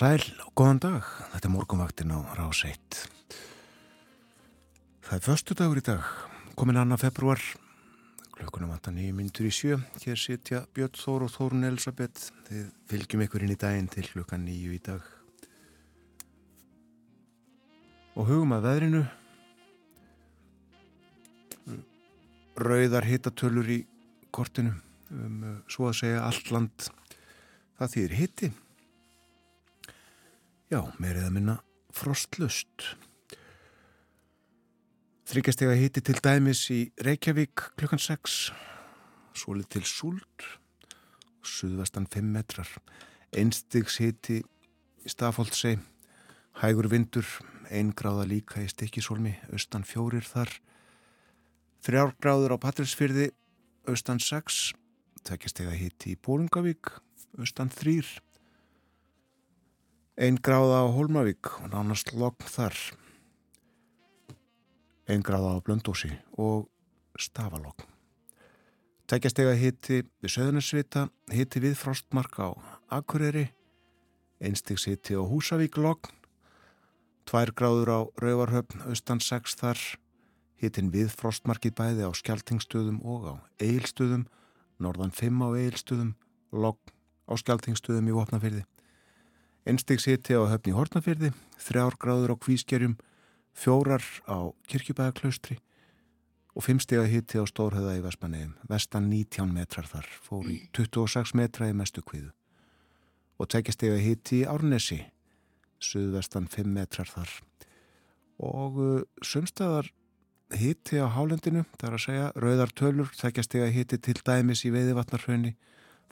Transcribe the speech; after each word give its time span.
sæl 0.00 0.22
og 0.46 0.52
góðan 0.56 0.78
dag. 0.80 1.06
Þetta 1.34 1.48
er 1.48 1.52
morgunvaktin 1.52 2.12
á 2.16 2.24
rás 2.32 2.62
1. 2.64 3.00
Það 5.04 5.16
er 5.16 5.24
förstu 5.26 5.56
dagur 5.58 5.80
í 5.80 5.82
dag, 5.84 6.06
komin 6.56 6.78
annar 6.80 7.00
februar, 7.02 7.42
klukkunum 8.32 8.70
8.9 8.78 9.10
myndur 9.12 9.48
í 9.50 9.52
sjö. 9.52 9.76
Hér 10.00 10.16
sitja 10.16 10.62
Björn 10.72 10.96
Þór 10.96 11.26
og 11.26 11.32
Þórun 11.34 11.66
Elisabeth. 11.68 12.30
Þið 12.48 12.70
fylgjum 12.88 13.24
ykkur 13.26 13.44
inn 13.44 13.52
í 13.52 13.58
daginn 13.60 13.90
til 13.92 14.06
klukkan 14.08 14.46
9 14.46 14.72
í 14.72 14.80
dag. 14.88 15.04
Og 18.16 18.30
hugum 18.30 18.56
að 18.56 18.70
veðrinu. 18.70 19.04
Rauðar 22.56 23.10
hittatölur 23.10 23.68
í 23.68 23.78
kortinu, 24.32 24.72
um, 25.12 25.60
svo 25.68 25.92
að 25.92 26.00
segja 26.00 26.24
allt 26.24 26.56
land. 26.56 26.90
Það 27.76 27.96
þýðir 27.98 28.18
hitti. 28.22 28.52
Já, 30.70 30.84
meirið 31.02 31.24
að 31.26 31.32
minna 31.34 31.54
frostlust. 31.90 32.84
Þryggjastega 35.26 35.72
hiti 35.74 36.02
til 36.06 36.14
dæmis 36.22 36.60
í 36.70 36.78
Reykjavík 37.02 37.64
klukkan 37.74 37.98
6, 37.98 38.36
svolít 39.34 39.66
til 39.74 39.82
Súld, 39.82 40.46
suðvestan 41.42 42.06
5 42.14 42.30
metrar, 42.36 42.70
einstigs 43.34 43.98
hiti 43.98 44.38
í 44.44 45.10
Stafóldsei, 45.10 45.74
hægur 46.62 46.86
vindur, 46.94 47.26
einn 47.66 47.90
gráða 47.90 48.30
líka 48.30 48.62
í 48.62 48.70
Stikisólmi, 48.70 49.34
austan 49.50 49.82
fjórir 49.82 50.22
þar, 50.22 50.54
þrjár 51.82 52.14
gráður 52.22 52.54
á 52.54 52.62
Patrilsfyrði, 52.62 53.32
austan 53.90 54.22
6, 54.22 54.70
tveggjastega 55.26 55.74
hiti 55.74 56.14
í 56.14 56.20
Bólungavík, 56.22 56.94
austan 57.42 57.74
3, 57.74 58.20
Einn 60.18 60.40
gráða 60.42 60.82
á 60.82 60.86
Hólmavík 60.90 61.52
og 61.62 61.70
nánast 61.70 62.10
lokn 62.12 62.48
þar. 62.50 62.74
Einn 65.06 65.22
gráða 65.22 65.54
á 65.54 65.62
Blöndósi 65.62 66.10
og 66.34 66.66
Stafalokn. 67.18 67.86
Tækjastega 69.10 69.56
hitti 69.58 70.04
við 70.22 70.32
Söðunarsvita, 70.34 71.08
hitti 71.34 71.62
við 71.62 71.74
Frostmark 71.78 72.36
á 72.38 72.54
Akureyri, 72.94 73.48
einstigs 74.38 74.86
hitti 74.86 75.18
á 75.18 75.22
Húsavík 75.26 75.78
lokn, 75.82 76.14
tvær 77.26 77.50
gráður 77.54 77.90
á 77.90 78.00
Rauvarhöfn, 78.22 78.86
austan 78.86 79.18
6 79.18 79.58
þar, 79.58 79.82
hittin 80.62 80.92
við 80.94 81.10
Frostmarkið 81.10 81.74
bæði 81.74 82.06
á 82.06 82.10
Skeltingstöðum 82.14 83.02
og 83.02 83.26
á 83.26 83.34
Eilstöðum, 83.58 84.28
norðan 84.78 85.10
5 85.10 85.42
á 85.42 85.48
Eilstöðum, 85.58 86.14
lokn 86.54 86.94
á 87.26 87.34
Skeltingstöðum 87.34 88.10
í 88.10 88.14
Vopnafyrði. 88.14 88.66
Einstegs 89.68 90.06
hiti 90.08 90.32
á 90.32 90.40
höfni 90.48 90.72
Hortnafyrði, 90.72 91.34
þrjár 91.60 91.96
gráður 92.00 92.32
á 92.32 92.36
Kvískerjum, 92.40 92.96
fjórar 93.52 94.04
á 94.24 94.48
Kirkjubæðaklaustri 94.70 95.58
og 96.56 96.64
fimmstega 96.64 97.04
hiti 97.04 97.38
á 97.38 97.44
Stórhauða 97.44 97.98
í 97.98 98.02
Vestmannegjum. 98.04 98.56
Vestan 98.70 99.10
19 99.10 99.52
metrar 99.52 99.86
þar, 99.90 100.08
fór 100.24 100.48
í 100.48 100.58
26 100.76 101.36
metra 101.38 101.68
í 101.70 101.76
mestu 101.76 102.02
kviðu. 102.02 102.32
Og 103.40 103.48
tekjastega 103.52 104.00
hiti 104.00 104.42
í 104.42 104.48
Árnesi, 104.48 105.00
suðvestan 105.80 106.48
5 106.50 106.74
metrar 106.74 107.08
þar. 107.08 107.30
Og 108.40 108.80
uh, 108.80 109.00
sumstaðar 109.20 109.92
hiti 110.56 110.98
á 110.98 111.06
Hálendinu, 111.12 111.64
það 111.78 111.88
er 111.88 111.96
að 111.96 112.04
segja, 112.06 112.28
rauðar 112.34 112.72
tölur, 112.76 113.10
tekjastega 113.16 113.68
hiti 113.70 114.00
til 114.00 114.16
dæmis 114.24 114.64
í 114.64 114.72
Veiðivatnarhraunni, 114.74 115.54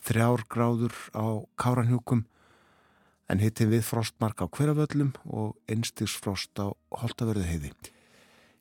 þrjár 0.04 0.44
gráður 0.52 0.94
á 1.16 1.42
Káranhjúkum, 1.58 2.26
en 3.28 3.42
hittin 3.42 3.70
við 3.72 3.84
frostmark 3.86 4.40
á 4.40 4.46
hverjaföllum 4.48 5.12
og 5.26 5.54
einstigsfrost 5.70 6.58
á 6.60 6.72
holtaverðu 7.02 7.46
heiði. 7.48 7.72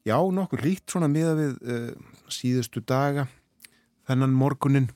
Já, 0.08 0.18
nokkur 0.20 0.64
lít 0.64 0.86
svona 0.88 1.10
miða 1.12 1.34
við 1.36 1.58
uh, 1.68 1.92
síðustu 2.32 2.84
daga 2.84 3.28
þennan 4.08 4.36
morgunin 4.36 4.90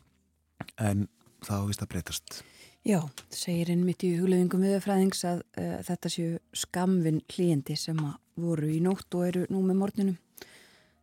en 0.79 1.07
það 1.43 1.65
ávist 1.65 1.83
að 1.83 1.91
breytast. 1.95 2.41
Já, 2.87 2.97
segir 3.29 3.69
einmitt 3.73 4.03
í 4.07 4.15
hugleðingum 4.17 4.63
viðfræðings 4.65 5.23
að 5.27 5.43
uh, 5.59 5.79
þetta 5.85 6.11
séu 6.11 6.39
skamvin 6.57 7.21
klíendi 7.29 7.75
sem 7.77 7.99
voru 8.39 8.71
í 8.71 8.79
nótt 8.83 9.11
og 9.17 9.27
eru 9.27 9.45
nú 9.51 9.63
með 9.65 9.81
morgunum 9.83 10.19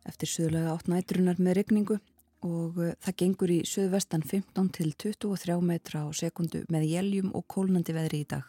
eftir 0.09 0.31
sögulega 0.31 0.73
átt 0.73 0.89
nætrunar 0.89 1.39
með 1.41 1.59
regningu 1.61 1.99
og 2.45 2.77
uh, 2.79 2.93
það 3.03 3.17
gengur 3.21 3.51
í 3.51 3.59
söðvestan 3.67 4.23
15 4.23 4.69
til 4.75 4.93
23 4.93 5.57
metra 5.65 6.05
á 6.05 6.09
sekundu 6.15 6.63
með 6.71 6.87
jæljum 6.93 7.33
og 7.35 7.47
kólnandi 7.51 7.95
veðri 7.95 8.23
í 8.23 8.29
dag 8.29 8.47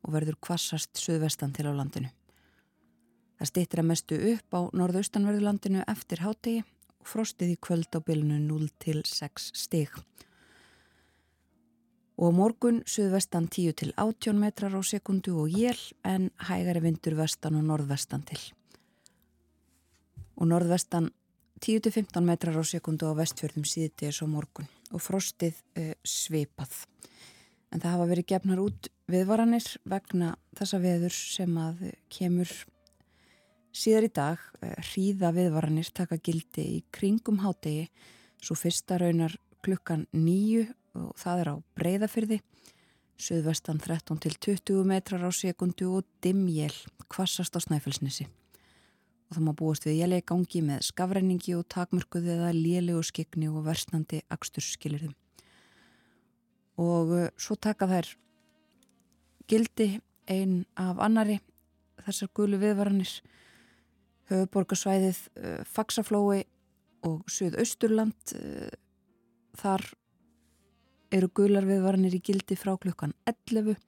og 0.00 0.14
verður 0.14 0.38
kvassast 0.40 0.96
söðvestan 0.96 1.52
til 1.52 1.68
á 1.68 1.72
landinu. 1.76 2.08
Það 3.40 3.50
stýttir 3.50 3.80
að 3.80 3.88
mestu 3.88 4.16
upp 4.34 4.56
á 4.56 4.60
norðaustanverðulandinu 4.76 5.84
eftir 5.88 6.20
hátegi 6.24 6.62
og 7.00 7.08
frostið 7.08 7.54
í 7.54 7.60
kvöld 7.60 7.92
á 7.96 8.00
bylunu 8.04 8.40
0 8.44 8.68
til 8.80 9.00
6 9.08 9.50
stig. 9.56 9.92
Og 12.20 12.34
morgun 12.36 12.82
söðvestan 12.84 13.48
10 13.48 13.76
til 13.80 13.94
18 13.96 14.36
metrar 14.36 14.76
á 14.76 14.80
sekundu 14.84 15.38
og 15.40 15.48
jél 15.56 15.80
en 16.04 16.28
hægari 16.36 16.84
vindur 16.84 17.16
vestan 17.16 17.56
og 17.56 17.64
norðvestan 17.64 18.24
til. 18.28 18.40
Og 20.36 20.48
norðvestan 20.52 21.08
10-15 21.60 22.24
metrar 22.24 22.56
á 22.56 22.64
sekundu 22.64 23.10
á 23.12 23.14
vestfjörðum 23.18 23.66
síðdeis 23.68 24.22
og 24.24 24.30
morgun 24.32 24.68
og 24.96 25.02
frostið 25.04 25.58
uh, 25.76 25.92
svipað. 26.00 26.72
En 27.70 27.82
það 27.82 27.92
hafa 27.94 28.08
verið 28.10 28.28
gefnar 28.32 28.62
út 28.62 28.88
viðvaranir 29.10 29.66
vegna 29.88 30.32
þessa 30.56 30.80
veður 30.82 31.14
sem 31.14 31.58
að 31.60 31.84
kemur 32.10 32.54
síðar 33.76 34.08
í 34.08 34.12
dag. 34.16 34.48
Uh, 34.62 34.72
hríða 34.88 35.34
viðvaranir 35.36 35.92
taka 35.92 36.16
gildi 36.16 36.66
í 36.78 36.80
kringum 36.96 37.42
hátegi 37.44 37.90
svo 38.40 38.56
fyrsta 38.56 38.96
raunar 39.02 39.36
klukkan 39.60 40.08
nýju 40.16 40.64
og 40.96 41.12
það 41.20 41.44
er 41.44 41.52
á 41.52 41.56
breyðafyrði. 41.76 42.40
Suðvestan 43.20 43.78
13 43.84 44.16
til 44.24 44.36
20 44.48 44.88
metrar 44.88 45.28
á 45.28 45.30
sekundu 45.30 45.92
og 46.00 46.08
dimjél 46.24 46.72
kvassast 47.12 47.52
á 47.52 47.60
snæfellsnesi 47.60 48.30
og 49.30 49.36
það 49.36 49.44
má 49.46 49.52
búast 49.54 49.86
við 49.86 50.00
jælega 50.00 50.26
gangi 50.32 50.60
með 50.66 50.82
skafræningi 50.88 51.54
og 51.54 51.68
takmörkuði 51.70 52.32
eða 52.34 52.50
lélegu 52.56 53.02
skegni 53.06 53.46
og 53.46 53.62
versnandi 53.68 54.24
aksturskilirðum. 54.34 55.14
Og 56.82 57.12
uh, 57.14 57.28
svo 57.38 57.54
taka 57.54 57.86
þær 57.86 58.10
gildi 59.50 59.92
einn 60.30 60.64
af 60.74 60.98
annari 61.02 61.38
þessar 62.02 62.32
gulu 62.34 62.58
viðvaranir 62.58 63.14
höfuborgarsvæðið 64.30 65.22
uh, 65.38 65.62
Faxaflói 65.66 66.42
og 67.06 67.22
Suðausturland 67.30 68.34
uh, 68.34 68.70
þar 69.62 69.86
eru 71.14 71.30
gular 71.34 71.66
viðvaranir 71.70 72.18
í 72.18 72.22
gildi 72.24 72.58
frá 72.58 72.74
klukkan 72.82 73.14
11 73.30 73.78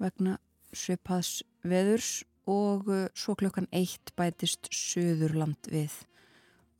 vegna 0.00 0.36
svipaðs 0.76 1.40
veðurs 1.64 2.20
og 2.50 2.88
uh, 2.90 3.06
svo 3.14 3.36
klokkan 3.38 3.68
eitt 3.72 4.12
bætist 4.18 4.70
Suðurland 4.74 5.70
við. 5.70 5.92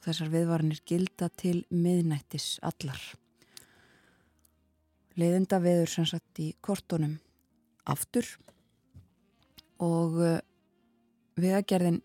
Þessar 0.04 0.30
viðvaranir 0.32 0.80
gilda 0.88 1.28
til 1.36 1.60
miðnættis 1.70 2.58
allar. 2.64 3.00
Leiðenda 5.20 5.58
veður 5.60 5.90
sem 5.92 6.06
satt 6.08 6.40
í 6.40 6.52
kortunum 6.64 7.18
aftur 7.90 8.26
og 9.80 10.20
uh, 10.20 10.38
vegagerðin 11.40 12.00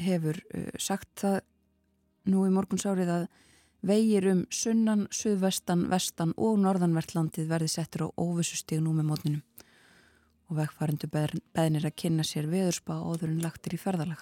hefur 0.00 0.38
uh, 0.54 0.68
sagt 0.78 1.10
það 1.24 1.40
nú 2.32 2.46
í 2.46 2.52
morgunsárið 2.54 3.10
að 3.10 3.30
vegir 3.82 4.28
um 4.30 4.44
sunnan, 4.54 5.08
suðvestan, 5.10 5.88
vestan 5.90 6.36
og 6.38 6.60
norðanvertlandið 6.62 7.48
verði 7.50 7.72
settur 7.72 8.06
á 8.06 8.08
óvissustíg 8.14 8.82
nú 8.82 8.94
með 8.94 9.08
mótninum 9.10 9.42
og 10.52 10.58
vegfærindu 10.60 11.08
beðnir 11.08 11.88
að 11.88 11.96
kynna 11.96 12.24
sér 12.26 12.50
veðurspa 12.52 12.98
áður 13.00 13.30
en 13.32 13.42
lagtir 13.42 13.76
í 13.76 13.80
ferðalag. 13.80 14.20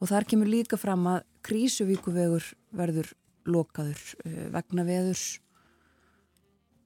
Og 0.00 0.08
þar 0.08 0.26
kemur 0.28 0.48
líka 0.48 0.78
fram 0.80 1.06
að 1.08 1.24
Krísuvíkuvegur 1.44 2.44
verður 2.76 3.14
lokaður 3.48 4.00
eh, 4.24 4.48
vegna 4.52 4.84
veðurs 4.84 5.40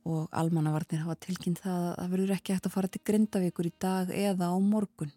og 0.05 0.29
almannavarnir 0.37 1.03
hafa 1.03 1.17
tilkynnt 1.27 1.63
það 1.65 1.85
að 1.89 1.95
það 1.99 2.11
verður 2.15 2.35
ekki 2.37 2.55
hægt 2.55 2.67
að 2.69 2.75
fara 2.75 2.91
til 2.93 3.03
Grindavíkur 3.09 3.69
í 3.69 3.73
dag 3.81 4.11
eða 4.15 4.51
á 4.53 4.57
morgun. 4.63 5.15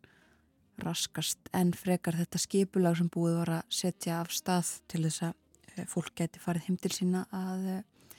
Raskast 0.82 1.52
en 1.58 1.74
frekar 1.78 2.18
þetta 2.18 2.42
skipulag 2.42 2.98
sem 2.98 3.10
búið 3.14 3.40
var 3.42 3.54
að 3.60 3.74
setja 3.80 4.22
af 4.22 4.34
stað 4.34 4.76
til 4.90 5.04
þess 5.08 5.28
að 5.30 5.34
eh, 5.76 5.88
fólk 5.90 6.14
geti 6.18 6.42
farið 6.42 6.70
heim 6.70 6.82
til 6.82 6.94
sína 6.96 7.26
að 7.34 7.72
eh, 7.76 8.14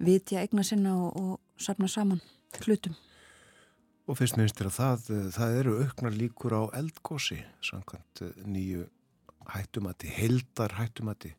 vitja 0.00 0.42
egna 0.42 0.66
sinna 0.66 0.96
og, 0.98 1.14
og 1.18 1.62
sapna 1.62 1.90
saman 1.90 2.22
hlutum. 2.62 2.98
Og 4.10 4.18
fyrst 4.18 4.38
minnstir 4.40 4.66
að 4.66 4.76
það, 4.76 5.10
eh, 5.14 5.26
það 5.36 5.58
eru 5.60 5.76
auknar 5.84 6.16
líkur 6.16 6.56
á 6.58 6.62
eldgósi, 6.80 7.38
samkvæmt 7.62 8.24
nýju 8.42 8.88
hættumati, 9.54 10.10
heldar 10.10 10.74
hættumati 10.80 11.36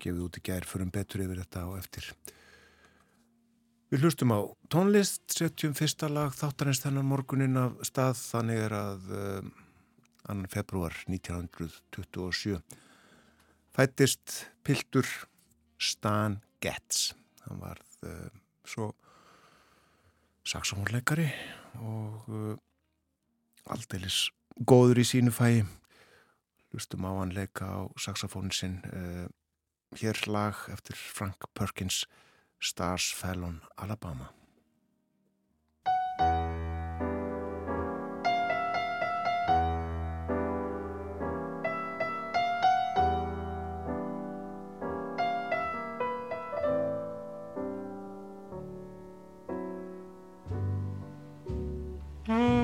gefið 0.00 0.26
út 0.26 0.38
í 0.38 0.44
gær 0.44 0.66
fyrir 0.68 0.86
um 0.86 0.92
betur 0.94 1.24
yfir 1.24 1.40
þetta 1.42 1.64
á 1.66 1.70
eftir. 1.78 2.10
Við 3.90 4.04
hlustum 4.04 4.32
á 4.32 4.40
tónlist, 4.70 5.24
setjum 5.34 5.74
fyrsta 5.76 6.08
lag 6.10 6.34
þáttarins 6.36 6.82
þennan 6.84 7.08
morgunin 7.10 7.58
af 7.58 7.80
stað, 7.86 8.20
þannig 8.22 8.62
er 8.68 8.76
að 8.76 9.10
uh, 9.10 9.50
annan 10.30 10.50
februar 10.52 10.94
1927 11.10 12.60
fættist 13.74 14.44
Piltur 14.66 15.08
Stan 15.80 16.38
Getz. 16.62 17.10
Hann 17.46 17.62
var 17.62 17.82
uh, 18.06 18.30
svo 18.66 18.92
saxofónleikari 20.46 21.28
og 21.80 22.30
uh, 22.30 22.56
aldeilis 23.70 24.30
góður 24.66 25.02
í 25.02 25.06
sínu 25.06 25.32
fæi. 25.34 25.62
Hlustum 26.70 27.06
á 27.06 27.12
hann 27.18 27.34
leika 27.34 27.66
á 27.66 27.80
saxofónin 27.98 28.54
sinn 28.54 28.76
hér 29.98 30.18
lag 30.30 30.54
eftir 30.70 30.94
Frank 30.94 31.48
Perkins 31.54 32.04
Stars 32.60 33.12
Fell 33.14 33.42
on 33.44 33.62
Alabama 52.30 52.59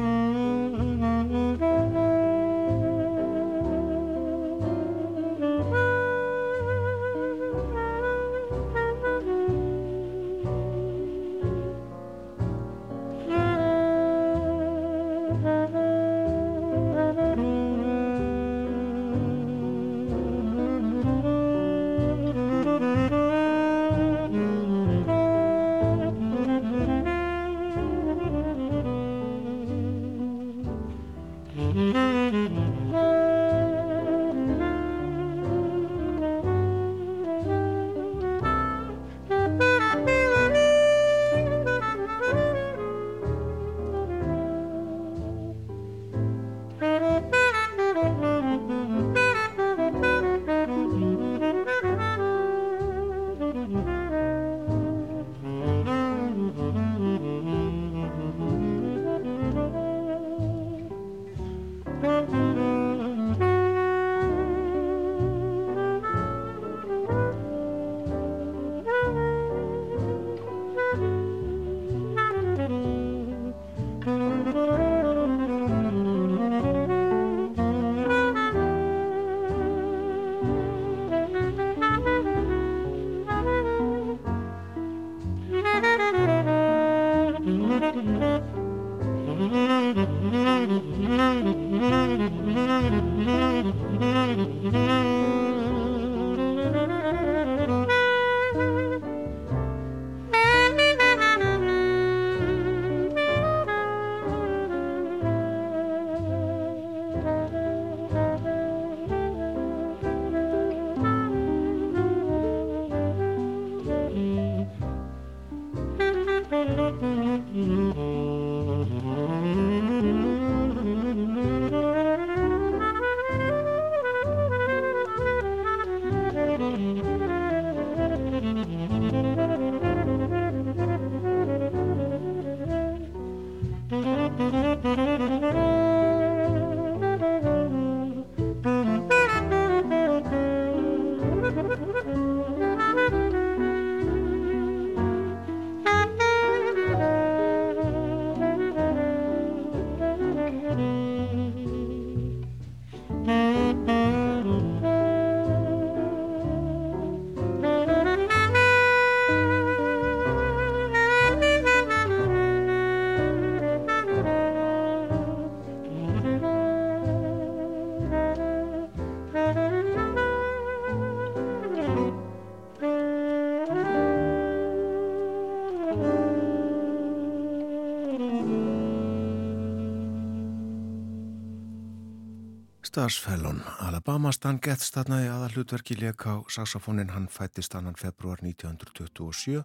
Starsfellon, 182.97 183.61
Alabama 183.85 184.31
Stan 184.33 184.57
Getz 184.57 184.87
þarna 184.95 185.19
í 185.21 185.27
aðal 185.29 185.51
hlutverki 185.53 185.99
leka 186.01 186.33
á 186.33 186.49
saxofónin, 186.49 187.11
hann 187.13 187.27
fættist 187.29 187.77
annan 187.77 187.99
februar 188.01 188.41
1927, 188.41 189.61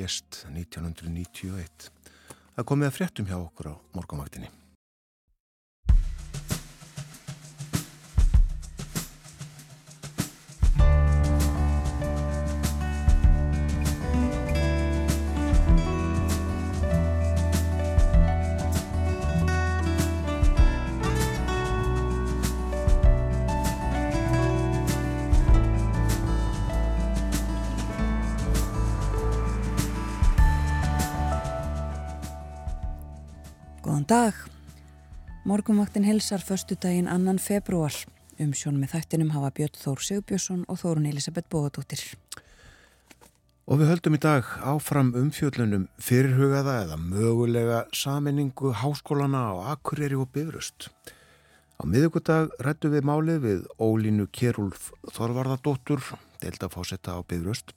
lest 0.00 0.38
1991. 0.48 1.90
Það 2.56 2.68
komið 2.72 2.88
að 2.88 2.96
fréttum 2.96 3.28
hjá 3.28 3.36
okkur 3.42 3.68
á 3.68 3.74
morgamvaktinni. 3.92 4.48
Góðan 34.06 34.30
dag. 34.30 34.34
Morgumvaktin 35.44 36.04
hilsar 36.04 36.38
förstu 36.38 36.76
daginn 36.78 37.08
annan 37.08 37.38
februar. 37.38 37.92
Um 38.38 38.52
sjón 38.54 38.78
með 38.78 38.92
þættinum 38.92 39.32
hafa 39.34 39.50
Björn 39.56 39.74
Þór 39.80 40.04
Sigbjörnsson 40.06 40.60
og 40.68 40.78
Þórun 40.78 41.08
Elisabeth 41.10 41.50
Bóðardóttir. 41.50 42.14
Og 43.66 43.80
við 43.80 43.90
höldum 43.90 44.14
í 44.14 44.20
dag 44.22 44.46
áfram 44.62 45.10
umfjöllunum 45.18 45.88
fyrirhugaða 45.98 46.76
eða 46.84 47.00
mögulega 47.02 47.80
saminningu 47.90 48.76
háskólana 48.78 49.42
á 49.50 49.74
Akureyri 49.74 50.14
og 50.14 50.30
Bifröst. 50.30 50.92
Á 51.74 51.82
miðugudag 51.82 52.54
rættu 52.62 52.92
við 52.94 53.10
málið 53.10 53.42
við 53.42 53.66
Ólínu 53.82 54.28
Kjærúlf 54.30 54.92
Þorvarðardóttur, 55.18 56.12
deildafásetta 56.44 57.18
á 57.18 57.26
Bifröst. 57.26 57.74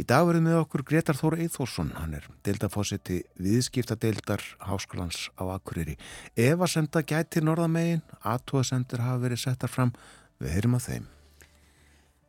Í 0.00 0.04
dag 0.08 0.22
verðum 0.24 0.46
við 0.48 0.58
okkur 0.62 0.82
Gretar 0.88 1.16
Þór 1.18 1.34
Eithórsson, 1.44 1.90
hann 1.92 2.14
er 2.16 2.24
deildafáseti 2.46 3.18
viðskiptadeildar 3.36 4.40
háskólans 4.64 5.26
á 5.36 5.44
Akureyri. 5.52 5.98
Ef 6.32 6.56
að 6.56 6.70
senda 6.72 7.02
gæti 7.04 7.42
norðamegin, 7.44 8.00
aðtóðasendur 8.24 9.02
hafa 9.04 9.20
verið 9.26 9.42
settar 9.42 9.68
fram, 9.68 9.92
við 10.40 10.54
heyrim 10.56 10.78
að 10.78 10.86
þeim. 10.86 11.10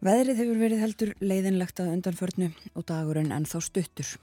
Veðrið 0.03 0.41
hefur 0.41 0.61
verið 0.65 0.83
heldur 0.83 1.13
leiðinlegt 1.23 1.79
að 1.79 1.93
undanförnu 1.93 2.51
og 2.73 2.87
dagurinn 2.91 3.31
en 3.31 3.47
þá 3.47 3.57
stuttur. 3.63 4.13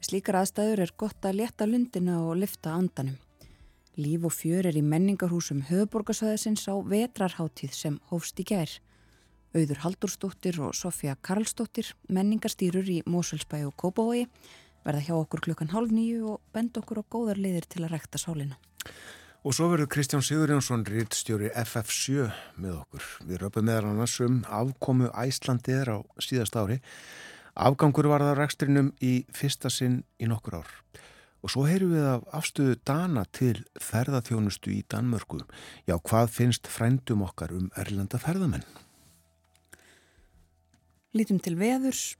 Slíkar 0.00 0.40
aðstæður 0.40 0.86
er 0.86 0.96
gott 0.96 1.28
að 1.28 1.42
leta 1.42 1.68
lundina 1.68 2.22
og 2.24 2.38
lifta 2.40 2.78
andanum. 2.78 3.18
Líf 4.00 4.24
og 4.24 4.32
fjör 4.32 4.70
er 4.70 4.78
í 4.78 4.86
menningarhúsum 4.86 5.66
höfuborgarsvæðisins 5.68 6.64
á 6.64 6.80
vetrarháttíð 6.80 7.76
sem 7.76 8.00
hófst 8.08 8.40
í 8.40 8.48
gær. 8.54 8.72
Auður 9.50 9.80
Haldurstóttir 9.82 10.60
og 10.62 10.76
Sofja 10.78 11.16
Karlstóttir, 11.26 11.88
menningarstýrur 12.06 12.86
í 12.86 13.00
Mósulsbæ 13.10 13.64
og 13.66 13.72
Kópavogi, 13.82 14.28
verða 14.86 15.00
hjá 15.08 15.14
okkur 15.16 15.40
klukkan 15.42 15.72
hálf 15.72 15.90
nýju 15.90 16.36
og 16.36 16.42
bend 16.54 16.76
okkur 16.78 17.00
á 17.02 17.04
góðar 17.10 17.40
leiðir 17.42 17.64
til 17.66 17.82
að 17.82 17.96
rekta 17.96 18.20
sálina. 18.22 18.60
Og 19.42 19.56
svo 19.56 19.66
verður 19.72 19.88
Kristján 19.90 20.22
Sigurjónsson 20.22 20.84
rittstjóri 20.86 21.50
FF7 21.50 22.28
með 22.62 22.76
okkur. 22.76 23.08
Við 23.26 23.40
röpum 23.42 23.66
meðal 23.66 23.88
annars 23.90 24.14
um 24.22 24.36
afkomu 24.46 25.08
Æslandiðar 25.18 25.90
á 25.90 25.98
síðast 26.22 26.54
ári. 26.54 26.76
Afgangur 27.58 28.06
var 28.12 28.22
það 28.22 28.38
rekstrinum 28.38 28.92
í 29.02 29.24
fyrsta 29.34 29.72
sinn 29.72 30.04
í 30.22 30.28
nokkur 30.30 30.60
ár. 30.60 30.70
Og 31.42 31.50
svo 31.50 31.64
heyrum 31.66 31.96
við 31.96 32.06
af 32.06 32.28
afstöðu 32.38 32.76
Dana 32.86 33.24
til 33.34 33.64
ferðarþjónustu 33.82 34.70
í 34.76 34.84
Danmörku. 34.86 35.40
Já, 35.90 35.96
hvað 35.98 36.30
finnst 36.36 36.70
frændum 36.70 37.26
okkar 37.26 37.56
um 37.56 37.66
erlenda 37.80 38.20
ferðamenn? 38.22 38.68
Lítum 41.10 41.40
til 41.42 41.56
veðurs. 41.58 42.12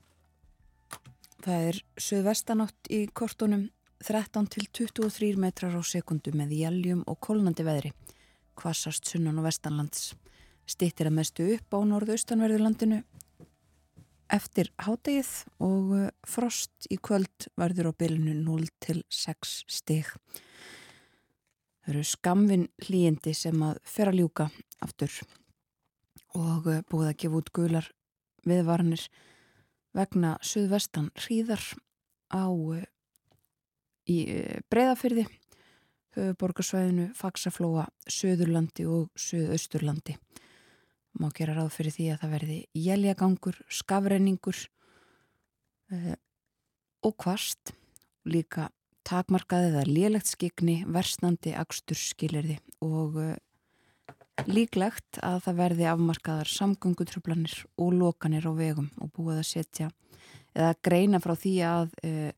Það 1.39 1.67
er 1.69 1.77
söðvestanátt 1.95 2.89
í 2.91 3.05
kortunum 3.15 3.69
13 4.03 4.49
til 4.51 4.65
23 4.67 5.37
metrar 5.39 5.77
á 5.79 5.81
sekundu 5.87 6.33
með 6.35 6.57
jæljum 6.57 7.05
og 7.07 7.15
kólnandi 7.23 7.63
veðri. 7.63 7.93
Kvassast 8.59 9.07
sunnan 9.07 9.39
og 9.39 9.47
vestanlands. 9.47 10.09
Stittir 10.67 11.07
að 11.07 11.15
mestu 11.21 11.45
upp 11.55 11.71
á 11.71 11.79
norðaustanverðurlandinu 11.87 12.99
eftir 14.31 14.73
hádegið 14.83 15.31
og 15.63 15.95
uh, 15.95 16.03
frost 16.27 16.89
í 16.91 16.99
kvöld 16.99 17.47
verður 17.59 17.93
á 17.95 17.99
bylunu 18.03 18.35
0 18.43 18.67
til 18.83 19.05
6 19.07 19.55
stig. 19.71 20.11
Það 21.79 21.95
eru 21.95 22.03
skamvin 22.11 22.67
hlýjindi 22.83 23.37
sem 23.39 23.63
að 23.63 23.79
fer 23.87 24.11
að 24.11 24.19
ljúka 24.19 24.51
aftur 24.83 25.15
og 26.35 26.67
uh, 26.67 26.83
búið 26.91 27.13
að 27.13 27.19
gefa 27.23 27.39
út 27.39 27.55
gular 27.55 27.91
viðvarnir 28.47 29.03
vegna 29.95 30.37
suðvestan 30.45 31.09
hríðar 31.19 31.63
á 32.31 32.47
uh, 32.47 32.81
í 34.09 34.17
breyðafyrði, 34.71 35.25
höfuborgarsvæðinu, 36.17 37.11
Faxaflóa, 37.15 37.85
Suðurlandi 38.09 38.87
og 38.89 39.09
Suðausturlandi. 39.19 40.17
Má 41.19 41.29
gera 41.35 41.55
ráð 41.57 41.73
fyrir 41.75 41.95
því 41.95 42.07
að 42.13 42.21
það 42.23 42.35
verði 42.35 42.57
jæljagangur, 42.87 43.61
skafreiningur 43.71 44.59
uh, 45.91 46.15
og 47.07 47.17
kvast, 47.19 47.73
líka 48.27 48.69
takmarkaðið 49.07 49.75
eða 49.75 49.87
lélegt 49.89 50.29
skikni, 50.29 50.81
versnandi 50.87 51.55
aksturskilirði 51.57 52.59
og 52.85 53.17
uh, 53.19 53.33
líklegt 54.47 55.19
að 55.25 55.41
það 55.45 55.57
verði 55.59 55.87
afmarkaðar 55.91 56.49
samgöngutröflanir 56.49 57.55
og 57.81 57.95
lokanir 57.97 58.47
á 58.47 58.51
vegum 58.57 58.89
og 59.01 59.11
búið 59.15 59.41
að 59.41 59.49
setja 59.49 59.89
eða 60.55 60.73
greina 60.83 61.19
frá 61.23 61.35
því 61.37 61.53
að 61.67 61.91
uh, 62.07 62.29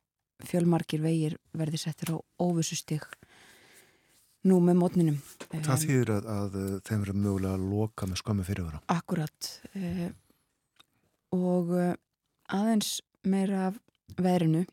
fjölmarkir 0.43 1.03
vegir 1.03 1.37
verði 1.55 1.79
settir 1.79 2.13
á 2.13 2.17
óvissustig 2.43 3.05
nú 4.43 4.59
með 4.59 4.79
mótninum. 4.81 5.19
Það 5.53 5.83
þýðir 5.85 6.11
að, 6.17 6.25
að 6.33 6.55
þeim 6.83 7.03
verður 7.05 7.19
mögulega 7.21 7.55
að 7.55 7.67
loka 7.71 8.09
með 8.09 8.19
skömmu 8.19 8.45
fyrirvara. 8.47 8.81
Akkurat 8.91 9.49
eh, 9.79 10.09
og 11.31 11.71
eh, 11.79 11.93
aðeins 12.51 12.97
meira 13.23 13.69
af 13.69 13.79
verinu 14.19 14.65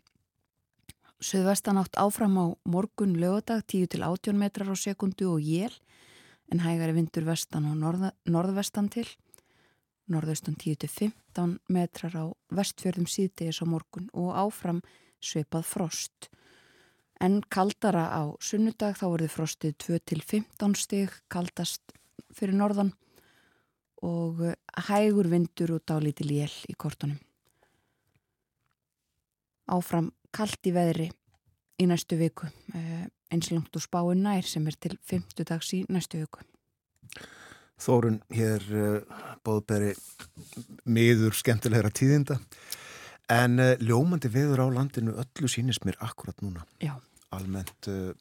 Suðvestan 1.21 1.77
átt 1.77 1.99
áfram 2.01 2.39
á 2.41 2.47
morgun 2.65 3.13
lögadag 3.21 3.67
10 3.69 3.91
til 3.93 4.03
18 4.03 4.39
metrar 4.41 4.73
á 4.73 4.77
sekundu 4.77 5.27
og 5.35 5.45
jél 5.45 5.75
en 6.51 6.63
hægari 6.65 6.97
vindur 6.97 7.27
vestan 7.29 7.69
og 7.71 7.77
norða, 7.79 8.13
norðvestan 8.27 8.91
til 8.93 9.07
norðaustan 10.11 10.57
10 10.59 10.81
til 10.83 10.91
15 10.91 11.57
metrar 11.71 12.17
á 12.19 12.25
vestfjörðum 12.55 13.09
síðdegis 13.11 13.63
á 13.63 13.67
morgun 13.71 14.11
og 14.13 14.35
áfram 14.35 14.83
sveipað 15.23 15.67
frost. 15.69 16.31
En 17.21 17.41
kaldara 17.53 18.09
á 18.11 18.23
sunnudag 18.43 18.97
þá 18.99 19.07
verður 19.13 19.35
frostið 19.35 19.77
2-15 19.85 20.77
stig 20.81 21.15
kaldast 21.31 21.95
fyrir 22.35 22.57
norðan 22.57 22.95
og 24.07 24.41
eh, 24.49 24.57
hægur 24.89 25.29
vindur 25.29 25.77
og 25.77 25.85
dálítil 25.87 26.31
jél 26.33 26.55
í 26.71 26.75
kortunum. 26.75 27.21
Áfram 29.71 30.11
kallt 30.35 30.67
í 30.67 30.73
veðri 30.75 31.11
í 31.81 31.89
næstu 31.89 32.19
viku, 32.21 32.49
eh, 32.77 33.09
eins 33.33 33.51
langt 33.53 33.75
úr 33.77 33.85
spáin 33.85 34.23
nær 34.25 34.47
sem 34.47 34.67
er 34.69 34.77
til 34.77 34.97
50 35.09 35.49
dags 35.49 35.73
í 35.77 35.85
næstu 35.89 36.21
viku. 36.21 36.45
Þórun, 37.81 38.19
hér 38.37 38.65
uh, 38.77 39.21
bóðberi 39.41 39.95
miður 40.85 41.33
skemmtilegra 41.33 41.89
tíðinda 41.97 42.37
en 43.33 43.57
uh, 43.57 43.73
ljómandi 43.81 44.29
veður 44.29 44.67
á 44.69 44.75
landinu 44.75 45.15
öllu 45.23 45.49
sínist 45.49 45.87
mér 45.89 45.97
akkurat 46.05 46.37
núna. 46.45 46.67
Já. 46.85 46.99
Almennt 47.33 47.89
uh, 47.89 48.13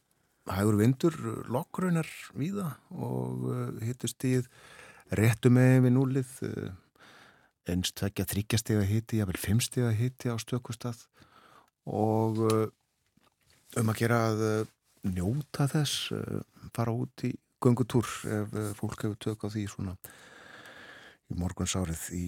hægur 0.48 0.80
vindur, 0.80 1.18
lokgraunar 1.52 2.08
víða 2.32 2.72
og 2.96 3.44
hittust 3.84 4.24
í 4.24 4.38
réttu 5.12 5.52
með 5.52 5.84
við 5.84 5.94
núlið 5.98 6.32
einst 7.68 7.98
tvekja 8.00 8.24
þryggjastega 8.32 8.86
hitti, 8.88 9.20
jável 9.20 9.36
fimmstega 9.38 9.92
hitti 9.94 10.32
á 10.32 10.40
stökustad 10.40 11.04
og 11.84 12.40
um 13.78 13.92
að 13.92 14.00
gera 14.02 14.18
að 14.30 14.42
njóta 15.10 15.68
þess, 15.70 16.10
fara 16.74 16.94
út 16.94 17.24
í 17.28 17.30
göngutúr 17.60 18.08
ef 18.40 18.58
fólk 18.78 19.04
hefur 19.04 19.20
tök 19.20 19.46
á 19.46 19.48
því 19.52 19.64
svona 19.70 19.94
í 21.30 21.36
morgunsárið 21.38 22.04
í 22.16 22.24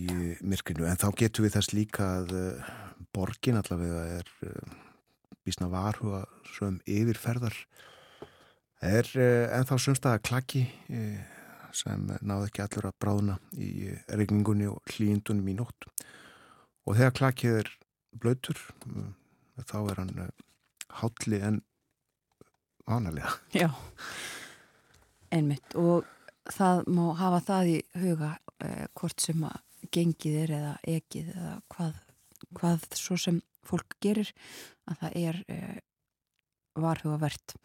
myrkinu 0.47 0.87
en 0.87 1.01
þá 1.01 1.09
getur 1.19 1.47
við 1.47 1.57
þess 1.57 1.75
líka 1.75 2.09
að 2.21 2.35
borgin 3.17 3.59
allavega 3.59 4.05
er 4.21 4.33
bísna 5.43 5.69
varhuga 5.73 6.25
sem 6.55 6.79
yfirferðar. 6.87 7.57
Er 8.83 9.09
ennþá 9.17 9.79
sumstaða 9.79 10.23
klaki 10.23 10.65
sem 11.75 12.07
náðu 12.21 12.49
ekki 12.49 12.63
allur 12.65 12.91
að 12.91 12.99
bráðna 13.03 13.37
í 13.57 13.91
regningunni 14.11 14.69
og 14.71 14.95
hlýjindunum 14.95 15.51
í 15.51 15.57
nótt. 15.59 15.89
Og 16.87 16.99
þegar 16.99 17.19
klakið 17.19 17.59
er 17.63 17.71
blöytur 18.23 18.59
þá 19.67 19.79
er 19.81 20.01
hann 20.03 20.17
hálli 21.01 21.41
en 21.41 21.63
vanalega. 22.87 23.33
Já 23.63 23.71
einmitt. 25.33 25.77
Og 25.79 26.07
það 26.53 26.83
má 26.93 27.05
hafa 27.19 27.41
það 27.47 27.71
í 27.73 27.77
huga 28.03 28.33
eh, 28.65 28.89
hvort 28.99 29.23
sem 29.23 29.47
að 29.47 29.61
gengið 29.93 30.41
er 30.45 30.57
eða 30.59 30.75
ekið 30.89 31.31
eða 31.35 31.55
hvað, 31.73 31.95
hvað 32.59 32.85
svo 32.99 33.19
sem 33.21 33.41
fólk 33.67 33.97
gerir 34.03 34.33
að 34.91 35.01
það 35.03 35.17
er 35.23 35.41
eh, 35.53 35.81
varhugavert. 36.79 37.57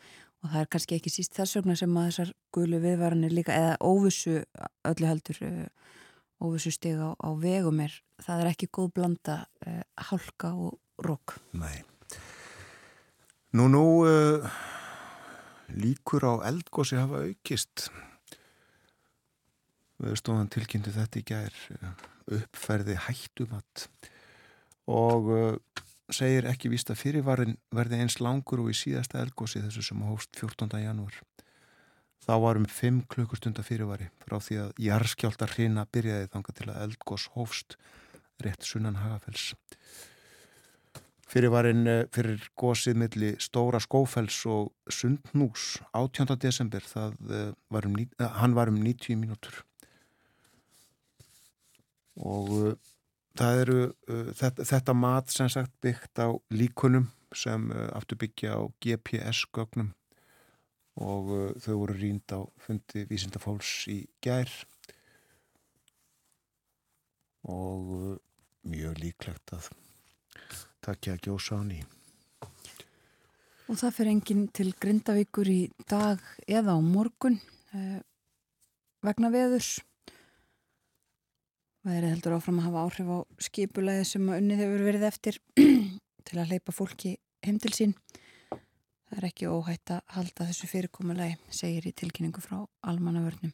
Og 0.43 0.51
það 0.51 0.62
er 0.62 0.72
kannski 0.74 0.98
ekki 1.00 1.12
síst 1.12 1.38
þess 1.38 1.57
vegna 1.57 1.77
sem 1.79 1.98
að 1.98 2.10
þessar 2.12 2.34
gulu 2.53 2.81
viðvaranir 2.84 3.34
líka 3.34 3.55
eða 3.57 3.77
óvissu 3.81 4.39
öllu 4.88 5.10
heldur 5.10 5.41
eh, 5.48 5.93
óvissu 6.38 6.72
steg 6.74 7.01
á, 7.01 7.17
á 7.17 7.29
vegum 7.41 7.81
er 7.81 7.96
það 8.22 8.43
er 8.43 8.51
ekki 8.53 8.69
góð 8.69 8.91
blanda 9.00 9.41
eh, 9.65 9.81
hálka 10.12 10.53
og 10.53 10.77
rók 11.01 11.39
Nei 11.57 11.81
Nú 13.57 13.65
nú 13.71 13.85
uh, 14.05 14.43
líkur 15.73 16.27
á 16.29 16.33
eldgósi 16.45 16.97
hafa 16.99 17.23
aukist 17.25 17.87
við 19.97 20.17
stóðan 20.19 20.51
tilkynntu 20.53 20.93
þetta 20.93 21.17
í 21.17 21.23
gær 21.25 21.55
uppferði 22.37 22.97
hættumatt 23.07 23.87
og 24.93 25.31
uh, 25.33 25.55
segir 26.13 26.45
ekki 26.51 26.69
víst 26.69 26.91
að 26.93 27.01
fyrirvarin 27.01 27.57
verði 27.73 28.03
eins 28.03 28.19
langur 28.21 28.61
og 28.61 28.69
í 28.71 28.77
síðasta 28.77 29.23
elgósi 29.23 29.63
þessu 29.63 29.87
sem 29.89 30.03
hófst 30.05 30.37
14. 30.37 30.77
janúar. 30.83 31.17
Þá 32.27 32.33
varum 32.43 32.67
5 32.69 33.07
klukkustunda 33.09 33.65
fyrirvari 33.65 34.11
frá 34.21 34.37
því 34.43 34.59
að 34.67 34.83
jarðskjálta 34.85 35.49
hrina 35.55 35.87
byrjaði 35.89 36.29
þanga 36.35 36.55
til 36.59 36.69
að 36.69 36.83
eldgós 36.85 37.25
hófst 37.33 37.79
rétt 38.43 38.69
sunnan 38.69 39.01
Hagafells. 39.01 39.55
Eh, 41.27 42.05
fyrir 42.15 42.43
gósið 42.55 42.96
milli 42.96 43.34
Stóra 43.43 43.81
Skófells 43.84 44.46
og 44.48 44.72
Sundnús 44.88 45.81
18. 45.91 46.38
desember, 46.39 46.79
eh, 46.79 47.51
var 47.69 47.86
um, 47.86 47.96
hann 48.17 48.55
var 48.55 48.69
um 48.69 48.77
90 48.77 49.17
mínútur 49.19 49.63
og 52.15 52.77
eru 53.38 53.93
þetta, 54.07 54.63
þetta 54.63 54.93
mat 54.93 55.29
sem 55.29 55.50
sagt 55.50 55.72
byggt 55.81 56.17
á 56.17 56.31
líkunum 56.50 57.12
sem 57.36 57.72
aftur 57.93 58.17
byggja 58.17 58.55
á 58.55 58.63
GPS-gögnum 58.81 59.91
og 60.96 61.60
þau 61.60 61.75
voru 61.75 61.93
rínd 61.93 62.25
á 62.34 62.48
fundi 62.57 63.05
vísindafólks 63.05 63.86
í 63.91 64.07
gær 64.24 64.50
og 67.43 68.17
mjög 68.63 68.98
líklegt 69.03 69.53
að 69.53 69.69
takja 70.88 71.15
að 71.15 71.24
gjósa 71.27 71.60
á 71.60 71.62
ný. 71.67 71.82
Og 73.67 73.75
það 73.75 73.96
fyrir 73.98 74.13
enginn 74.15 74.48
til 74.56 74.72
Grindavíkur 74.79 75.51
í 75.51 75.62
dag 75.91 76.24
eða 76.48 76.75
á 76.75 76.79
morgun 76.79 77.39
eh, 77.75 78.00
vegna 79.03 79.32
veðurs 79.34 79.77
Veðrið 81.88 82.12
heldur 82.12 82.34
áfram 82.36 82.58
að 82.60 82.65
hafa 82.67 82.82
áhrif 82.84 83.10
á 83.15 83.17
skipulæði 83.48 84.08
sem 84.10 84.25
að 84.27 84.41
unnið 84.41 84.62
hefur 84.63 84.82
verið 84.89 85.03
eftir 85.08 85.38
til 86.27 86.39
að 86.41 86.50
leipa 86.51 86.74
fólki 86.75 87.13
heim 87.46 87.62
til 87.63 87.72
sín. 87.77 87.94
Það 88.51 89.22
er 89.22 89.27
ekki 89.29 89.48
óhætt 89.48 89.94
að 89.96 90.01
halda 90.17 90.50
þessu 90.50 90.67
fyrirkomulegi, 90.67 91.38
segir 91.48 91.88
í 91.88 91.94
tilkynningu 91.96 92.44
frá 92.44 92.58
almannavörnum. 92.91 93.53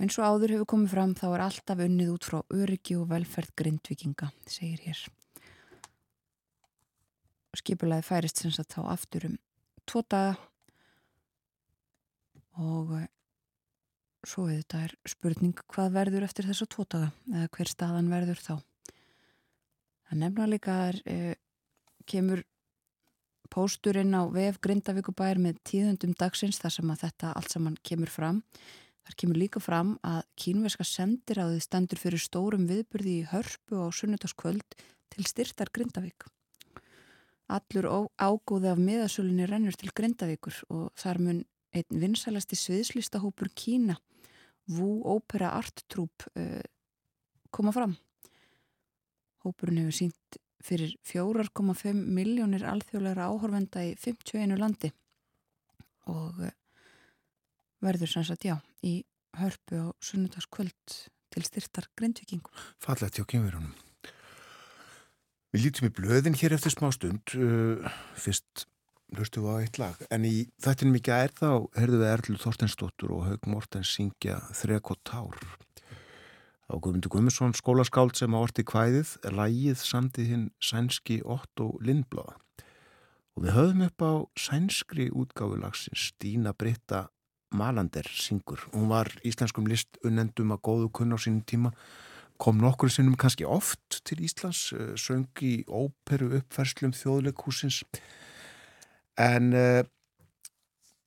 En 0.00 0.12
svo 0.14 0.24
áður 0.24 0.56
hefur 0.56 0.70
komið 0.72 0.94
fram 0.94 1.12
þá 1.18 1.26
er 1.34 1.44
alltaf 1.50 1.82
unnið 1.84 2.14
út 2.14 2.30
frá 2.30 2.38
öryggi 2.48 2.96
og 2.96 3.10
velferð 3.12 3.52
grindvikinga, 3.60 4.32
segir 4.48 4.80
hér. 4.86 5.04
Skipulæði 7.56 8.06
færist 8.06 8.40
sem 8.40 8.52
sagt 8.54 8.76
þá 8.76 8.86
aftur 8.94 9.28
um 9.28 9.40
tvo 9.88 10.04
daga 10.08 10.36
og 12.60 12.94
Svo 14.22 14.44
þetta 14.46 14.84
er 14.86 14.92
spurning 15.10 15.56
hvað 15.72 15.94
verður 15.96 16.24
eftir 16.28 16.46
þessa 16.46 16.68
tótaga 16.70 17.08
eða 17.32 17.48
hver 17.56 17.70
staðan 17.70 18.10
verður 18.12 18.38
þá. 18.38 18.52
Það 20.06 20.20
nefna 20.20 20.44
líka 20.46 20.76
að 20.84 21.00
e, 21.10 21.16
kemur 22.06 22.44
pósturinn 23.50 24.14
á 24.14 24.22
VF 24.30 24.60
Grindavíkubæir 24.62 25.40
með 25.42 25.58
tíðundum 25.66 26.14
dagsins 26.20 26.62
þar 26.62 26.74
sem 26.76 26.92
að 26.94 27.02
þetta 27.02 27.32
allt 27.34 27.56
saman 27.56 27.80
kemur 27.82 28.12
fram. 28.14 28.38
Þar 29.02 29.18
kemur 29.24 29.40
líka 29.42 29.64
fram 29.64 29.96
að 30.06 30.22
kínverska 30.38 30.86
sendir 30.86 31.42
á 31.42 31.50
því 31.50 31.58
stendur 31.66 32.02
fyrir 32.04 32.22
stórum 32.22 32.68
viðburði 32.70 33.16
í 33.24 33.26
hörpu 33.32 33.82
á 33.82 33.90
sunnudagskvöld 33.90 34.78
til 35.10 35.26
styrtar 35.26 35.74
Grindavík. 35.74 36.30
Allur 37.50 37.88
ágóði 38.20 38.70
af 38.70 38.78
miðasölunni 38.80 39.48
rennur 39.48 39.76
til 39.76 39.90
Grindavíkur 39.94 40.62
og 40.70 40.92
þar 40.98 41.20
mun 41.20 41.42
einn 41.72 42.00
vinsælasti 42.02 42.56
sviðslistahópur 42.56 43.50
Kína 43.56 43.96
Wu 44.70 45.02
Opera 45.16 45.52
Art 45.56 45.84
Troupe 45.88 46.30
uh, 46.38 46.62
koma 47.50 47.72
fram. 47.74 47.96
Hópurinn 49.42 49.82
hefur 49.82 49.96
sínt 49.96 50.38
fyrir 50.62 50.94
4,5 51.02 51.92
miljónir 51.92 52.64
alþjóðleira 52.70 53.26
áhorfenda 53.26 53.82
í 53.82 53.96
51 53.98 54.54
landi 54.60 54.92
og 56.12 56.38
uh, 56.38 56.52
verður 57.82 58.14
sannsagt 58.14 58.46
já 58.46 58.56
í 58.86 59.00
hörpu 59.40 59.80
á 59.80 59.86
sunnudagskvöld 60.04 60.98
til 61.32 61.46
styrtar 61.48 61.88
grindvikingum. 61.96 62.52
Fallet 62.78 63.16
hjá 63.16 63.26
kemurunum. 63.26 63.72
Við 65.52 65.66
lítum 65.66 65.88
í 65.90 65.92
blöðin 65.92 66.36
hér 66.40 66.54
eftir 66.56 66.72
smá 66.72 66.86
stund, 66.96 67.34
uh, 67.36 67.96
fyrst 68.16 68.62
hlustu 69.12 69.42
á 69.44 69.60
eitt 69.60 69.76
lag. 69.76 69.98
En 70.08 70.24
í 70.24 70.46
þettinum 70.64 70.96
í 70.96 71.02
gær 71.04 71.34
þá 71.36 71.68
herðu 71.76 71.98
við 72.00 72.08
Erlu 72.08 72.36
Þorstensdóttur 72.40 73.12
og 73.12 73.26
Haug 73.26 73.48
Mortens 73.52 73.90
syngja 73.92 74.38
Þrek 74.56 74.94
og 74.94 75.02
Tár. 75.04 75.36
Á 76.72 76.74
Guðmundur 76.80 77.12
Guðmundsson 77.12 77.52
skólaskáld 77.52 78.16
sem 78.16 78.32
áorti 78.32 78.64
kvæðið 78.64 79.10
er 79.28 79.36
lægið 79.36 79.82
samtið 79.84 80.30
hinn 80.30 80.46
sænski 80.56 81.18
Otto 81.20 81.74
Lindblad. 81.84 82.38
Og 83.36 83.44
við 83.44 83.56
höfum 83.58 83.84
upp 83.90 84.04
á 84.08 84.12
sænskri 84.40 85.10
útgáfulagsins 85.12 86.14
Stína 86.14 86.54
Britta 86.56 87.10
Malander 87.52 88.08
syngur. 88.08 88.64
Hún 88.72 88.88
var 88.88 89.12
íslenskum 89.20 89.68
list 89.68 90.00
unnendum 90.00 90.56
að 90.56 90.64
góðu 90.64 90.88
kunn 90.96 91.12
á 91.12 91.20
sínum 91.20 91.44
tíma 91.44 91.74
kom 92.42 92.58
nokkur 92.58 92.90
sinnum 92.90 93.14
kannski 93.18 93.46
oft 93.46 94.00
til 94.08 94.22
Íslands 94.26 94.72
eh, 94.74 94.94
söng 94.98 95.28
í 95.46 95.62
óperu 95.70 96.32
uppferslum 96.40 96.94
þjóðleikúsins 96.96 97.82
en 99.20 99.52
uh, 99.52 99.82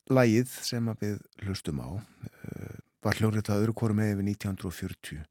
lagið 0.08 0.52
sem 0.62 0.86
við 1.00 1.18
hlustum 1.42 1.82
á 1.82 1.90
uh, 1.98 2.76
var 3.04 3.18
hljóðréttað 3.18 3.64
öðru 3.64 3.74
kóru 3.76 3.96
með 3.98 4.14
yfir 4.14 4.28
1940 4.30 5.24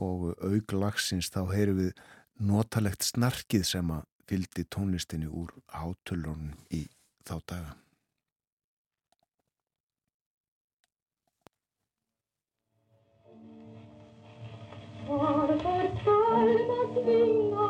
og 0.00 0.30
auk 0.38 0.76
lagsins 0.78 1.28
þá 1.34 1.42
heyru 1.50 1.76
við 1.80 1.92
notalegt 2.40 3.04
snarkið 3.04 3.66
sem 3.66 3.92
að 3.92 4.06
fyldi 4.30 4.64
tónlistinni 4.70 5.26
úr 5.26 5.50
hátullunum 5.74 6.54
í 6.70 6.84
þá 7.26 7.36
daga. 7.50 7.74
Arder 15.08 15.90
palmas 16.04 16.90
dignas 16.94 17.69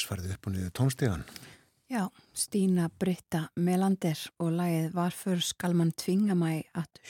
allir 0.00 0.06
sverðið 0.06 0.36
upp 0.36 0.46
og 0.46 0.54
niður 0.54 0.72
tónstíðan. 0.78 1.24
Já, 1.90 2.08
Stína 2.32 2.88
Britta 2.98 3.48
Melander 3.56 4.18
og 4.38 4.52
lagið 4.54 4.92
Varför 4.94 5.40
skal 5.42 5.74
mann 5.74 5.92
tvinga 5.92 6.36
mæ 6.38 6.62
að 6.78 7.00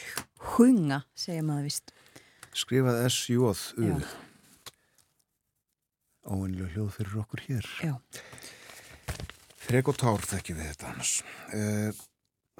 hunga, 0.56 1.04
segja 1.14 1.42
maður 1.44 1.68
vist. 1.68 1.92
Skrifað 2.56 3.04
S-J-U. 3.06 4.00
Óinlega 6.30 6.70
hljóð 6.72 6.94
fyrir 6.96 7.18
okkur 7.20 7.42
hér. 7.46 7.66
Já. 7.84 7.94
Frek 9.60 9.90
og 9.92 9.98
tár 10.00 10.24
þekkjum 10.24 10.58
við 10.58 10.70
þetta 10.72 10.88
annars. 10.90 11.18
Uh, 11.54 12.06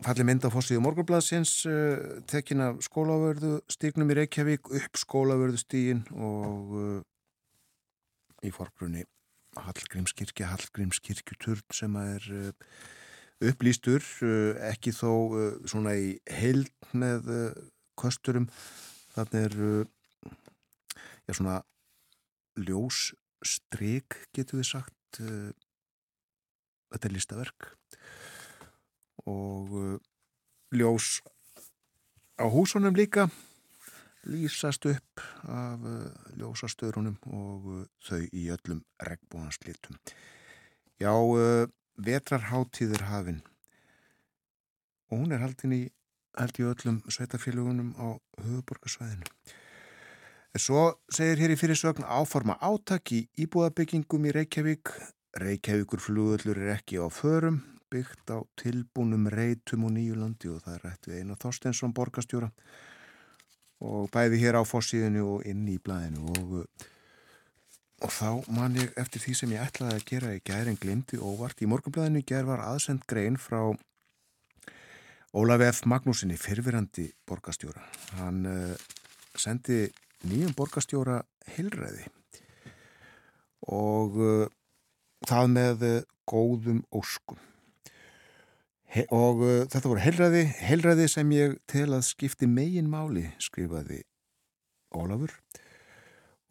Falli 0.01 0.25
mynda 0.25 0.49
fórsíðu 0.49 0.81
morgunbladsins, 0.85 1.55
uh, 1.69 2.21
tekkin 2.29 2.62
af 2.64 2.79
skólavörðu 2.85 3.59
stígnum 3.69 4.12
í 4.12 4.21
Reykjavík, 4.21 4.71
upp 4.73 5.01
skólavörðu 5.01 5.61
stígin 5.61 6.05
og 6.16 6.77
uh, 6.77 7.01
í 8.45 8.53
forgrunni 8.55 9.05
Hallgrímskirkja, 9.59 10.47
Hallgrímskirkjuturn 10.53 11.75
sem 11.75 11.97
er 11.99 12.27
uh, 12.31 12.51
upplýstur, 13.51 14.05
uh, 14.23 14.55
ekki 14.71 14.93
þó 14.95 15.11
uh, 15.11 15.49
svona 15.67 15.97
í 15.99 16.13
heild 16.31 16.71
með 16.95 17.33
kosturum. 17.99 18.47
Þannig 19.17 19.49
er 19.49 19.57
já, 21.27 21.35
svona 21.35 21.57
ljósstryk, 22.61 24.17
getur 24.37 24.61
við 24.61 24.69
sagt. 24.71 25.19
Þetta 25.19 27.09
er 27.09 27.15
listaverk 27.17 27.67
og 29.29 29.75
ljós 30.73 31.19
á 32.39 32.47
húsunum 32.47 32.95
líka 32.97 33.27
lýsast 34.29 34.85
upp 34.91 35.23
af 35.49 35.85
uh, 35.87 36.09
ljósastöðrunum 36.37 37.17
og 37.33 37.69
uh, 37.71 37.85
þau 38.05 38.21
í 38.27 38.49
öllum 38.53 38.83
regnbúanslitum. 39.01 39.97
Já, 41.01 41.13
uh, 41.15 41.65
vetrarháttíður 42.01 43.07
hafinn 43.09 43.41
og 45.11 45.23
hún 45.23 45.33
er 45.35 45.43
haldin 45.43 45.75
í, 45.75 45.81
held 46.39 46.61
í 46.61 46.67
öllum 46.69 47.01
sveitafélagunum 47.11 47.95
á 47.99 48.15
höfuborgarsvæðinu. 48.45 49.27
Svo 50.59 50.85
segir 51.13 51.41
hér 51.43 51.55
í 51.55 51.59
fyrirsögn 51.59 52.07
áforma 52.07 52.57
átak 52.63 53.13
í 53.15 53.25
íbúðabyggingum 53.39 54.25
í 54.27 54.35
Reykjavík. 54.35 54.93
Reykjavíkur 55.39 56.03
flugullur 56.03 56.59
er 56.59 56.73
ekki 56.77 56.99
á 56.99 57.07
förum, 57.11 57.61
byggt 57.91 58.31
á 58.35 58.43
tilbúnum 58.59 59.29
reytum 59.31 59.87
og 59.87 59.95
nýjulandi 59.95 60.51
og 60.51 60.63
það 60.65 60.77
er 60.77 60.87
rætt 60.87 61.11
við 61.11 61.21
eina 61.21 61.39
Þorstensson 61.39 61.95
borgastjóra 61.95 62.51
og 62.51 62.89
bæði 64.12 64.40
hér 64.43 64.61
á 64.61 64.62
fórsíðinu 64.69 65.27
og 65.37 65.45
inn 65.49 65.66
í 65.73 65.79
blæðinu 65.81 66.33
og, 66.35 66.57
og 68.05 68.12
þá 68.12 68.51
man 68.53 68.77
ég 68.77 68.93
eftir 69.01 69.25
því 69.25 69.37
sem 69.38 69.55
ég 69.57 69.64
ætlaði 69.64 69.97
að 69.97 70.09
gera 70.11 70.35
í 70.37 70.43
gærin 70.45 70.81
glimti 70.81 71.21
óvart. 71.21 71.62
Í 71.64 71.71
morgunblæðinu 71.71 72.21
í 72.21 72.29
gær 72.29 72.49
var 72.49 72.64
aðsend 72.66 73.07
grein 73.09 73.40
frá 73.40 73.73
Ólaf 75.31 75.62
F. 75.62 75.85
Magnúsinni, 75.87 76.35
fyrfirandi 76.35 77.07
borgastjóra. 77.29 77.85
Hann 78.19 78.40
uh, 78.51 78.73
sendi 79.38 79.85
nýjum 80.27 80.57
borgastjóra 80.59 81.21
hilræði 81.55 82.09
og 83.71 84.19
uh, 84.19 84.49
það 85.31 85.53
með 85.55 85.87
uh, 85.87 86.01
góðum 86.29 86.83
óskum. 86.90 87.38
He 88.90 89.05
og 89.14 89.42
uh, 89.44 89.50
þetta 89.70 89.87
voru 89.87 90.03
heilræði, 90.03 90.40
heilræði 90.66 91.05
sem 91.12 91.29
ég 91.37 91.53
tel 91.70 91.92
að 91.94 92.09
skipti 92.09 92.48
megin 92.50 92.88
máli, 92.90 93.29
skrifaði 93.38 94.00
Ólafur 94.90 95.37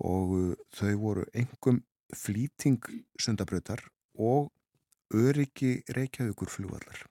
og 0.08 0.32
uh, 0.38 0.54
þau 0.72 0.94
voru 1.02 1.26
engum 1.36 1.82
flýting 2.16 2.80
sundabröðar 3.20 3.84
og 4.16 4.54
öryggi 5.12 5.82
reykjaðugur 5.92 6.52
flúallar. 6.54 7.04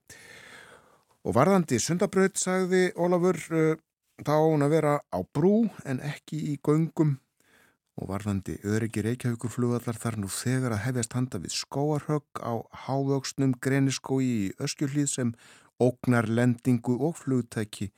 Og 1.29 1.37
varðandi 1.37 1.77
sundabröð, 1.83 2.33
sagði 2.41 2.87
Ólafur, 2.97 3.43
uh, 3.53 3.77
þá 4.25 4.35
hún 4.41 4.65
að 4.65 4.79
vera 4.79 4.97
á 5.13 5.19
brú 5.29 5.67
en 5.85 6.01
ekki 6.09 6.41
í 6.55 6.59
göngum 6.65 7.19
og 7.99 8.11
varðandi 8.13 8.59
öryggi 8.67 9.03
Reykjavíkur 9.03 9.51
flugvallar 9.51 9.99
þar 9.99 10.19
nú 10.23 10.31
þegar 10.31 10.77
að 10.77 10.85
hefjast 10.87 11.17
handa 11.19 11.41
við 11.43 11.57
skóarhögg 11.57 12.43
á 12.43 12.55
hávöxnum 12.87 13.57
greniskói 13.63 14.25
í 14.27 14.45
öskjulíð 14.63 15.11
sem 15.11 15.33
ógnar 15.83 16.29
lendingu 16.31 16.95
og 17.09 17.19
flugtæki 17.19 17.91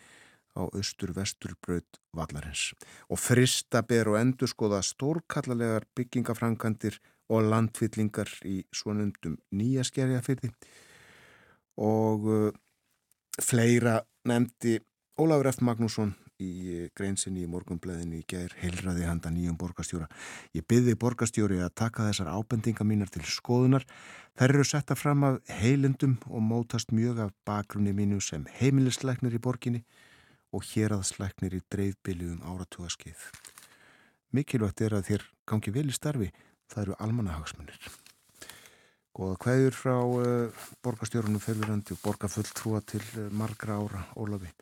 á 0.57 0.65
austur-vesturbröð 0.67 2.01
vallarins 2.17 2.71
og 3.09 3.21
frista 3.21 3.83
ber 3.87 4.11
og 4.13 4.19
endur 4.21 4.51
skoða 4.51 4.81
stórkallalegar 4.83 5.87
byggingafrankandir 5.97 6.99
og 7.31 7.47
landfyllingar 7.53 8.33
í 8.49 8.63
svonundum 8.75 9.37
nýja 9.55 9.85
skerjafyrði 9.87 10.51
og 11.81 12.27
uh, 12.27 12.49
fleira 13.41 14.01
nefndi 14.29 14.81
Ólafur 15.21 15.51
F. 15.53 15.61
Magnússon 15.61 16.15
í 16.43 16.89
greinsinni 16.97 17.45
í 17.45 17.51
morgunbleðinni 17.51 18.21
í 18.23 18.27
gær 18.29 18.55
heilraði 18.61 19.07
handa 19.09 19.33
nýjum 19.33 19.59
borgastjóra. 19.61 20.09
Ég 20.57 20.67
byrði 20.69 20.97
borgastjóri 21.01 21.61
að 21.65 21.75
taka 21.83 22.09
þessar 22.09 22.33
ábendinga 22.35 22.87
mínar 22.87 23.13
til 23.13 23.23
skoðunar. 23.29 23.87
Þær 24.39 24.55
eru 24.57 24.67
setta 24.67 24.97
fram 24.97 25.25
af 25.29 25.41
heilendum 25.61 26.19
og 26.31 26.45
mótast 26.47 26.95
mjög 26.97 27.25
af 27.27 27.33
bakgrunni 27.47 27.93
mínu 27.97 28.21
sem 28.25 28.47
heimilisleiknir 28.61 29.37
í 29.37 29.43
borginni 29.43 29.85
og 30.51 30.67
héraðsleiknir 30.67 31.59
í 31.59 31.65
dreifbiliðum 31.71 32.45
áratugaskeið. 32.47 33.27
Mikilvægt 34.35 34.85
er 34.87 34.95
að 34.99 35.09
þér 35.11 35.27
gangi 35.51 35.75
vel 35.75 35.89
í 35.91 35.95
starfi, 35.97 36.31
það 36.71 36.85
eru 36.85 36.99
almanahagsmunir. 37.07 37.91
Góða 39.11 39.39
hverjur 39.43 39.75
frá 39.75 39.97
uh, 39.99 40.67
borgastjórunum 40.87 41.43
fyrfirandi 41.43 41.97
og 41.97 42.03
borgafulltrúa 42.05 42.79
til 42.87 43.03
uh, 43.19 43.27
margra 43.35 43.81
ára 43.83 44.05
Ólafi 44.15 44.53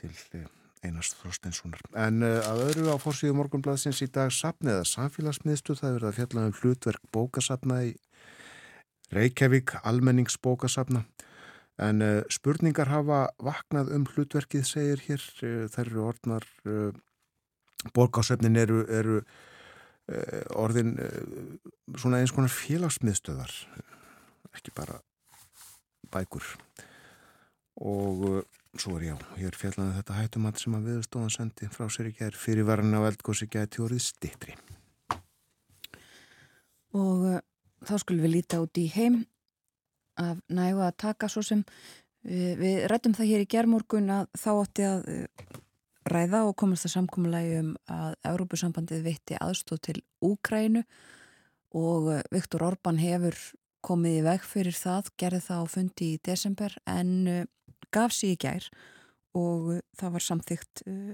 til 0.00 0.10
uh, 0.10 0.59
Einars 0.80 1.12
Þorsteinssonar. 1.20 1.82
En 1.98 2.22
uh, 2.24 2.38
að 2.48 2.62
öðru 2.70 2.94
á 2.94 2.96
fórsíðu 3.00 3.36
morgunbladsins 3.36 4.00
í 4.04 4.08
dag 4.12 4.32
sapni 4.32 4.72
eða 4.72 4.86
samfélagsmiðstu 4.88 5.76
það 5.76 5.96
verða 5.98 6.12
fjallaðum 6.16 6.56
hlutverk 6.60 7.02
bókasapna 7.12 7.82
í 7.84 7.90
Reykjavík 9.12 9.74
almenningsbókasapna. 9.82 11.04
En 11.84 12.04
uh, 12.04 12.22
spurningar 12.32 12.88
hafa 12.92 13.26
vaknað 13.44 13.92
um 13.96 14.08
hlutverkið 14.08 14.66
segir 14.68 15.04
hér. 15.04 15.28
Uh, 15.44 15.64
þær 15.72 15.84
eru 15.86 16.06
orðnar, 16.08 16.48
bókasöfnin 17.96 18.58
eru, 18.60 18.82
eru 18.92 19.22
orðin 20.58 20.96
svona 21.96 22.18
eins 22.18 22.32
konar 22.34 22.50
félagsmiðstöðar, 22.50 23.52
ekki 24.52 24.72
bara 24.74 24.98
bækur 26.10 26.48
og 27.80 28.44
Svo 28.78 29.00
er 29.00 29.08
já, 29.08 29.14
hér 29.34 29.56
fjallaði 29.58 29.96
þetta 29.96 30.14
hættumat 30.14 30.60
sem 30.62 30.74
að 30.78 30.84
viðstofan 30.86 31.32
sendi 31.34 31.68
frá 31.74 31.88
sér 31.90 32.12
í 32.12 32.14
gerð 32.14 32.38
fyrir 32.38 32.68
varna 32.68 33.00
á 33.02 33.08
eldgósi 33.08 33.48
gæti 33.50 33.82
orðið 33.82 34.04
stittri. 34.04 34.54
Og 36.94 37.24
uh, 37.32 37.40
þá 37.82 37.94
skulum 37.98 38.22
við 38.28 38.34
líta 38.36 38.60
út 38.62 38.78
í 38.78 38.86
heim 38.94 39.24
af 40.22 40.38
nægu 40.46 40.84
að 40.86 41.00
taka 41.02 41.26
svo 41.32 41.42
sem 41.42 41.64
við, 42.22 42.54
við 42.62 42.78
rættum 42.92 43.18
það 43.18 43.30
hér 43.32 43.42
í 43.42 43.50
gerðmorgun 43.56 44.14
að 44.20 44.30
þá 44.38 44.50
átti 44.52 44.86
að 44.86 45.12
uh, 45.16 45.60
ræða 46.14 46.46
og 46.46 46.56
komast 46.62 46.86
það 46.86 46.94
samkommulegi 46.94 47.60
um 47.64 47.76
að 47.90 48.18
Európusambandið 48.30 49.06
veitti 49.10 49.40
aðstóð 49.42 49.86
til 49.88 50.00
Úkrænu 50.30 50.86
og 51.74 52.12
uh, 52.14 52.22
Viktor 52.30 52.70
Orban 52.70 53.02
hefur 53.02 53.34
komið 53.82 54.20
í 54.20 54.26
veg 54.30 54.46
fyrir 54.46 54.78
það, 54.78 55.16
gerði 55.18 55.48
það 55.48 55.64
á 55.64 55.66
fundi 55.74 56.14
í 56.14 56.20
desember 56.22 56.78
en 56.86 57.48
gaf 57.94 58.14
sér 58.16 58.34
í 58.34 58.40
gær 58.40 58.70
og 59.38 59.74
uh, 59.76 59.82
það 59.98 60.16
var 60.16 60.26
samþygt 60.26 60.84
uh, 60.86 61.12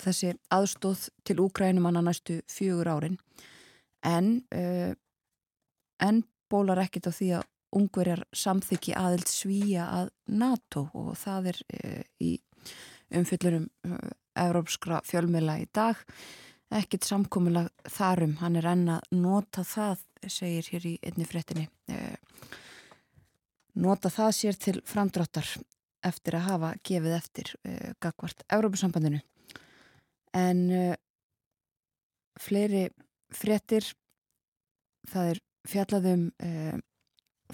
þessi 0.00 0.34
aðstóð 0.52 1.08
til 1.24 1.40
Úkrænum 1.44 1.86
annar 1.88 2.08
næstu 2.08 2.40
fjögur 2.50 2.90
árin. 2.90 3.18
En 4.04 4.44
uh, 4.54 4.92
en 6.02 6.24
bólar 6.50 6.82
ekkit 6.84 7.08
á 7.08 7.12
því 7.14 7.28
að 7.38 7.50
ungverjar 7.74 8.22
samþykji 8.36 8.94
aðild 8.98 9.30
svíja 9.30 9.86
að 9.90 10.10
NATO 10.30 10.88
og 10.94 11.14
það 11.18 11.52
er 11.52 11.60
uh, 11.62 12.02
í 12.22 12.32
umfyllurum 13.14 13.68
uh, 13.88 14.10
európskra 14.44 15.00
fjölmjöla 15.06 15.60
í 15.62 15.68
dag. 15.74 16.00
Ekkit 16.74 17.06
samkominlega 17.06 17.90
þarum 17.92 18.38
hann 18.40 18.58
er 18.58 18.66
enna 18.72 18.98
nota 19.14 19.62
það 19.66 20.02
segir 20.26 20.70
hér 20.72 20.86
í 20.88 20.94
einni 21.04 21.26
frettinni 21.28 21.68
uh, 21.92 22.16
nota 23.74 24.10
það 24.12 24.34
sér 24.38 24.60
til 24.60 24.80
framdráttar 24.86 25.48
eftir 26.04 26.34
að 26.38 26.48
hafa 26.48 26.74
gefið 26.86 27.14
eftir 27.16 27.46
uh, 27.64 27.92
gagvart 28.02 28.42
Európusambandinu 28.52 29.20
en 30.34 30.70
uh, 30.70 30.94
fleiri 32.40 32.90
fréttir 33.34 33.84
það 35.10 35.28
er 35.34 35.38
fjallaðum 35.68 36.32
uh, 36.44 36.78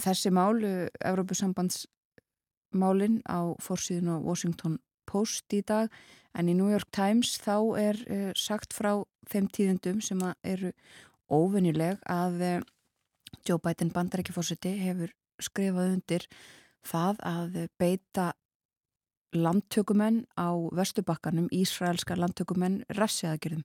þessi 0.01 0.31
mál 0.35 0.65
Európusambandsmálin 0.65 3.23
á 3.29 3.55
fórsíðun 3.63 4.13
á 4.17 4.19
Washington 4.23 4.79
Post 5.11 5.53
í 5.57 5.63
dag. 5.67 5.91
En 6.39 6.47
í 6.47 6.55
New 6.55 6.71
York 6.71 6.87
Times 6.95 7.43
þá 7.43 7.57
er 7.81 7.97
sagt 8.39 8.71
frá 8.71 9.03
þeim 9.27 9.51
tíðendum 9.51 9.99
sem 9.99 10.23
eru 10.47 10.71
óvennileg 11.27 11.99
að 12.07 12.63
Joe 13.43 13.59
Biden 13.59 13.91
bandarækjafósiti 13.91 14.79
hefur 14.79 15.11
skrifað 15.43 15.97
undir 15.97 16.23
það 16.87 17.25
að 17.27 17.59
beita 17.81 18.31
landtökumenn 19.37 20.25
á 20.35 20.51
vestubakkanum, 20.75 21.49
Ísraelska 21.55 22.17
landtökumenn 22.19 22.81
rassiðagjörðum. 22.97 23.63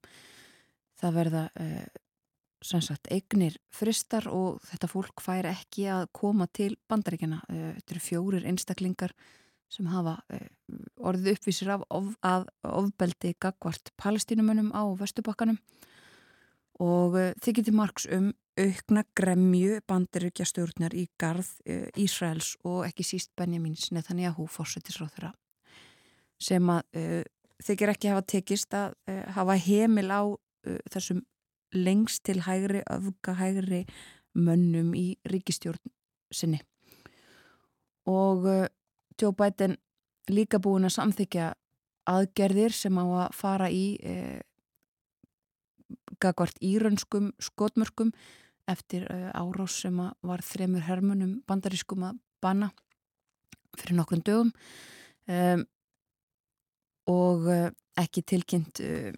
Það 1.01 1.15
verða 1.15 1.45
eh, 1.59 1.87
sagt, 2.61 3.09
eignir 3.13 3.57
fristar 3.73 4.27
og 4.29 4.61
þetta 4.69 4.89
fólk 4.91 5.23
fær 5.23 5.49
ekki 5.49 5.87
að 5.91 6.05
koma 6.15 6.47
til 6.47 6.75
bandaríkjana. 6.89 7.41
Eh, 7.49 7.73
þetta 7.79 7.95
eru 7.95 8.05
fjórir 8.05 8.47
einstaklingar 8.49 9.15
sem 9.71 9.87
hafa 9.89 10.19
eh, 10.33 10.47
orðið 11.01 11.35
uppvísir 11.35 11.71
af 11.75 11.85
of, 11.89 12.13
að 12.25 12.47
ofbeldi 12.69 13.33
gagvart 13.41 13.91
palestínumönnum 14.01 14.71
á 14.71 14.83
vestubakkanum 14.99 15.59
og 16.83 17.17
eh, 17.19 17.33
þykir 17.43 17.69
til 17.69 17.77
margs 17.77 18.07
um 18.11 18.31
aukna 18.59 19.03
gremju 19.17 19.79
bandiríkja 19.87 20.45
stjórnar 20.47 20.95
í 20.95 21.05
garð 21.19 21.47
uh, 21.67 21.87
Ísraels 21.99 22.55
og 22.63 22.85
ekki 22.87 23.05
síst 23.07 23.33
Benjamins 23.37 23.89
Netanyahu 23.95 24.47
fórsetisráð 24.51 25.15
þeirra 25.15 25.31
sem 26.41 26.71
að 26.71 26.99
uh, 26.99 27.21
þykir 27.65 27.93
ekki 27.93 28.11
hafa 28.11 28.25
tekist 28.35 28.75
að 28.75 28.95
uh, 29.11 29.23
hafa 29.35 29.57
heimil 29.59 30.09
á 30.11 30.23
þessum 30.89 31.19
lengst 31.77 32.23
til 32.25 32.39
hægri, 32.41 32.79
öfga 32.89 33.35
hægri 33.37 33.83
mönnum 34.33 34.95
í 34.97 35.19
ríkistjórn 35.29 35.91
sinni. 36.33 36.57
Og 38.09 38.47
Joe 39.21 39.35
Biden 39.37 39.75
líka 40.25 40.57
búin 40.57 40.89
að 40.89 40.95
samþykja 40.95 41.51
aðgerðir 42.09 42.73
sem 42.73 42.97
á 42.97 43.05
að 43.05 43.37
fara 43.37 43.69
í 43.69 43.85
gagvart 46.17 46.57
írönskum 46.65 47.29
skotmörkum 47.37 48.09
eftir 48.69 49.05
uh, 49.11 49.29
árás 49.37 49.79
sem 49.83 49.97
var 49.97 50.43
þremur 50.45 50.85
hermunum 50.87 51.37
bandarískum 51.47 52.05
að 52.07 52.19
banna 52.43 52.71
fyrir 53.75 53.97
nokkrum 53.99 54.23
dögum 54.25 54.51
um, 55.29 55.63
og 57.11 57.47
uh, 57.51 57.69
ekki 58.01 58.25
tilkynnt 58.25 58.81
uh, 58.83 59.11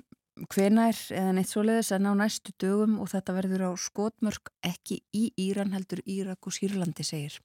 hvenær 0.53 0.97
eða 1.15 1.33
neitt 1.33 1.49
svoleiðis 1.49 1.93
en 1.95 2.09
á 2.09 2.13
næstu 2.17 2.53
dögum 2.61 2.99
og 3.01 3.11
þetta 3.13 3.37
verður 3.37 3.67
á 3.67 3.71
skotmörk 3.81 4.51
ekki 4.65 5.01
í 5.15 5.29
Íran 5.47 5.73
heldur 5.73 6.03
Írak 6.05 6.45
og 6.45 6.53
Sýrlandi 6.53 7.05
segir. 7.07 7.39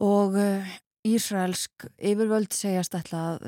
Og 0.00 0.34
Ísraelsk 1.06 1.86
yfirvöld 1.94 2.50
segjast 2.56 2.96
ætla 2.98 3.20
að 3.36 3.46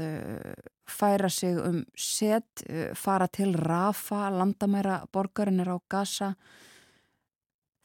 færa 0.88 1.31
sig 1.31 1.57
um 1.59 1.85
set, 1.97 2.64
uh, 2.68 2.95
fara 2.95 3.29
til 3.29 3.57
Rafa, 3.57 4.31
landamæra 4.31 5.03
borgarinnar 5.12 5.71
á 5.75 5.79
Gaza 5.88 6.35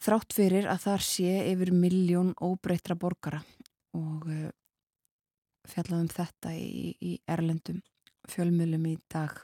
þrátt 0.03 0.33
fyrir 0.33 0.67
að 0.69 0.83
þar 0.85 1.03
sé 1.05 1.33
yfir 1.51 1.73
miljón 1.73 2.33
óbreytra 2.41 2.95
borgara. 2.95 3.41
Og 3.97 4.27
uh, 4.29 4.49
fjallaðum 5.67 6.09
þetta 6.13 6.53
í, 6.53 6.95
í 7.01 7.19
Erlendum 7.27 7.81
fjölmjölum 8.27 8.89
í 8.91 8.97
dag. 9.11 9.37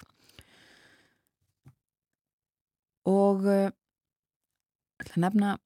Og 3.09 3.45
uh, 3.49 3.69
nefna 5.19 5.57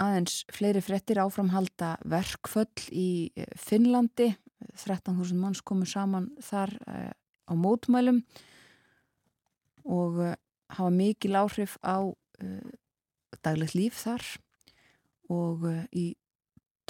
aðeins 0.00 0.42
fleiri 0.52 0.82
frettir 0.84 1.20
áframhalda. 1.22 1.96
Verkföll 2.04 2.90
í 2.92 3.32
Finnlandi 3.56 4.34
13.000 4.76 5.40
manns 5.40 5.62
komu 5.64 5.88
saman 5.88 6.28
þar 6.44 6.74
á 7.46 7.52
mótmælum 7.54 8.22
og 9.86 10.18
uh, 10.18 10.34
hafa 10.74 10.90
mikil 10.90 11.38
áhrif 11.38 11.78
á 11.82 12.02
uh, 12.02 12.70
daglegt 13.44 13.76
líf 13.78 14.02
þar 14.02 14.24
og 15.30 15.66
uh, 15.66 15.84
í 15.94 16.14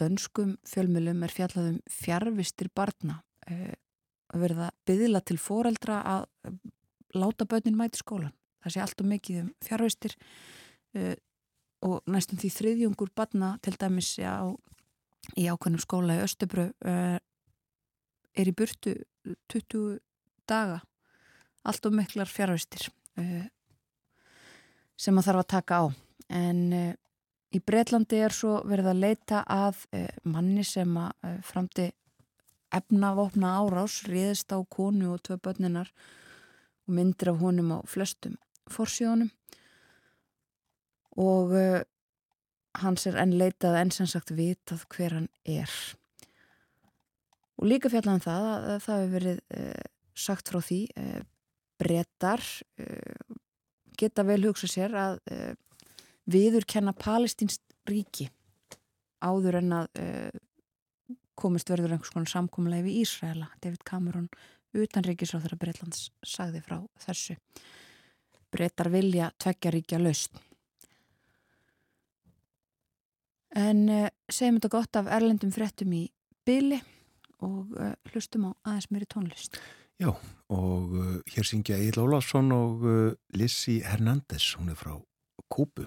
dönskum 0.01 0.57
fjölmjölum 0.69 1.25
er 1.25 1.33
fjallaðum 1.33 1.79
fjárvistir 1.89 2.69
barna 2.77 3.23
að 3.47 4.43
verða 4.43 4.67
byðila 4.85 5.23
til 5.25 5.39
foreldra 5.41 6.03
að 6.05 6.27
láta 7.17 7.47
börnin 7.49 7.79
mæti 7.79 8.03
skólan. 8.03 8.35
Það 8.61 8.75
sé 8.75 8.83
allt 8.83 9.01
og 9.01 9.09
mikið 9.09 9.39
um 9.41 9.49
fjárvistir 9.65 10.17
og 11.87 12.13
næstum 12.13 12.43
því 12.43 12.51
þriðjungur 12.59 13.15
barna 13.17 13.55
til 13.65 13.73
dæmis 13.81 14.11
á, 14.21 14.53
í 15.39 15.47
ákveðnum 15.49 15.81
skóla 15.81 16.19
í 16.19 16.25
Östubrö 16.27 16.67
er 16.85 18.51
í 18.51 18.53
burtu 18.53 18.99
20 19.49 19.97
daga. 20.49 20.81
Allt 21.67 21.87
og 21.89 21.97
miklar 21.99 22.31
fjárvistir 22.31 22.89
uh, 22.89 23.23
eh, 23.23 23.47
sem 24.97 25.17
að 25.19 25.29
þarf 25.29 25.43
að 25.43 25.51
taka 25.53 25.81
á. 25.83 25.85
En 26.41 26.61
uh, 26.75 26.93
í 27.55 27.61
Breitlandi 27.63 28.21
er 28.23 28.35
svo 28.35 28.61
verið 28.67 28.93
að 28.93 29.03
leita 29.03 29.43
að 29.51 29.83
uh, 29.97 30.07
manni 30.29 30.65
sem 30.67 30.95
að 31.01 31.41
framti 31.47 31.91
efnavopna 32.77 33.57
árás 33.63 34.01
riðist 34.11 34.53
á 34.55 34.59
konu 34.71 35.15
og 35.15 35.23
tvei 35.27 35.39
börninar 35.43 35.93
og 36.87 36.97
myndir 36.99 37.33
af 37.33 37.43
honum 37.43 37.77
á 37.77 37.79
flestum 37.87 38.35
forsjónum 38.71 39.31
og 41.17 41.53
hans 42.83 43.07
er 43.09 43.17
enn 43.21 43.37
leitað 43.39 43.79
enn 43.81 43.93
sem 43.95 44.09
sagt 44.11 44.35
vitað 44.37 44.85
hver 44.93 45.15
hann 45.17 45.29
er. 45.49 45.71
Og 47.57 47.71
líka 47.71 47.91
fjallan 47.93 48.19
um 48.19 48.25
það 48.25 48.49
að 48.53 48.81
það 48.85 48.99
hefur 49.01 49.15
verið 49.15 49.39
sagt 50.17 50.51
frá 50.51 50.63
því 50.65 50.81
eh, 50.97 51.21
brettar 51.81 52.43
eh, 52.81 53.37
geta 53.97 54.25
vel 54.27 54.43
hugsa 54.49 54.69
sér 54.71 54.97
að 54.97 55.21
eh, 55.31 55.53
viður 56.29 56.67
kenna 56.69 56.97
palestinsk 56.97 57.63
ríki 57.87 58.31
áður 59.23 59.61
en 59.61 59.73
að 59.73 59.87
komist 61.39 61.71
verður 61.71 61.95
einhvers 61.95 62.13
konar 62.13 62.29
samkómulegi 62.29 62.85
við 62.85 62.99
Ísraela. 63.05 63.47
David 63.63 63.85
Cameron 63.89 64.27
utanríkisráð 64.77 65.47
þegar 65.47 65.61
Breitlands 65.63 66.03
sagði 66.27 66.61
frá 66.65 66.77
þessu. 67.01 67.37
Brettar 68.53 68.91
vilja 68.93 69.31
tveggja 69.41 69.73
ríkja 69.73 70.01
laust. 70.03 70.37
En 73.57 73.87
segjum 74.29 74.59
þetta 74.59 74.73
gott 74.77 75.01
af 75.01 75.11
erlendum 75.17 75.55
frettum 75.55 75.95
í 75.97 76.05
byli 76.47 76.83
og 77.47 77.73
hlustum 78.13 78.51
á 78.51 78.53
aðeins 78.67 78.91
mér 78.93 79.07
í 79.07 79.11
tónlist. 79.15 79.61
Já, 79.97 80.11
og 80.53 80.91
uh, 80.93 81.13
hér 81.33 81.47
syngja 81.49 81.79
Egil 81.81 82.03
Ólafsson 82.03 82.51
og 82.53 82.83
uh, 82.85 83.13
Lissi 83.33 83.79
Hernández, 83.81 84.53
hún 84.59 84.69
er 84.69 84.77
frá 84.77 84.93
Kúbu. 85.49 85.87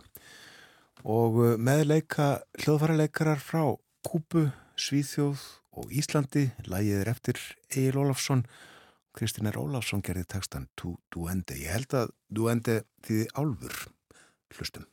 Og 1.06 1.38
uh, 1.38 1.52
meðleika 1.62 2.40
hljóðfæraleikarar 2.58 3.38
frá 3.38 3.62
Kúbu, 4.10 4.48
Svíþjóð 4.82 5.46
og 5.78 5.94
Íslandi, 5.94 6.48
lægið 6.66 7.04
er 7.04 7.14
eftir 7.14 7.44
Egil 7.70 8.02
Ólafsson. 8.02 8.48
Kristinn 9.14 9.52
R. 9.52 9.62
Ólafsson 9.62 10.02
gerði 10.02 10.26
tekstan 10.34 10.66
Tu 10.74 10.96
Duende. 11.14 11.54
Ég 11.62 11.78
held 11.78 11.94
að 11.94 12.16
Duende 12.34 12.82
þýði 13.06 13.30
álfur 13.38 13.78
hlustum. 14.58 14.90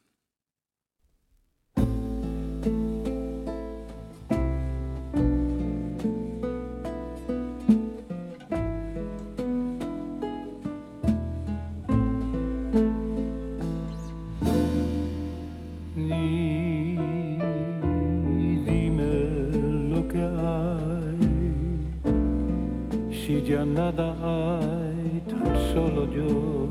Nada 23.55 24.13
hay 24.23 25.21
tan 25.21 25.55
solo 25.73 26.11
yo 26.11 26.69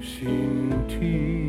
sin 0.00 0.70
ti. 0.86 1.43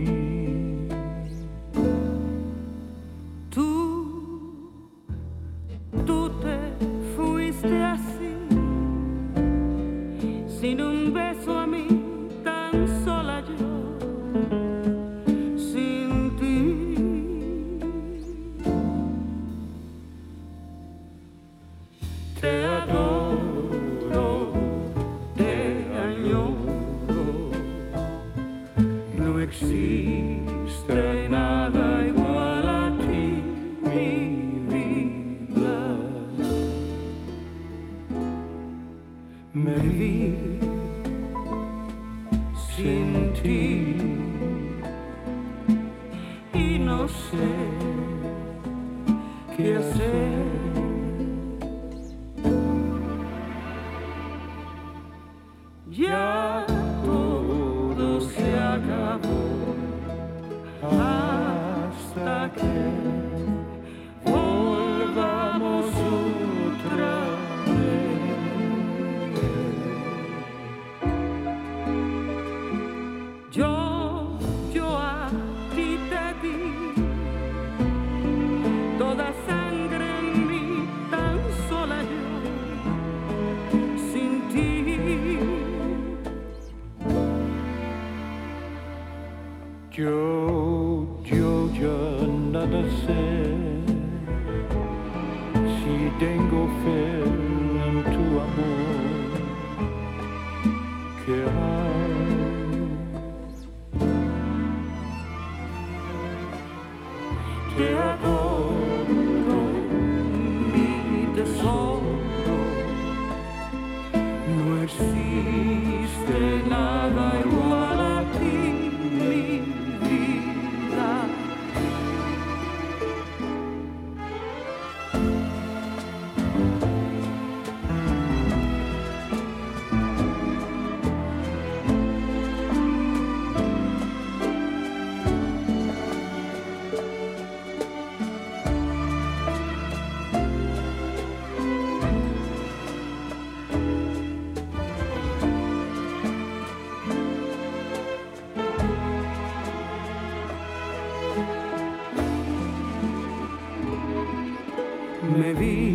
Egil 155.46 155.95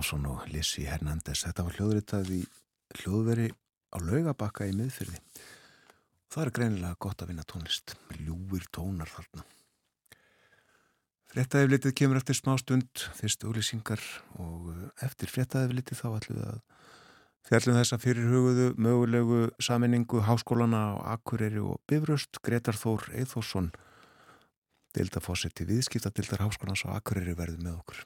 Ólafsson 0.00 0.24
og 0.32 0.46
Lissi 0.48 0.86
Hernandez. 0.88 1.42
Þetta 1.44 1.64
var 1.66 1.74
hljóðritað 1.76 2.28
í 2.32 2.38
hljóðveri 3.02 3.50
á 3.92 3.96
laugabakka 4.00 4.64
í 4.64 4.72
miðfyrði. 4.72 5.18
Það 6.32 6.44
er 6.44 6.50
greinilega 6.56 6.96
gott 7.04 7.20
að 7.20 7.28
vinna 7.28 7.42
tónlist. 7.44 7.92
Ljúir 8.16 8.64
tónar 8.72 9.10
þarna. 9.12 9.44
Frettæðiflitið 11.34 11.92
kemur 12.00 12.16
eftir 12.16 12.38
smá 12.38 12.54
stund, 12.62 13.02
fyrst 13.18 13.44
auðlýsingar 13.44 14.00
og 14.40 14.70
eftir 15.04 15.28
frettæðiflitið 15.34 16.00
þá 16.00 16.06
ætlum 16.08 16.38
við 16.38 16.46
að 16.46 16.62
fjallum 17.50 17.76
þessa 17.76 17.98
fyrirhugðu 18.00 18.68
mögulegu 18.80 19.42
saminningu 19.60 20.22
háskólana 20.24 20.80
á 20.96 21.12
Akureyri 21.18 21.60
og 21.60 21.76
Bifröst, 21.84 22.40
Gretar 22.40 22.78
Þór 22.80 23.04
Eithósson, 23.20 23.68
deildafósetti 24.96 25.68
viðskiptadildar 25.68 26.46
háskólans 26.46 26.86
á 26.88 26.96
Akureyri 26.96 27.36
verði 27.36 27.60
með 27.66 27.76
okkur. 27.82 28.02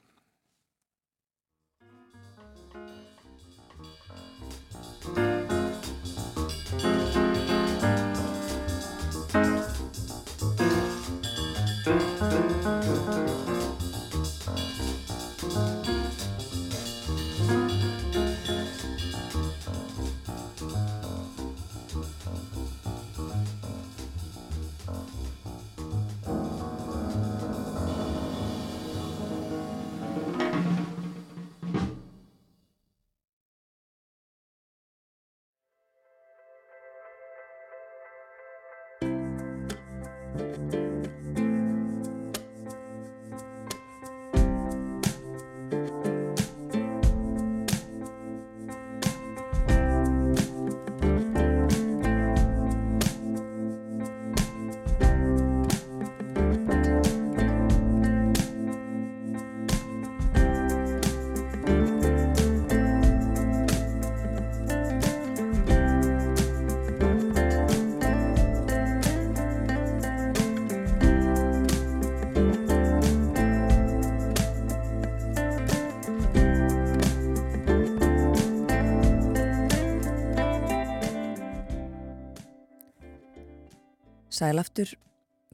Sælaftur, 84.45 84.91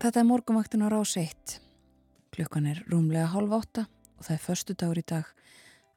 þetta 0.04 0.20
er 0.20 0.26
morgumaktun 0.28 0.82
á 0.84 0.92
rás 0.92 1.14
1. 1.16 1.54
Klukkan 2.36 2.66
er 2.68 2.82
rúmlega 2.92 3.30
halv 3.32 3.54
átta 3.56 3.86
og 4.18 4.26
það 4.26 4.34
er 4.34 4.42
förstu 4.44 4.74
dagur 4.76 5.00
í 5.00 5.04
dag, 5.08 5.30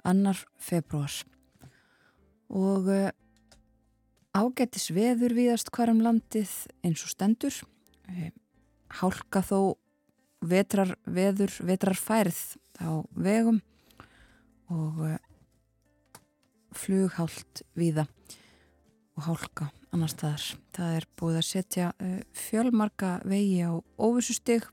annar 0.07 0.39
februar. 0.63 1.17
Og 2.55 2.87
uh, 2.87 3.09
ágættis 4.31 4.93
veður 4.95 5.35
viðast 5.35 5.73
hverjum 5.75 6.05
landið 6.07 6.53
eins 6.87 7.03
og 7.03 7.11
stendur. 7.11 7.57
Uh, 8.07 8.31
hálka 9.01 9.43
þó 9.43 9.75
vetrar 10.39 10.95
veður, 11.03 11.51
vetrar 11.67 11.99
færð 11.99 12.45
á 12.79 13.03
vegum 13.11 13.59
og 14.71 15.03
uh, 15.09 15.19
flughált 16.71 17.67
viða 17.75 18.07
og 19.15 19.27
hálka 19.29 19.69
annar 19.95 20.11
staðar. 20.11 20.45
Það 20.75 20.97
er 20.99 21.07
búið 21.19 21.39
að 21.39 21.47
setja 21.49 21.91
uh, 21.95 22.21
fjölmarka 22.35 23.19
vegi 23.29 23.63
á 23.63 23.73
óvissustig 23.99 24.67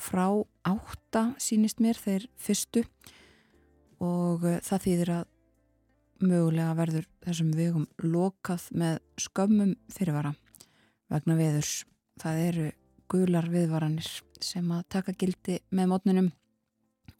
frá 0.00 0.26
átta 0.66 1.30
sínist 1.42 1.82
mér 1.82 1.98
þeir 1.98 2.28
fyrstu 2.40 2.84
og 4.00 4.46
uh, 4.46 4.58
það 4.64 4.84
þýðir 4.86 5.14
að 5.18 5.28
mögulega 6.20 6.76
verður 6.76 7.06
þessum 7.24 7.52
vegum 7.56 7.86
lokað 8.04 8.66
með 8.76 8.98
skömmum 9.20 9.74
fyrirvara 9.92 10.34
vegna 11.10 11.36
veðurs. 11.38 11.84
Það 12.20 12.42
eru 12.44 12.66
gular 13.10 13.48
viðvaranir 13.50 14.10
sem 14.40 14.68
að 14.72 14.86
taka 14.94 15.16
gildi 15.16 15.58
með 15.74 15.90
mótnunum 15.90 16.30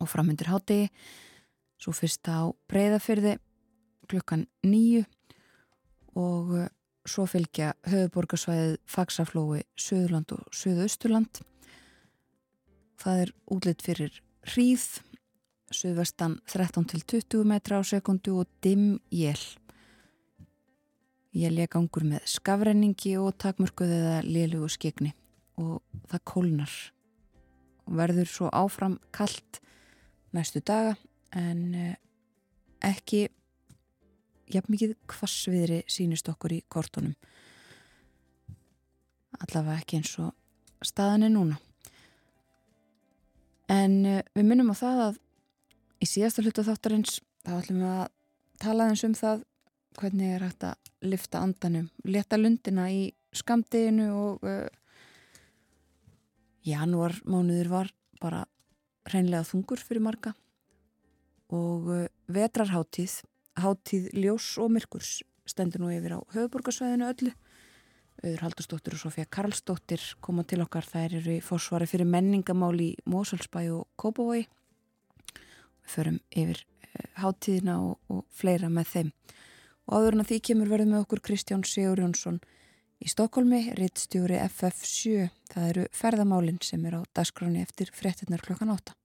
og 0.01 0.09
framöndir 0.09 0.51
hátegi 0.53 0.91
svo 1.81 1.95
fyrsta 1.97 2.37
á 2.41 2.45
breyðafyrði 2.71 3.39
klukkan 4.11 4.47
nýju 4.67 5.05
og 6.19 6.55
uh, 6.57 6.67
svo 7.09 7.27
fylgja 7.31 7.75
höfuborgarsvæðið 7.89 8.75
Faxaflói, 8.91 9.63
Suðurland 9.79 10.35
og 10.37 10.45
Suðausturland. 10.55 11.41
Það 13.01 13.23
er 13.25 13.33
útlitt 13.51 13.85
fyrir 13.85 14.21
hríð, 14.51 14.87
suðvestan 15.71 16.39
13 16.51 16.87
til 16.91 17.03
20 17.07 17.49
metra 17.49 17.81
á 17.81 17.83
sekundu 17.87 18.41
og 18.43 18.51
dimm 18.65 18.99
jél. 19.15 19.41
Jél 21.31 21.63
ég 21.63 21.71
gangur 21.71 22.05
með 22.05 22.27
skafrenningi 22.27 23.15
og 23.23 23.37
takmörkuð 23.39 23.93
eða 23.95 24.17
lélugu 24.27 24.71
skegni 24.73 25.13
og 25.61 25.79
það 26.11 26.27
kólnar 26.27 26.73
verður 27.91 28.29
svo 28.31 28.49
áfram 28.55 28.99
kallt 29.15 29.61
næstu 30.37 30.63
daga 30.63 30.97
en 31.37 31.75
eh, 31.75 31.97
ekki 32.87 33.29
jafn 34.55 34.75
mikið 34.75 34.95
kvassviðri 35.11 35.83
sínist 35.91 36.29
okkur 36.33 36.57
í 36.57 36.61
kortunum. 36.69 37.15
Allavega 39.41 39.81
ekki 39.81 40.01
eins 40.01 40.13
og 40.21 40.35
staðan 40.85 41.27
er 41.29 41.35
núna. 41.35 41.59
En 43.71 44.01
uh, 44.07 44.23
við 44.35 44.49
minnum 44.49 44.73
á 44.75 44.77
það 44.77 45.03
að 45.07 45.21
í 46.01 46.09
síðasta 46.09 46.43
hlutu 46.43 46.65
þáttarins 46.67 47.21
þá 47.45 47.55
ætlum 47.61 47.83
við 47.85 47.93
að 47.93 48.11
tala 48.61 48.91
eins 48.91 49.05
um 49.07 49.15
það 49.17 49.45
hvernig 50.01 50.35
er 50.35 50.45
hægt 50.47 50.67
að 50.67 51.09
lifta 51.11 51.41
andanum, 51.45 51.89
leta 52.05 52.39
lundina 52.39 52.87
í 52.93 53.11
skamdeginu 53.37 54.09
og 54.13 54.45
uh, 54.45 54.67
janúar 56.67 57.17
mánuður 57.25 57.71
var 57.73 57.93
bara 58.21 58.45
reynlega 59.11 59.47
þungur 59.49 59.81
fyrir 59.83 60.05
marga. 60.05 60.35
Og 61.55 61.89
uh, 61.91 62.07
vetrarháttíð 62.31 63.21
háttíð 63.65 64.11
ljós 64.17 64.55
og 64.61 64.73
myrkurs 64.75 65.21
stendur 65.49 65.83
nú 65.83 65.91
yfir 65.95 66.17
á 66.17 66.21
höfuborgarsvæðinu 66.35 67.09
öllu. 67.11 67.33
Auður 68.21 68.43
Haldursdóttir 68.45 68.97
og 68.97 69.01
Sofía 69.01 69.25
Karlsdóttir 69.25 70.03
koma 70.21 70.45
til 70.45 70.61
okkar. 70.65 70.85
Þær 70.85 71.17
eru 71.21 71.37
í 71.39 71.45
fórsvari 71.45 71.89
fyrir 71.89 72.09
menningamál 72.09 72.77
í 72.77 72.91
Mósalsbæ 73.09 73.63
og 73.73 73.89
Kópavogi. 74.01 74.47
Við 75.81 75.95
förum 75.95 76.21
yfir 76.31 76.63
háttíðina 77.23 77.79
og, 77.81 77.99
og 78.13 78.25
fleira 78.35 78.69
með 78.69 78.93
þeim. 78.95 79.13
Og 79.89 79.97
áður 79.97 80.17
en 80.19 80.25
að 80.25 80.31
því 80.31 80.41
kemur 80.51 80.73
verðum 80.75 80.95
með 80.95 81.05
okkur 81.07 81.25
Kristján 81.31 81.67
Sigur 81.67 82.05
Jónsson 82.05 82.41
í 83.01 83.09
Stokkólmi, 83.09 83.63
rittstjóri 83.79 84.39
FF7 84.45 85.31
það 85.55 85.69
eru 85.73 85.91
ferðamálinn 85.97 86.61
sem 86.63 86.85
er 86.87 87.01
á 87.01 87.03
dagskráni 87.17 87.65
eftir 87.65 87.91
frettinnar 87.97 88.45
klokkan 88.45 88.75
8 88.77 89.00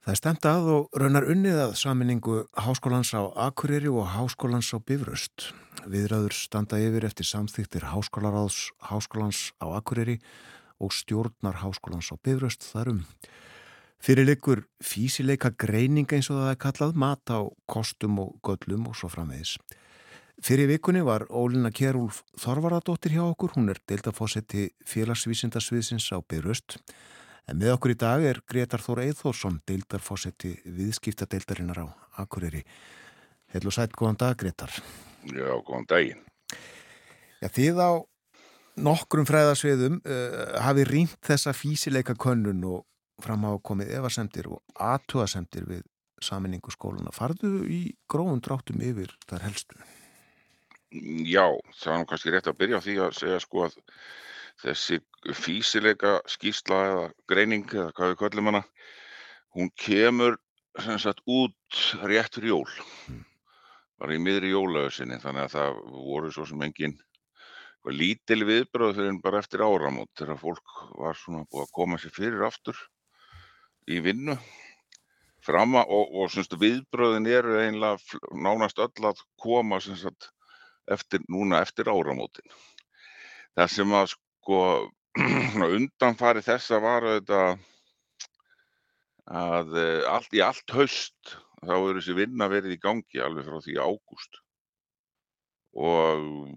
Það 0.00 0.14
er 0.14 0.16
stemt 0.16 0.46
að 0.48 0.68
og 0.72 0.94
raunar 0.96 1.26
unnið 1.28 1.58
að 1.60 1.72
saminningu 1.76 2.36
Háskólans 2.56 3.10
á 3.12 3.20
Akureyri 3.36 3.90
og 3.92 4.06
Háskólans 4.08 4.70
á 4.72 4.80
Bifröst. 4.80 5.50
Viðræður 5.84 6.32
standa 6.32 6.78
yfir 6.80 7.04
eftir 7.04 7.28
samþýttir 7.28 7.84
Háskólaráðs 7.92 8.70
Háskólans 8.88 9.52
á 9.60 9.68
Akureyri 9.76 10.16
og 10.80 10.94
stjórnar 10.96 11.60
Háskólans 11.60 12.08
á 12.08 12.16
Bifröst 12.16 12.64
þarum. 12.64 13.02
Fyrirleikur 14.00 14.64
físileika 14.80 15.52
greining 15.52 16.08
eins 16.08 16.32
og 16.32 16.40
það 16.40 16.54
er 16.54 16.60
kallað 16.64 16.96
mat 16.96 17.36
á 17.36 17.44
kostum 17.68 18.16
og 18.24 18.40
göllum 18.40 18.88
og 18.88 18.96
svo 18.96 19.12
framvegis. 19.12 19.58
Fyrir 20.40 20.72
vikunni 20.72 21.04
var 21.04 21.28
Ólina 21.28 21.68
Kjærúlf 21.68 22.24
Þorvaradóttir 22.40 23.18
hjá 23.18 23.26
okkur, 23.28 23.52
hún 23.52 23.68
er 23.68 23.84
deildafósetti 23.84 24.70
félagsvísindasviðsins 24.88 26.08
á 26.16 26.24
Bifröst. 26.24 26.80
En 27.48 27.58
með 27.60 27.74
okkur 27.76 27.94
í 27.94 27.98
dag 27.98 28.24
er 28.26 28.42
Gretar 28.48 28.82
Þór 28.84 29.04
Eithórsson, 29.06 29.60
deildarfósetti 29.68 30.52
viðskiptadeildarinnar 30.64 31.82
á 31.82 31.86
Akureyri. 32.22 32.62
Heil 33.50 33.66
og 33.66 33.74
sætt, 33.74 33.96
góðan 33.96 34.20
dag 34.20 34.36
Gretar. 34.38 34.74
Já, 35.26 35.50
góðan 35.66 35.88
daginn. 35.90 36.22
Já, 37.40 37.48
þið 37.48 37.80
á 37.80 37.90
nokkrum 38.80 39.26
fræðarsviðum 39.28 40.00
uh, 40.04 40.60
hafi 40.62 40.84
rýnt 40.88 41.18
þessa 41.26 41.54
físileika 41.56 42.14
könnun 42.18 42.62
og 42.68 42.84
fram 43.20 43.44
á 43.48 43.52
komið 43.60 43.94
evasemtir 43.98 44.48
og 44.48 44.60
aðtugasemtir 44.80 45.66
við 45.68 45.82
saminningu 46.24 46.72
skóluna. 46.72 47.12
Farðu 47.16 47.64
í 47.68 47.80
gróðum 48.10 48.42
dráttum 48.44 48.80
yfir 48.84 49.12
þar 49.28 49.46
helstu? 49.48 49.80
Já, 50.90 51.46
það 51.78 51.92
er 51.92 52.00
nú 52.00 52.08
kannski 52.10 52.32
rétt 52.34 52.48
að 52.50 52.58
byrja 52.60 52.80
á 52.80 52.84
því 52.84 52.96
að 53.04 53.16
segja 53.20 53.42
sko 53.42 53.66
að 53.68 53.76
þessi 54.60 55.00
físileika 55.36 56.18
skýrsla 56.28 56.80
eða 56.90 57.04
greining 57.30 57.66
eða 57.72 57.90
hvað 57.96 58.12
við 58.12 58.20
köllum 58.22 58.50
hana, 58.50 58.62
hún 59.56 59.70
kemur 59.76 60.38
sem 60.78 60.98
sagt 61.02 61.22
út 61.26 61.82
rétt 62.06 62.36
fyrir 62.36 62.54
jól, 62.54 62.70
bara 64.00 64.16
í 64.16 64.22
miðri 64.22 64.52
jólausinni, 64.54 65.18
þannig 65.22 65.48
að 65.48 65.54
það 65.56 65.80
voru 66.08 66.32
svo 66.34 66.46
sem 66.48 66.62
engin 66.66 66.98
lítil 67.88 68.44
viðbröð 68.44 68.96
fyrir 68.98 69.12
en 69.14 69.20
bara 69.24 69.40
eftir 69.40 69.62
áramót 69.64 70.10
þegar 70.18 70.40
fólk 70.40 70.74
var 71.00 71.16
svona 71.16 71.46
búið 71.48 71.64
að 71.64 71.76
koma 71.78 71.98
sér 71.98 72.12
fyrir 72.12 72.42
aftur 72.44 72.76
í 73.88 74.00
vinnu. 74.04 74.36
Framma 75.40 75.86
og, 75.88 76.10
og 76.20 76.28
semst, 76.28 76.52
viðbröðin 76.60 77.28
eru 77.32 77.56
einlega 77.62 78.20
nánast 78.36 78.78
öll 78.78 79.08
að 79.08 79.22
koma 79.40 79.78
sagt, 79.80 80.28
eftir, 80.84 81.24
núna 81.32 81.62
eftir 81.64 81.88
áramótin. 81.88 82.44
Það 83.56 83.72
sem 83.72 83.94
að 83.96 84.12
sko 84.50 84.90
undanfari 85.76 86.42
þessa 86.42 86.80
var 86.82 87.04
þetta 87.06 87.40
að 89.30 89.76
allt, 90.10 90.32
í 90.34 90.42
allt 90.42 90.74
haust 90.74 91.36
þá 91.62 91.74
eru 91.76 92.00
þessi 92.00 92.16
vinna 92.18 92.48
verið 92.50 92.74
í 92.74 92.80
gangi 92.82 93.22
alveg 93.22 93.46
frá 93.46 93.60
því 93.62 93.76
ágúst. 93.78 94.40
Og 95.78 96.50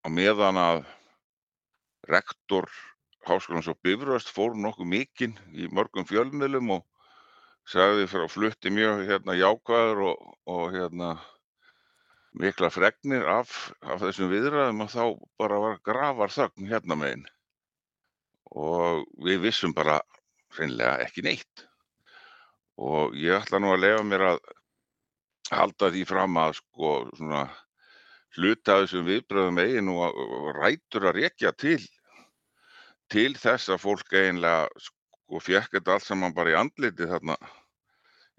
á 0.00 0.08
meðan 0.08 0.60
að 0.60 0.84
rektor 2.08 2.70
Háskólans 3.26 3.68
á 3.68 3.74
Bifröst 3.84 4.32
fór 4.32 4.56
nokkuð 4.56 4.88
mikinn 4.88 5.36
í 5.52 5.68
mörgum 5.68 6.06
fjölmiðlum 6.08 6.78
og 6.78 6.86
sagði 7.68 8.06
frá 8.08 8.24
flutti 8.32 8.72
mjög 8.72 9.02
hérna 9.10 9.36
jákvæður 9.36 10.04
og, 10.12 10.28
og 10.46 10.68
hérna 10.72 11.16
mikla 12.40 12.70
fregnir 12.72 13.24
af, 13.30 13.52
af 13.80 14.02
þessum 14.02 14.30
viðræðum 14.32 14.84
og 14.84 14.92
þá 14.92 15.02
bara 15.40 15.60
var 15.62 15.80
grafar 15.86 16.32
þögn 16.34 16.68
hérna 16.70 16.98
meginn 17.00 17.24
og 18.56 19.06
við 19.24 19.42
vissum 19.46 19.74
bara 19.76 20.00
hreinlega 20.56 21.00
ekki 21.04 21.24
neitt. 21.26 21.66
Og 22.76 23.16
ég 23.16 23.36
ætla 23.40 23.60
nú 23.60 23.72
að 23.72 23.82
lefa 23.84 24.04
mér 24.06 24.24
að 24.30 24.40
halda 25.50 25.90
því 25.92 26.04
fram 26.08 26.38
að 26.40 26.58
sko 26.60 26.92
svona 27.16 27.44
hluta 28.36 28.80
þessum 28.82 29.06
viðbröðum 29.06 29.60
eigin 29.62 29.92
og 29.92 30.50
rætur 30.58 31.08
að 31.08 31.22
rekja 31.22 31.52
til 31.56 31.80
til 33.12 33.32
þess 33.38 33.70
að 33.70 33.82
fólk 33.84 34.12
eiginlega 34.12 34.66
sko 34.82 35.40
fjekk 35.42 35.78
þetta 35.78 35.94
allt 35.94 36.06
saman 36.06 36.34
bara 36.34 36.52
í 36.52 36.58
andliti 36.58 37.06
þarna 37.06 37.36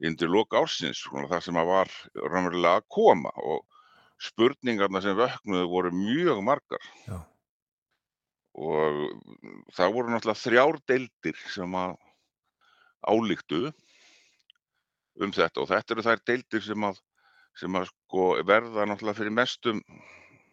undir 0.08 0.30
loka 0.30 0.60
ársins, 0.62 1.00
svona 1.02 1.30
það 1.32 1.46
sem 1.46 1.58
að 1.58 1.70
var 1.72 1.94
raunverulega 2.28 2.82
að 2.82 2.88
koma. 2.94 3.32
Og 3.42 3.64
spurningarna 4.22 5.02
sem 5.04 5.18
vöknuðu 5.18 5.70
voru 5.72 5.92
mjög 5.94 6.42
margar 6.46 6.84
Já. 7.06 7.20
og 8.58 9.02
það 9.78 9.94
voru 9.96 10.14
náttúrulega 10.14 10.44
þrjár 10.44 10.80
deildir 10.90 11.42
sem 11.54 11.78
að 11.78 11.98
álíktu 13.08 13.62
um 15.22 15.34
þetta 15.34 15.62
og 15.62 15.70
þetta 15.72 15.96
eru 15.96 16.06
þær 16.08 16.24
deildir 16.30 16.66
sem 16.66 16.88
að, 16.90 17.02
sem 17.58 17.78
að 17.78 17.90
sko 17.92 18.30
verða 18.46 18.88
náttúrulega 18.90 19.22
fyrir 19.22 19.38
mestum 19.38 19.82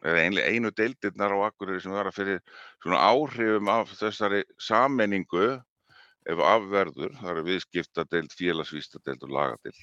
eða 0.04 0.44
einu 0.52 0.72
deildirnar 0.76 1.32
á 1.32 1.48
Akureyri 1.48 1.80
sem 1.80 1.94
verða 1.96 2.12
fyrir 2.12 2.40
svona 2.82 3.00
áhrifum 3.00 3.70
af 3.72 3.92
þessari 3.96 4.42
sammenningu 4.60 5.54
ef 6.28 6.40
afverður, 6.40 7.12
það 7.20 7.30
eru 7.34 7.44
viðskiptadeild, 7.48 8.32
félagsvístadeild 8.36 9.24
og 9.26 9.32
lagadeild. 9.34 9.80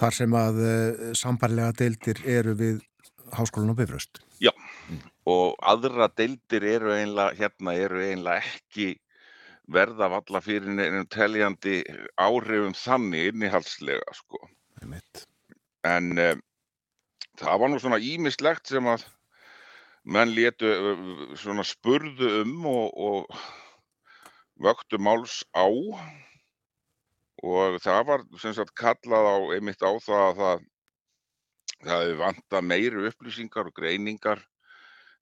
Þar 0.00 0.16
sem 0.16 0.36
að 0.36 0.60
uh, 0.64 1.04
sambarlega 1.18 1.76
deildir 1.80 2.20
eru 2.28 2.54
við 2.56 2.80
Háskólan 3.36 3.72
á 3.72 3.76
Bifröst. 3.78 4.20
Já, 4.42 4.52
og 5.28 5.54
aðra 5.72 6.08
deildir 6.16 6.66
eru 6.66 6.92
einlega, 6.94 7.36
hérna 7.38 7.74
eru 7.78 8.02
einlega 8.02 8.42
ekki 8.42 8.94
verða 9.70 10.10
valla 10.10 10.40
fyrir 10.42 10.72
nefnum 10.74 11.06
teljandi 11.14 11.80
áhrifum 12.18 12.74
þannig 12.74 13.30
innihaldslega, 13.30 14.16
sko. 14.18 14.40
En 15.86 16.12
um, 16.18 16.42
það 17.40 17.62
var 17.62 17.72
nú 17.72 17.78
svona 17.80 18.00
ímislegt 18.02 18.72
sem 18.72 18.88
að 18.90 19.06
menn 20.04 20.34
létu 20.34 20.70
uh, 20.70 21.36
svona 21.38 21.64
spurðu 21.66 22.40
um 22.42 22.66
og, 22.70 22.86
og 22.96 23.40
vöktu 24.60 25.00
máls 25.00 25.40
á 25.56 25.64
og 27.40 27.78
það 27.80 28.02
var 28.10 28.26
sem 28.40 28.54
sagt 28.56 28.74
kallað 28.76 29.28
á 29.32 29.36
einmitt 29.56 29.80
á 29.80 29.90
það 30.04 30.24
að 30.26 30.40
það 30.40 30.66
það 31.84 32.02
hefði 32.02 32.16
vantað 32.20 32.66
meiri 32.66 33.06
upplýsingar 33.10 33.70
og 33.70 33.76
greiningar 33.76 34.42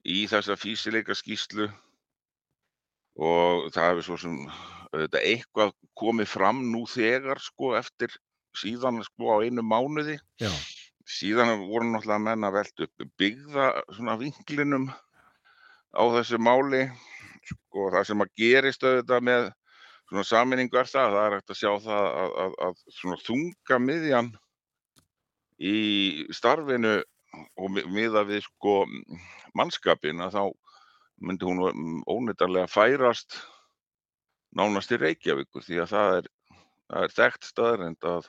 í 0.09 0.25
þessa 0.31 0.57
fýsileika 0.59 1.17
skýslu 1.19 1.69
og 3.19 3.69
það 3.75 3.91
hefði 3.91 4.07
svo 4.07 4.19
sem 4.23 4.41
auðvitað 4.93 5.27
eitthvað 5.31 5.75
komið 5.99 6.31
fram 6.31 6.63
nú 6.73 6.85
þegar 6.89 7.43
sko 7.43 7.75
eftir 7.79 8.15
síðan 8.59 9.03
sko 9.07 9.37
á 9.39 9.45
einu 9.45 9.63
mánuði. 9.63 10.17
Já, 10.41 10.51
síðan 11.09 11.67
voru 11.67 11.91
náttúrulega 11.91 12.25
menn 12.25 12.47
að 12.47 12.59
velta 12.59 12.87
upp 12.87 13.07
byggða 13.21 13.69
svona 13.97 14.17
vinklinum 14.21 14.89
á 15.95 16.03
þessu 16.17 16.41
máli. 16.41 16.87
Sko 17.49 17.89
það 17.95 18.09
sem 18.09 18.25
að 18.25 18.35
gerist 18.41 18.85
auðvitað 18.85 19.25
með 19.29 19.49
svona 20.09 20.27
saminningu 20.31 20.81
er 20.81 20.89
það, 20.89 21.15
það 21.15 21.27
er 21.27 21.37
hægt 21.37 21.55
að 21.55 21.61
sjá 21.61 21.71
það 21.85 22.07
að, 22.09 22.37
að, 22.45 22.59
að 22.67 22.83
svona 22.97 23.21
þunga 23.27 23.81
miðjan 23.85 24.31
í 25.59 26.27
starfinu 26.35 26.97
og 27.59 27.71
mi- 27.75 27.87
miða 27.91 28.25
við 28.29 28.45
sko 28.47 28.81
mannskapin 29.59 30.23
að 30.25 30.37
þá 30.39 30.43
myndi 31.21 31.45
hún 31.49 32.03
óneitanlega 32.07 32.71
færast 32.71 33.37
nánast 34.57 34.93
í 34.95 34.99
Reykjavíkur 35.01 35.65
því 35.67 35.81
að 35.83 35.93
það 35.93 36.17
er, 36.19 36.29
það 36.89 37.07
er 37.07 37.15
þekkt 37.19 37.49
staðrend 37.49 38.07
að 38.09 38.29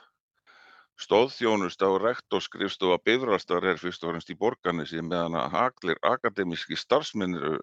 stóðþjónust 1.00 1.80
á 1.80 1.90
rektorskrifstofa 2.02 2.98
bifrastar 3.06 3.64
er 3.64 3.78
fyrst 3.80 4.02
og 4.04 4.12
fremst 4.12 4.32
í 4.32 4.36
borgarnesi 4.36 5.00
meðan 5.00 5.38
að 5.40 5.56
allir 5.62 6.00
akademíski 6.04 6.76
starfsmenn 6.76 7.38
eru 7.38 7.60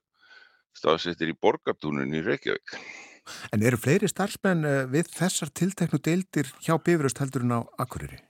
staðsettir 0.77 1.33
í 1.33 1.37
borgartúnin 1.37 2.15
í 2.17 2.23
Reykjavík. 2.25 2.77
en 3.53 3.63
eru 3.63 3.77
fleiri 3.77 4.07
starfsmenn 4.09 4.65
eh, 4.65 4.85
við 4.89 5.11
þessar 5.13 5.51
tilteknu 5.53 5.99
deildir 5.99 6.49
hjá 6.63 6.77
Bifröst 6.81 7.19
heldur 7.21 7.43
en 7.45 7.57
á 7.57 7.61
Akureyri? 7.77 8.23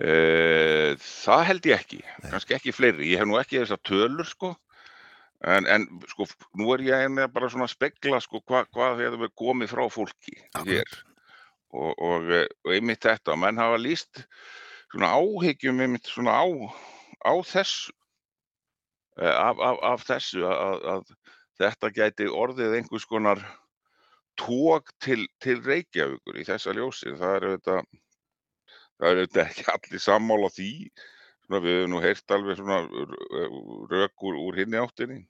E, 0.00 0.96
það 0.96 1.42
held 1.50 1.66
ég 1.68 1.76
ekki, 1.76 2.00
kannski 2.30 2.56
ekki 2.56 2.72
fleiri. 2.72 3.10
Ég 3.12 3.20
hef 3.20 3.28
nú 3.28 3.36
ekki 3.40 3.60
þessar 3.60 3.82
tölur 3.84 4.28
sko, 4.28 4.54
en, 5.44 5.68
en 5.68 5.86
sko 6.08 6.24
nú 6.56 6.72
er 6.76 6.84
ég 6.86 7.04
einnig 7.04 7.28
bara 7.34 7.50
svona 7.52 7.68
að 7.68 7.74
spegla 7.74 8.20
sko 8.24 8.40
hva, 8.48 8.64
hvað 8.72 9.04
hefur 9.04 9.32
komið 9.42 9.74
frá 9.74 9.84
fólki 9.92 10.38
hér. 10.56 10.98
Og, 11.70 11.92
og, 12.02 12.30
eh, 12.34 12.48
og 12.66 12.74
einmitt 12.74 13.04
þetta, 13.06 13.36
menn 13.38 13.60
hafa 13.60 13.76
líst 13.78 14.24
svona 14.90 15.12
áhyggjum 15.20 15.84
einmitt 15.84 16.08
svona 16.10 16.34
á, 16.34 16.46
á 17.22 17.34
þessu, 17.46 17.92
eh, 19.20 19.36
af, 19.36 19.60
af, 19.60 19.78
af 19.92 20.06
þessu 20.08 20.42
að, 20.48 20.88
að 20.94 21.14
þetta 21.60 21.92
gæti 21.94 22.30
orðið 22.32 22.78
einhvers 22.80 23.06
konar 23.06 23.44
tók 24.40 24.90
til, 25.04 25.26
til 25.44 25.60
Reykjavíkur 25.60 26.40
í 26.40 26.46
þessa 26.48 26.74
ljósi. 26.74 27.12
Það 27.20 27.36
er 27.36 27.46
auðvitað, 27.50 27.90
það 29.00 29.10
er 29.10 29.20
auðvitað 29.20 29.46
ekki 29.46 29.66
allir 29.74 30.02
sammála 30.04 30.50
því. 30.54 30.72
Svona, 31.46 31.62
við 31.64 31.78
höfum 31.78 31.94
nú 31.94 32.02
heyrt 32.04 32.34
alveg 32.36 32.58
svona 32.60 32.80
rök 33.90 34.26
úr, 34.28 34.42
úr 34.46 34.60
hinni 34.60 34.80
áttinni. 34.80 35.22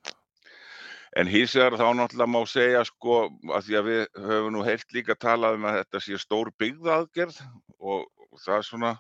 En 1.18 1.26
hins 1.26 1.56
vegar 1.58 1.78
þá 1.78 1.86
náttúrulega 1.98 2.30
má 2.30 2.40
segja 2.46 2.82
sko 2.86 3.22
að 3.50 3.64
því 3.66 3.78
að 3.78 3.88
við 3.88 4.02
höfum 4.26 4.52
nú 4.54 4.66
heyrt 4.66 4.92
líka 4.94 5.16
talað 5.18 5.56
um 5.58 5.70
að 5.70 5.78
þetta 5.80 6.02
sé 6.04 6.18
stór 6.22 6.52
byggðaðgerð 6.62 7.40
og, 7.78 8.04
og 8.06 8.42
það 8.44 8.58
er 8.58 8.68
svona 8.68 8.92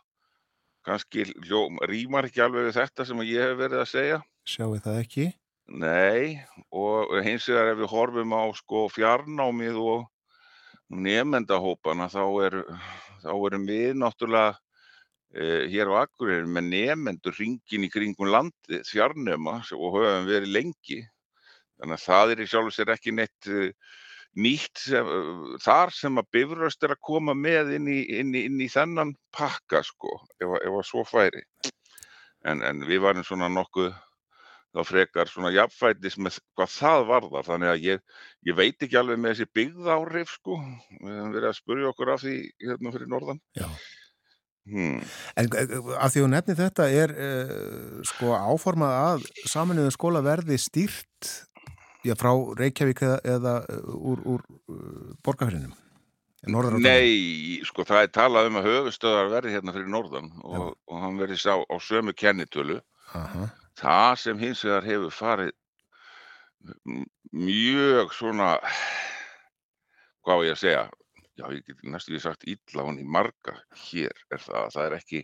kannski 0.86 1.26
hljó, 1.44 1.66
rýmar 1.86 2.26
ekki 2.26 2.42
alveg 2.42 2.70
við 2.70 2.80
þetta 2.80 3.06
sem 3.06 3.22
ég 3.28 3.44
hef 3.44 3.60
verið 3.60 3.82
að 3.82 3.92
segja. 3.92 4.18
Sjáu 4.48 4.72
það 4.80 5.02
ekki? 5.04 5.26
Nei, 5.70 6.40
og 6.74 7.12
hins 7.22 7.46
vegar 7.46 7.76
ef 7.76 7.78
við 7.78 7.92
horfum 7.92 8.32
á 8.34 8.42
sko 8.58 8.88
fjarnámið 8.90 9.76
og 9.78 10.08
nefendahópana 10.90 12.08
þá, 12.10 12.24
er, 12.48 12.56
þá 13.22 13.30
erum 13.34 13.64
við 13.68 13.94
náttúrulega 14.00 14.56
e, 15.34 15.46
hér 15.72 15.92
á 15.92 16.04
Akureyri 16.04 16.50
með 16.50 16.68
nefendur 16.74 17.36
ringin 17.38 17.86
í 17.86 17.90
kringum 17.92 18.30
landið 18.32 18.84
fjarnema 18.88 19.60
og 19.76 19.98
höfum 19.98 20.28
verið 20.30 20.54
lengi. 20.58 21.00
Þannig 21.80 21.96
að 21.96 22.06
það 22.06 22.34
er 22.34 22.42
í 22.44 22.48
sjálfu 22.50 22.76
sér 22.76 22.92
ekki 22.92 23.14
neitt 23.16 23.48
uh, 23.48 23.70
nýtt 24.36 24.82
sem, 24.82 25.06
uh, 25.06 25.54
þar 25.64 25.92
sem 25.96 26.20
að 26.20 26.28
bifröst 26.36 26.84
er 26.84 26.94
að 26.94 27.02
koma 27.08 27.34
með 27.34 27.72
inn 27.78 27.88
í, 27.88 28.00
inn 28.20 28.34
í, 28.36 28.44
inn 28.50 28.60
í 28.60 28.68
þennan 28.70 29.14
pakka 29.36 29.80
sko, 29.86 30.18
ef 30.42 30.60
að 30.60 30.84
svo 30.86 31.06
færi. 31.08 31.44
En, 32.44 32.60
en 32.64 32.84
við 32.88 33.02
varum 33.04 33.24
svona 33.26 33.48
nokkuð 33.52 33.94
þá 34.70 34.82
frekar 34.86 35.30
svona 35.30 35.52
jafnfætis 35.54 36.18
með 36.22 36.40
hvað 36.58 36.74
það 36.74 37.06
varðar. 37.10 37.48
Þannig 37.48 37.72
að 37.72 37.86
ég, 37.86 38.04
ég 38.48 38.58
veit 38.58 38.86
ekki 38.86 39.00
alveg 39.00 39.20
með 39.20 39.34
þessi 39.34 39.54
byggðáhrif 39.58 40.36
sko. 40.36 40.60
Við 41.00 41.16
höfum 41.16 41.34
verið 41.34 41.50
að 41.50 41.58
spurja 41.58 41.90
okkur 41.90 42.14
af 42.14 42.22
því 42.24 42.36
hérna 42.66 42.94
fyrir 42.94 43.10
norðan. 43.10 43.42
Já. 43.58 43.66
Hmm. 44.70 45.00
En 45.40 45.48
eh, 45.56 45.76
af 45.98 46.12
því 46.14 46.24
að 46.24 46.32
nefni 46.34 46.56
þetta 46.58 46.88
er 46.94 47.12
uh, 47.16 48.00
sko 48.06 48.34
áformað 48.36 48.96
að 48.98 49.28
saminuðu 49.48 49.94
skóla 49.94 50.20
verði 50.22 50.58
stýrt 50.60 51.30
já, 52.06 52.14
frá 52.18 52.30
Reykjavík 52.60 53.00
eða, 53.06 53.20
eða 53.34 53.54
eh, 53.72 53.94
úr, 53.96 54.20
úr 54.36 54.44
uh, 54.70 55.14
borgarfyrinum? 55.26 55.72
Nei, 56.80 57.60
sko 57.68 57.84
það 57.84 58.06
er 58.06 58.12
talað 58.14 58.46
um 58.48 58.60
að 58.60 58.68
höfustöðar 58.70 59.26
verði 59.28 59.50
hérna 59.58 59.74
fyrir 59.74 59.90
norðan 59.92 60.30
og, 60.40 60.70
og 60.88 61.02
hann 61.02 61.18
verði 61.20 61.36
sá 61.36 61.52
á 61.52 61.76
sömu 61.84 62.14
kennitölu. 62.16 62.78
Aha, 63.12 63.50
Það 63.78 64.14
sem 64.22 64.40
hins 64.40 64.64
vegar 64.66 64.86
hefur 64.88 65.14
farið 65.14 65.52
mjög 67.32 68.10
svona, 68.12 68.48
hvað 70.26 70.42
á 70.42 70.44
ég 70.44 70.56
að 70.56 70.62
segja, 70.64 70.82
já 71.38 71.44
ég 71.54 71.62
get 71.68 71.84
næstu 71.86 72.12
því 72.12 72.20
sagt 72.24 72.48
illa 72.50 72.84
hún 72.84 73.00
í 73.00 73.06
marga 73.06 73.54
hér 73.86 74.12
er 74.34 74.42
það 74.42 74.60
að 74.64 74.74
það 74.74 74.86
er 74.86 74.96
ekki, 74.98 75.22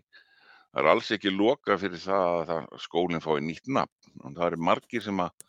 það 0.70 0.80
er 0.82 0.90
alls 0.92 1.10
ekki 1.16 1.34
loka 1.34 1.76
fyrir 1.82 2.02
það 2.06 2.54
að 2.56 2.80
skólinn 2.86 3.24
fái 3.24 3.36
nýtt 3.44 3.68
nafn. 3.68 4.16
Og 4.22 4.38
það 4.38 4.46
eru 4.48 4.62
margir 4.70 5.04
sem 5.04 5.20
að 5.20 5.46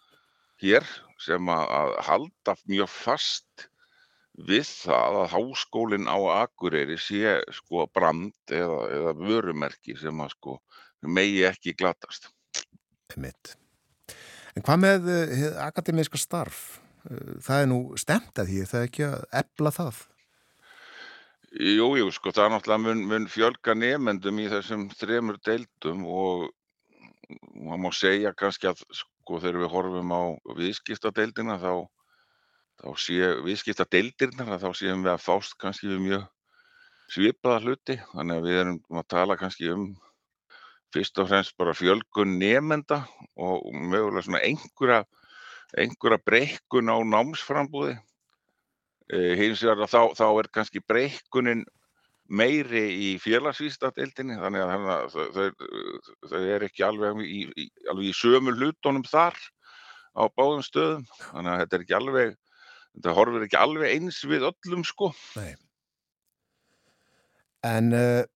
hér 0.64 0.88
sem 1.24 1.50
að 1.54 1.98
halda 2.08 2.56
mjög 2.66 2.90
fast 2.92 3.68
við 4.48 4.66
það 4.70 5.20
að 5.22 5.32
háskólinn 5.34 6.10
á 6.10 6.18
Akureyri 6.44 6.98
sé 7.02 7.38
sko 7.58 7.88
brand 7.94 8.54
eða, 8.54 8.82
eða 8.94 9.14
vörumerki 9.18 9.98
sem 9.98 10.20
að 10.22 10.34
sko 10.36 10.58
megi 11.02 11.46
ekki 11.48 11.74
glatast. 11.78 12.30
Einmitt. 13.16 13.56
En 14.58 14.66
hvað 14.66 14.84
með 14.84 15.10
uh, 15.14 15.48
akademiska 15.68 16.20
starf? 16.20 16.80
Uh, 17.08 17.38
það 17.46 17.64
er 17.64 17.72
nú 17.72 17.82
stemt 18.00 18.40
að 18.42 18.52
því, 18.52 18.62
það 18.70 18.80
er 18.80 18.92
ekki 18.92 19.08
að 19.08 19.26
ebla 19.44 19.74
það. 19.76 20.04
Jú, 21.58 21.88
jú, 21.96 22.08
sko, 22.12 22.34
það 22.36 22.44
er 22.44 22.54
náttúrulega 22.54 22.84
mun, 22.84 23.04
mun 23.08 23.28
fjölga 23.32 23.74
nefendum 23.78 24.40
í 24.44 24.48
þessum 24.52 24.90
þremur 25.00 25.38
deildum 25.48 26.04
og 26.12 26.50
maður 27.56 27.84
má 27.84 27.92
segja 27.96 28.34
kannski 28.38 28.70
að 28.70 28.84
sko 28.96 29.40
þegar 29.42 29.62
við 29.64 29.72
horfum 29.74 30.12
á 30.14 30.22
viðskiptadeildina 30.58 31.58
þá, 31.62 31.72
þá 32.84 32.90
sé 33.04 33.32
viðskiptadeildirnar 33.48 34.54
að 34.56 34.68
þá 34.68 34.82
séum 34.82 35.06
við 35.06 35.14
að 35.14 35.24
fást 35.24 35.58
kannski 35.62 35.90
við 35.92 36.04
mjög 36.06 36.28
svipaða 37.16 37.64
hluti 37.64 37.98
þannig 38.12 38.38
að 38.38 38.48
við 38.48 38.62
erum 38.62 39.02
að 39.02 39.10
tala 39.16 39.40
kannski 39.40 39.72
um 39.74 39.88
fyrst 40.96 41.20
og 41.22 41.30
fremst 41.32 41.58
bara 41.60 41.76
fjölgun 41.78 42.38
nefenda 42.40 43.04
og 43.36 43.66
mögulega 43.74 44.26
svona 44.26 44.44
einhverja, 44.46 45.04
einhverja 45.78 46.22
breikkun 46.26 46.92
á 46.94 46.98
námsframbúði 47.04 47.98
Eh, 49.08 49.38
hins 49.40 49.62
vegar 49.64 49.88
þá, 49.88 50.02
þá 50.20 50.26
er 50.28 50.48
kannski 50.52 50.82
breykkunin 50.84 51.62
meiri 52.28 52.82
í 52.92 53.12
félagsvístadeildinni 53.24 54.36
þannig 54.42 54.64
að 54.66 54.72
hana, 54.74 54.98
þau, 55.14 55.46
þau, 56.28 56.42
er 56.42 56.66
ekki 56.68 56.84
alveg 56.84 57.22
í, 57.24 57.46
í, 57.56 57.68
alveg 57.88 58.10
í 58.10 58.18
sömu 58.18 58.52
hlutunum 58.58 59.06
þar 59.08 59.38
á 60.12 60.28
báðum 60.36 60.66
stöðum. 60.66 61.06
Þannig 61.30 61.54
að 61.54 61.62
þetta 61.62 61.78
er 61.78 61.86
ekki 61.86 61.98
alveg 62.02 62.36
þetta 62.98 63.16
horfir 63.22 63.48
ekki 63.48 63.62
alveg 63.62 63.96
eins 63.96 64.20
við 64.28 64.50
öllum 64.50 64.84
sko. 64.90 65.14
En 67.68 67.96
uh, 67.96 68.28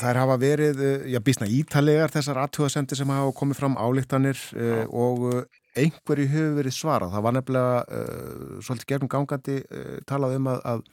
þær 0.00 0.20
hafa 0.22 0.36
verið, 0.40 0.82
uh, 0.82 1.08
já, 1.12 1.20
bísna 1.24 1.48
ítalegar 1.50 2.12
þessar 2.12 2.42
aðtjóðasendir 2.44 3.00
sem 3.00 3.12
hafa 3.12 3.32
komið 3.38 3.60
fram 3.60 3.78
álíktanir 3.80 4.38
uh, 4.56 4.84
og 4.88 5.26
uh, 5.30 5.42
einhverju 5.78 6.28
hefur 6.28 6.54
verið 6.60 6.76
svarað. 6.76 7.14
Það 7.14 7.26
var 7.26 7.36
nefnilega 7.38 7.82
uh, 7.82 8.54
svolítið 8.64 8.92
gegnum 8.92 9.12
gangandi 9.12 9.58
uh, 9.64 9.98
talað 10.08 10.38
um 10.38 10.48
að, 10.52 10.62
að 10.74 10.86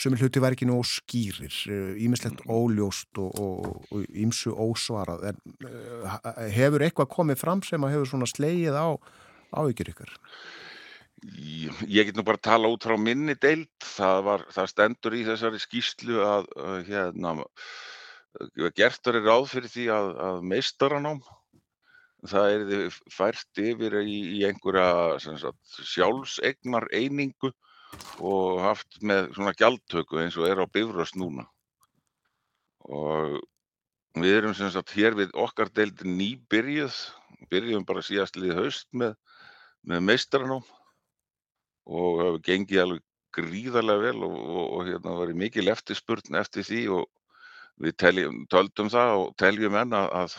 sumi 0.00 0.16
hluti 0.16 0.40
var 0.40 0.54
ekki 0.56 0.64
nóg 0.64 0.86
skýrir, 0.88 1.52
ímislegt 2.00 2.38
óljóst 2.48 3.18
og, 3.20 3.82
ímsu 4.16 4.54
ósvarað. 4.56 5.26
En 5.28 6.46
hefur 6.54 6.80
eitthvað 6.86 7.10
komið 7.12 7.42
fram 7.42 7.60
sem 7.62 7.84
að 7.84 7.92
hefur 7.92 8.10
svona 8.14 8.30
slegið 8.30 8.78
á 8.80 8.96
áhyggjur 9.52 9.92
ykkar? 9.92 10.14
Ég 11.24 12.10
get 12.10 12.16
nú 12.18 12.22
bara 12.26 12.36
að 12.36 12.46
tala 12.48 12.68
út 12.68 12.84
frá 12.84 12.96
minni 13.00 13.34
deild 13.40 13.70
það, 13.80 14.18
var, 14.28 14.42
það 14.52 14.70
stendur 14.72 15.16
í 15.16 15.22
þessari 15.24 15.60
skýslu 15.62 16.20
að, 16.20 16.48
að 16.60 16.90
hérna 16.90 17.32
að 17.40 18.68
gert 18.76 19.08
er 19.08 19.22
ráð 19.24 19.46
fyrir 19.54 19.72
því 19.72 19.86
að, 19.96 20.10
að 20.28 20.42
meistaranám 20.52 21.22
það 22.26 22.52
er 22.52 22.98
fært 23.12 23.62
yfir 23.62 23.98
í, 24.02 24.18
í 24.36 24.44
einhverja 24.48 25.16
sjálfsegnar 25.80 26.88
einingu 26.92 27.52
og 28.20 28.62
haft 28.64 29.00
með 29.00 29.30
svona 29.36 29.54
gjaldtöku 29.56 30.20
eins 30.20 30.36
og 30.40 30.48
er 30.48 30.60
á 30.60 30.66
Bifröst 30.68 31.16
núna. 31.16 31.46
Og 32.86 33.38
við 34.16 34.38
erum 34.40 34.56
sem 34.56 34.72
sagt 34.72 34.94
hér 34.96 35.16
við 35.18 35.34
okkar 35.36 35.70
deild 35.72 36.02
nýbyrjuð, 36.04 36.96
byrjuðum 37.52 37.86
bara 37.88 38.04
síðast 38.04 38.38
liðið 38.40 38.60
haust 38.62 38.88
með, 38.92 39.14
með 39.86 40.04
meistaranám 40.10 40.66
og 41.86 42.20
hefur 42.22 42.42
gengið 42.46 42.82
alveg 42.82 43.04
gríðarlega 43.36 44.02
vel 44.02 44.24
og, 44.26 44.36
og, 44.36 44.66
og 44.76 44.88
hérna 44.88 45.14
var 45.18 45.32
mikil 45.36 45.70
eftirspurn 45.72 46.38
eftir 46.40 46.66
því 46.66 46.82
og 46.96 47.08
við 47.82 47.96
teljum, 48.00 48.44
töldum 48.52 48.90
það 48.92 49.14
og 49.20 49.32
teljum 49.40 49.76
enn 49.76 49.96
að, 49.96 50.08
að 50.22 50.36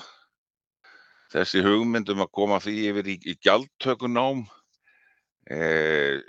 þessi 1.34 1.64
hugmyndum 1.66 2.24
að 2.26 2.34
koma 2.40 2.60
því 2.64 2.76
yfir 2.92 3.12
í, 3.14 3.18
í 3.22 3.36
gjaldtökunám 3.46 4.44
e, 5.46 5.60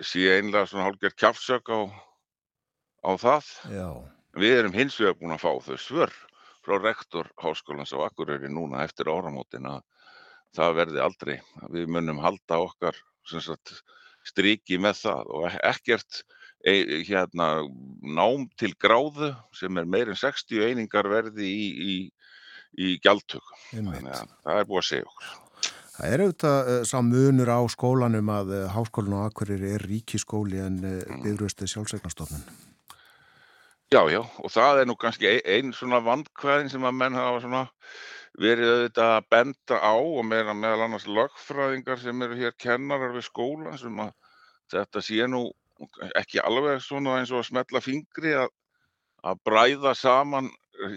sé 0.04 0.26
einlega 0.36 0.68
svona 0.68 0.88
hálfgerð 0.88 1.16
kjafsök 1.22 1.72
á, 1.72 1.80
á 3.08 3.12
það. 3.16 3.52
Já. 3.72 3.88
Við 4.38 4.56
erum 4.58 4.76
hins 4.76 4.98
vegar 5.00 5.16
búin 5.18 5.34
að 5.34 5.44
fá 5.46 5.52
þau 5.64 5.78
svör 5.80 6.16
frá 6.66 6.76
rektor 6.82 7.30
Háskólans 7.40 7.94
á 7.96 7.98
Akureyri 8.04 8.50
núna 8.52 8.84
eftir 8.84 9.08
áramótin 9.08 9.70
að 9.70 9.86
það 10.56 10.74
verði 10.82 11.00
aldrei. 11.04 11.36
Við 11.72 11.88
munum 11.94 12.20
halda 12.20 12.60
okkar 12.60 12.98
sagt, 13.28 13.80
striki 14.28 14.78
með 14.82 15.02
það 15.02 15.32
og 15.34 15.48
e-, 15.48 15.58
ekkert 15.70 16.22
e, 16.62 16.76
hérna, 17.08 17.50
nám 18.02 18.46
til 18.60 18.74
gráðu 18.80 19.32
sem 19.56 19.80
er 19.80 19.90
meirinn 19.90 20.18
60 20.18 20.64
einingar 20.68 21.08
verði 21.10 21.48
í, 21.48 21.68
í, 21.90 21.98
í 22.78 22.94
gjaldtöku. 23.04 23.60
Þannig 23.72 24.10
að 24.14 24.32
það 24.46 24.62
er 24.62 24.70
búið 24.70 24.82
að 24.82 24.88
segja 24.92 25.10
okkur. 25.10 25.36
Það 25.98 26.12
er 26.14 26.22
auðvitað 26.22 26.68
uh, 26.70 26.80
sá 26.86 26.98
munur 27.02 27.50
á 27.50 27.60
skólanum 27.74 28.28
að 28.30 28.52
uh, 28.54 28.64
Háskólinn 28.70 29.16
á 29.18 29.26
Akureyri 29.26 29.72
er 29.74 29.82
ríkiskóli 29.82 30.60
en 30.62 30.76
mm. 30.78 31.24
byrjustu 31.24 31.66
sjálfsegnastofnun. 31.66 32.44
Já, 33.88 34.02
já, 34.12 34.20
og 34.20 34.52
það 34.52 34.82
er 34.82 34.86
nú 34.86 34.94
kannski 35.00 35.26
einn 35.32 35.70
ein 35.70 35.74
svona 35.74 35.98
vandkvæðin 36.04 36.70
sem 36.70 36.84
að 36.84 36.96
menn 37.00 37.16
hafa 37.16 37.40
svona 37.40 37.62
verið 38.38 38.72
auðvitað 38.72 39.12
að 39.16 39.28
benda 39.34 39.78
á 39.82 39.94
og 39.98 40.24
meðal, 40.26 40.54
meðal 40.58 40.84
annars 40.86 41.06
lögfræðingar 41.10 42.02
sem 42.02 42.22
eru 42.22 42.38
hér 42.38 42.54
kennarar 42.60 43.14
við 43.16 43.26
skólan 43.26 43.78
sem 43.80 43.98
að 44.02 44.12
þetta 44.72 45.02
sé 45.02 45.26
nú 45.30 45.42
ekki 46.18 46.42
alveg 46.42 46.82
svona 46.82 47.18
eins 47.18 47.32
og 47.32 47.42
að 47.42 47.48
smetla 47.50 47.82
fingri 47.82 48.34
að, 48.38 48.52
að 49.26 49.42
bræða 49.46 49.94
saman 49.98 50.50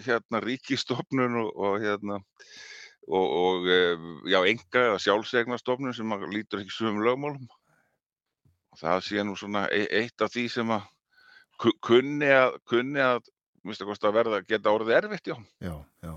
hérna 0.06 0.42
ríkistofnun 0.44 1.40
og, 1.42 1.52
og 1.58 1.82
hérna 1.82 2.20
og, 3.08 3.26
og 3.26 3.70
já, 4.30 4.40
enga 4.46 4.86
eða 4.92 5.02
sjálfsegnastofnun 5.02 5.98
sem 5.98 6.18
lítur 6.32 6.62
ekki 6.62 6.74
svum 6.76 7.02
lögmálum. 7.06 7.50
Það 8.80 9.06
sé 9.06 9.24
nú 9.26 9.36
svona 9.36 9.66
e 9.74 9.84
eitt 10.02 10.22
af 10.24 10.32
því 10.32 10.46
sem 10.54 10.74
að 10.74 10.86
kunni 11.84 12.30
að, 12.32 12.58
kunni 12.70 13.02
að, 13.04 13.26
að 13.66 14.14
verða 14.16 14.44
geta 14.48 14.74
orðið 14.74 14.98
erfitt, 15.02 15.34
já. 15.34 15.36
Já, 15.62 15.76
já. 16.06 16.14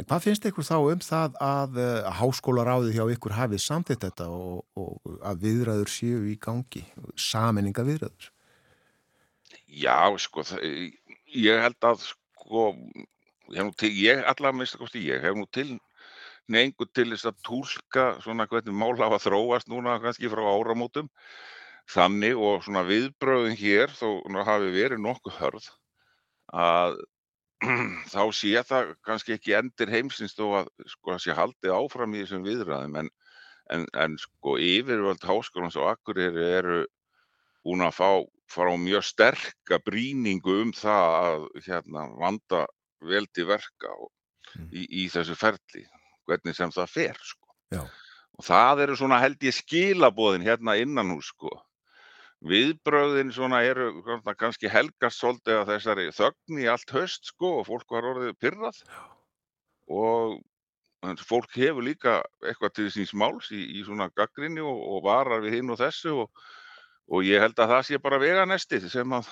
En 0.00 0.08
hvað 0.08 0.24
finnst 0.24 0.46
ykkur 0.48 0.64
þá 0.64 0.76
um 0.78 1.02
það 1.04 1.38
að, 1.44 1.80
að 1.82 2.14
háskólaráðið 2.20 2.96
hjá 2.96 3.04
ykkur 3.12 3.36
hafið 3.36 3.62
samtitt 3.64 4.06
þetta 4.06 4.28
og, 4.32 4.62
og 4.78 5.18
að 5.28 5.42
viðræður 5.44 5.92
séu 5.92 6.22
í 6.30 6.38
gangi, 6.40 6.84
saminninga 7.20 7.84
viðræður? 7.86 8.30
Já, 9.68 10.08
sko, 10.20 10.44
það, 10.48 10.64
ég 11.36 11.60
held 11.64 11.88
að, 11.88 12.06
sko, 12.08 12.66
ég 13.52 14.24
allavega 14.24 14.56
minnst 14.56 14.78
að 14.78 14.86
kosti, 14.86 15.04
ég 15.10 15.24
hef 15.24 15.36
nú 15.36 15.48
til 15.52 15.70
neingu 16.50 16.88
til 16.90 17.10
þess 17.12 17.28
að 17.30 17.40
tólka 17.46 18.06
svona 18.24 18.48
hvernig 18.50 18.74
mál 18.74 18.96
hafa 18.98 19.20
þróast 19.22 19.70
núna 19.70 19.98
kannski 20.02 20.30
frá 20.32 20.42
áramótum 20.42 21.10
þannig 21.92 22.38
og 22.38 22.64
svona 22.64 22.82
viðbröðin 22.88 23.58
hér 23.58 23.92
þó 23.94 24.22
hafi 24.46 24.72
verið 24.74 25.02
nokkuð 25.04 25.38
hörð 25.38 25.68
að 26.52 26.98
þá 28.12 28.22
sé 28.34 28.62
það 28.66 28.94
kannski 29.06 29.36
ekki 29.36 29.56
endir 29.58 29.92
heimsins 29.92 30.34
þó 30.38 30.44
að 30.62 30.70
sko 30.94 31.14
að 31.14 31.22
sé 31.24 31.36
haldið 31.36 31.76
áfram 31.76 32.16
í 32.16 32.22
þessum 32.24 32.46
viðræðum 32.46 32.98
en, 33.02 33.10
en, 33.74 33.86
en 34.04 34.18
sko 34.20 34.56
yfirvöld 34.60 35.24
háskólans 35.26 35.78
og 35.78 35.92
Akureyri 35.92 36.46
eru 36.58 36.82
búin 37.62 37.84
að 37.86 37.98
fá 38.00 38.10
fara 38.52 38.74
á 38.74 38.76
mjög 38.76 39.06
sterka 39.06 39.78
bríningu 39.86 40.58
um 40.64 40.72
það 40.76 41.16
að 41.18 41.46
hérna, 41.66 42.06
vanda 42.20 42.66
vel 43.02 43.24
til 43.32 43.46
verka 43.48 43.92
og, 43.94 44.10
mm. 44.58 44.68
í, 44.70 44.86
í 45.02 45.08
þessu 45.12 45.36
ferli, 45.38 45.86
hvernig 46.28 46.58
sem 46.58 46.72
það 46.74 46.92
fer 46.92 47.20
sko. 47.22 47.48
og 48.38 48.46
það 48.46 48.86
eru 48.86 48.96
svona 48.98 49.20
held 49.22 49.44
ég 49.44 49.56
skilabóðin 49.56 50.44
hérna 50.46 50.76
innan 50.80 51.14
hús 51.14 51.32
sko 51.32 51.54
viðbröðin 52.48 53.32
svona 53.34 53.62
eru 53.66 53.90
kannski 54.38 54.70
helgast 54.70 55.20
svolítið 55.20 55.60
að 55.60 55.68
þessari 55.74 56.06
þögn 56.16 56.62
í 56.62 56.70
allt 56.70 56.94
höst 56.94 57.28
sko 57.30 57.58
og 57.60 57.68
fólk 57.68 57.94
var 57.94 58.08
orðið 58.12 58.34
pyrrað 58.42 58.80
og 59.92 60.40
fólk 61.26 61.54
hefur 61.58 61.86
líka 61.86 62.18
eitthvað 62.42 62.74
til 62.78 62.88
síns 62.94 63.14
máls 63.14 63.50
í, 63.54 63.62
í 63.78 63.84
svona 63.86 64.08
gaggrinni 64.16 64.62
og, 64.62 64.82
og 64.96 65.06
varar 65.06 65.42
við 65.44 65.58
hinn 65.58 65.72
og 65.74 65.80
þessu 65.80 66.16
og, 66.24 66.44
og 67.10 67.26
ég 67.26 67.42
held 67.42 67.58
að 67.58 67.74
það 67.76 67.88
sé 67.88 68.02
bara 68.02 68.22
veganesti 68.22 68.82
sem 68.88 69.18
að 69.18 69.30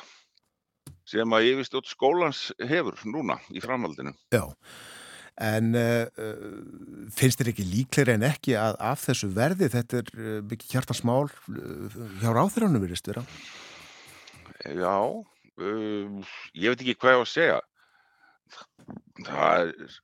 sem 1.11 1.35
að 1.35 1.49
yfirstjótt 1.51 1.91
skólans 1.91 2.41
hefur 2.71 2.99
núna 3.09 3.39
í 3.51 3.63
framhaldinu. 3.63 4.13
Já, 4.35 4.45
En 5.41 5.73
uh, 5.73 6.05
finnst 7.17 7.41
þér 7.41 7.53
ekki 7.55 7.65
líkleri 7.65 8.13
en 8.13 8.27
ekki 8.29 8.57
að 8.61 8.77
af 8.91 9.07
þessu 9.07 9.31
verði 9.33 9.71
þetta 9.73 10.03
er 10.03 10.11
uh, 10.19 10.37
mikið 10.51 10.75
hjartasmál 10.75 11.31
uh, 11.31 11.99
hjá 12.21 12.29
ráþurannu 12.37 12.83
verist 12.83 13.09
vera? 13.09 13.25
Já, 14.61 14.97
ég 15.57 16.75
veit 16.75 16.83
ekki 16.85 16.97
hvað 17.01 17.15
ég 17.15 17.21
á 17.21 17.25
að 17.25 17.31
segja. 17.33 17.59
Það 19.25 19.63
er 19.63 19.95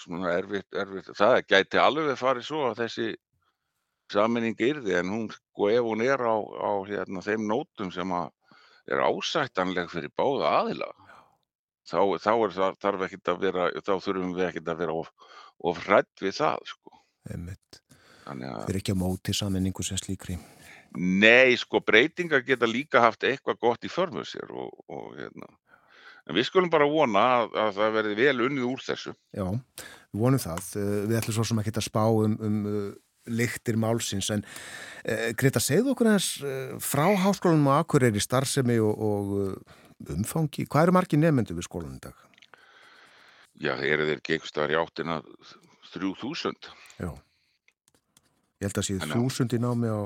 svona 0.00 0.32
erfitt, 0.34 0.68
erfitt. 0.74 1.12
Það 1.18 1.36
gæti 1.52 1.82
alveg 1.82 2.18
farið 2.18 2.48
svo 2.48 2.64
að 2.70 2.82
þessi 2.82 3.08
saminning 4.10 4.58
yrði 4.58 4.96
en 4.98 5.12
hún, 5.14 5.28
sko 5.30 5.70
ef 5.70 5.86
hún 5.86 6.02
er 6.02 6.18
á, 6.18 6.34
á 6.34 6.70
hérna, 6.88 7.22
þeim 7.22 7.46
nótum 7.46 7.92
sem 7.94 8.10
er 8.90 9.04
ásættanleg 9.06 9.92
fyrir 9.92 10.10
báða 10.18 10.50
aðila 10.64 10.90
þá, 11.90 12.00
þá 12.22 12.32
er 12.36 12.56
það, 12.56 12.80
þarf 12.84 13.06
ekkert 13.06 13.32
að 13.32 13.44
vera, 13.44 13.68
þá 13.82 13.92
þurfum 14.06 14.32
við 14.38 14.48
ekkert 14.48 14.72
að 14.72 14.82
vera 14.84 14.96
of, 15.02 15.12
of 15.70 15.84
hrætt 15.86 16.24
við 16.24 16.36
það, 16.38 16.72
sko. 16.74 17.00
Einmitt. 17.30 17.80
Þeir 18.30 18.70
eru 18.70 18.80
ekki 18.80 18.94
að 18.94 19.00
móti 19.00 19.34
saminningu 19.34 19.84
sem 19.84 19.98
slíkri. 19.98 20.36
Nei, 20.98 21.54
sko, 21.58 21.80
breytingar 21.86 22.42
geta 22.46 22.66
líka 22.66 23.02
haft 23.04 23.26
eitthvað 23.26 23.60
gott 23.62 23.86
í 23.86 23.90
förmuð 23.90 24.26
sér 24.32 24.50
og, 24.50 24.72
og 24.90 25.12
hérna, 25.18 25.50
en 26.26 26.36
við 26.36 26.48
skulum 26.48 26.70
bara 26.72 26.88
vona 26.90 27.26
að, 27.40 27.52
að 27.62 27.76
það 27.78 27.94
verði 27.98 28.16
vel 28.18 28.46
unnið 28.48 28.66
úr 28.66 28.82
þessu. 28.86 29.14
Já, 29.36 29.46
við 30.10 30.24
vonum 30.24 30.42
það. 30.42 30.72
Eh, 30.80 30.96
við 31.10 31.20
ætlum 31.20 31.38
svo 31.38 31.46
sem 31.50 31.62
ekki 31.62 31.76
að 31.76 31.86
spá 31.86 32.02
um, 32.08 32.34
um 32.48 32.58
uh, 32.70 32.88
lyktir 33.30 33.78
málsins, 33.78 34.32
en 34.34 34.42
uh, 34.42 35.28
Greta, 35.38 35.62
segðu 35.62 35.94
okkur 35.94 36.10
eins 36.10 36.32
uh, 36.42 36.74
frá 36.82 37.06
háskólanum 37.22 37.70
á 37.70 37.82
Akureyri 37.84 38.22
starfsemi 38.22 38.80
og, 38.82 38.98
og 38.98 39.78
umfangi? 40.08 40.66
Hvað 40.70 40.86
eru 40.86 40.96
margi 40.96 41.20
nefnendu 41.20 41.56
við 41.58 41.68
skólan 41.68 41.96
í 41.98 42.02
dag? 42.04 42.16
Já, 43.60 43.74
eru 43.76 44.06
þeir 44.08 44.22
gegnstar 44.24 44.72
í 44.72 44.78
áttina 44.80 45.20
3000. 45.92 46.70
Já. 47.00 47.10
Ég 48.60 48.68
held 48.68 48.80
að 48.80 48.86
séu 48.88 49.10
þúsund 49.10 49.56
í 49.56 49.60
námi 49.60 49.90
á 49.92 50.00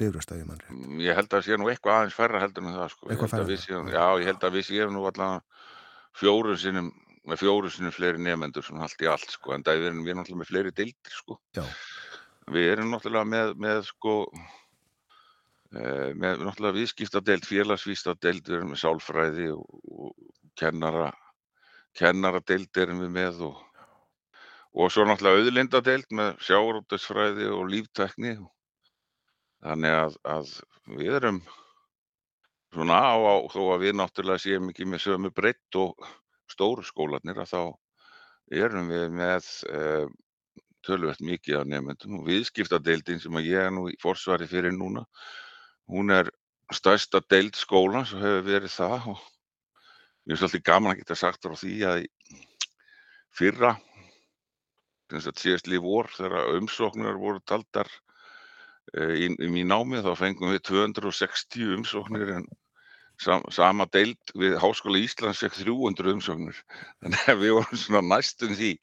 byrjastæði 0.00 0.46
mann 0.48 0.60
rétt. 0.62 0.72
Mm, 0.74 0.98
ég 1.04 1.18
held 1.18 1.36
að 1.36 1.46
séu 1.46 1.58
nú 1.60 1.68
eitthvað 1.70 1.98
aðeins 1.98 2.16
færra 2.16 2.42
heldur 2.42 2.66
en 2.66 2.76
það 2.78 2.92
sko. 2.94 3.08
Eitthvað 3.10 3.32
færra? 3.34 3.58
Séum, 3.60 3.90
já, 3.92 4.04
ég 4.22 4.30
held 4.30 4.46
að 4.46 4.56
við 4.56 4.66
séum 4.70 4.94
nú 4.94 5.04
allavega 5.10 5.42
fjóru 6.20 6.56
sinnum 6.58 6.90
með 7.28 7.42
fjóru 7.42 7.70
sinnum 7.70 7.94
fleiri 7.94 8.22
nefnendur 8.22 8.64
svona 8.64 8.86
allt 8.86 9.02
í 9.04 9.08
allt 9.10 9.34
sko 9.34 9.52
en 9.54 9.64
það 9.66 9.84
er 9.88 9.98
við 9.98 10.16
náttúrulega 10.16 10.40
með 10.40 10.50
fleiri 10.50 10.72
deildir 10.72 11.18
sko. 11.18 11.36
Já. 11.56 11.64
Við 12.50 12.70
erum 12.72 12.94
náttúrulega 12.94 13.28
með, 13.28 13.52
með 13.60 13.82
sko 13.90 14.14
með 15.70 16.40
náttúrulega 16.42 16.78
viðskiptadeild, 16.80 17.46
félagsvísdadeild, 17.46 18.46
við 18.46 18.56
erum 18.56 18.72
með 18.74 18.80
sálfræði 18.82 19.50
og, 19.54 20.14
kennara, 20.58 21.10
kennaradeild 21.98 22.80
erum 22.82 23.04
við 23.04 23.12
með 23.14 23.42
og, 23.50 23.60
og 24.74 24.90
svo 24.90 25.06
náttúrulega 25.06 25.44
auðlindadeild 25.44 26.16
með 26.18 26.32
sjáróttisfræði 26.46 27.50
og 27.54 27.70
líftekni. 27.70 28.36
Þannig 29.60 29.94
að, 29.94 30.16
að 30.24 30.54
við 30.96 31.18
erum 31.20 31.42
svona 32.74 32.98
á, 32.98 33.14
á, 33.14 33.34
þó 33.52 33.60
að 33.74 33.84
við 33.84 33.94
náttúrulega 34.00 34.42
séum 34.42 34.72
ekki 34.72 34.88
með 34.88 35.04
sömu 35.04 35.30
breytt 35.34 35.78
og 35.78 36.08
stóru 36.50 36.82
skólanir 36.86 37.38
að 37.42 37.52
þá 37.52 37.62
erum 38.64 38.90
við 38.90 39.06
með 39.14 39.50
eh, 39.70 40.08
tölvöld 40.86 41.22
mikið 41.22 41.60
af 41.60 41.68
nefndum 41.70 42.18
og 42.18 42.26
viðskiptadeildin 42.26 43.22
sem 43.22 43.38
að 43.38 43.50
ég 43.52 43.68
er 43.68 43.74
nú 43.74 43.86
í 43.90 43.98
forsvari 44.02 44.48
fyrir 44.50 44.74
núna 44.74 45.04
Hún 45.90 46.12
er 46.14 46.30
stærsta 46.70 47.20
deild 47.30 47.58
skólans 47.58 48.14
og 48.14 48.22
hefur 48.22 48.46
verið 48.46 48.74
það 48.76 49.08
og 49.14 49.22
mér 50.24 50.36
finnst 50.36 50.46
alltaf 50.46 50.66
gaman 50.68 50.92
að 50.92 51.00
geta 51.00 51.18
sagt 51.18 51.42
frá 51.46 51.56
því 51.58 51.74
að 51.88 52.04
fyrra, 53.34 53.74
þess 55.10 55.30
að 55.30 55.42
síðast 55.42 55.70
líf 55.70 55.82
vor 55.82 56.10
þegar 56.14 56.54
umsóknar 56.58 57.18
voru 57.18 57.42
taldar 57.46 57.90
eh, 58.94 59.26
í, 59.26 59.28
í 59.34 59.66
námi 59.66 60.02
þá 60.04 60.12
fengum 60.18 60.54
við 60.54 60.62
260 60.70 61.74
umsóknir 61.78 62.34
en 62.38 62.48
sam, 63.20 63.44
sama 63.52 63.86
deild 63.90 64.34
við 64.38 64.58
Háskóla 64.62 65.00
Íslands 65.02 65.42
fekk 65.42 65.58
300 65.60 66.14
umsóknir. 66.14 66.58
Þannig 67.02 67.30
að 67.34 67.44
við 67.44 67.56
vorum 67.58 67.82
svona 67.84 68.06
næstum 68.14 68.54
því 68.56 68.74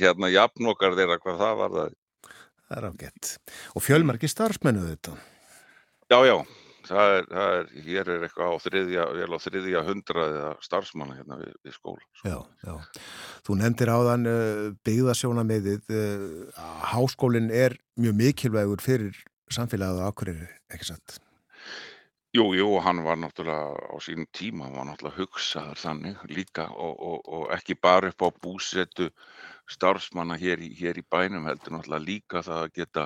hérna 0.00 0.32
jafn 0.32 0.72
okkar 0.74 0.98
þeirra 0.98 1.20
hvað 1.22 1.44
það 1.44 1.60
var 1.62 1.78
það. 1.78 2.00
Það 2.64 2.76
er 2.80 2.90
ágætt. 2.90 3.36
Og 3.76 3.84
fjölmarki 3.84 4.30
starfsmennu 4.30 4.90
þetta. 4.92 5.16
Já, 6.14 6.20
já, 6.28 6.36
það 6.86 7.12
er, 7.16 7.24
það 7.32 7.52
er, 7.58 7.70
hér 7.88 8.10
er 8.12 8.24
eitthvað 8.28 8.52
á 8.54 8.56
þriðja, 8.62 9.04
vel 9.18 9.28
á 9.34 9.38
þriðja 9.42 9.80
hundraðiða 9.88 10.50
starfsmanna 10.62 11.16
hérna 11.18 11.38
við, 11.40 11.56
við 11.66 11.74
skóla. 11.74 12.04
sko. 12.20 12.30
Já, 12.30 12.68
já. 12.68 13.04
Þú 13.48 13.56
nefndir 13.58 13.90
áðan 13.90 14.28
uh, 14.30 14.68
byggðasjónamiðið. 14.86 15.90
Uh, 15.90 16.62
háskólinn 16.92 17.50
er 17.50 17.74
mjög 17.98 18.18
mikilvægur 18.20 18.84
fyrir 18.84 19.18
samfélagið 19.50 20.06
á 20.06 20.06
Akureyri, 20.06 20.46
ekki 20.70 20.92
satt? 20.92 21.18
Jú, 22.34 22.48
jú, 22.54 22.68
hann 22.82 23.02
var 23.06 23.18
náttúrulega 23.18 23.74
á 23.74 23.96
sínum 24.02 24.30
tíma, 24.34 24.68
hann 24.68 24.78
var 24.78 24.88
náttúrulega 24.92 25.22
hugsaður 25.22 25.82
þannig 25.82 26.22
líka 26.30 26.68
og, 26.70 26.94
og, 26.98 27.18
og 27.26 27.44
ekki 27.54 27.76
bara 27.78 28.10
upp 28.10 28.22
á 28.26 28.28
búsetu 28.42 29.10
starfsmanna 29.70 30.38
hér 30.38 30.62
í, 30.62 30.72
hér 30.78 30.98
í 30.98 31.04
bænum 31.10 31.46
heldur 31.50 31.76
náttúrulega 31.76 32.06
líka 32.06 32.42
það 32.46 32.62
að 32.64 32.72
geta, 32.80 33.04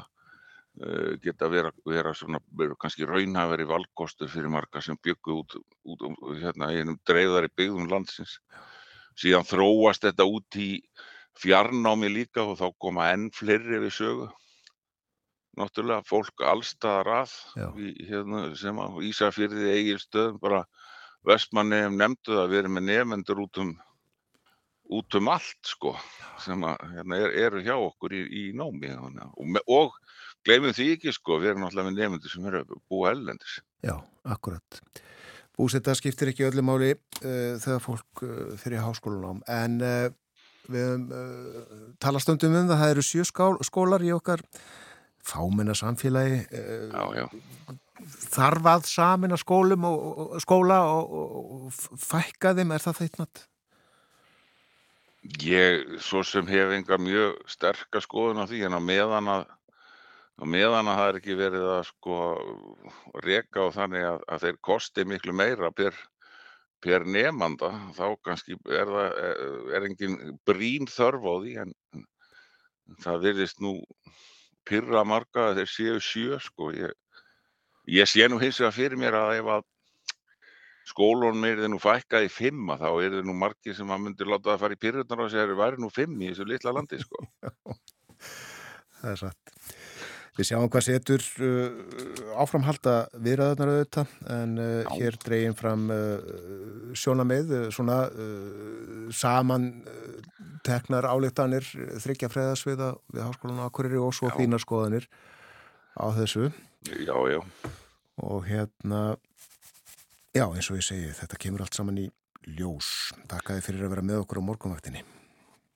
geta 1.23 1.49
vera, 1.51 1.73
vera 1.87 2.15
svona, 2.15 2.41
kannski 2.81 3.07
raunhafari 3.09 3.67
valkostur 3.69 4.31
fyrir 4.31 4.53
marga 4.53 4.83
sem 4.85 4.99
byggu 5.03 5.39
út, 5.43 5.57
út 5.85 6.05
um, 6.07 6.17
hérna, 6.39 6.71
einum 6.71 6.99
dreifðari 7.09 7.51
byggðum 7.57 7.89
landsins. 7.91 8.39
Síðan 9.19 9.47
þróast 9.49 10.07
þetta 10.07 10.27
út 10.29 10.59
í 10.59 10.71
fjarnámi 11.39 12.11
líka 12.13 12.45
og 12.47 12.59
þá 12.61 12.69
koma 12.79 13.09
enn 13.13 13.31
fleiri 13.35 13.83
við 13.83 13.97
sögu 13.99 14.29
náttúrulega 15.59 16.07
fólk 16.07 16.45
allstaðar 16.47 17.11
að 17.23 17.35
hérna, 18.07 18.45
sem 18.59 18.79
á 18.79 18.87
Ísafyrði 19.03 19.73
eigilstöðum 19.75 20.39
bara 20.43 20.63
vestmanniðum 21.27 21.99
nefndu 21.99 22.35
það 22.35 22.43
að 22.45 22.53
við 22.53 22.61
erum 22.63 22.77
með 22.79 22.87
nefnendur 22.89 23.43
út 23.45 23.61
um 23.63 23.73
út 24.89 25.19
um 25.19 25.31
allt 25.33 25.69
sko 25.69 25.95
sem 26.43 26.63
að, 26.65 26.85
hérna, 26.97 27.19
er, 27.25 27.35
eru 27.47 27.63
hjá 27.65 27.75
okkur 27.77 28.15
í, 28.17 28.23
í 28.25 28.45
námi 28.57 28.93
að- 28.95 29.19
og, 29.29 29.59
og 29.67 29.99
gleymum 30.47 30.75
því 30.77 30.93
ekki 30.97 31.15
sko 31.15 31.41
við 31.43 31.53
erum 31.53 31.67
náttúrulega 31.67 31.91
með 31.91 31.99
nefnendur 31.99 32.35
sem 32.35 32.49
eru 32.51 32.63
búa 32.89 33.13
ellendis 33.13 33.59
Já, 33.85 33.95
akkurat. 34.27 34.81
Búsetta 35.59 35.95
skiptir 35.95 36.33
ekki 36.33 36.47
öllu 36.49 36.65
máli 36.67 36.93
uh, 36.95 37.59
þegar 37.63 37.83
fólk 37.83 38.23
uh, 38.27 38.57
fyrir 38.59 38.83
háskólanám 38.83 39.43
en 39.51 39.79
uh, 39.83 40.09
við 40.69 41.13
uh, 41.15 41.93
talastundum 42.03 42.55
um 42.55 42.71
það, 42.71 42.81
það 42.83 42.95
eru 42.95 43.07
sjö 43.07 43.27
skál, 43.27 43.53
skólar 43.67 44.05
í 44.05 44.13
okkar 44.15 44.43
fámenna 45.29 45.75
samfélagi 45.77 46.41
já, 46.49 47.05
já, 47.19 47.27
þarf 48.33 48.69
að 48.73 48.89
samina 48.89 49.39
skólum 49.41 49.87
og, 49.89 50.03
og, 50.25 50.35
skóla 50.43 50.81
og, 50.93 51.15
og, 51.15 51.79
fækka 52.01 52.55
þeim, 52.57 52.75
er 52.75 52.85
það 52.85 53.01
þeittnátt? 53.03 53.43
Ég 55.23 55.99
svo 56.01 56.23
sem 56.25 56.47
hef 56.47 56.75
enga 56.77 56.99
mjög 56.99 57.39
sterka 57.51 58.01
skoðun 58.01 58.43
á 58.43 58.47
því 58.47 58.65
en 58.67 58.79
á 58.79 58.81
meðan 58.81 59.31
að 59.33 59.47
á 60.39 60.45
meðan 60.47 60.91
að 60.91 61.01
það 61.01 61.09
er 61.09 61.19
ekki 61.19 61.39
verið 61.39 61.67
að 61.73 61.83
sko 61.89 62.19
reka 63.25 63.65
og 63.67 63.75
þannig 63.75 64.07
að, 64.07 64.21
að 64.29 64.45
þeir 64.45 64.61
kosti 64.69 65.05
miklu 65.05 65.35
meira 65.35 65.71
per, 65.75 65.97
per 66.85 67.07
nefnanda 67.07 67.73
þá 67.97 68.05
kannski 68.23 68.59
er 68.71 68.93
það 68.95 69.19
er 69.75 69.89
engin 69.89 70.39
brín 70.47 70.87
þörf 70.87 71.27
á 71.27 71.35
því 71.43 71.57
en 71.65 71.75
það 73.03 73.25
virðist 73.27 73.61
nú 73.61 73.75
pyrra 74.69 75.03
marga 75.05 75.49
að 75.49 75.63
þeir 75.63 75.73
séu 75.73 75.99
sjö 76.05 76.39
sko. 76.43 76.71
Ég, 76.77 76.95
ég 77.89 78.09
sé 78.09 78.29
nú 78.29 78.39
hins 78.41 78.61
vegar 78.61 78.77
fyrir 78.77 79.01
mér 79.01 79.17
að 79.19 79.35
ef 79.41 79.51
að 79.57 79.67
skólunum 80.89 81.45
er 81.49 81.65
nú 81.71 81.79
fækkað 81.83 82.27
í 82.27 82.33
fimm 82.33 82.73
að 82.75 82.85
þá 82.85 82.91
er 83.07 83.17
nú 83.27 83.37
margir 83.37 83.77
sem 83.77 83.91
að 83.93 84.05
myndi 84.07 84.29
láta 84.29 84.53
það 84.53 84.63
fara 84.65 84.77
í 84.79 84.83
pyrrunar 84.85 85.25
og 85.25 85.31
segja 85.33 85.47
það 85.47 85.61
væri 85.63 85.83
nú 85.85 85.93
fimm 85.93 86.21
í 86.23 86.31
þessu 86.33 86.49
litla 86.49 86.75
landi 86.77 87.01
sko. 87.03 87.25
Það 88.99 89.13
er 89.13 89.21
satt. 89.21 89.53
Við 90.39 90.47
sjáum 90.47 90.69
hvað 90.71 90.85
setur 90.87 91.25
uh, 91.43 91.79
áframhalda 92.39 92.93
viðræðunar 93.19 93.73
auðvitað 93.73 94.13
en 94.35 94.53
uh, 94.63 94.93
hér 94.95 95.19
dreygin 95.25 95.57
fram 95.59 95.89
uh, 95.91 96.29
sjónamið, 96.99 97.51
uh, 97.57 97.65
svona 97.75 97.97
uh, 98.07 99.09
saman 99.15 99.67
uh, 99.83 100.21
teknar 100.67 101.09
álíktanir 101.11 101.67
þryggja 102.03 102.31
freðasviða 102.31 102.93
við 103.11 103.25
Háskólan 103.25 103.63
á 103.63 103.67
Akureyri 103.67 103.99
og 104.03 104.15
svo 104.15 104.31
þínar 104.35 104.63
skoðanir 104.63 105.09
á 105.99 106.07
þessu. 106.15 106.53
Já, 106.87 107.17
já, 107.27 107.41
og 108.23 108.47
hérna, 108.47 109.03
já 110.37 110.45
eins 110.47 110.71
og 110.71 110.81
ég 110.81 110.87
segi, 110.87 111.13
þetta 111.21 111.41
kemur 111.41 111.65
allt 111.65 111.79
saman 111.79 112.03
í 112.03 112.09
ljós. 112.59 113.13
Takk 113.29 113.51
að 113.51 113.59
þið 113.59 113.69
fyrir 113.69 113.87
að 113.87 113.95
vera 113.95 114.07
með 114.11 114.25
okkur 114.25 114.41
á 114.41 114.49
morgunvaktinni. 114.49 115.05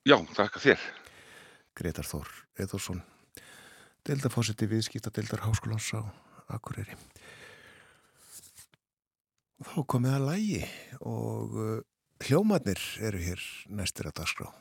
já, 0.03 0.17
þakka 0.35 0.59
þér 0.59 0.85
Gretar 1.77 2.07
Þór 2.07 2.29
Eðursson 2.59 3.01
deildafósiti 4.07 4.67
viðskipta 4.67 5.13
deildar 5.15 5.45
háskólans 5.45 5.89
á 5.95 6.01
Akureyri 6.51 6.97
þá 9.63 9.77
komið 9.87 10.17
að 10.17 10.27
lægi 10.27 10.61
og 11.07 11.55
uh, 11.55 11.79
hljómanir 12.27 12.81
eru 12.99 13.23
hér 13.23 13.47
næstir 13.71 14.09
að 14.09 14.19
dagskrá 14.19 14.51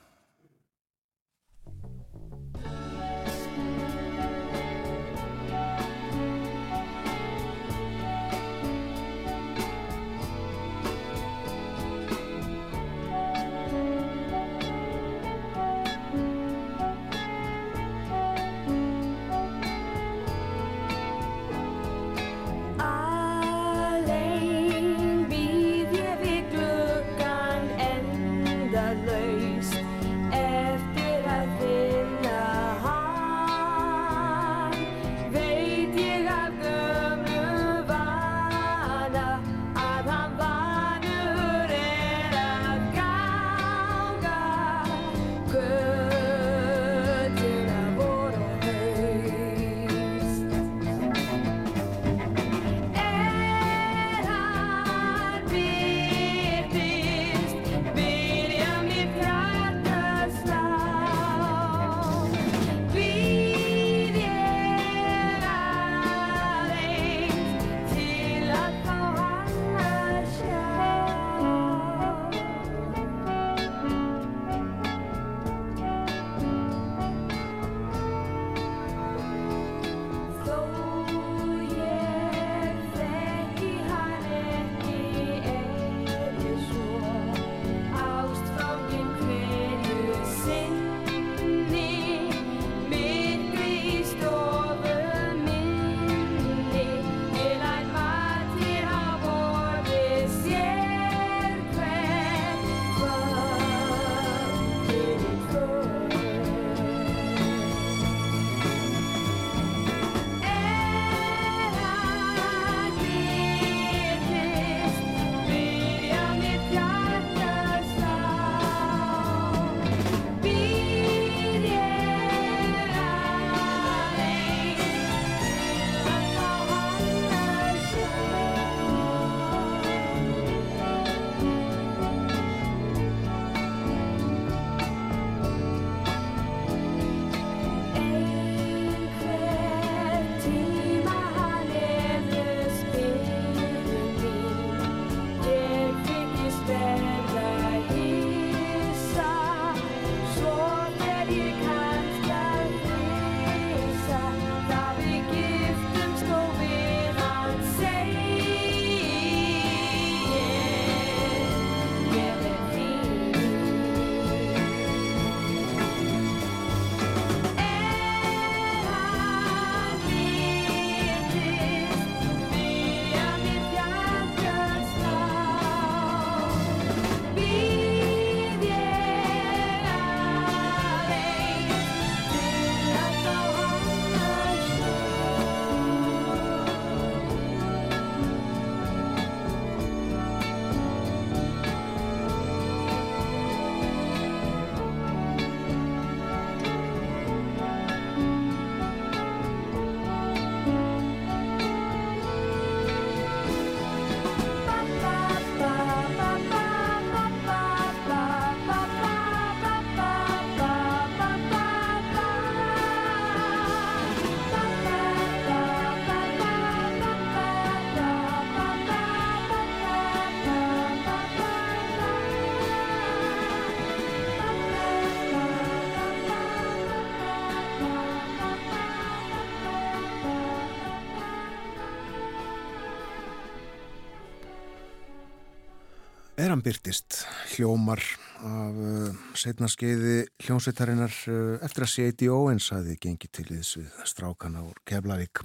þegar 236.52 236.60
hann 236.60 236.66
byrtist 236.68 237.14
hljómar 237.54 238.00
af 238.44 238.76
uh, 238.76 239.20
setna 239.40 239.70
skeiði 239.72 240.26
hljómsveitarinnar 240.44 241.12
uh, 241.32 241.62
eftir 241.64 241.86
að 241.86 241.88
Seiti 241.88 242.26
Óens 242.28 242.66
hafi 242.74 242.98
gengið 243.00 243.30
til 243.38 243.44
þess 243.48 243.78
við 243.78 243.94
strákana 244.10 244.60
úr 244.66 244.76
Keflavík. 244.84 245.40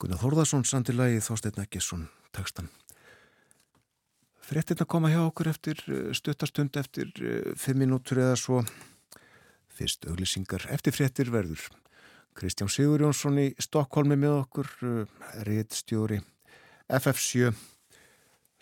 Gunnar 0.00 0.22
Þórðarsson 0.22 0.64
sandilagi 0.64 1.20
Þorstein 1.20 1.60
Eggesson 1.66 2.06
tekstan. 2.32 2.70
Frettin 4.40 4.80
að 4.80 4.88
koma 4.94 5.10
hjá 5.12 5.20
okkur 5.26 5.50
eftir 5.52 5.82
uh, 5.84 6.14
stuttastund 6.16 6.78
eftir 6.80 7.12
uh, 7.20 7.52
fimm 7.52 7.82
minútur 7.84 8.22
eða 8.24 8.38
svo 8.40 8.62
fyrst 9.76 10.08
auglisingar 10.08 10.64
eftir 10.72 10.96
frettir 10.96 11.28
verður. 11.34 11.66
Kristján 12.32 12.72
Sigur 12.72 13.04
Jónsson 13.04 13.36
í 13.36 13.50
Stokkólmi 13.60 14.16
með 14.16 14.38
okkur, 14.46 14.72
réttstjóri 15.44 16.22
FF7 16.88 17.52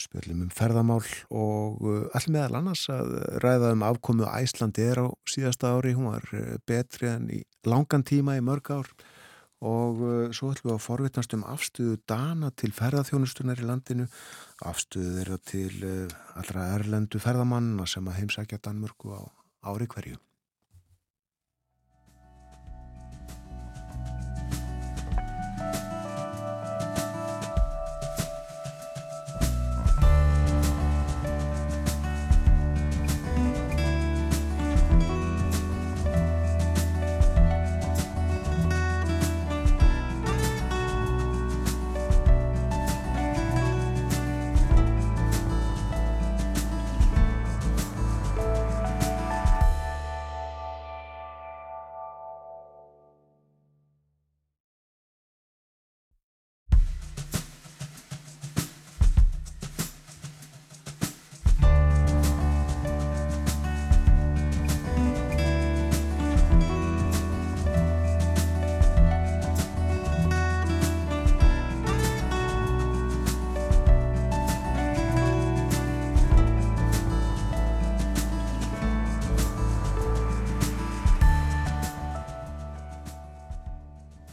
spjöldum 0.01 0.45
um 0.47 0.51
ferðamál 0.55 1.05
og 1.31 1.85
all 2.17 2.29
meðal 2.33 2.61
annars 2.61 2.87
að 2.93 3.15
ræða 3.45 3.73
um 3.77 3.87
afkomu 3.87 4.29
Æslandi 4.29 4.87
er 4.91 5.03
á 5.05 5.07
síðasta 5.29 5.75
ári, 5.77 5.95
hún 5.97 6.11
var 6.11 6.27
betri 6.69 7.11
en 7.11 7.29
í 7.33 7.41
langan 7.69 8.07
tíma 8.07 8.39
í 8.39 8.45
mörg 8.45 8.73
ár 8.73 8.93
og 9.61 10.01
svo 10.33 10.55
ætlum 10.55 10.71
við 10.71 10.77
að 10.79 10.87
forvitnast 10.87 11.37
um 11.37 11.45
afstöðu 11.45 11.99
dana 12.09 12.49
til 12.57 12.73
ferðarþjónustunar 12.73 13.61
í 13.61 13.69
landinu, 13.69 14.09
afstöðu 14.65 15.19
þeirra 15.19 15.39
til 15.45 15.93
allra 16.41 16.71
erlendu 16.79 17.21
ferðamanna 17.21 17.85
sem 17.85 18.09
að 18.09 18.23
heimsækja 18.23 18.63
Danmörku 18.65 19.13
á 19.13 19.21
ári 19.69 19.91
hverju. 19.91 20.17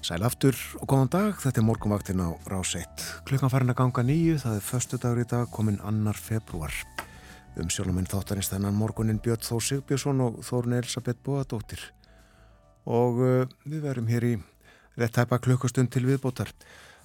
Sæl 0.07 0.23
aftur 0.23 0.55
og 0.79 0.85
góðan 0.87 1.09
dag, 1.11 1.33
þetta 1.35 1.59
er 1.59 1.65
morgunvaktin 1.67 2.21
á 2.23 2.31
Rás 2.47 2.69
1. 2.79 3.01
Klukkan 3.27 3.51
farin 3.51 3.73
að 3.73 3.79
ganga 3.81 4.03
nýju, 4.07 4.37
það 4.39 4.53
er 4.55 4.63
förstu 4.63 4.99
dagur 5.03 5.19
í 5.19 5.25
dag, 5.27 5.49
komin 5.51 5.81
annar 5.83 6.15
februar. 6.15 6.71
Um 7.59 7.67
sjálfuminn 7.67 8.07
þáttarins 8.07 8.47
þennan 8.53 8.77
morgunin 8.79 9.19
Björn 9.19 9.43
Þór 9.43 9.65
Sigbjörnsson 9.67 10.23
og 10.23 10.37
Þórun 10.47 10.77
Elisabeth 10.77 11.19
Bóadóttir. 11.27 11.83
Og 12.87 13.19
uh, 13.19 13.51
við 13.67 13.83
verum 13.83 14.07
hér 14.07 14.29
í 14.29 14.33
rétt 14.95 15.19
hæpa 15.19 15.41
klukkastund 15.43 15.91
til 15.91 16.05
viðbótar. 16.07 16.55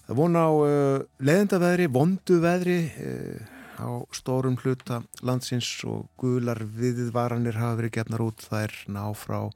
Það 0.06 0.22
vona 0.22 0.46
á 0.46 0.52
uh, 0.54 1.02
leðendaveðri, 1.26 1.90
vondu 1.90 2.38
veðri 2.46 2.80
uh, 2.86 3.52
á 3.82 3.90
stórum 4.14 4.54
hluta 4.62 5.02
landsins 5.26 5.74
og 5.90 6.06
gular 6.22 6.62
viðvaranir 6.62 7.58
hafa 7.58 7.82
verið 7.82 7.98
gefnar 7.98 8.28
út. 8.30 8.46
Það 8.46 8.68
er 8.68 8.80
ná 8.94 9.06
frá 9.10 9.48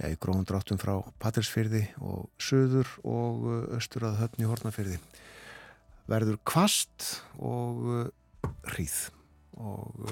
já, 0.00 0.08
í 0.08 0.16
gróðum 0.20 0.46
dráttum 0.48 0.80
frá 0.80 0.96
Patrísfyrði 1.20 1.84
og 2.00 2.28
Suður 2.40 2.88
og 3.04 3.46
Östur 3.76 4.08
að 4.08 4.22
höfni 4.24 4.48
Hortnafyrði 4.48 4.98
verður 6.10 6.40
kvast 6.48 7.20
og 7.38 8.10
hríð. 8.72 8.96
Og 9.60 10.10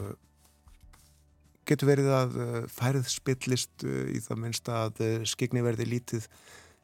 getur 1.68 1.90
verið 1.90 2.10
að 2.14 2.38
færið 2.72 3.10
spillist 3.12 3.84
í 3.84 4.20
það 4.24 4.42
minnst 4.44 4.70
að 4.72 5.02
skegni 5.28 5.64
verði 5.64 5.88
lítið 5.88 6.28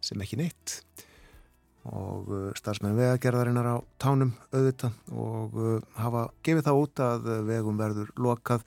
sem 0.05 0.25
ekki 0.25 0.41
neitt. 0.41 0.81
Og 1.85 2.31
starfsmenn 2.57 2.97
vegagerðarinnar 2.97 3.69
á 3.69 3.79
tánum 4.01 4.33
auðvita 4.51 4.91
og 5.13 5.57
hafa 6.01 6.29
gefið 6.47 6.69
það 6.69 6.81
út 6.81 7.03
að 7.05 7.33
vegum 7.51 7.81
verður 7.81 8.13
lokað 8.17 8.65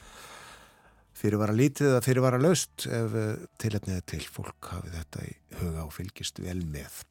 fyrirvara 1.18 1.56
lítið 1.56 1.92
eða 1.92 2.04
fyrirvara 2.06 2.40
laust 2.42 2.86
ef 2.86 3.16
tilhefniða 3.62 4.04
til 4.10 4.22
fólk 4.26 4.72
hafið 4.74 4.98
þetta 5.00 5.26
í 5.26 5.34
huga 5.62 5.86
og 5.88 5.94
fylgist 5.96 6.42
vel 6.44 6.60
með. 6.68 7.02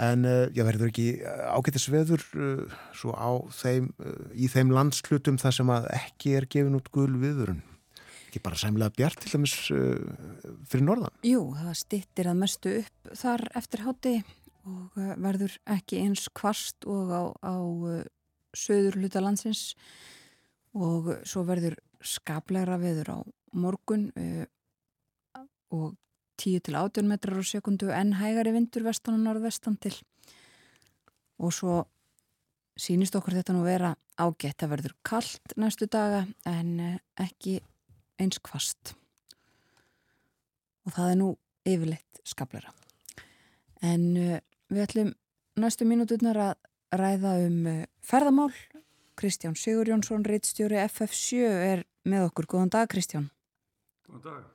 En 0.00 0.24
uh, 0.24 0.46
já, 0.56 0.62
verður 0.64 0.88
ekki 0.88 1.08
ágættis 1.22 1.88
veður 1.92 2.24
svo 2.96 3.12
á 3.12 3.30
þeim, 3.52 3.90
í 4.32 4.48
þeim 4.48 4.72
landslutum 4.72 5.36
þar 5.40 5.58
sem 5.58 5.72
að 5.74 5.90
ekki 5.98 6.36
er 6.38 6.48
gefin 6.48 6.78
út 6.78 6.88
gul 6.94 7.10
viðurinn? 7.20 7.60
Ekki 8.30 8.40
bara 8.46 8.56
sæmlega 8.56 8.96
bjart 8.96 9.20
til 9.20 9.34
dæmis 9.34 9.56
fyrir 9.68 10.86
norðan? 10.86 11.12
Jú, 11.28 11.50
það 11.58 11.74
stittir 11.82 12.30
að 12.32 12.38
mestu 12.40 12.72
upp 12.80 13.12
þar 13.20 13.44
eftir 13.60 13.84
háti 13.84 14.14
og 14.62 14.96
verður 15.20 15.58
ekki 15.74 16.00
eins 16.00 16.28
kvast 16.32 16.86
og 16.88 17.12
á, 17.12 17.22
á 17.44 17.56
söður 18.56 19.00
hluta 19.00 19.22
landsins 19.22 19.72
og 20.72 21.10
svo 21.28 21.44
verður 21.48 21.76
skaplegra 22.04 22.78
veður 22.80 23.14
á 23.14 23.18
morgun 23.52 24.08
uh, 24.16 24.44
og 25.72 25.94
10 26.40 26.64
til 26.66 26.76
18 26.76 27.08
metrar 27.08 27.38
á 27.38 27.44
sekundu 27.46 27.90
en 27.94 28.14
hægari 28.18 28.52
vindur 28.54 28.86
vestan 28.86 29.18
og 29.18 29.26
norðvestan 29.26 29.76
til. 29.80 29.94
Og 31.38 31.52
svo 31.54 31.82
sínist 32.78 33.16
okkur 33.16 33.38
þetta 33.38 33.54
nú 33.54 33.64
vera 33.66 33.94
ágætt. 34.16 34.64
Að 34.64 34.72
verður 34.76 34.96
kallt 35.06 35.56
næstu 35.60 35.86
daga 35.86 36.24
en 36.48 36.74
uh, 36.80 36.98
ekki 37.20 37.60
eins 38.20 38.40
kvast 38.42 38.94
og 40.82 40.94
það 40.96 41.12
er 41.12 41.18
nú 41.20 41.28
yfirleitt 41.68 42.22
skaplegra. 42.26 42.72
En 43.82 44.08
uh, 44.18 44.38
við 44.72 44.86
ætlum 44.86 45.14
næstu 45.60 45.86
mínúturnar 45.86 46.40
að 46.50 46.54
ræða 46.92 47.36
um 47.46 47.66
ferðamál. 48.04 48.52
Kristján 49.16 49.54
Sigur 49.56 49.88
Jónsson, 49.88 50.24
reittstjóri 50.24 50.78
FF7 50.88 51.42
er 51.44 51.82
með 52.08 52.28
okkur. 52.28 52.48
Góðan 52.54 52.72
dag 52.72 52.90
Kristján. 52.90 53.28
Góðan 54.06 54.24
dag. 54.26 54.48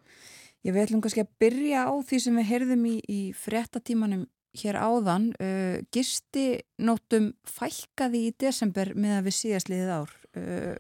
Ég 0.66 0.74
vil 0.76 0.84
ætlum 0.84 1.04
kannski 1.04 1.24
að 1.24 1.36
byrja 1.40 1.86
á 1.88 1.94
því 2.04 2.20
sem 2.20 2.40
við 2.40 2.50
heyrðum 2.50 2.88
í, 2.90 2.96
í 3.08 3.20
fréttatímanum 3.38 4.26
hér 4.58 4.80
áðan. 4.82 5.30
Uh, 5.40 5.78
gisti 5.94 6.48
nótum 6.82 7.32
fælkaði 7.48 8.28
í 8.28 8.34
desember 8.40 8.94
með 8.98 9.20
að 9.20 9.30
við 9.30 9.38
síðast 9.38 9.72
liðið 9.72 9.94
ár 9.94 10.18
uh, 10.40 10.74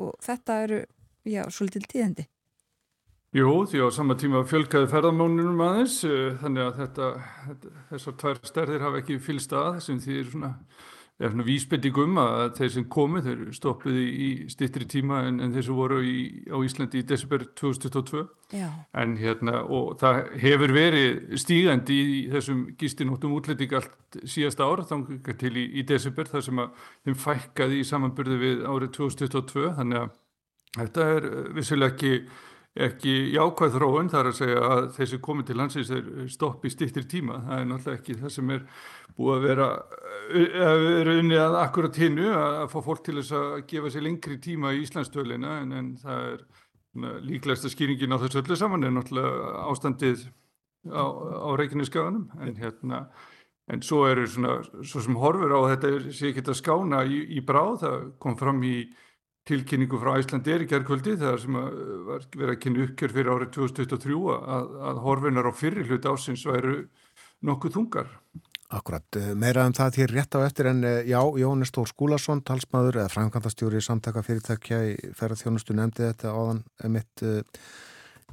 og 0.00 0.14
þetta 0.24 0.60
eru, 0.66 0.80
já, 1.28 1.42
svolítil 1.52 1.84
tíðandi. 1.90 2.28
Jú, 3.34 3.50
því 3.66 3.82
á 3.82 3.88
sama 3.90 4.14
tíma 4.14 4.44
fjölkaði 4.46 4.86
ferðamónunum 4.92 5.62
aðeins, 5.66 5.98
uh, 6.06 6.34
þannig 6.40 6.68
að 6.68 6.82
þetta, 6.82 7.12
þetta, 7.48 7.72
þessar 7.90 8.18
tvær 8.22 8.42
stærðir 8.46 8.86
hafa 8.86 9.00
ekki 9.02 9.20
fylgst 9.22 9.56
að 9.58 9.80
sem 9.88 9.98
því 10.02 10.20
er 10.20 10.28
svona 10.30 10.52
er 11.20 11.30
svona 11.30 11.44
vísbendingum 11.46 12.16
að 12.18 12.56
þeir 12.58 12.70
sem 12.74 12.86
komu 12.90 13.20
þeir 13.22 13.42
stoppuði 13.54 14.04
í 14.10 14.28
stittri 14.50 14.86
tíma 14.90 15.20
en, 15.28 15.38
en 15.44 15.52
þeir 15.54 15.66
sem 15.68 15.76
voru 15.78 16.00
í, 16.02 16.16
á 16.50 16.58
Íslandi 16.66 17.02
í 17.02 17.06
desember 17.06 17.44
2022 17.60 18.24
Já. 18.58 18.66
en 18.98 19.14
hérna 19.20 19.60
og 19.62 19.94
það 20.00 20.18
hefur 20.42 20.74
verið 20.74 21.36
stígandi 21.38 21.98
í 22.02 22.18
þessum 22.32 22.64
gistinóttum 22.80 23.36
útlending 23.38 23.76
allt 23.78 24.18
síðasta 24.26 24.66
ára 24.66 24.86
þá 24.88 25.30
til 25.38 25.54
í, 25.54 25.68
í 25.78 25.86
desember 25.86 26.30
þar 26.30 26.46
sem 26.48 26.64
að 26.64 26.88
þeim 27.06 27.20
fækkaði 27.28 27.78
í 27.78 27.86
samanbyrði 27.92 28.40
við 28.42 28.66
árið 28.66 28.92
2022 28.98 29.70
þannig 29.78 30.02
að 30.02 30.12
þetta 30.80 31.08
er 31.14 31.30
vissilega 31.54 31.94
ekki 31.94 32.14
ekki 32.74 33.12
jákvæð 33.36 33.76
þróun 33.76 34.10
þar 34.10 34.28
að 34.30 34.38
segja 34.40 34.62
að 34.66 34.86
þessi 34.96 35.18
komið 35.22 35.46
til 35.46 35.56
landsins 35.60 35.90
er 35.94 36.08
stopp 36.32 36.64
í 36.66 36.72
stittir 36.72 37.06
tíma. 37.06 37.38
Það 37.46 37.60
er 37.60 37.68
náttúrulega 37.70 38.00
ekki 38.00 38.16
það 38.18 38.32
sem 38.34 38.50
er 38.50 38.64
búið 39.14 39.36
að 39.36 39.46
vera 39.48 39.68
að 40.64 40.84
vera 40.88 41.16
unni 41.20 41.38
að 41.38 41.58
akkurat 41.60 42.00
hinnu 42.02 42.30
að 42.34 42.66
fá 42.72 42.78
fólk 42.82 43.04
til 43.06 43.18
þess 43.20 43.36
að 43.38 43.54
gefa 43.70 43.92
sér 43.94 44.06
lengri 44.08 44.38
tíma 44.42 44.72
í 44.74 44.82
Íslandstölina 44.82 45.58
en, 45.62 45.76
en 45.78 45.92
það 46.02 46.26
er 46.32 46.42
na, 46.98 47.12
líklegasta 47.22 47.70
skýringin 47.70 48.14
á 48.14 48.18
þessu 48.22 48.42
öllu 48.42 48.58
saman 48.58 48.88
er 48.88 48.94
náttúrulega 48.94 49.54
ástandið 49.70 50.26
á, 50.90 51.04
á 51.04 51.48
Reykjaneskaganum 51.60 52.26
en 52.42 52.58
hérna 52.58 53.04
en 53.70 53.82
svo 53.84 54.04
eru 54.10 54.26
svona, 54.28 54.58
svo 54.84 55.00
sem 55.04 55.16
horfur 55.16 55.54
á 55.54 55.60
þetta 55.74 55.92
sé 56.12 56.32
ekki 56.32 56.44
að 56.44 56.58
skána 56.58 57.04
í, 57.06 57.22
í 57.38 57.44
bráð, 57.44 57.78
það 57.84 58.06
kom 58.20 58.36
fram 58.40 58.60
í 58.66 58.76
tilkynningu 59.48 60.00
frá 60.00 60.16
Æslandi 60.18 60.54
er 60.54 60.64
í 60.64 60.68
gerðkvöldi 60.70 61.18
þegar 61.20 61.40
sem 61.42 61.56
að 61.60 61.78
var 62.08 62.26
verið 62.32 62.54
að 62.54 62.60
kynna 62.62 62.84
uppgjör 62.86 63.14
fyrir 63.16 63.32
árið 63.34 63.52
2023 63.58 64.18
að, 64.56 64.74
að 64.90 65.00
horfinar 65.04 65.48
á 65.48 65.52
fyrir 65.52 65.88
hlut 65.90 66.08
ásins 66.08 66.44
væru 66.48 66.76
nokkuð 67.44 67.76
þungar. 67.76 68.12
Akkurat, 68.74 69.06
eh, 69.20 69.34
meira 69.38 69.66
um 69.68 69.74
það 69.76 69.98
hér 70.00 70.14
rétt 70.16 70.34
á 70.34 70.40
eftir 70.42 70.70
en 70.70 70.84
eh, 70.84 71.04
já, 71.06 71.20
Jónis 71.38 71.70
Stór 71.70 71.90
Skúlason, 71.90 72.40
talsmaður 72.42 73.02
eða 73.02 73.12
framkvæmdastjóri 73.12 73.78
í 73.78 73.84
samtaka 73.84 74.24
fyrirtækja 74.24 74.78
í 74.88 74.94
ferðarþjónustu 75.18 75.76
nefndi 75.76 76.08
þetta 76.08 76.32
áðan 76.32 76.64
mitt 76.90 77.22
uh, 77.22 77.42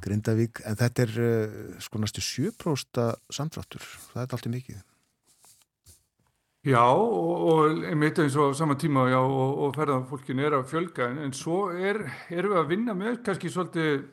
Grindavík, 0.02 0.64
en 0.66 0.80
þetta 0.80 1.04
er 1.04 1.12
uh, 1.20 1.60
sko 1.84 2.00
næstu 2.00 2.24
7% 2.24 3.04
samtráttur, 3.30 3.84
það 4.14 4.24
er 4.24 4.26
alltaf 4.26 4.50
mikið. 4.56 4.80
Já 6.62 6.94
og, 6.94 7.80
einmitt 7.90 8.20
eins 8.22 8.36
og 8.38 8.52
á 8.54 8.54
sama 8.54 8.76
tíma 8.78 9.08
já, 9.10 9.18
og, 9.18 9.54
og 9.66 9.72
ferðarfólkinu 9.74 10.44
er 10.46 10.54
að 10.60 10.68
fjölga 10.70 11.08
en, 11.10 11.18
en 11.24 11.32
svo 11.34 11.72
er, 11.74 12.04
erum 12.30 12.54
við 12.54 12.60
að 12.60 12.68
vinna 12.70 12.94
með 12.94 13.16
kannski 13.26 13.50
svolítið 13.50 14.04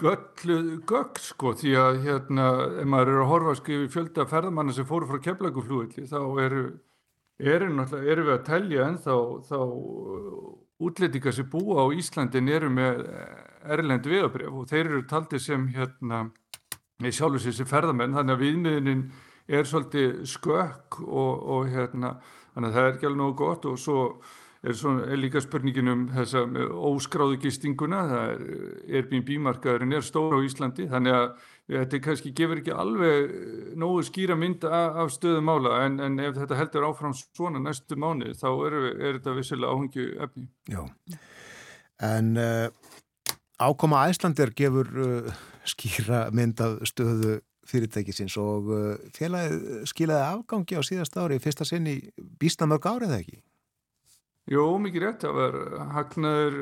göllu 0.00 0.56
gögg 0.88 1.20
sko 1.20 1.52
því 1.60 1.74
að 1.76 2.00
hérna 2.06 2.48
ef 2.80 2.88
maður 2.88 3.12
er 3.12 3.20
að 3.26 3.30
horfa 3.34 3.54
skrifi 3.60 3.92
fjölda 3.92 4.24
ferðarmanna 4.32 4.72
sem 4.72 4.88
fóru 4.88 5.10
frá 5.10 5.20
keflaguflúilli 5.28 6.08
þá 6.08 6.18
eru, 6.46 6.64
eru, 7.36 7.70
eru 8.00 8.28
við 8.30 8.34
að 8.38 8.44
telja 8.48 8.88
en 8.88 9.00
þá, 9.04 9.14
þá 9.52 9.58
útlendingar 10.80 11.36
sem 11.36 11.52
búa 11.52 11.84
á 11.84 11.92
Íslandin 11.92 12.48
eru 12.48 12.72
með 12.72 13.04
erlend 13.68 14.08
viðabref 14.08 14.62
og 14.62 14.70
þeir 14.72 14.86
eru 14.86 15.06
taldið 15.12 15.44
sem 15.44 15.68
hérna 15.76 16.30
sjálfur 17.04 17.44
sér 17.44 17.60
sem 17.60 17.68
ferðarmenn 17.68 18.16
þannig 18.16 18.38
að 18.38 18.46
viðmiðunin 18.48 19.10
er 19.50 19.66
svolítið 19.68 20.20
skökk 20.30 21.00
og, 21.06 21.48
og 21.56 21.72
hérna, 21.72 22.14
þannig 22.54 22.70
að 22.70 22.76
það 22.76 22.86
er 22.86 22.94
ekki 22.94 23.08
alveg 23.08 23.20
nógu 23.20 23.36
gott 23.40 23.66
og 23.70 23.80
svo 23.80 24.04
er, 24.62 24.76
svona, 24.76 25.06
er 25.08 25.20
líka 25.20 25.40
spurningin 25.42 25.90
um 25.90 26.02
þessa 26.12 26.44
óskráðu 26.90 27.38
gistinguna, 27.42 28.02
það 28.10 28.28
er 28.34 29.00
Airbnb-markaðurinn 29.00 29.96
er 29.96 30.06
stóra 30.06 30.40
á 30.40 30.44
Íslandi, 30.44 30.86
þannig 30.90 31.16
að 31.16 31.28
þetta 31.70 32.00
kannski 32.04 32.32
gefur 32.36 32.60
ekki 32.60 32.74
alveg 32.74 33.34
nógu 33.80 34.04
skýra 34.06 34.36
mynd 34.38 34.66
af, 34.68 35.02
af 35.04 35.12
stöðu 35.14 35.42
mála 35.46 35.84
en, 35.86 36.00
en 36.04 36.18
ef 36.22 36.38
þetta 36.38 36.58
heldur 36.58 36.88
áfram 36.90 37.14
svona 37.16 37.62
næstu 37.62 37.98
mánu 38.00 38.34
þá 38.38 38.48
er, 38.52 38.78
er 38.92 39.20
þetta 39.20 39.36
vissilega 39.38 39.76
áhengju 39.76 40.08
efni. 40.26 40.48
Já, 40.70 40.82
en 42.10 42.32
uh, 42.40 42.66
ákoma 43.60 44.06
Æslandir 44.10 44.52
gefur 44.56 44.90
uh, 44.98 45.44
skýra 45.68 46.26
mynd 46.34 46.60
af 46.64 46.80
stöðu 46.90 47.38
fyrirtækisins 47.70 48.36
og 48.40 48.72
uh, 48.74 48.96
félagið 49.16 49.86
skilaði 49.90 50.26
afgangi 50.26 50.78
á 50.78 50.82
síðast 50.86 51.16
ári 51.20 51.40
fyrsta 51.42 51.66
sinn 51.68 51.88
í 51.90 51.96
býstamörg 52.40 52.90
árið 52.90 53.16
ekki? 53.20 53.40
Jó, 54.50 54.64
mikið 54.82 55.04
rétt, 55.04 55.22
það 55.22 55.36
var 55.36 55.56
hagnaður, 55.94 56.54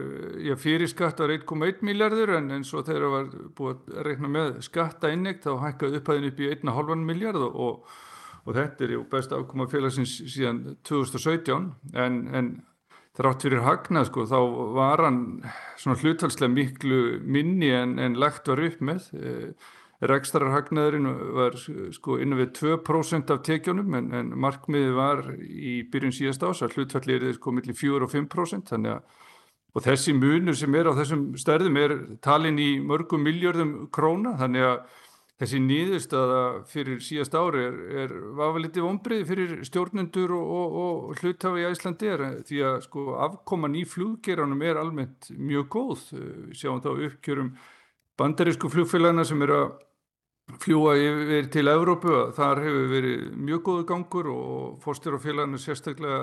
já 0.45 0.53
fyrir 0.61 0.91
skatt 0.91 1.23
var 1.23 1.31
1,1 1.33 1.79
miljardur 1.87 2.35
en, 2.37 2.51
en 2.53 2.67
svo 2.67 2.83
þegar 2.85 3.07
það 3.07 3.15
var 3.15 3.29
búið 3.57 3.95
að 3.95 4.09
reikna 4.09 4.31
með 4.35 4.51
skatta 4.67 5.13
innegt 5.15 5.47
þá 5.47 5.55
hækkaði 5.63 6.01
upphæðin 6.03 6.29
upp 6.29 6.43
í 6.43 6.51
1,5 6.53 7.07
miljard 7.09 7.45
og, 7.47 7.57
og, 7.65 7.95
og 8.45 8.59
þetta 8.59 8.85
er 8.85 8.93
jú 8.93 9.05
best 9.09 9.33
afkoma 9.33 9.69
félagsins 9.73 10.19
síðan 10.35 10.61
2017 10.85 11.71
en, 12.05 12.21
en 12.37 12.51
þrátt 13.19 13.47
fyrir 13.47 13.65
hagnað 13.65 14.11
sko 14.11 14.27
þá 14.31 14.39
var 14.77 15.05
hann 15.07 15.23
svona 15.81 15.99
hlutalslega 16.03 16.53
miklu 16.55 17.01
minni 17.25 17.73
en, 17.75 17.97
en 18.03 18.19
lagt 18.21 18.51
var 18.51 18.63
upp 18.69 18.83
með. 18.85 19.09
Eh, 19.19 19.71
Rækstararhagnaðurinn 19.99 21.09
var 21.34 21.57
sko 21.94 22.20
innan 22.22 22.38
við 22.38 22.53
2% 22.61 23.32
af 23.34 23.40
tekjunum 23.46 23.96
en, 23.99 24.12
en 24.14 24.28
markmiði 24.38 24.92
var 24.94 25.24
í 25.42 25.80
byrjun 25.90 26.14
síðast 26.14 26.44
ás 26.46 26.62
að 26.62 26.76
hlutfalli 26.76 27.16
er 27.16 27.32
sko 27.34 27.55
millir 27.57 27.74
4 27.74 28.07
og 28.07 28.12
5% 28.12 28.70
þannig 28.74 28.94
að 28.94 29.24
og 29.76 29.84
þessi 29.84 30.14
munur 30.16 30.57
sem 30.59 30.74
er 30.74 30.88
á 30.90 30.92
þessum 30.96 31.26
stærðum 31.38 31.76
er 31.78 31.94
talin 32.24 32.57
í 32.59 32.78
mörgum 32.82 33.22
miljörðum 33.26 33.74
króna 33.94 34.32
þannig 34.40 34.64
að 34.64 34.78
þessi 35.38 35.61
nýðustada 35.62 36.38
fyrir 36.66 37.03
síðast 37.05 37.36
ári 37.38 37.62
er, 37.68 37.76
er 38.05 38.14
vel 38.38 38.64
litið 38.64 38.86
ombrið 38.88 39.26
fyrir 39.28 39.53
stjórnendur 39.68 40.34
og, 40.34 40.55
og, 40.59 40.78
og 40.82 41.20
hluthafi 41.20 41.62
í 41.62 41.68
Æslandi 41.68 42.11
er 42.11 42.24
því 42.49 42.62
að 42.70 42.78
sko 42.88 43.05
afkoman 43.28 43.76
í 43.78 43.84
fluggeranum 43.86 44.64
er 44.66 44.80
almennt 44.80 45.30
mjög 45.30 45.68
góð. 45.76 46.07
Sjáum 46.59 46.82
þá 46.82 46.90
uppkjörum 46.96 47.53
bandarísku 48.18 48.70
flugfélagina 48.72 49.26
sem 49.28 49.46
eru 49.46 49.61
að 49.61 49.76
fljúa 50.57 50.94
yfir 50.96 51.49
til 51.53 51.68
Evrópu 51.68 52.14
þar 52.36 52.62
hefur 52.64 52.86
verið 52.92 53.24
mjög 53.36 53.64
góðu 53.66 53.84
gangur 53.88 54.30
og 54.32 54.78
fórstjórafélaginu 54.84 55.61
sérstaklega 55.61 56.20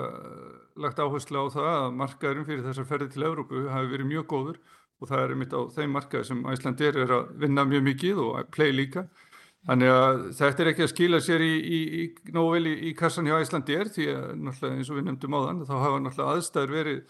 lagt 0.82 0.98
áherslu 0.98 1.46
á 1.46 1.54
það 1.54 1.68
að 1.74 1.94
markaðurinn 2.00 2.48
fyrir 2.48 2.64
þessar 2.66 2.88
ferði 2.90 3.12
til 3.14 3.26
Evrópu 3.28 3.68
hafi 3.70 3.92
verið 3.92 4.10
mjög 4.10 4.26
góður 4.32 4.58
og 5.00 5.10
það 5.10 5.22
er 5.22 5.38
mitt 5.38 5.54
á 5.54 5.60
þeim 5.76 5.94
markaði 5.94 6.28
sem 6.30 6.42
Æslandir 6.50 6.98
er 7.04 7.14
að 7.18 7.30
vinna 7.44 7.66
mjög 7.68 7.86
mikið 7.90 8.20
og 8.24 8.50
play 8.54 8.74
líka. 8.74 9.06
Þannig 9.66 9.92
að 9.92 10.20
þetta 10.38 10.62
er 10.62 10.70
ekki 10.70 10.84
að 10.84 10.92
skila 10.92 11.20
sér 11.22 11.42
í, 11.42 11.54
í, 11.58 11.78
í 12.00 12.34
nógu 12.34 12.52
vel 12.54 12.68
í, 12.70 12.74
í 12.90 12.92
kassan 12.98 13.26
hjá 13.26 13.38
Æslandir 13.40 13.90
því 13.92 14.08
að 14.14 14.28
eins 14.70 14.90
og 14.90 14.98
við 14.98 15.06
nefndum 15.08 15.38
á 15.38 15.40
þann 15.46 15.64
þá 15.66 15.74
hafa 15.74 16.02
náttúrulega 16.02 16.36
aðstæður 16.36 16.76
verið 16.76 17.00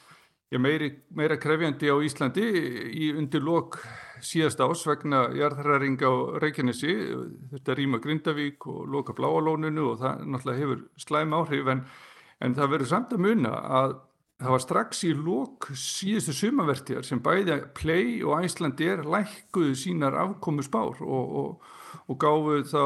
meiri, 0.54 0.90
meira 1.10 1.36
krefjandi 1.42 1.90
á 1.90 1.96
Íslandi 2.06 2.44
í 2.94 3.10
undir 3.18 3.42
lok 3.42 3.80
síðast 4.22 4.60
ás 4.62 4.84
vegna 4.86 5.26
jarðhæring 5.34 5.98
á 6.06 6.12
Reykjanesi, 6.40 6.94
þetta 7.52 7.76
rýma 7.76 8.00
Grindavík 8.02 8.66
og 8.70 8.86
loka 8.88 9.16
Bláalóninu 9.16 9.90
og 9.92 10.02
það 10.02 10.26
náttúrulega 10.30 10.62
hefur 10.62 10.84
slæm 11.02 11.34
áhrif 11.36 11.72
en, 11.72 11.82
en 12.40 12.54
það 12.54 12.72
verður 12.76 12.92
samt 12.92 13.16
að 13.16 13.24
muna 13.26 13.54
að 13.80 13.96
það 14.36 14.52
var 14.52 14.62
strax 14.62 15.02
í 15.08 15.12
lok 15.16 15.68
síðustu 15.80 16.34
sumavertjar 16.36 17.06
sem 17.08 17.22
bæði 17.24 17.58
Play 17.76 18.20
og 18.22 18.44
Æslandi 18.44 18.90
er 18.92 19.04
lækkuðu 19.08 19.74
sínar 19.80 20.16
afkomu 20.20 20.64
spár 20.64 21.00
og, 21.00 21.36
og, 21.40 21.68
og 22.06 22.18
gáfuð 22.20 22.66
þá 22.70 22.84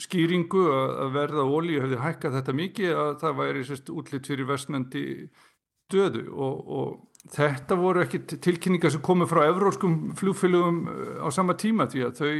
skýringu 0.00 0.62
að 0.74 1.10
verða 1.14 1.44
ólíu 1.46 1.82
hefði 1.84 2.00
hækkað 2.02 2.38
þetta 2.38 2.54
mikið 2.58 3.02
að 3.02 3.10
það 3.20 3.36
væri 3.40 3.66
sérst 3.68 3.92
útlitt 3.94 4.30
fyrir 4.30 4.48
vestnandi 4.48 5.04
döðu 5.92 6.24
og, 6.32 6.70
og 6.78 7.34
þetta 7.34 7.78
voru 7.80 8.04
ekki 8.04 8.22
tilkynningar 8.34 8.92
sem 8.92 9.02
komu 9.04 9.26
frá 9.28 9.44
evróskum 9.48 10.14
flugfélögum 10.18 10.80
eh, 10.92 11.20
á 11.24 11.28
sama 11.34 11.56
tíma 11.60 11.88
því 11.90 12.06
að 12.08 12.20
þau 12.20 12.32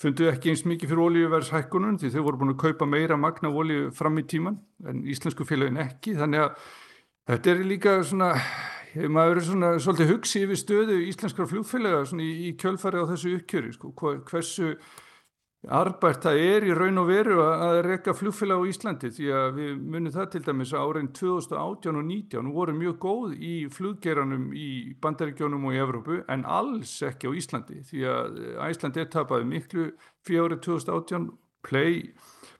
fundu 0.00 0.30
ekki 0.30 0.52
eins 0.52 0.64
mikið 0.64 0.92
fyrir 0.92 1.04
olíuverðshækkunum 1.06 1.98
því 2.00 2.12
þau 2.14 2.22
voru 2.24 2.40
búin 2.40 2.54
að 2.54 2.62
kaupa 2.62 2.88
meira 2.88 3.18
magna 3.20 3.52
olíu 3.52 3.90
fram 3.92 4.16
í 4.20 4.24
tíman 4.24 4.56
en 4.88 5.02
íslensku 5.04 5.44
félagin 5.44 5.80
ekki. 5.82 6.16
Þannig 6.16 6.46
að 6.46 6.70
þetta 7.28 7.52
er 7.52 7.64
líka 7.68 7.98
svona 8.08 8.30
maður 9.12 9.38
er 9.38 9.46
svona 9.46 9.74
svolítið 9.78 10.12
hugsi 10.14 10.42
yfir 10.46 10.58
stöðu 10.58 10.96
íslenskra 11.06 11.46
flugfélaga 11.50 12.02
svona 12.08 12.24
í, 12.24 12.32
í 12.48 12.54
kjölfari 12.58 13.04
á 13.04 13.10
þessu 13.12 13.36
uppkjöri 13.36 13.74
sko, 13.76 13.92
hversu 14.26 14.72
Arbært 15.68 16.22
það 16.24 16.38
er 16.40 16.64
í 16.64 16.72
raun 16.72 17.02
og 17.02 17.10
veru 17.10 17.34
að 17.44 17.82
rekka 17.84 18.14
flugfélag 18.16 18.62
á 18.64 18.70
Íslandi 18.70 19.10
því 19.12 19.26
að 19.36 19.58
við 19.58 19.74
munum 19.92 20.14
það 20.14 20.30
til 20.32 20.40
dæmis 20.46 20.70
að 20.72 20.86
árein 20.88 21.10
2018 21.18 21.60
og 21.60 21.82
2019 21.84 22.48
voru 22.54 22.74
mjög 22.78 22.96
góð 23.02 23.34
í 23.36 23.52
fluggeranum 23.68 24.46
í 24.56 24.70
bandaríkjónum 25.04 25.66
og 25.68 25.76
í 25.76 25.82
Evrópu 25.84 26.22
en 26.32 26.46
alls 26.48 26.94
ekki 27.04 27.28
á 27.28 27.36
Íslandi 27.36 27.82
því 27.90 28.06
að 28.08 28.40
Íslandi 28.70 29.04
er 29.04 29.12
tapaði 29.12 29.50
miklu 29.52 29.86
fyrir 30.24 30.48
árið 30.48 30.62
2018, 30.70 31.28
play 31.68 32.00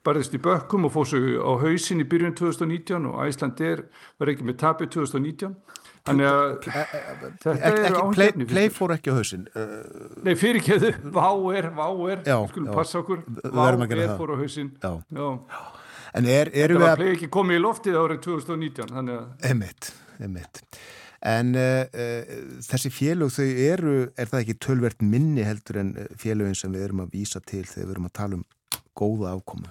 barðist 0.05 0.36
í 0.36 0.42
bökkum 0.44 0.84
og 0.84 0.92
fóðsögu 0.98 1.40
á 1.40 1.57
hausin 1.64 2.05
í 2.05 2.09
byrjun 2.12 2.36
2019 2.36 3.09
og 3.14 3.24
Íslandi 3.24 3.78
var 4.20 4.34
ekki 4.34 4.44
með 4.44 4.61
tapið 4.61 4.92
2019 5.01 5.57
Þannig 6.11 6.28
að 6.28 6.54
þetta 7.44 7.70
eru 7.70 8.02
áhengjafni. 8.04 8.46
Play 8.50 8.70
fór 8.74 8.94
ekki 8.96 9.12
á 9.12 9.14
hausin. 9.16 9.48
Nei, 10.26 10.32
fyrir 10.38 10.64
keðu, 10.66 10.92
vá 11.18 11.28
er, 11.56 11.70
vá 11.76 11.86
er, 12.11 12.24
skulum 12.50 12.70
passa 12.74 13.00
okkur, 13.02 13.24
vá 13.46 13.66
er 13.70 14.16
fór 14.18 14.34
á 14.34 14.36
hausin. 14.42 14.72
Já, 14.82 14.92
já. 15.16 15.28
En 16.18 16.26
er, 16.26 16.50
eru 16.50 16.80
við 16.80 16.82
að... 16.82 16.88
Þetta 16.88 16.88
var 16.88 17.02
play 17.02 17.12
ekki 17.14 17.28
komið 17.36 17.61
í 17.61 17.62
loftið 17.62 17.98
árið 18.00 18.24
2019, 18.26 18.94
þannig 18.96 19.18
að... 19.20 19.50
Emitt, 19.50 19.92
emitt. 20.26 20.62
En 21.30 21.52
uh, 21.52 21.82
uh, 21.84 22.38
þessi 22.64 22.90
félög 22.94 23.34
þau 23.34 23.44
eru, 23.44 23.96
er 24.16 24.30
það 24.30 24.40
ekki 24.40 24.56
tölvert 24.64 25.04
minni 25.04 25.44
heldur 25.44 25.82
en 25.82 25.92
félögin 26.18 26.56
sem 26.56 26.72
við 26.72 26.86
erum 26.86 27.04
að 27.04 27.12
vísa 27.18 27.42
til 27.44 27.66
þegar 27.68 27.84
við 27.84 27.94
erum 27.94 28.08
að 28.08 28.16
tala 28.16 28.40
um 28.40 28.46
góða 28.96 29.34
ákomu? 29.36 29.70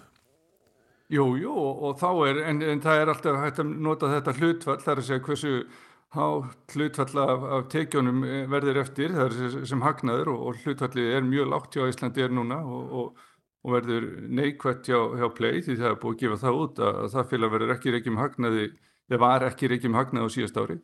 Jú, 1.09 1.25
jú, 1.41 1.53
og 1.57 1.97
þá 1.97 2.09
er, 2.29 2.39
en, 2.51 2.59
en 2.61 2.81
það 2.83 2.99
er 3.01 3.11
alltaf 3.15 3.39
hægt 3.41 3.61
að 3.63 3.71
nota 3.81 4.11
þetta 4.11 4.33
hlutfall, 4.37 4.77
það 4.83 4.91
er 4.91 4.99
að 5.01 5.07
segja 5.07 5.23
hversu 5.25 5.53
há 6.15 6.25
hlutfalla 6.73 7.25
af, 7.33 7.43
af 7.55 7.65
tekjónum 7.69 8.23
eh, 8.25 8.45
verður 8.49 8.81
eftir, 8.83 9.13
það 9.13 9.35
er 9.37 9.65
sem 9.69 9.83
hagnaður 9.85 10.31
og, 10.33 10.45
og 10.49 10.61
hlutfallið 10.63 11.15
er 11.17 11.27
mjög 11.27 11.51
lágt 11.53 11.77
hjá 11.77 11.85
Íslandi 11.89 12.25
er 12.25 12.33
núna 12.33 12.59
og, 12.65 12.93
og, 13.01 13.25
og 13.65 13.75
verður 13.75 14.07
neikvægt 14.39 14.89
hjá, 14.89 14.99
hjá 15.19 15.27
play 15.37 15.61
því 15.65 15.77
það 15.81 15.91
er 15.91 15.99
búið 16.01 16.15
að 16.15 16.23
gefa 16.23 16.39
það 16.45 16.61
út 16.63 16.81
að, 16.81 17.01
að 17.03 17.11
það 17.17 17.29
fylg 17.33 17.47
að 17.47 17.53
verður 17.57 17.75
ekki 17.75 17.93
reykjum 17.95 18.19
hagnaði, 18.23 18.65
það 19.09 19.23
var 19.25 19.45
ekki 19.49 19.69
reykjum 19.69 19.99
hagnaði 19.99 20.25
á 20.25 20.35
síðast 20.37 20.59
ári. 20.63 20.79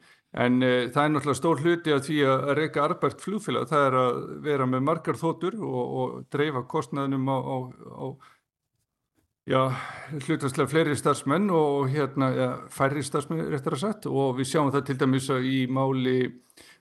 En 0.46 0.62
e, 0.62 0.72
það 0.92 1.02
er 1.02 1.12
náttúrulega 1.16 1.40
stór 1.40 1.62
hluti 1.64 1.96
að 1.96 2.06
því 2.06 2.22
að 2.30 2.48
reyka 2.60 2.86
arbært 2.86 3.22
flugfélag, 3.24 3.68
það 3.72 3.86
er 3.90 4.00
að 4.02 4.24
vera 4.46 4.70
með 4.70 4.88
margar 4.90 5.20
þótur 5.22 5.58
og 5.66 6.16
dreifa 6.34 6.66
kostnaðinum 6.70 7.30
á, 7.32 7.38
á, 7.40 7.58
á 7.72 8.06
Já, 9.46 9.60
hlutastlega 10.26 10.66
fleiri 10.72 10.96
starfsmenn 10.98 11.52
og 11.54 11.92
hérna, 11.94 12.32
ja, 12.34 12.46
færri 12.74 13.04
starfsmenn 13.06 13.44
réttar 13.52 13.76
að 13.76 13.82
sagt 13.84 14.08
og 14.10 14.40
við 14.40 14.48
sjáum 14.50 14.72
það 14.74 14.88
til 14.88 14.96
dæmis 15.04 15.28
í 15.30 15.60
máli 15.70 16.16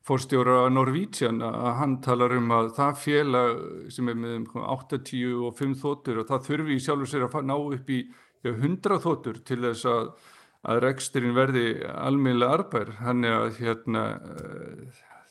fórstjóra 0.08 0.70
Norvítsjan 0.72 1.42
að 1.44 1.68
hann 1.76 1.98
talar 2.06 2.32
um 2.38 2.54
að 2.56 2.70
það 2.78 3.02
félag 3.02 3.60
sem 3.92 4.08
er 4.08 4.16
með 4.16 4.36
um 4.38 4.46
85 4.62 5.74
þóttur 5.82 6.22
og 6.22 6.30
það 6.30 6.48
þurfi 6.48 6.78
í 6.78 6.84
sjálfur 6.86 7.10
sér 7.12 7.26
að 7.28 7.36
ná 7.50 7.54
upp 7.58 7.92
í 7.92 8.00
100 8.48 8.98
þóttur 9.04 9.42
til 9.44 9.60
þess 9.66 9.90
að, 9.92 10.08
að 10.64 10.82
reksturinn 10.86 11.36
verði 11.36 11.66
almeinlega 11.92 12.62
arbær. 12.62 12.94
Þannig 12.96 13.36
að 13.42 13.60
hérna, 13.60 14.06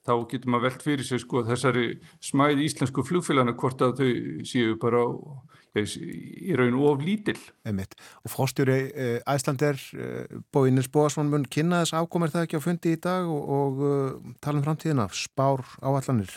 þá 0.06 0.14
getur 0.30 0.54
maður 0.54 0.68
velt 0.70 0.86
fyrir 0.86 1.10
sig 1.10 1.26
sko 1.26 1.42
þessari 1.50 1.90
smæði 2.22 2.70
íslensku 2.70 3.10
flugfélagana 3.10 3.58
hvort 3.58 3.82
að 3.82 4.04
þau 4.04 4.14
séu 4.54 4.78
bara 4.78 5.02
á 5.02 5.10
í 5.82 6.54
raun 6.58 6.78
og 6.78 6.88
of 6.92 7.04
lítill. 7.04 7.40
Einmitt. 7.66 7.96
Og 8.24 8.34
fórstjóri 8.34 8.78
eh, 8.94 9.20
Æslander 9.30 9.80
eh, 9.98 10.40
Bóinins 10.54 10.90
Bóasson 10.94 11.32
mun 11.32 11.48
kynna 11.50 11.82
þess 11.84 11.98
afkomar 11.98 12.34
það 12.34 12.48
ekki 12.48 12.62
á 12.62 12.66
fundi 12.66 12.94
í 12.94 13.02
dag 13.02 13.30
og, 13.30 13.44
og 13.58 13.84
uh, 13.84 14.34
tala 14.44 14.62
um 14.62 14.68
framtíðina, 14.68 15.08
spár 15.18 15.66
áallanir. 15.82 16.34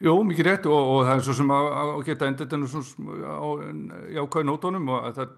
Jó, 0.00 0.14
mikið 0.24 0.48
rétt 0.48 0.68
og, 0.70 0.76
og 0.76 1.02
það 1.08 1.18
er 1.18 1.26
svo 1.26 1.36
sem 1.40 1.52
að, 1.52 1.68
að 1.82 2.00
geta 2.06 2.30
endur 2.30 2.48
þetta 2.48 3.26
á 3.26 3.48
jákvæði 4.16 4.48
nótónum 4.48 4.90
og 4.92 5.10
að 5.10 5.20
það 5.20 5.36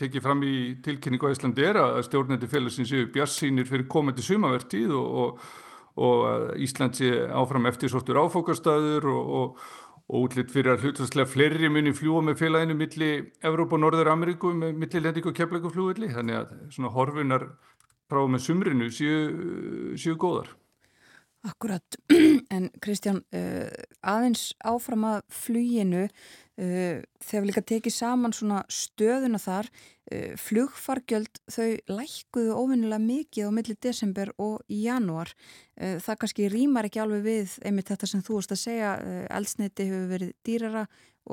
tekið 0.00 0.24
fram 0.24 0.44
í 0.48 0.54
tilkynningu 0.84 1.28
á 1.28 1.34
Íslandi 1.34 1.66
er 1.68 1.78
að 1.80 1.98
stjórnandi 2.06 2.48
félagsins 2.48 2.88
séu 2.88 3.10
bjarsýnir 3.12 3.68
fyrir 3.68 3.88
komandi 3.92 4.24
sumavertíð 4.24 4.94
og, 4.96 5.42
og 6.00 6.56
Ísland 6.64 6.96
sé 6.96 7.10
áfram 7.28 7.68
eftir 7.68 7.92
svolítur 7.92 8.22
áfókastæður 8.22 9.10
og 9.12 9.60
og 10.10 10.26
útlitt 10.26 10.50
fyrir 10.50 10.74
að 10.74 10.86
hlutastlega 10.86 11.30
fleiri 11.30 11.68
muni 11.70 11.92
fljúa 11.94 12.22
með 12.26 12.40
félaginu 12.42 12.74
millir 12.74 13.28
Evróp 13.46 13.76
og 13.76 13.82
Norður 13.84 14.10
Ameríku 14.10 14.50
með 14.58 14.78
millir 14.82 15.04
lendingu 15.04 15.30
og 15.30 15.36
keflegu 15.38 15.70
flúvilli 15.70 16.10
þannig 16.10 16.40
að 16.40 16.54
svona 16.74 16.90
horfinar 16.96 17.46
frá 18.10 18.24
með 18.26 18.42
sumrinu 18.48 18.90
séu, 18.90 19.94
séu 19.94 20.16
góðar. 20.18 20.50
Akkurat, 21.48 21.96
en 22.54 22.68
Kristján 22.84 23.22
uh, 23.32 23.70
aðeins 24.04 24.50
áfram 24.60 25.06
að 25.08 25.22
fluginu 25.32 26.02
uh, 26.04 26.98
þegar 27.24 27.40
við 27.40 27.48
líka 27.48 27.62
tekið 27.70 27.94
saman 27.96 28.36
stöðuna 28.68 29.40
þar 29.40 29.70
uh, 29.70 30.34
flugfargjöld 30.36 31.40
þau 31.48 31.70
lækkuðu 31.88 32.58
óvinnilega 32.58 33.00
mikið 33.06 33.48
á 33.48 33.56
milli 33.56 33.78
desember 33.80 34.34
og 34.36 34.60
í 34.68 34.82
janúar. 34.84 35.32
Eh, 35.80 35.96
það 36.02 36.20
kannski 36.20 36.48
rýmar 36.52 36.90
ekki 36.90 37.00
alveg 37.00 37.24
við 37.24 37.56
einmitt 37.64 37.88
þetta 37.88 38.08
sem 38.10 38.24
þú 38.24 38.36
varst 38.36 38.52
að 38.52 38.62
segja 38.66 38.94
eh, 39.00 39.24
eldsneiti 39.32 39.86
hefur 39.88 40.10
verið 40.10 40.34
dýrara 40.44 40.82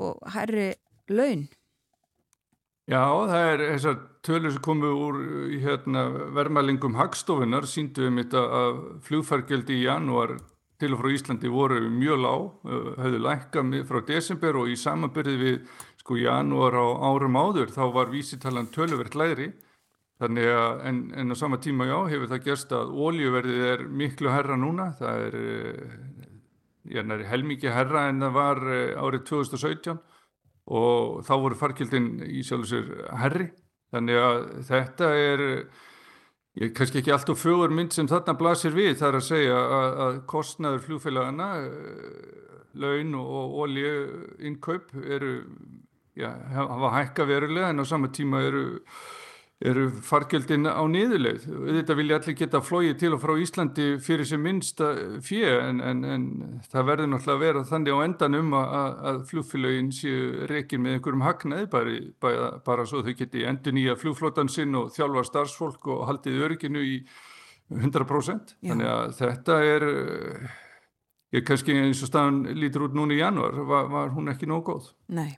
og 0.00 0.22
hærri 0.32 0.70
laun 1.12 1.48
Já, 2.88 3.02
það 3.28 3.46
er 3.52 3.62
þessar 3.74 3.96
tölur 4.24 4.52
sem 4.54 4.62
komu 4.64 4.90
úr 4.96 5.18
hérna, 5.60 6.06
vermalingum 6.32 6.96
hagstofunar 6.96 7.66
síndu 7.68 8.06
um 8.08 8.16
þetta 8.22 8.44
að 8.62 8.78
flugfargjaldi 9.04 9.76
í 9.76 9.84
janúar 9.84 10.38
til 10.80 10.94
og 10.94 11.02
frá 11.02 11.12
Íslandi 11.12 11.50
voru 11.52 11.82
mjög 11.92 12.22
lág, 12.22 12.48
höfðu 12.64 13.18
eh, 13.18 13.24
lækkað 13.26 13.76
frá 13.90 14.00
desember 14.08 14.60
og 14.62 14.72
í 14.72 14.78
samanbyrði 14.78 15.36
við 15.42 15.58
sko 16.00 16.16
janúar 16.16 16.78
á 16.80 16.86
árum 17.10 17.36
áður 17.36 17.74
þá 17.74 17.82
var 17.92 18.12
vísitalan 18.14 18.70
töluvert 18.72 19.18
læri 19.18 19.50
Þannig 20.18 20.48
að 20.50 20.80
en, 20.90 20.96
en 21.14 21.30
á 21.30 21.36
sama 21.38 21.60
tíma 21.62 21.86
já 21.86 21.98
hefur 22.10 22.30
það 22.32 22.46
gerst 22.48 22.72
að 22.74 22.88
ólíuverðið 22.90 23.66
er 23.68 23.82
miklu 24.00 24.32
herra 24.34 24.56
núna, 24.58 24.88
það 24.98 25.20
er, 25.28 25.36
já, 26.90 27.02
er 27.04 27.22
helmikið 27.30 27.74
herra 27.76 28.08
en 28.10 28.24
það 28.24 28.32
var 28.34 28.62
eh, 28.66 28.96
árið 28.98 29.28
2017 29.28 30.00
og 30.68 31.22
þá 31.24 31.34
voru 31.40 31.58
farkildin 31.58 32.08
í 32.28 32.42
sjálf 32.44 32.66
og 32.66 32.70
sér 32.70 32.88
herri. 33.22 33.48
Þannig 33.94 34.20
að 34.20 34.40
þetta 34.68 35.10
er, 35.16 35.42
ég 36.60 36.74
kannski 36.76 37.00
ekki 37.00 37.14
allt 37.14 37.32
og 37.32 37.40
fögur 37.40 37.72
mynd 37.72 37.94
sem 37.96 38.08
þarna 38.10 38.36
blasir 38.36 38.76
við 38.76 38.98
þar 39.00 39.20
að 39.20 39.26
segja 39.30 39.60
að, 39.62 40.00
að 40.06 40.18
kostnaður 40.28 40.84
fljófélagana, 40.84 41.48
eh, 41.64 42.58
laun 42.78 43.14
og 43.16 43.56
ólíuinnkaup 43.64 44.92
eru, 45.00 45.32
já, 46.18 46.28
hafa 46.52 46.92
hækka 46.98 47.28
verulega 47.30 47.72
en 47.72 47.80
á 47.80 47.84
sama 47.88 48.12
tíma 48.12 48.44
eru 48.44 48.66
eru 49.58 49.88
fargjöldin 50.06 50.68
á 50.70 50.82
niðurleið. 50.86 51.46
Þetta 51.48 51.94
vilja 51.98 52.18
allir 52.20 52.36
geta 52.38 52.60
flóið 52.62 52.92
til 53.00 53.10
og 53.16 53.22
frá 53.24 53.32
Íslandi 53.42 53.86
fyrir 54.02 54.28
sem 54.28 54.42
minnsta 54.42 54.92
fjö 55.24 55.56
en, 55.64 55.80
en, 55.82 56.04
en 56.06 56.26
það 56.70 56.86
verður 56.92 57.10
náttúrulega 57.10 57.34
að 57.34 57.42
vera 57.42 57.64
þannig 57.72 57.98
á 57.98 58.04
endanum 58.04 58.54
að, 58.60 58.92
að 59.10 59.18
flugfélagin 59.32 59.90
séu 59.96 60.46
reygin 60.50 60.84
með 60.84 60.98
einhverjum 60.98 61.26
hagnaði 61.26 61.70
bara, 61.72 61.96
bara, 62.22 62.52
bara 62.68 62.86
svo 62.86 63.02
þau 63.02 63.16
geti 63.18 63.42
endur 63.50 63.74
nýja 63.74 63.98
flugflótan 63.98 64.52
sinn 64.52 64.78
og 64.78 64.92
þjálfa 64.94 65.26
starfsfólk 65.26 65.90
og 65.90 66.06
haldið 66.12 66.46
örginu 66.46 66.86
í 66.86 66.94
100%. 67.74 68.54
Já. 68.62 68.70
Þannig 68.70 68.92
að 68.92 69.10
þetta 69.18 69.58
er, 69.74 69.88
ég 71.34 71.50
kannski 71.50 71.74
eins 71.82 72.06
og 72.06 72.12
staðan 72.12 72.44
lítur 72.54 72.86
út 72.86 72.94
núna 72.96 73.18
í 73.18 73.20
januar, 73.24 73.58
var, 73.66 73.90
var 73.90 74.14
hún 74.14 74.30
ekki 74.30 74.46
nóg 74.46 74.68
góð. 74.70 74.92
Nei. 75.18 75.32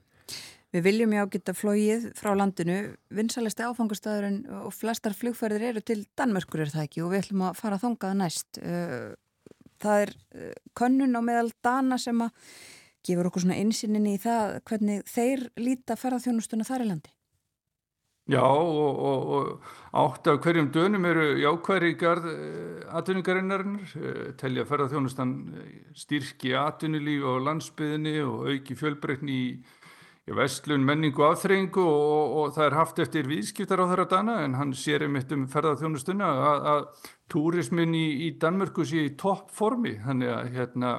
Við 0.71 0.85
viljum 0.87 1.15
já 1.17 1.25
geta 1.33 1.53
flóið 1.57 2.05
frá 2.15 2.31
landinu, 2.39 2.77
vinsalesti 3.11 3.65
áfangastæðurinn 3.67 4.45
og 4.61 4.71
flestar 4.75 5.17
flugferðir 5.19 5.65
eru 5.73 5.81
til 5.83 6.05
Danmörkur 6.19 6.63
er 6.63 6.71
það 6.71 6.85
ekki 6.87 7.03
og 7.03 7.11
við 7.11 7.25
ætlum 7.25 7.47
að 7.49 7.57
fara 7.59 7.79
þangað 7.83 8.13
næst. 8.21 8.61
Eh, 8.63 9.09
það 9.83 10.05
er 10.05 10.13
eh, 10.39 10.53
könnun 10.79 11.19
á 11.19 11.21
meðal 11.27 11.51
Dana 11.67 11.99
sem 11.99 12.23
að 12.23 12.53
gefur 13.03 13.31
okkur 13.31 13.43
svona 13.43 13.59
einsýninni 13.59 14.13
í 14.15 14.21
það 14.23 14.61
hvernig 14.71 15.09
þeir 15.11 15.49
líta 15.59 15.97
ferðarþjónustuna 15.99 16.69
þar 16.69 16.87
í 16.87 16.89
landi. 16.93 17.13
Já 18.31 18.45
og, 18.47 19.03
og, 19.11 19.31
og 19.35 20.03
átt 20.05 20.29
af 20.31 20.39
hverjum 20.45 20.71
dönum 20.71 21.09
eru 21.11 21.33
jákværi 21.41 21.97
garð 21.99 22.31
eh, 22.31 22.87
atvinningarinnarinnar, 22.95 23.91
telja 24.39 24.69
ferðarþjónustan 24.71 25.35
styrki 25.99 26.55
atvinnulífi 26.55 27.27
á 27.27 27.35
landsbyðinni 27.49 28.17
og 28.23 28.53
auki 28.55 28.79
fjölbreytni 28.79 29.35
í 29.35 29.51
vestlun 30.37 30.85
menningu 30.87 31.25
afþreyingu 31.27 31.83
og, 31.83 32.35
og 32.41 32.53
það 32.57 32.67
er 32.67 32.77
haft 32.79 33.01
eftir 33.03 33.31
viðskiptar 33.31 33.83
á 33.83 33.91
þeirra 33.91 34.07
dana 34.11 34.37
en 34.45 34.59
hann 34.59 34.75
sér 34.77 35.07
einmitt 35.07 35.33
um 35.35 35.47
ferðarþjónustuna 35.51 36.29
að, 36.51 36.69
að 36.75 37.09
túrismin 37.33 37.97
í, 37.97 38.07
í 38.27 38.31
Danmörku 38.41 38.87
sé 38.87 39.07
í 39.09 39.17
topp 39.21 39.51
formi. 39.55 39.97
Þannig 40.05 40.33
að 40.35 40.53
hérna 40.57 40.93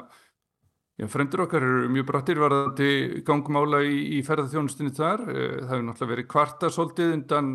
já, 1.00 1.08
fremdur 1.12 1.46
okkar 1.46 1.66
eru 1.68 1.90
mjög 1.96 2.08
brattir 2.12 2.42
varðandi 2.42 3.24
gangmála 3.28 3.82
í, 3.88 3.98
í 4.18 4.22
ferðarþjónustunni 4.28 4.96
þar. 4.98 5.26
Eh, 5.32 5.58
það 5.62 5.74
hefur 5.74 5.88
náttúrulega 5.88 6.14
verið 6.16 6.30
kvarta 6.36 6.72
svolítið 6.76 7.18
undan 7.18 7.52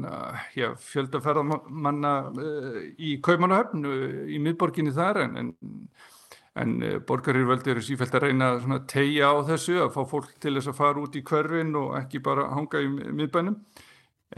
já, 0.56 0.68
fjöldaferðamanna 0.90 2.18
eh, 2.46 2.82
í 2.96 3.16
Kaumanahöfn 3.24 3.88
eh, 3.92 4.20
í 4.36 4.42
miðborginni 4.44 4.94
þar 4.96 5.24
en, 5.26 5.40
en 5.44 5.56
en 6.56 6.76
eh, 6.82 6.96
borgarirvöldi 7.08 7.72
eru 7.74 7.84
sífælt 7.84 8.14
að 8.16 8.28
reyna 8.28 8.54
að 8.56 8.86
tegja 8.90 9.32
á 9.32 9.36
þessu, 9.50 9.76
að 9.84 9.92
fá 9.96 10.02
fólk 10.08 10.32
til 10.40 10.56
þess 10.56 10.72
að 10.72 10.78
fara 10.80 11.02
út 11.02 11.18
í 11.18 11.24
hverfin 11.26 11.76
og 11.76 11.94
ekki 12.00 12.22
bara 12.24 12.48
hanga 12.54 12.82
í 12.82 12.90
miðbænum. 12.90 13.58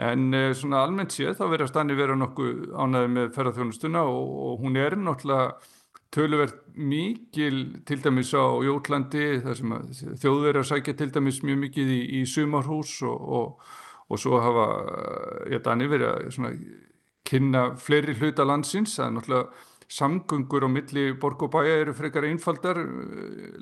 En 0.08 0.28
eh, 0.36 0.52
svona 0.58 0.82
almennt 0.84 1.14
séð 1.14 1.38
þá 1.38 1.44
verður 1.54 1.72
stanni 1.72 1.96
vera 1.98 2.16
nokkuð 2.18 2.72
ánaði 2.74 3.12
með 3.14 3.34
ferðarþjónustuna 3.36 4.04
og, 4.10 4.32
og 4.48 4.64
hún 4.64 4.80
er 4.80 4.98
náttúrulega 4.98 5.52
töluvert 6.14 6.58
mikil 6.74 7.58
til 7.86 8.00
dæmis 8.04 8.32
á 8.32 8.44
Jótlandi 8.64 9.40
þar 9.44 9.56
sem 9.58 9.74
þjóðverðar 10.22 10.68
sækja 10.70 10.96
til 10.96 11.10
dæmis 11.12 11.42
mjög 11.44 11.62
mikið 11.66 11.92
í, 11.92 12.00
í 12.18 12.20
sumarhús 12.28 12.94
og, 13.04 13.32
og, 13.38 13.72
og 14.08 14.20
svo 14.20 14.40
hafa, 14.40 14.68
ég 15.52 15.60
danni 15.64 15.88
verið 15.90 16.38
að 16.40 16.62
kynna 17.28 17.64
fleiri 17.76 18.16
hluta 18.16 18.46
landsins, 18.48 18.96
það 18.96 19.06
er 19.06 19.16
náttúrulega 19.18 19.66
samgöngur 19.88 20.66
á 20.66 20.70
milli 20.70 21.12
borg 21.16 21.42
og 21.46 21.52
bæja 21.54 21.80
eru 21.82 21.94
frekar 21.96 22.26
einfaldar, 22.28 22.80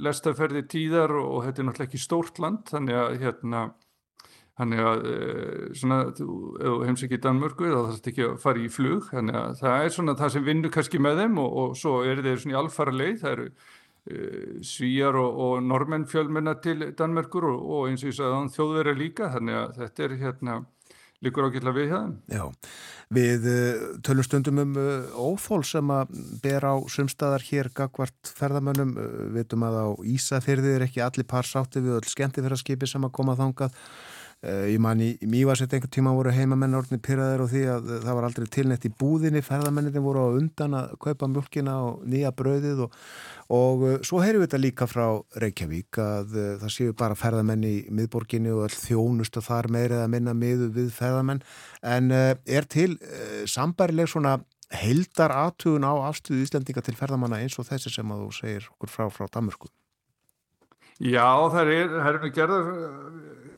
lestaferði 0.02 0.64
tíðar 0.66 1.14
og 1.20 1.44
þetta 1.46 1.62
er 1.62 1.68
náttúrulega 1.68 1.90
ekki 1.90 2.02
stórt 2.02 2.40
land 2.42 2.66
þannig 2.72 2.98
að 2.98 3.18
hérna 3.22 3.66
þannig 4.56 4.82
að 4.88 5.06
eh, 5.10 5.64
svona, 5.76 5.98
þú 6.16 6.76
heims 6.86 7.02
ekki 7.04 7.18
í 7.18 7.24
Danmörku 7.26 7.68
þá 7.68 7.78
þarfst 7.78 8.06
ekki 8.10 8.24
að 8.24 8.36
fara 8.42 8.62
í 8.62 8.70
flug 8.72 9.10
þannig 9.10 9.40
að 9.40 9.58
það 9.60 9.80
er 9.80 9.96
svona 9.96 10.14
það 10.16 10.32
sem 10.34 10.46
vinnur 10.46 10.72
kannski 10.72 11.00
með 11.02 11.20
þeim 11.22 11.42
og, 11.42 11.58
og 11.62 11.74
svo 11.76 11.98
er 12.08 12.22
þeir 12.24 12.40
svona 12.42 12.56
í 12.56 12.60
alfara 12.62 12.94
leið 12.96 13.18
það 13.20 13.34
eru 13.34 13.46
uh, 13.50 14.54
svíjar 14.70 15.20
og, 15.20 15.42
og 15.46 15.66
normenn 15.66 16.08
fjölmennar 16.08 16.62
til 16.64 16.88
Danmörkur 16.96 17.50
og, 17.50 17.60
og 17.76 17.90
eins 17.90 18.06
og 18.06 18.12
ég 18.14 18.16
sagði 18.16 18.40
að 18.40 18.56
þjóðverðar 18.56 19.00
líka 19.02 19.30
þannig 19.36 19.60
að 19.60 19.76
þetta 19.82 20.06
er 20.06 20.16
hérna 20.24 20.58
líkur 21.24 21.48
ákveðla 21.48 21.72
við 21.76 21.92
þeim. 21.92 22.10
Já, 22.32 22.44
við 23.16 23.46
uh, 23.52 23.84
tölum 24.06 24.26
stundum 24.26 24.60
um 24.62 24.74
uh, 24.80 25.14
óþól 25.16 25.62
sem 25.66 25.92
að 25.94 26.12
ber 26.42 26.66
á 26.68 26.74
sumstaðar 26.92 27.46
hér 27.46 27.70
gagvart 27.76 28.32
ferðamönnum, 28.36 28.92
uh, 29.00 29.22
vitum 29.36 29.64
að 29.68 29.80
á 29.80 29.86
Ísafyrði 30.16 30.76
er 30.76 30.86
ekki 30.88 31.04
allir 31.04 31.28
par 31.28 31.48
sátti 31.48 31.84
við 31.84 32.00
öll 32.00 32.12
skemmtifæraskipi 32.12 32.90
sem 32.90 33.08
að 33.08 33.16
koma 33.16 33.38
þangað 33.38 33.76
ég 34.46 34.80
man 34.82 35.00
í, 35.02 35.12
í 35.20 35.28
Mývasett 35.30 35.72
einhver 35.74 35.90
tíma 35.92 36.12
voru 36.16 36.32
heimamenn 36.34 36.76
orðinni 36.78 37.02
pyrraðir 37.02 37.44
og 37.44 37.50
því 37.52 37.62
að 37.72 37.92
það 38.04 38.18
var 38.18 38.26
aldrei 38.28 38.46
tilnett 38.56 38.86
í 38.86 38.92
búðinni, 39.00 39.42
ferðamennin 39.44 40.04
voru 40.04 40.26
á 40.26 40.28
undan 40.38 40.76
að 40.78 40.96
kaupa 41.02 41.28
mjölkina 41.32 41.76
og 41.88 42.02
nýja 42.08 42.32
brauðið 42.36 42.82
og, 42.86 42.98
og 43.58 43.86
uh, 43.86 43.94
svo 44.06 44.22
heyrum 44.24 44.44
við 44.44 44.48
þetta 44.48 44.62
líka 44.62 44.90
frá 44.90 45.06
Reykjavík 45.42 46.00
að 46.02 46.36
það 46.62 46.74
séu 46.76 46.96
bara 46.98 47.18
ferðamenn 47.18 47.64
í 47.66 47.76
miðborginni 47.90 48.52
og 48.54 48.66
all 48.66 48.76
þjónust 48.76 49.40
og 49.40 49.48
þar 49.48 49.70
meirið 49.76 50.04
að 50.04 50.12
minna 50.16 50.36
miðu 50.36 50.70
við 50.76 50.92
ferðamenn 50.96 51.42
en 51.86 52.12
er 52.12 52.68
til 52.70 52.92
sambarileg 53.50 54.10
svona 54.10 54.38
heildar 54.74 55.34
aðtugun 55.34 55.86
á 55.86 55.94
afstuðu 56.08 56.42
Íslandinga 56.42 56.82
til 56.84 56.96
ferðamanna 56.98 57.38
eins 57.42 57.58
og 57.60 57.68
þessi 57.68 57.92
sem 57.92 58.10
að 58.10 58.24
þú 58.24 58.30
segir 58.34 58.70
okkur 58.74 58.90
frá 58.90 59.10
frá 59.14 59.28
Damurku? 59.30 59.70
Já, 60.96 61.28
það 61.52 61.70
er, 61.74 61.90
það 61.92 62.08
er 62.16 62.18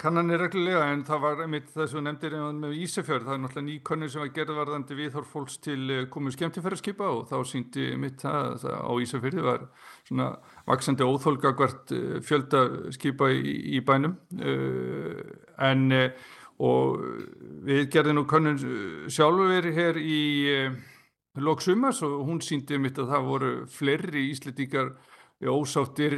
kannanir 0.00 0.40
reglulega 0.42 0.86
en 0.92 1.02
það 1.06 1.20
var 1.24 1.42
einmitt 1.44 1.68
þess 1.74 1.96
að 1.96 2.04
nefndir 2.06 2.36
með 2.56 2.76
Ísafjörð, 2.84 3.26
það 3.26 3.34
er 3.34 3.42
náttúrulega 3.42 3.66
ný 3.68 3.76
konnur 3.88 4.12
sem 4.12 4.22
var 4.22 4.32
gerðvarðandi 4.38 4.98
viðhorf 4.98 5.32
fólks 5.34 5.58
til 5.64 5.78
eh, 5.94 6.06
komið 6.12 6.36
skemmtifæraskipa 6.36 7.10
og 7.14 7.22
þá 7.30 7.36
síndi 7.50 7.86
mitt 8.00 8.22
það, 8.22 8.56
það 8.64 8.76
á 8.78 8.92
Ísafjörði 9.04 9.46
var 9.46 9.66
svona 10.08 10.28
vaksandi 10.70 11.08
óþólka 11.08 11.54
hvert 11.58 11.94
eh, 11.96 12.18
fjölda 12.24 12.64
skipa 12.96 13.30
í, 13.34 13.54
í 13.78 13.82
bænum. 13.86 14.16
En 15.58 15.88
og 16.58 17.02
við 17.66 17.84
gerðum 17.94 18.18
nú 18.18 18.24
konnun 18.30 18.58
sjálfur 19.12 19.68
hér 19.74 19.98
í 20.02 20.22
loksumars 21.38 22.02
og 22.06 22.24
hún 22.26 22.40
síndi 22.42 22.78
mitt 22.82 22.98
að 22.98 23.12
það 23.12 23.28
voru 23.28 23.52
fleiri 23.70 24.24
íslitíkar 24.32 24.92
ósáttir 25.46 26.14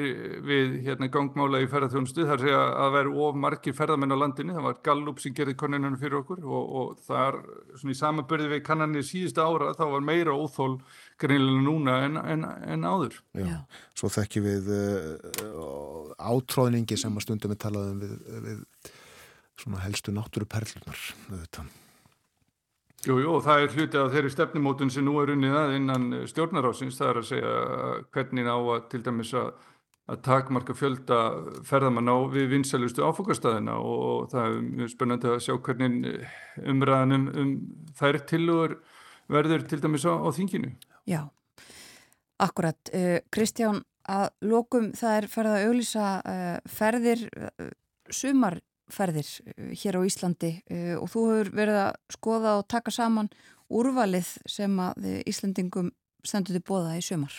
við 0.47 0.79
hérna, 0.87 1.11
gangmála 1.13 1.59
í 1.61 1.67
ferðarþjónustu 1.69 2.25
þar 2.25 2.41
sé 2.41 2.53
að 2.57 2.71
það 2.79 2.95
væri 2.95 3.11
of 3.27 3.35
margir 3.37 3.75
ferðarmenn 3.77 4.17
á 4.17 4.23
landinu, 4.23 4.55
það 4.57 4.65
var 4.65 4.79
Gallup 4.87 5.21
sem 5.21 5.35
gerði 5.37 5.57
konuninu 5.61 5.99
fyrir 6.01 6.23
okkur 6.23 6.47
og, 6.47 6.71
og 6.81 7.03
þar 7.05 7.37
svona 7.75 7.93
í 7.93 7.99
samabörði 7.99 8.49
við 8.55 8.63
kannanir 8.65 9.05
síðustu 9.05 9.45
ára 9.45 9.75
þá 9.77 9.85
var 9.93 10.07
meira 10.09 10.33
óþól 10.33 10.79
greinilega 11.21 11.67
núna 11.67 11.99
en, 12.07 12.17
en, 12.17 12.49
en 12.73 12.89
áður. 12.89 13.21
Já, 13.37 13.45
Já. 13.45 13.59
Svo 14.01 14.13
þekkjum 14.17 14.49
við 14.49 14.73
uh, 14.79 16.17
átróðningi 16.17 16.97
sem 17.01 17.21
að 17.21 17.27
stundum 17.27 17.53
við 17.53 17.63
talaðum 17.67 18.01
við, 18.01 18.17
við 18.49 18.91
svona 19.61 19.85
helstu 19.85 20.17
náttúruperlunar 20.17 21.05
auðvitað. 21.29 21.77
Jú, 23.01 23.15
jú, 23.17 23.39
það 23.41 23.63
er 23.63 23.75
hluti 23.75 23.97
af 23.97 24.11
þeirri 24.13 24.31
stefnumótun 24.35 24.91
sem 24.93 25.07
nú 25.07 25.15
er 25.23 25.31
unnið 25.33 25.55
að 25.57 25.71
innan 25.79 26.03
stjórnarásins, 26.29 26.99
það 26.99 27.11
er 27.11 27.21
að 27.21 27.29
segja 27.31 27.53
hvernig 28.13 28.51
á 28.53 28.57
að 28.61 28.83
til 28.93 29.01
dæmis 29.07 29.31
að, 29.41 29.49
að 30.13 30.21
takmarka 30.27 30.77
fjölda 30.77 31.21
ferðamann 31.65 32.13
á 32.13 32.17
við 32.35 32.51
vinsælustu 32.53 33.07
áfokastæðina 33.09 33.79
og 33.81 34.29
það 34.35 34.51
er 34.51 34.61
mjög 34.67 34.93
spennandi 34.93 35.33
að 35.33 35.41
sjá 35.47 35.55
hvernig 35.57 36.29
umræðanum 36.75 37.27
um 37.41 37.55
þær 37.97 38.21
tilugur 38.29 38.77
verður 39.33 39.65
til 39.71 39.81
dæmis 39.81 40.05
á, 40.05 40.13
á 40.21 40.29
þinginu. 40.37 40.75
Já, 41.09 41.23
akkurat. 42.37 42.93
Kristján, 43.33 43.81
að 44.05 44.29
lokum 44.45 44.93
það 44.99 45.23
er 45.23 45.31
ferða 45.33 45.57
að 45.57 45.71
auglýsa 45.71 46.11
ferðir 46.69 47.25
sumar 48.13 48.61
ferðir 48.95 49.29
eh, 49.55 49.71
hér 49.83 49.99
á 49.99 50.07
Íslandi 50.07 50.53
eh, 50.71 50.97
og 50.99 51.11
þú 51.13 51.27
hefur 51.31 51.53
verið 51.61 51.79
að 51.85 51.93
skoða 52.17 52.57
og 52.61 52.67
taka 52.71 52.95
saman 52.95 53.31
úrvalið 53.71 54.35
sem 54.51 54.75
að 54.83 55.07
Íslandingum 55.31 55.93
stendur 56.27 56.59
til 56.59 56.67
bóða 56.67 56.97
í 56.99 57.05
sömar. 57.05 57.39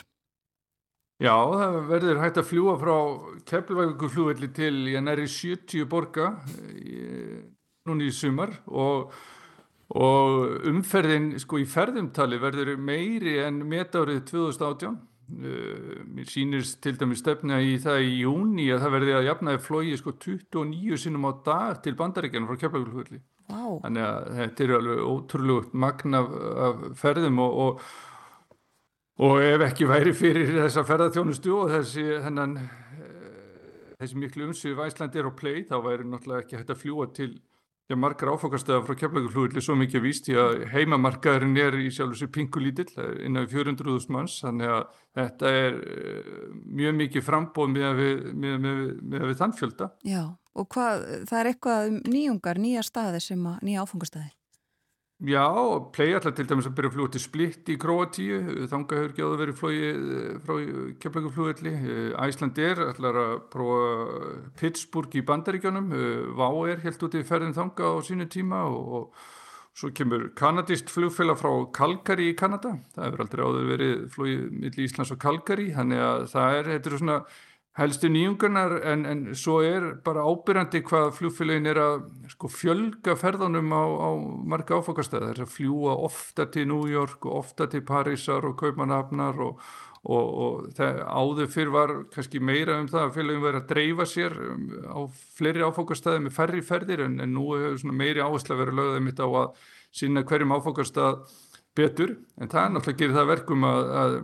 Já, 1.21 1.35
það 1.37 1.75
verður 1.91 2.21
hægt 2.23 2.39
að 2.41 2.47
fljúa 2.49 2.77
frá 2.81 2.95
Keflavíkuflúvelli 3.51 4.47
til 4.57 4.73
ég 4.89 5.03
næri 5.05 5.27
70 5.29 5.85
borga 5.89 6.31
eh, 6.73 7.43
núni 7.85 8.09
í 8.09 8.15
sömar 8.15 8.55
og, 8.65 9.13
og 9.93 10.65
umferðin 10.71 11.35
sko 11.43 11.61
í 11.61 11.67
ferðumtali 11.69 12.41
verður 12.41 12.73
meiri 12.81 13.37
en 13.45 13.61
metárið 13.69 14.23
2018 14.31 14.97
Uh, 14.97 15.10
mér 15.31 16.27
sýnist 16.27 16.81
til 16.83 16.97
dæmi 16.99 17.15
stefna 17.17 17.61
í 17.63 17.77
það 17.81 18.05
í 18.05 18.13
júni 18.21 18.67
að 18.73 18.83
það 18.83 18.95
verði 18.95 19.13
að 19.17 19.27
jafnaði 19.29 19.61
flógi 19.65 19.97
sko 19.99 20.13
29 20.17 20.99
sinum 20.99 21.27
á 21.27 21.31
dag 21.45 21.81
til 21.85 21.95
bandaríkjana 21.99 22.49
frá 22.49 22.59
Keflavík 22.61 23.21
wow. 23.51 23.77
þannig 23.83 24.07
að 24.07 24.29
þetta 24.39 24.65
er 24.65 24.73
alveg 24.77 25.03
ótrúlegt 25.07 25.75
magna 25.85 26.23
af, 26.23 26.33
af 26.67 26.81
ferðum 27.01 27.41
og, 27.45 27.61
og, 27.65 27.85
og 29.27 29.45
ef 29.45 29.65
ekki 29.69 29.89
væri 29.89 30.15
fyrir 30.17 30.51
þessa 30.59 30.85
ferðarþjónustu 30.89 31.55
og 31.57 31.71
þessi, 31.75 32.07
hennan, 32.25 32.57
eh, 32.59 33.95
þessi 34.01 34.19
miklu 34.21 34.49
umsvið 34.49 34.83
Æsland 34.87 35.15
er 35.15 35.31
á 35.31 35.33
play 35.33 35.63
þá 35.69 35.77
væri 35.85 36.09
náttúrulega 36.09 36.45
ekki 36.45 36.59
hægt 36.59 36.75
að 36.75 36.83
fljúa 36.83 37.09
til 37.15 37.31
Já, 37.89 37.95
margar 37.99 38.29
áfokastöða 38.31 38.85
frá 38.85 38.95
keflagurflúðli 39.01 39.61
svo 39.63 39.75
mikið 39.75 40.03
víst 40.05 40.29
í 40.31 40.35
að 40.39 40.61
heimamarkaðurinn 40.71 41.57
er 41.59 41.75
í 41.81 41.89
sjálf 41.91 42.13
þessu 42.13 42.29
pingulítill 42.31 42.91
innan 43.25 43.49
400.000 43.51 44.13
manns 44.15 44.37
þannig 44.45 44.71
að 44.71 44.83
þetta 45.19 45.53
er 45.59 45.79
uh, 45.81 46.45
mjög 46.79 46.95
mikið 47.01 47.25
frambóð 47.27 47.73
með 47.73 47.87
að 47.89 48.03
við, 48.03 48.21
með, 48.31 48.59
með, 48.65 48.83
með 49.01 49.25
að 49.25 49.33
við 49.33 49.41
þannfjölda. 49.41 49.89
Já, 50.07 50.21
og 50.31 50.69
hvað, 50.75 51.07
það 51.31 51.41
er 51.41 51.51
eitthvað 51.51 51.89
um 51.89 51.97
nýjungar, 52.15 52.61
nýja 52.63 52.85
staði 52.87 53.23
sem 53.27 53.49
að, 53.51 53.59
nýja 53.67 53.83
áfokastöði? 53.83 54.31
Já, 55.21 55.45
play 55.93 56.15
alltaf 56.17 56.33
til 56.33 56.47
dæmis 56.49 56.65
að 56.65 56.77
byrja 56.79 56.89
að 56.89 56.95
fljóða 56.95 57.11
til 57.13 57.19
Splitt 57.21 57.67
í 57.69 57.75
Kroatíu, 57.77 58.37
þanga 58.71 58.97
hefur 58.97 59.11
ekki 59.11 59.25
áður 59.25 59.41
verið 59.43 59.59
flóið 59.59 59.83
eh, 60.17 60.31
frá 60.41 60.55
keflagurflúðli. 61.03 61.73
Æsland 62.25 62.61
er 62.63 62.81
alltaf 62.87 63.19
að 63.21 63.35
prófa 63.53 63.83
Pittsburgh 64.57 65.19
í 65.19 65.23
bandaríkjónum, 65.27 65.93
Vá 66.39 66.47
er 66.71 66.81
helt 66.87 67.05
úti 67.05 67.21
ferðin 67.27 67.53
þanga 67.53 67.91
á 67.93 68.01
sínu 68.07 68.25
tíma 68.33 68.63
og, 68.65 68.97
og 68.97 69.77
svo 69.77 69.91
kemur 69.93 70.31
kanadist 70.41 70.89
flugfélag 70.89 71.37
frá 71.37 71.53
Calgary 71.77 72.31
í 72.31 72.35
Kanada. 72.41 72.73
Það 72.95 73.07
hefur 73.07 73.25
aldrei 73.27 73.45
áður 73.45 73.71
verið 73.75 74.03
flóið 74.15 74.43
millir 74.57 74.87
Íslands 74.87 75.13
og 75.13 75.21
Calgary, 75.21 75.69
þannig 75.77 76.01
að 76.07 76.25
það 76.33 76.57
er, 76.57 76.73
þetta 76.73 76.89
er 76.89 77.01
svona 77.03 77.21
helstu 77.79 78.09
nýjungarnar 78.11 78.73
en, 78.91 79.05
en 79.07 79.21
svo 79.37 79.61
er 79.63 79.85
bara 80.03 80.25
ábyrjandi 80.27 80.81
hvað 80.87 81.13
fljófélagin 81.19 81.69
er 81.71 81.79
að 81.79 82.01
sko, 82.33 82.49
fjölga 82.51 83.15
ferðanum 83.19 83.71
á, 83.71 83.83
á 83.87 84.09
marga 84.51 84.81
áfokastæði. 84.81 85.29
Það 85.29 85.37
er 85.37 85.45
að 85.45 85.53
fljúa 85.53 85.93
ofta 86.09 86.47
til 86.51 86.67
New 86.67 86.89
York 86.91 87.23
og 87.29 87.37
ofta 87.45 87.69
til 87.71 87.85
Parísar 87.87 88.47
og 88.49 88.57
Kaupanafnar 88.59 89.39
og, 89.45 89.63
og, 90.03 90.27
og 90.43 90.67
það 90.75 90.99
áður 91.07 91.51
fyrr 91.55 91.71
var 91.77 91.95
kannski 92.11 92.43
meira 92.43 92.75
um 92.81 92.91
það 92.91 93.05
að 93.05 93.15
félagin 93.19 93.45
verið 93.45 93.61
að 93.61 93.71
dreifa 93.71 94.09
sér 94.09 94.37
um, 94.49 94.67
á 94.91 94.99
fleiri 95.39 95.63
áfokastæði 95.63 96.25
með 96.25 96.37
færri 96.41 96.65
ferðir 96.65 97.05
en, 97.07 97.19
en 97.23 97.35
nú 97.37 97.53
hefur 97.55 97.95
meiri 97.95 98.25
áherslu 98.25 98.57
að 98.57 98.65
vera 98.65 98.79
lögðið 98.81 99.07
mitt 99.07 99.23
á 99.23 99.27
að 99.31 99.67
sína 99.95 100.27
hverjum 100.27 100.57
áfokastæð 100.57 101.21
betur 101.77 102.17
en 102.35 102.51
það 102.51 102.65
er 102.65 102.73
náttúrulega 102.75 102.97
að 102.97 103.03
gera 103.05 103.19
það 103.21 103.29
verkum 103.31 103.67
að, 103.69 103.91
að 104.01 104.15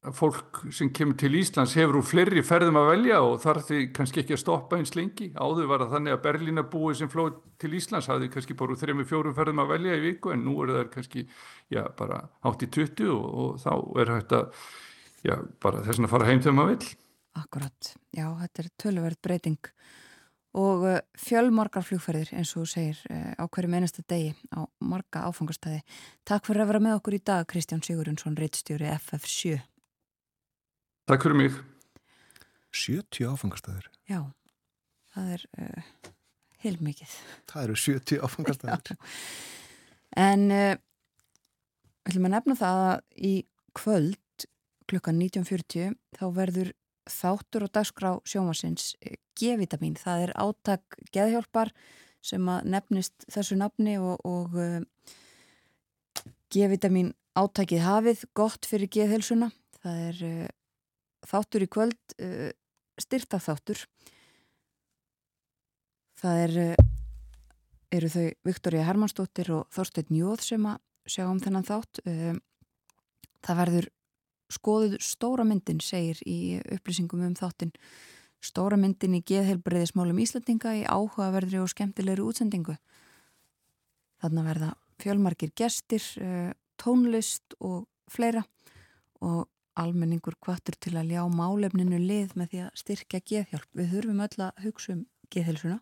fólk 0.00 0.62
sem 0.72 0.88
kemur 0.96 1.16
til 1.20 1.34
Íslands 1.36 1.74
hefur 1.76 1.98
úr 2.00 2.06
fleiri 2.08 2.40
ferðum 2.46 2.78
að 2.80 2.86
velja 2.88 3.18
og 3.20 3.34
þarf 3.42 3.66
því 3.68 3.80
kannski 3.96 4.22
ekki 4.22 4.32
að 4.32 4.40
stoppa 4.40 4.78
eins 4.80 4.94
lengi. 4.96 5.28
Áður 5.36 5.68
var 5.68 5.84
það 5.84 5.96
þannig 5.96 6.14
að 6.14 6.22
Berlínabúi 6.24 6.94
sem 6.96 7.10
flóð 7.12 7.34
til 7.60 7.72
Íslands 7.76 8.08
hafði 8.08 8.30
kannski 8.32 8.56
bara 8.56 8.72
úr 8.72 8.80
þrejum 8.80 9.04
fjórum 9.10 9.36
ferðum 9.36 9.60
að 9.60 9.74
velja 9.74 9.98
í 9.98 10.04
viku 10.06 10.32
en 10.32 10.46
nú 10.46 10.56
er 10.64 10.72
það 10.72 10.88
kannski 10.94 11.26
já, 11.68 11.82
bara 11.98 12.22
átt 12.48 12.64
í 12.64 12.70
20 12.78 13.12
og, 13.12 13.26
og 13.44 13.60
þá 13.60 13.72
er 14.00 14.12
þetta 14.14 14.42
já, 15.28 15.34
bara 15.60 15.84
þess 15.84 16.04
að 16.06 16.12
fara 16.14 16.30
heim 16.30 16.40
þegar 16.40 16.56
maður 16.56 16.76
vil 16.78 16.94
Akkurat, 17.40 17.92
já, 18.16 18.24
þetta 18.40 18.62
er 18.62 18.70
tölverð 18.80 19.20
breyting. 19.22 19.72
Og 20.58 20.82
uh, 20.82 20.96
fjölmargar 21.14 21.84
flugferðir 21.86 22.32
eins 22.40 22.56
og 22.58 22.64
segir 22.66 22.98
uh, 23.12 23.36
á 23.38 23.44
hverju 23.46 23.70
mennasta 23.70 24.02
degi 24.08 24.32
á 24.50 24.64
marga 24.82 25.28
áfangastæði 25.28 25.84
Takk 26.26 26.48
fyrir 26.48 26.64
að 26.64 26.72
vera 26.72 26.82
með 26.88 26.96
okkur 26.98 27.20
í 27.20 27.22
dag 27.22 27.46
Kristján 27.52 27.84
Sigurðunsson, 27.86 28.34
reittstjóri 28.40 28.88
FF7 28.96 29.60
Takk 31.10 31.24
fyrir 31.26 31.34
mig. 31.34 31.54
70 32.70 33.24
áfangastæður? 33.26 33.86
Já, 34.06 34.20
það 35.10 35.30
er 35.34 35.44
uh, 35.58 35.86
heilmikið. 36.62 37.14
Það 37.50 37.64
eru 37.64 37.78
70 37.82 38.20
áfangastæður. 38.22 38.92
en 40.30 40.44
uh, 40.54 40.76
ætlum 42.06 42.28
að 42.28 42.34
nefna 42.36 42.56
það 42.60 42.82
að 42.84 43.24
í 43.26 43.32
kvöld 43.80 44.46
klukkan 44.92 45.18
19.40 45.18 45.96
þá 46.20 46.22
verður 46.36 46.70
þáttur 47.10 47.66
og 47.66 47.74
dagskrá 47.74 48.12
sjómasins 48.22 48.92
uh, 49.02 49.18
G-vitamin. 49.34 49.98
Það 49.98 50.28
er 50.28 50.34
áttak 50.46 51.00
geðhjálpar 51.10 51.74
sem 52.22 52.46
að 52.54 52.70
nefnist 52.76 53.26
þessu 53.26 53.58
nafni 53.58 53.98
og, 53.98 54.22
og 54.22 54.54
uh, 54.54 54.78
G-vitamin 56.54 57.10
áttakið 57.34 57.84
hafið 57.88 58.24
gott 58.30 58.70
fyrir 58.70 58.94
geðhelsuna. 58.94 59.50
Það 59.82 60.06
er 60.06 60.24
uh, 60.30 60.56
þáttur 61.26 61.66
í 61.66 61.70
kvöld 61.70 62.16
uh, 62.20 62.50
styrta 63.00 63.40
þáttur 63.42 63.84
það 66.20 66.42
er 66.44 66.58
uh, 66.64 66.86
eru 67.90 68.10
þau 68.12 68.26
Viktoria 68.46 68.86
Hermannsdóttir 68.86 69.50
og 69.54 69.66
Þorstein 69.74 70.12
Jóð 70.14 70.44
sem 70.46 70.68
að 70.70 70.78
sjá 71.10 71.24
um 71.26 71.40
þennan 71.42 71.66
þátt. 71.66 72.02
Uh, 72.06 72.36
það 73.42 73.60
verður 73.64 73.90
skoðuð 74.50 74.96
stóra 75.04 75.46
myndin 75.46 75.80
segir 75.82 76.20
í 76.26 76.58
upplýsingum 76.74 77.22
um 77.26 77.36
þáttin 77.38 77.72
stóra 78.42 78.78
myndin 78.80 79.18
í 79.18 79.22
geðhelbriðismálum 79.28 80.20
Íslandinga 80.22 80.74
í 80.78 80.84
áhugaverðri 80.88 81.60
og 81.60 81.70
skemmtilegri 81.70 82.24
útsendingu. 82.24 82.76
Þannig 84.20 84.48
verða 84.48 84.70
fjölmarkir 85.00 85.52
gestir, 85.56 86.02
eh, 86.20 86.52
tónlist 86.80 87.54
og 87.60 87.86
fleira. 88.08 88.44
Og 89.20 89.48
almenningur 89.78 90.36
kvartur 90.42 90.76
til 90.80 90.96
að 90.98 91.12
ljá 91.14 91.22
málefninu 91.30 91.98
lið 92.00 92.34
með 92.38 92.52
því 92.52 92.62
að 92.64 92.80
styrkja 92.82 93.20
geðhjálp. 93.32 93.68
Við 93.76 93.92
þurfum 93.94 94.24
öll 94.24 94.44
að 94.46 94.64
hugsa 94.64 94.94
um 94.94 95.04
geðhelsuna 95.30 95.78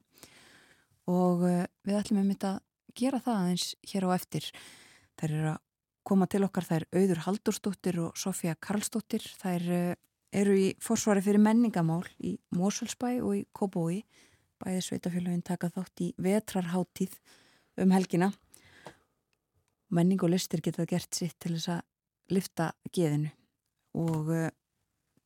og 1.09 1.47
eh, 1.48 1.65
við 1.89 2.01
ætlum 2.01 2.20
um 2.23 2.32
þetta 2.32 2.51
að 2.56 2.98
gera 2.98 3.23
það 3.24 3.40
aðeins 3.43 3.69
hér 3.93 4.06
á 4.06 4.10
eftir. 4.16 4.51
Það 5.19 5.39
er 5.39 5.48
að 5.52 5.59
koma 6.09 6.28
til 6.31 6.43
okkar, 6.47 6.69
er 6.73 6.86
Auður 6.97 7.23
Haldurstóttir 7.27 8.01
og 8.02 8.20
Sofía 8.20 8.56
Karlstóttir. 8.60 9.24
Er, 9.48 9.65
eh, 9.73 9.94
eru 10.32 10.56
í 10.56 10.69
forsvari 10.85 11.24
fyrir 11.24 11.40
menningamál 11.40 12.05
í 12.20 12.36
Mósulsbæ 12.52 13.23
og 13.23 13.32
í 13.39 13.47
Kóbói. 13.56 14.02
Bæði 14.59 14.85
sveitafélagin 14.85 15.44
taka 15.47 15.70
þátt 15.73 16.05
í 16.05 16.12
vetrarháttíð 16.19 17.16
um 17.78 17.94
helgina. 17.94 18.32
Menning 19.89 20.20
og 20.20 20.35
listir 20.35 20.60
geta 20.60 20.85
gert 20.85 21.15
sitt 21.15 21.39
til 21.40 21.55
þess 21.56 21.78
að 21.78 22.35
lifta 22.35 22.73
geðinu 22.93 23.31
og 23.97 24.32
uh, 24.32 24.48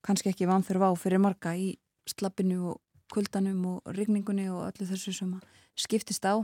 kannski 0.04 0.32
ekki 0.32 0.48
vanþurfa 0.50 0.90
á 0.90 0.94
fyrir 0.98 1.22
marga 1.22 1.54
í 1.56 1.74
slappinu 2.08 2.74
og 2.74 2.80
kuldanum 3.12 3.64
og 3.74 3.94
rigningunni 3.96 4.48
og 4.50 4.66
öllu 4.70 4.88
þessu 4.88 5.14
sem 5.14 5.32
skiptist 5.78 6.24
á 6.24 6.40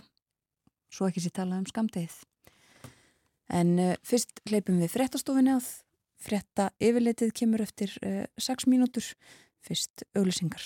svo 0.92 1.08
ekki 1.08 1.22
sér 1.24 1.34
talað 1.40 1.62
um 1.62 1.68
skamtegið 1.68 2.16
en 3.48 3.76
uh, 3.80 3.94
fyrst 4.06 4.42
leipum 4.52 4.80
við 4.82 4.92
frettastofinni 4.94 5.54
að 5.56 5.70
fretta 6.18 6.70
yfirleitið 6.82 7.32
kemur 7.36 7.62
eftir 7.62 7.94
6 8.02 8.50
uh, 8.50 8.70
mínútur. 8.70 9.06
Fyrst 9.62 10.04
auglisingar 10.14 10.62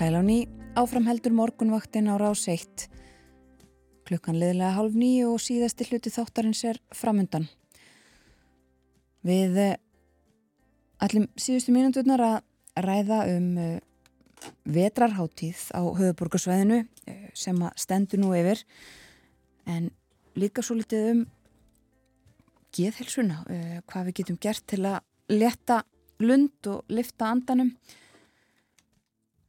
Sæláni 0.00 0.48
áframheldur 0.80 1.34
morgunvaktin 1.36 2.08
á 2.08 2.16
rás 2.16 2.46
1. 2.48 2.86
Klukkan 4.08 4.38
liðlega 4.40 4.72
halv 4.72 4.96
nýju 4.96 5.34
og 5.34 5.42
síðasti 5.44 5.84
hluti 5.90 6.08
þáttarins 6.14 6.62
er 6.64 6.80
framundan. 6.96 7.44
Við 9.20 9.60
allum 11.04 11.28
eh, 11.28 11.36
síðustu 11.36 11.76
mínundurnar 11.76 12.24
að 12.30 12.80
ræða 12.80 13.20
um 13.34 13.52
uh, 13.60 13.76
vetrarháttíð 14.64 15.68
á 15.76 15.84
höfuborgarsvæðinu 15.84 16.80
uh, 16.80 17.22
sem 17.36 17.60
að 17.60 17.76
stendur 17.84 18.24
nú 18.24 18.32
yfir 18.40 18.64
en 19.68 19.92
líka 20.32 20.64
svo 20.64 20.80
litið 20.80 21.12
um 21.12 21.24
geðhelsuna, 22.72 23.42
hvað 23.84 24.08
við 24.08 24.22
getum 24.22 24.40
gert 24.40 24.64
til 24.64 24.86
að 24.94 25.02
leta 25.28 25.82
lund 26.24 26.72
og 26.72 26.88
lifta 26.88 27.34
andanum 27.34 27.74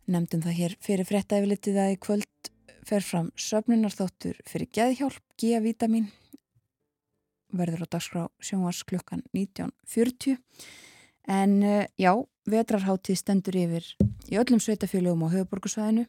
Nemdum 0.09 0.41
það 0.41 0.57
hér 0.57 0.73
fyrir 0.81 1.05
frétta 1.05 1.37
yfirlitið 1.37 1.77
að 1.77 1.93
í 1.93 1.97
kvöld 2.01 2.49
fer 2.87 3.03
fram 3.05 3.29
söfnunarþáttur 3.37 4.39
fyrir 4.49 4.69
geðhjálp, 4.73 5.21
G-vitamin, 5.37 6.07
verður 7.53 7.85
á 7.85 7.87
dagskrá 7.93 8.23
sjónvars 8.41 8.81
klukkan 8.87 9.21
19.40. 9.35 10.39
En 11.29 11.53
uh, 11.61 11.85
já, 12.01 12.11
vetrarháttíð 12.49 13.19
stendur 13.21 13.59
yfir 13.61 13.85
í 14.31 14.39
öllum 14.41 14.61
sveitafélögum 14.63 15.27
á 15.29 15.33
höfuborgarsvæðinu. 15.35 16.07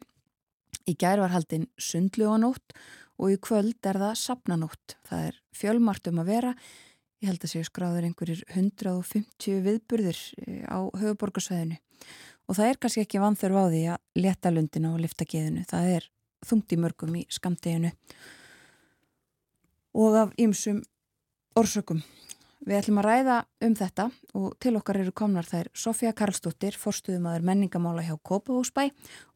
Í 0.89 0.97
gær 0.99 1.21
var 1.21 1.35
haldinn 1.35 1.69
sundluganótt 1.77 2.73
og 3.21 3.35
í 3.35 3.37
kvöld 3.37 3.77
er 3.85 4.01
það 4.01 4.17
sapnanótt. 4.23 4.97
Það 5.05 5.27
er 5.29 5.39
fjölmart 5.53 6.09
um 6.09 6.23
að 6.23 6.33
vera. 6.33 6.55
Ég 7.21 7.29
held 7.29 7.45
að 7.45 7.53
séu 7.53 7.67
skráður 7.67 8.09
einhverjir 8.09 8.41
150 8.49 9.61
viðburðir 9.63 10.17
eh, 10.43 10.65
á 10.67 10.81
höfuborgarsvæðinu 10.91 11.77
og 12.47 12.57
það 12.57 12.69
er 12.69 12.79
kannski 12.81 13.03
ekki 13.05 13.21
vanþörf 13.23 13.59
á 13.59 13.65
því 13.71 13.83
að 13.93 14.23
leta 14.23 14.51
lundina 14.53 14.93
og 14.93 15.03
lifta 15.03 15.27
geðinu. 15.27 15.65
Það 15.69 15.91
er 15.97 16.09
þungt 16.43 16.75
í 16.75 16.79
mörgum 16.79 17.15
í 17.19 17.23
skamteginu 17.31 17.93
og 19.93 20.17
af 20.23 20.35
ýmsum 20.41 20.81
orsökum. 21.59 22.01
Við 22.63 22.77
ætlum 22.77 23.01
að 23.01 23.07
ræða 23.09 23.37
um 23.67 23.73
þetta 23.75 24.05
og 24.39 24.53
til 24.63 24.71
okkar 24.79 25.01
eru 25.01 25.11
komnar 25.11 25.47
þær 25.47 25.67
Sofía 25.75 26.13
Karlsdóttir, 26.15 26.77
forstuðumadur 26.79 27.43
menningamála 27.43 28.05
hjá 28.07 28.15
Kópahúsbæ 28.15 28.85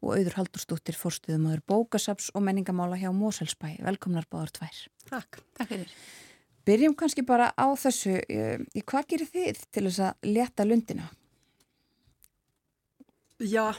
og 0.00 0.14
auður 0.14 0.38
Haldurstóttir, 0.38 0.96
forstuðumadur 0.96 1.60
Bókasaps 1.68 2.30
og 2.32 2.46
menningamála 2.46 2.96
hjá 2.96 3.10
Móselsbæ. 3.12 3.82
Velkomnar 3.84 4.24
báður 4.32 4.54
tvær. 4.56 4.80
Takk, 5.10 5.42
takk 5.60 5.74
fyrir. 5.74 5.92
Byrjum 6.68 6.96
kannski 6.96 7.24
bara 7.28 7.52
á 7.52 7.68
þessu, 7.76 8.16
í 8.16 8.80
hvað 8.80 9.12
gerir 9.12 9.32
þið 9.36 9.62
til 9.76 9.84
þess 9.90 10.02
að 10.08 10.32
leta 10.32 10.64
lundina? 10.64 11.12
Já, 13.38 13.70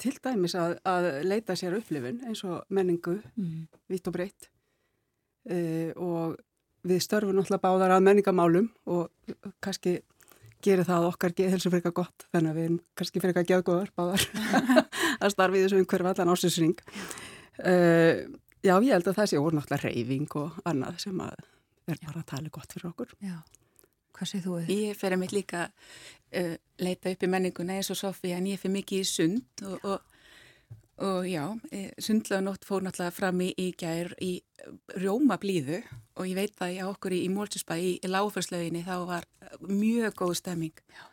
til 0.00 0.14
dæmis 0.24 0.56
að, 0.56 0.78
að 0.88 1.10
leita 1.26 1.56
sér 1.58 1.76
upplifun 1.78 2.22
eins 2.28 2.44
og 2.48 2.64
menningu, 2.72 3.18
mm. 3.36 3.68
vitt 3.92 4.10
og 4.10 4.16
breytt. 4.16 4.50
uh, 5.50 5.92
og 6.00 6.40
við 6.84 7.00
störfum 7.04 7.36
náttúrulega 7.36 7.64
báðar 7.64 7.94
að 7.96 8.04
menningamálum 8.04 8.66
og 8.92 9.08
kannski 9.64 9.98
gerir 10.64 10.84
það 10.88 11.06
okkar 11.10 11.32
helsu 11.36 11.70
fyrir 11.70 11.80
eitthvað 11.80 11.98
gott 12.00 12.26
þannig 12.32 12.50
að 12.50 12.58
við 12.58 12.66
erum 12.66 12.80
kannski 12.96 13.20
fyrir 13.20 13.32
eitthvað 13.32 13.50
geðgóðar 13.52 13.92
báðar 13.96 14.26
að 15.24 15.32
starfi 15.32 15.62
þessu 15.64 15.80
einhverju 15.80 16.10
allan 16.12 16.32
ásins 16.34 16.60
Uh, 17.54 18.26
já, 18.66 18.74
ég 18.82 18.90
held 18.90 19.06
að 19.06 19.18
það 19.20 19.28
sé 19.30 19.38
úr 19.38 19.54
náttúrulega 19.54 19.92
reyfing 19.92 20.32
og 20.40 20.56
annað 20.66 20.96
sem 21.04 21.20
að 21.22 21.36
er 21.86 22.00
bara 22.02 22.22
að 22.22 22.30
tala 22.32 22.50
gott 22.50 22.72
fyrir 22.74 22.88
okkur. 22.90 23.12
Já, 23.22 23.36
hvað 24.14 24.30
séð 24.30 24.48
þú? 24.48 24.56
Ég 24.72 24.98
fer 24.98 25.14
að 25.14 25.22
mitt 25.22 25.34
líka 25.34 25.68
uh, 25.68 26.56
leita 26.82 27.12
upp 27.12 27.24
í 27.26 27.30
menninguna 27.30 27.78
eins 27.78 27.92
og 27.94 28.00
Sofía 28.00 28.38
en 28.40 28.50
ég 28.50 28.60
fer 28.60 28.72
mikið 28.74 29.02
í 29.02 29.08
sund 29.08 29.64
og, 29.66 29.84
og, 29.84 30.14
og 31.04 31.28
já, 31.28 31.44
e, 31.74 31.88
sundlagunótt 31.98 32.66
fór 32.66 32.86
náttúrulega 32.86 33.14
fram 33.14 33.42
í, 33.42 33.50
í 33.58 33.70
gær 33.78 34.14
í 34.22 34.32
rjóma 34.96 35.38
blíðu 35.42 35.82
og 36.14 36.28
ég 36.30 36.38
veit 36.38 36.54
það 36.58 36.76
í 36.76 36.80
okkur 36.86 37.16
í, 37.16 37.20
í 37.26 37.32
Mólsusbæ 37.34 37.78
í, 37.80 37.92
í 37.98 38.10
lágförslauginni 38.10 38.84
þá 38.86 38.96
var 39.10 39.28
mjög 39.66 40.18
góð 40.22 40.38
stemming. 40.40 40.84
Já. 40.94 41.04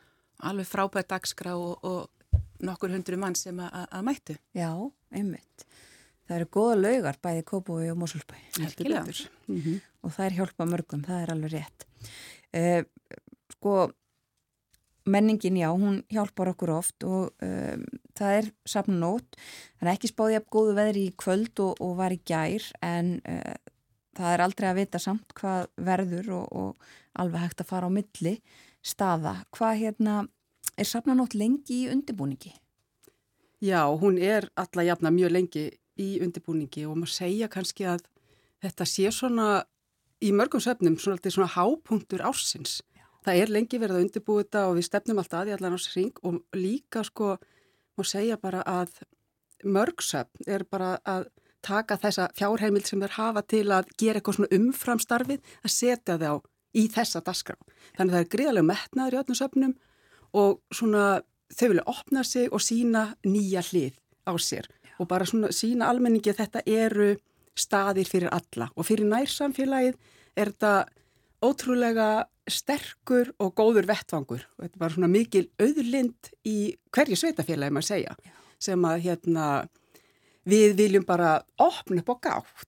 Alveg 0.49 0.69
frábært 0.69 1.11
dagskrá 1.11 1.53
og, 1.53 1.83
og 1.85 2.41
nokkur 2.65 2.93
hundru 2.93 3.17
mann 3.21 3.37
sem 3.37 3.57
að 3.61 4.01
mættu. 4.05 4.37
Já, 4.57 4.71
einmitt. 5.13 5.65
Það 6.31 6.37
eru 6.37 6.49
goða 6.55 6.75
laugar 6.79 7.17
bæði 7.19 7.41
Kópúi 7.49 7.89
og 7.91 7.97
Mosulbæ. 7.99 8.37
Mm 9.47 9.61
-hmm. 9.61 9.79
Og 10.03 10.13
það 10.15 10.25
er 10.25 10.35
hjálpa 10.37 10.65
mörgum, 10.65 11.03
það 11.03 11.21
er 11.21 11.31
alveg 11.31 11.51
rétt. 11.51 11.85
Uh, 12.51 12.83
sko, 13.55 13.75
menningin 15.05 15.57
já, 15.57 15.69
hún 15.71 16.01
hjálpar 16.11 16.51
okkur 16.53 16.73
oft 16.75 17.03
og 17.07 17.31
um, 17.43 17.83
það 18.17 18.37
er 18.39 18.49
safnunót. 18.69 19.37
Það 19.79 19.87
er 19.87 19.93
ekki 19.93 20.11
spáðið 20.11 20.39
að 20.41 20.49
góðu 20.55 20.77
veðri 20.77 21.05
í 21.09 21.13
kvöld 21.19 21.63
og, 21.63 21.81
og 21.81 21.95
var 21.99 22.15
í 22.15 22.19
gær 22.27 22.67
en 22.85 23.15
uh, 23.23 23.55
það 24.17 24.33
er 24.33 24.45
aldrei 24.45 24.69
að 24.71 24.81
vita 24.81 25.01
samt 25.01 25.35
hvað 25.37 25.69
verður 25.81 26.33
og, 26.41 26.51
og 26.51 27.21
alveg 27.21 27.47
hægt 27.47 27.63
að 27.63 27.71
fara 27.71 27.89
á 27.89 27.95
milli 27.95 28.37
staða. 28.85 29.35
Hvað 29.55 29.79
hérna, 29.85 30.17
er 30.77 30.89
safnunót 30.89 31.35
lengi 31.37 31.85
í 31.85 31.89
undirbúningi? 31.93 32.53
Já, 33.61 33.85
hún 33.85 34.17
er 34.17 34.49
alla 34.57 34.83
jafna 34.87 35.11
mjög 35.13 35.35
lengi 35.35 35.67
í 36.01 36.15
undirbúningi 36.23 36.87
og 36.89 36.97
maður 36.97 37.13
segja 37.13 37.49
kannski 37.51 37.85
að 37.85 38.07
þetta 38.63 38.87
sé 38.89 39.11
svona 39.13 39.49
í 40.21 40.31
mörgum 40.35 40.61
söfnum 40.63 40.97
svona, 41.01 41.19
svona 41.23 41.49
hápunktur 41.55 42.23
ársins. 42.25 42.79
Já. 42.95 43.05
Það 43.25 43.41
er 43.41 43.53
lengi 43.55 43.79
verið 43.81 43.97
að 43.97 44.05
undirbúi 44.05 44.43
þetta 44.43 44.65
og 44.69 44.77
við 44.77 44.87
stefnum 44.87 45.21
alltaf 45.21 45.41
að 45.41 45.51
í 45.51 45.55
allan 45.57 45.77
ársring 45.77 46.21
og 46.23 46.57
líka 46.57 47.03
sko 47.07 47.35
maður 47.97 48.11
segja 48.11 48.37
bara 48.41 48.63
að 48.65 49.01
mörgsöfn 49.61 50.49
er 50.49 50.65
bara 50.69 50.95
að 51.05 51.27
taka 51.61 51.97
þessa 52.01 52.29
fjárheimild 52.37 52.87
sem 52.89 53.01
þeir 53.01 53.17
hafa 53.17 53.43
til 53.45 53.67
að 53.69 53.89
gera 53.99 54.17
eitthvað 54.17 54.39
svona 54.39 54.55
umframstarfið 54.57 55.51
að 55.61 55.73
setja 55.75 56.17
þá 56.17 56.31
í 56.73 56.87
þessa 56.89 57.21
dasgrá. 57.25 57.57
Þannig 57.97 58.13
að 58.13 58.15
það 58.15 58.23
er 58.23 58.31
gríðarlega 58.35 58.69
metnaður 58.69 59.17
í 59.17 59.19
öllum 59.21 59.37
söfnum 59.37 59.75
og 60.41 60.61
svona 60.73 61.05
þau 61.51 61.67
vilja 61.67 61.89
opna 61.91 62.23
sig 62.23 62.47
og 62.49 62.63
sína 62.63 63.03
nýja 63.27 63.63
hlið 63.67 63.97
á 64.25 64.33
sér 64.39 64.69
og 64.97 65.09
bara 65.09 65.27
svona 65.27 65.51
sína 65.53 65.89
almenningi 65.91 66.31
að 66.31 66.43
þetta 66.43 66.63
eru 66.65 67.11
staðir 67.57 68.09
fyrir 68.09 68.31
alla. 68.33 68.69
Og 68.75 68.87
fyrir 68.87 69.09
nærsamfélagið 69.11 69.97
er 70.39 70.51
þetta 70.53 70.73
ótrúlega 71.41 72.09
sterkur 72.49 73.31
og 73.41 73.53
góður 73.57 73.87
vettvangur. 73.89 74.45
Og 74.57 74.65
þetta 74.65 74.81
bara 74.81 74.95
svona 74.95 75.11
mikil 75.11 75.47
auðlind 75.61 76.31
í 76.47 76.73
hverju 76.93 77.19
sveitafélagi 77.19 77.73
maður 77.73 77.89
segja 77.89 78.15
Já. 78.17 78.33
sem 78.61 78.87
að 78.87 79.05
hérna 79.05 79.47
við 80.47 80.75
viljum 80.79 81.05
bara 81.07 81.39
opna 81.61 82.01
upp 82.01 82.13
og 82.15 82.21
gátt. 82.25 82.67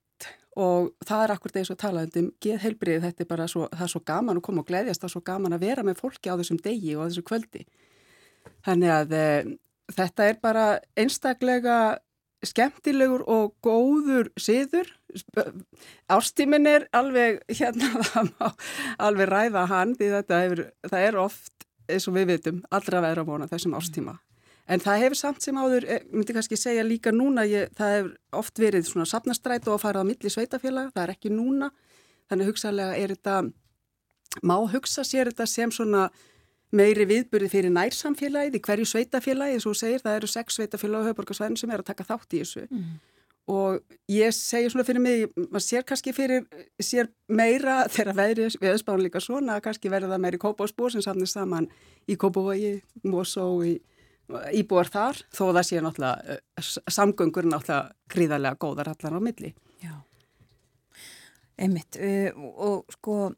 Og 0.54 0.92
það 1.02 1.24
er 1.24 1.32
akkur 1.34 1.50
þegar 1.50 1.66
svo 1.66 1.74
talað 1.78 2.18
um 2.20 2.28
geðheilbrið, 2.44 3.00
þetta 3.02 3.24
er 3.24 3.28
bara 3.30 3.48
svo, 3.50 3.66
er 3.66 3.90
svo 3.90 4.00
gaman 4.06 4.38
að 4.38 4.44
koma 4.46 4.62
og 4.62 4.68
gleyðjast, 4.68 5.02
það 5.02 5.08
er 5.08 5.14
svo 5.16 5.22
gaman 5.26 5.56
að 5.56 5.64
vera 5.66 5.82
með 5.86 5.98
fólki 5.98 6.30
á 6.30 6.38
þessum 6.38 6.60
degi 6.62 6.94
og 6.94 7.02
á 7.02 7.06
þessu 7.08 7.24
kvöldi. 7.26 7.64
Þannig 8.64 8.92
að 8.94 9.14
e, 9.18 9.24
þetta 9.96 10.28
er 10.30 10.38
bara 10.44 10.66
einstaklega 10.94 11.78
skemmtilegur 12.50 13.24
og 13.30 13.54
góður 13.64 14.30
siður. 14.40 14.90
Ástímin 16.10 16.68
er 16.70 16.88
alveg 16.96 17.42
hérna 17.58 18.52
alveg 18.98 19.30
ræða 19.30 19.66
hann 19.70 19.96
því 19.98 20.12
þetta 20.18 20.44
hefur, 20.44 20.66
það 20.90 21.08
er 21.08 21.18
oft 21.24 21.68
eins 21.88 22.08
og 22.08 22.16
við 22.16 22.30
vitum 22.34 22.62
allra 22.72 23.02
vera 23.04 23.24
að 23.24 23.34
vona 23.34 23.50
þessum 23.50 23.76
ástíma 23.76 24.16
en 24.66 24.80
það 24.80 25.02
hefur 25.02 25.18
samt 25.18 25.44
sem 25.44 25.58
áður 25.60 25.86
eh, 25.88 26.04
myndi 26.12 26.36
kannski 26.36 26.58
segja 26.58 26.84
líka 26.86 27.12
núna 27.12 27.44
ég, 27.48 27.72
það 27.76 27.96
hefur 27.96 28.12
oft 28.40 28.60
verið 28.60 28.88
svona 28.88 29.08
sapnastræt 29.08 29.68
og 29.68 29.76
að 29.76 29.82
fara 29.84 30.04
á 30.04 30.08
milli 30.08 30.32
sveitafélag, 30.32 30.92
það 30.94 31.02
er 31.04 31.12
ekki 31.14 31.32
núna. 31.32 31.70
Þannig 32.30 32.50
hugsaðlega 32.52 32.96
er 32.96 33.12
þetta 33.14 33.34
má 34.48 34.56
hugsa 34.72 35.04
sér 35.06 35.30
þetta 35.32 35.46
sem 35.50 35.74
svona 35.74 36.06
meiri 36.74 37.06
viðburði 37.08 37.50
fyrir 37.52 37.74
nærsamfélagið 37.74 38.58
í 38.58 38.62
hverju 38.66 38.90
sveitafélagi, 38.90 39.58
eins 39.58 39.66
og 39.70 39.78
segir, 39.78 40.02
það 40.04 40.20
eru 40.20 40.30
sex 40.30 40.58
sveitafélagi 40.58 41.06
á 41.06 41.08
höfborgarsvæðin 41.10 41.58
sem 41.60 41.74
er 41.74 41.82
að 41.82 41.90
taka 41.90 42.06
þátt 42.08 42.36
í 42.36 42.44
þessu. 42.44 42.68
Mm. 42.70 42.94
og 43.52 43.82
ég 44.08 44.32
segi 44.32 44.70
svona 44.72 44.86
fyrir 44.88 45.02
mig, 45.04 45.32
maður 45.36 45.64
sér 45.66 45.82
kannski 45.84 46.14
fyrir 46.16 46.46
sér 46.80 47.10
meira 47.28 47.82
þegar 47.94 48.16
veðri 48.16 48.46
viðspánu 48.62 49.04
líka 49.04 49.20
svona, 49.20 49.58
kannski 49.60 49.92
verður 49.92 50.14
það 50.14 50.22
meiri 50.24 50.40
kópásbúr 50.40 50.94
sem 50.94 51.04
samnir 51.04 51.28
saman 51.28 51.68
í 52.08 52.16
Kópavogi 52.16 52.78
Mosó, 53.04 53.50
í 53.60 53.76
íbúar 54.56 54.88
þar, 54.88 55.20
þó 55.34 55.44
það 55.52 55.66
sé 55.68 55.80
náttúrulega 55.84 56.34
eh, 56.38 56.68
samgöngur 56.88 57.48
náttúrulega 57.48 57.92
gríðarlega 58.08 58.60
góðar 58.60 58.94
allar 58.94 59.18
á 59.18 59.20
milli. 59.20 59.52
Já, 59.84 59.92
einmitt 61.60 61.98
uh, 62.00 62.30
og 62.56 62.96
sko 62.96 63.34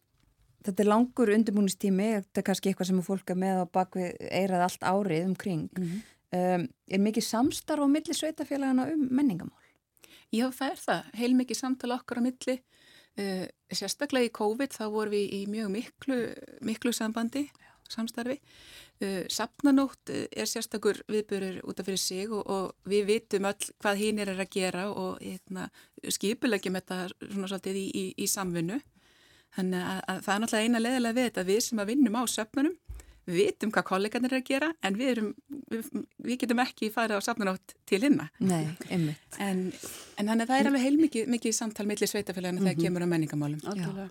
Þetta 0.67 0.83
er 0.83 0.89
langur 0.91 1.31
undirbúinistími, 1.35 2.09
þetta 2.17 2.43
er 2.43 2.47
kannski 2.49 2.71
eitthvað 2.71 2.91
sem 2.91 3.03
fólk 3.07 3.31
er 3.31 3.39
með 3.39 3.63
á 3.63 3.65
bakvið 3.77 4.17
eirað 4.35 4.65
allt 4.67 4.87
árið 4.87 5.29
umkring. 5.29 5.69
Mm 5.77 5.85
-hmm. 5.85 6.01
um, 6.39 6.67
er 6.91 7.03
mikið 7.05 7.27
samstarf 7.27 7.87
á 7.87 7.89
milli 7.91 8.15
sveitafélagana 8.15 8.89
um 8.95 9.07
menningamál? 9.11 9.67
Já, 10.35 10.51
það 10.51 10.71
er 10.71 10.81
það. 10.87 11.13
Heil 11.15 11.35
mikið 11.39 11.61
samtala 11.61 12.01
okkar 12.01 12.19
á 12.19 12.27
milli. 12.27 12.57
Uh, 13.17 13.47
sérstaklega 13.73 14.29
í 14.29 14.35
COVID 14.35 14.75
þá 14.75 14.85
vorum 14.93 15.15
við 15.15 15.31
í 15.33 15.47
mjög 15.49 15.71
miklu, 15.73 16.19
miklu 16.61 16.93
sambandi, 16.93 17.47
samstarfi. 17.89 18.41
Uh, 19.01 19.25
Sapnanótt 19.29 20.11
er 20.11 20.47
sérstakur 20.51 21.01
viðbörur 21.09 21.63
út 21.65 21.81
af 21.81 21.87
fyrir 21.87 22.01
sig 22.01 22.31
og, 22.33 22.43
og 22.47 22.75
við 22.85 23.07
vitum 23.07 23.45
öll 23.45 23.71
hvað 23.79 23.97
hinn 24.03 24.19
er 24.19 24.35
að 24.35 24.51
gera 24.51 24.91
og 24.91 25.23
hérna, 25.23 25.71
skipulegjum 26.03 26.75
þetta 26.75 27.09
svona 27.31 27.49
svolítið 27.49 27.77
í, 27.77 27.87
í, 27.95 28.05
í 28.25 28.27
samfunnu. 28.27 28.81
Þannig 29.57 29.83
að, 29.83 30.01
að 30.13 30.25
það 30.25 30.35
er 30.35 30.43
náttúrulega 30.43 30.67
eina 30.67 30.83
leðilega 30.83 31.17
við 31.17 31.31
þetta 31.31 31.47
við 31.51 31.63
sem 31.67 31.83
að 31.83 31.93
vinnum 31.93 32.19
á 32.19 32.23
söfnunum, 32.29 32.75
við 33.27 33.39
vitum 33.41 33.73
hvað 33.75 33.87
kolleganir 33.91 34.35
er 34.35 34.41
að 34.41 34.51
gera 34.51 34.73
en 34.87 34.99
við, 34.99 35.13
erum, 35.15 35.31
við, 35.73 35.87
við 36.29 36.41
getum 36.43 36.61
ekki 36.63 36.91
farið 36.95 37.19
á 37.19 37.27
söfnunátt 37.27 37.75
til 37.89 38.03
hinna. 38.05 38.29
Nei, 38.39 38.69
einmitt. 38.87 39.39
En, 39.43 39.65
en 40.17 40.29
þannig 40.31 40.45
að 40.45 40.53
það 40.53 40.61
er 40.61 40.69
alveg 40.71 40.85
heilmikið 40.87 41.33
mikið 41.35 41.57
samtal 41.57 41.89
millir 41.89 42.11
sveitafélagina 42.11 42.61
mm 42.61 42.67
-hmm. 42.67 42.69
þegar 42.69 42.77
mhm. 42.77 42.85
kemur 42.85 43.03
á 43.03 43.13
menningamálum. 43.15 44.11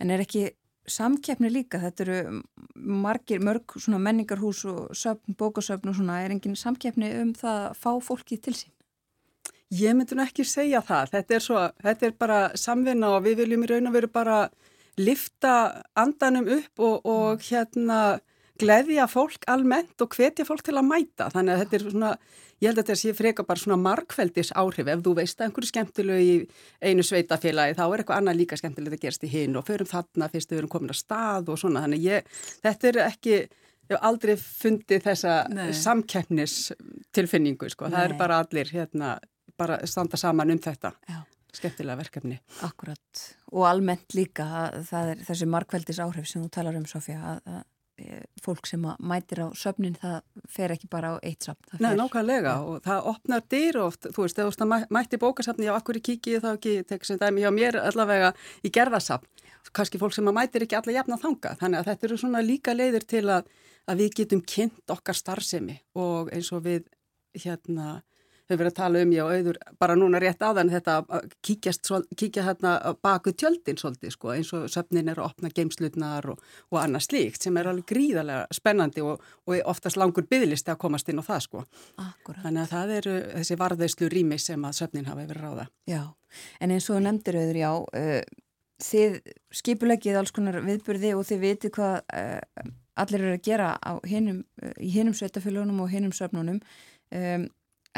En 0.00 0.10
er 0.10 0.24
ekki 0.24 0.48
samkeppni 0.88 1.50
líka? 1.52 1.80
Þetta 1.82 2.04
eru 2.04 2.40
margir, 2.74 3.42
mörg 3.44 3.76
svona 3.76 4.00
menningarhús 4.02 4.64
og 4.68 4.96
söfn, 4.96 5.36
bókasöfn 5.38 5.92
og 5.92 5.98
svona, 5.98 6.22
er 6.24 6.34
engin 6.34 6.56
samkeppni 6.56 7.12
um 7.22 7.34
það 7.36 7.68
að 7.68 7.78
fá 7.82 7.90
fólki 8.02 8.40
til 8.40 8.54
sín? 8.54 8.72
Ég 9.68 9.92
myndi 9.94 10.16
nú 10.16 10.24
ekki 10.24 10.46
segja 10.48 10.80
það. 10.80 11.10
Þetta 11.12 11.34
er, 11.34 11.44
svo, 11.44 11.62
þetta 11.84 12.06
er 12.06 12.12
bara 12.16 12.38
samvinna 12.56 13.10
og 13.16 13.24
við 13.26 13.42
viljum 13.42 13.66
í 13.66 13.68
raun 13.68 13.90
og 13.90 13.96
veru 13.98 14.08
bara 14.08 14.38
lifta 14.98 15.52
andanum 15.98 16.48
upp 16.58 16.82
og, 16.82 17.06
og 17.06 17.46
hérna 17.48 18.18
gleðja 18.58 19.06
fólk 19.10 19.46
almennt 19.50 20.02
og 20.02 20.14
hvetja 20.16 20.46
fólk 20.46 20.64
til 20.66 20.76
að 20.78 20.88
mæta. 20.88 21.28
Þannig 21.34 21.54
að 21.54 21.60
þetta 21.62 21.78
er 21.78 21.84
svona, 21.84 22.10
ég 22.58 22.66
held 22.70 22.80
að 22.80 22.82
þetta 22.82 22.98
sé 23.02 23.14
freka 23.14 23.46
bara 23.46 23.62
svona 23.62 23.78
markveldis 23.82 24.50
áhrif. 24.58 24.90
Ef 24.90 25.04
þú 25.06 25.14
veist 25.20 25.38
að 25.38 25.46
einhverju 25.46 25.70
skemmtilegu 25.70 26.26
í 26.26 26.34
einu 26.82 27.06
sveitafélagi 27.06 27.78
þá 27.78 27.84
er 27.86 28.02
eitthvað 28.02 28.20
annað 28.22 28.40
líka 28.40 28.58
skemmtilegt 28.58 28.98
að 28.98 29.04
gerast 29.06 29.28
í 29.28 29.32
hinn 29.32 29.56
og 29.58 29.66
förum 29.68 29.90
þarna 29.92 30.30
fyrst 30.34 30.52
við 30.52 30.62
erum 30.62 30.74
komin 30.74 30.94
að 30.94 31.00
stað 31.04 31.54
og 31.54 31.62
svona. 31.62 31.84
Þannig 31.86 32.04
ég, 32.08 32.36
þetta 32.66 32.90
er 32.90 33.00
ekki, 33.06 33.40
ég 33.46 33.94
hef 33.94 34.06
aldrei 34.10 34.36
fundið 34.42 35.06
þessa 35.06 35.38
samkeppnistilfinningu 35.84 37.70
sko. 37.74 37.90
Það 37.94 38.04
er 38.04 38.18
bara 38.18 38.42
allir 38.42 38.74
hérna, 38.74 39.16
bara 39.58 39.82
standa 39.86 40.18
saman 40.18 40.56
um 40.56 40.62
þetta. 40.66 40.96
Já 41.06 41.22
skemmtilega 41.56 41.98
verkefni. 42.02 42.38
Akkurat 42.66 43.24
og 43.52 43.64
almennt 43.68 44.14
líka 44.16 44.46
það 44.88 45.14
er 45.14 45.26
þessi 45.28 45.48
markveldis 45.48 46.00
áhrif 46.04 46.28
sem 46.28 46.44
þú 46.44 46.50
talar 46.52 46.76
um 46.78 46.86
Sofja 46.88 47.18
að, 47.32 47.40
að 47.48 47.62
e, 47.98 48.20
fólk 48.44 48.68
sem 48.68 48.84
mætir 49.00 49.42
á 49.44 49.48
söfnin 49.56 49.96
það 49.98 50.18
fer 50.52 50.74
ekki 50.74 50.90
bara 50.92 51.14
á 51.16 51.22
eitt 51.22 51.48
safn. 51.48 51.78
Nei, 51.80 51.94
nákvæmlega 51.98 52.52
ja. 52.52 52.66
og 52.66 52.82
það 52.84 53.08
opnar 53.12 53.46
dyr 53.54 53.80
oft, 53.84 54.10
þú 54.14 54.26
veist, 54.26 54.38
þegar 54.38 54.58
þú 54.58 54.82
mætti 54.98 55.20
bókasafni, 55.22 55.68
já, 55.70 55.74
akkur 55.76 56.00
í 56.00 56.04
kikið 56.10 56.44
þá 56.44 56.50
ekki, 56.52 56.74
tek 56.88 57.08
sem 57.08 57.20
dæmi 57.20 57.44
hjá 57.44 57.52
mér 57.54 57.80
allavega 57.82 58.34
í 58.62 58.72
gerðasafn, 58.74 59.46
kannski 59.72 60.00
fólk 60.00 60.16
sem 60.16 60.28
mætir 60.32 60.66
ekki 60.66 60.78
alla 60.78 60.98
jafna 61.00 61.20
þanga, 61.20 61.56
þannig 61.60 61.80
að 61.80 61.90
þetta 61.92 62.08
eru 62.08 62.20
svona 62.20 62.44
líka 62.44 62.76
leiðir 62.76 63.08
til 63.08 63.24
að, 63.32 63.48
að 63.88 64.04
við 64.04 64.14
getum 64.22 64.44
kynnt 64.44 64.94
okkar 64.94 65.16
starfsemi 65.16 65.80
og 65.98 66.30
eins 66.34 66.52
og 66.52 66.64
við 66.68 66.86
hérna 67.38 67.98
hefur 68.48 68.62
verið 68.62 68.72
að 68.72 68.78
tala 68.78 69.02
um, 69.04 69.12
já, 69.12 69.22
auður, 69.28 69.58
bara 69.80 69.96
núna 69.98 70.20
rétt 70.22 70.42
áðan 70.42 70.72
þetta 70.72 70.96
að 71.04 71.28
kíkja 71.44 72.44
hérna 72.46 72.72
baku 73.04 73.34
tjöldin 73.36 73.78
svolítið, 73.80 74.14
sko, 74.14 74.32
eins 74.34 74.52
og 74.56 74.66
söfnin 74.72 75.12
er 75.12 75.20
að 75.20 75.30
opna 75.30 75.52
geimslutnar 75.54 76.30
og, 76.32 76.42
og 76.72 76.80
annað 76.80 77.06
slíkt 77.08 77.44
sem 77.44 77.60
er 77.60 77.70
alveg 77.70 77.88
gríðarlega 77.92 78.58
spennandi 78.58 79.04
og, 79.04 79.22
og 79.46 79.70
oftast 79.70 80.00
langur 80.00 80.26
bygglisti 80.30 80.72
að 80.72 80.80
komast 80.84 81.12
inn 81.12 81.20
á 81.20 81.28
það, 81.28 81.44
sko. 81.46 81.64
Akkurat. 82.02 82.42
Þannig 82.46 82.64
að 82.64 82.74
það 82.74 82.96
eru 82.98 83.16
þessi 83.36 83.60
varðauslu 83.62 84.10
rými 84.14 84.40
sem 84.42 84.68
að 84.68 84.76
söfnin 84.80 85.08
hafa 85.08 85.24
yfir 85.28 85.42
ráða. 85.44 85.68
Já, 85.88 86.02
en 86.60 86.76
eins 86.76 86.90
og 86.92 87.02
nefndir 87.04 87.40
auður, 87.42 87.62
já, 87.62 87.72
uh, 88.02 88.44
þið 88.88 89.22
skipulegið 89.60 90.20
alls 90.20 90.34
konar 90.34 90.60
viðburði 90.62 91.16
og 91.18 91.26
þið 91.26 91.40
viti 91.42 91.70
hvað 91.74 92.00
uh, 92.14 92.72
allir 92.98 93.24
eru 93.24 93.36
að 93.36 93.44
gera 93.46 93.72
hinum, 94.08 94.42
í 94.78 94.90
hinnum 94.94 95.16
sveitafélagunum 95.16 95.82
og 95.84 95.92
hinnum 95.92 96.14
söfnunum 96.14 96.60
um, 97.14 97.46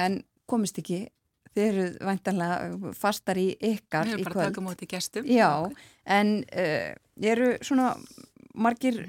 en 0.01 0.21
komist 0.51 0.79
ekki 0.83 1.05
þið 1.55 1.67
eru 1.67 1.87
væntanlega 2.07 2.93
fastar 2.99 3.41
í 3.41 3.49
ykkar 3.55 4.07
í 4.07 4.15
kvöld. 4.15 4.21
Við 4.21 4.25
erum 4.25 4.29
bara 4.29 4.45
að 4.45 4.53
taka 4.53 4.67
móti 4.67 4.91
gestum. 4.91 5.27
Já, 5.27 5.51
en 6.19 6.37
uh, 6.47 6.93
eru 7.33 7.53
svona 7.67 7.95
margir 8.55 9.03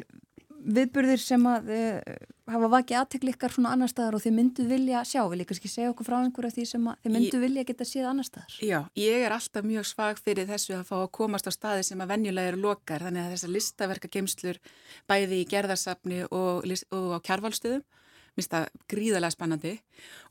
viðburðir 0.61 1.22
sem 1.22 1.45
að 1.49 1.69
uh, 1.73 2.18
hafa 2.51 2.69
vakið 2.72 2.97
aðtekli 2.99 3.34
ykkar 3.35 3.53
svona 3.53 3.72
annar 3.76 3.89
staðar 3.89 4.18
og 4.18 4.23
þið 4.23 4.35
mynduð 4.38 4.72
vilja 4.73 5.03
sjá, 5.07 5.22
vil 5.31 5.39
ég 5.41 5.49
kannski 5.49 5.72
segja 5.72 5.91
okkur 5.93 6.07
frá 6.07 6.18
einhverja 6.19 6.55
því 6.57 6.65
sem 6.69 6.89
þið 7.03 7.15
mynduð 7.15 7.38
ég, 7.38 7.45
vilja 7.45 7.65
geta 7.69 7.88
séð 7.88 8.09
annar 8.11 8.27
staðar? 8.27 8.57
Já, 8.65 8.77
ég 8.99 9.26
er 9.26 9.35
alltaf 9.35 9.65
mjög 9.68 9.88
svag 9.89 10.22
fyrir 10.22 10.49
þessu 10.49 10.76
að 10.77 10.85
fá 10.89 10.95
að 10.99 11.09
komast 11.18 11.49
á 11.49 11.51
staði 11.53 11.88
sem 11.88 12.03
að 12.03 12.13
venjulega 12.15 12.53
eru 12.53 12.61
lokar, 12.65 13.05
þannig 13.07 13.26
að 13.26 13.35
þessar 13.35 13.53
listaverka 13.55 14.11
geimslur 14.11 14.61
bæði 15.09 15.41
í 15.41 15.49
gerðarsafni 15.53 16.23
og, 16.30 16.69
og 16.91 17.09
á 17.15 17.19
kjærvalstöðum 17.30 17.85
minnst 18.38 18.53
það 18.53 18.68
gríðarlega 18.91 19.36
spennandi. 19.36 19.78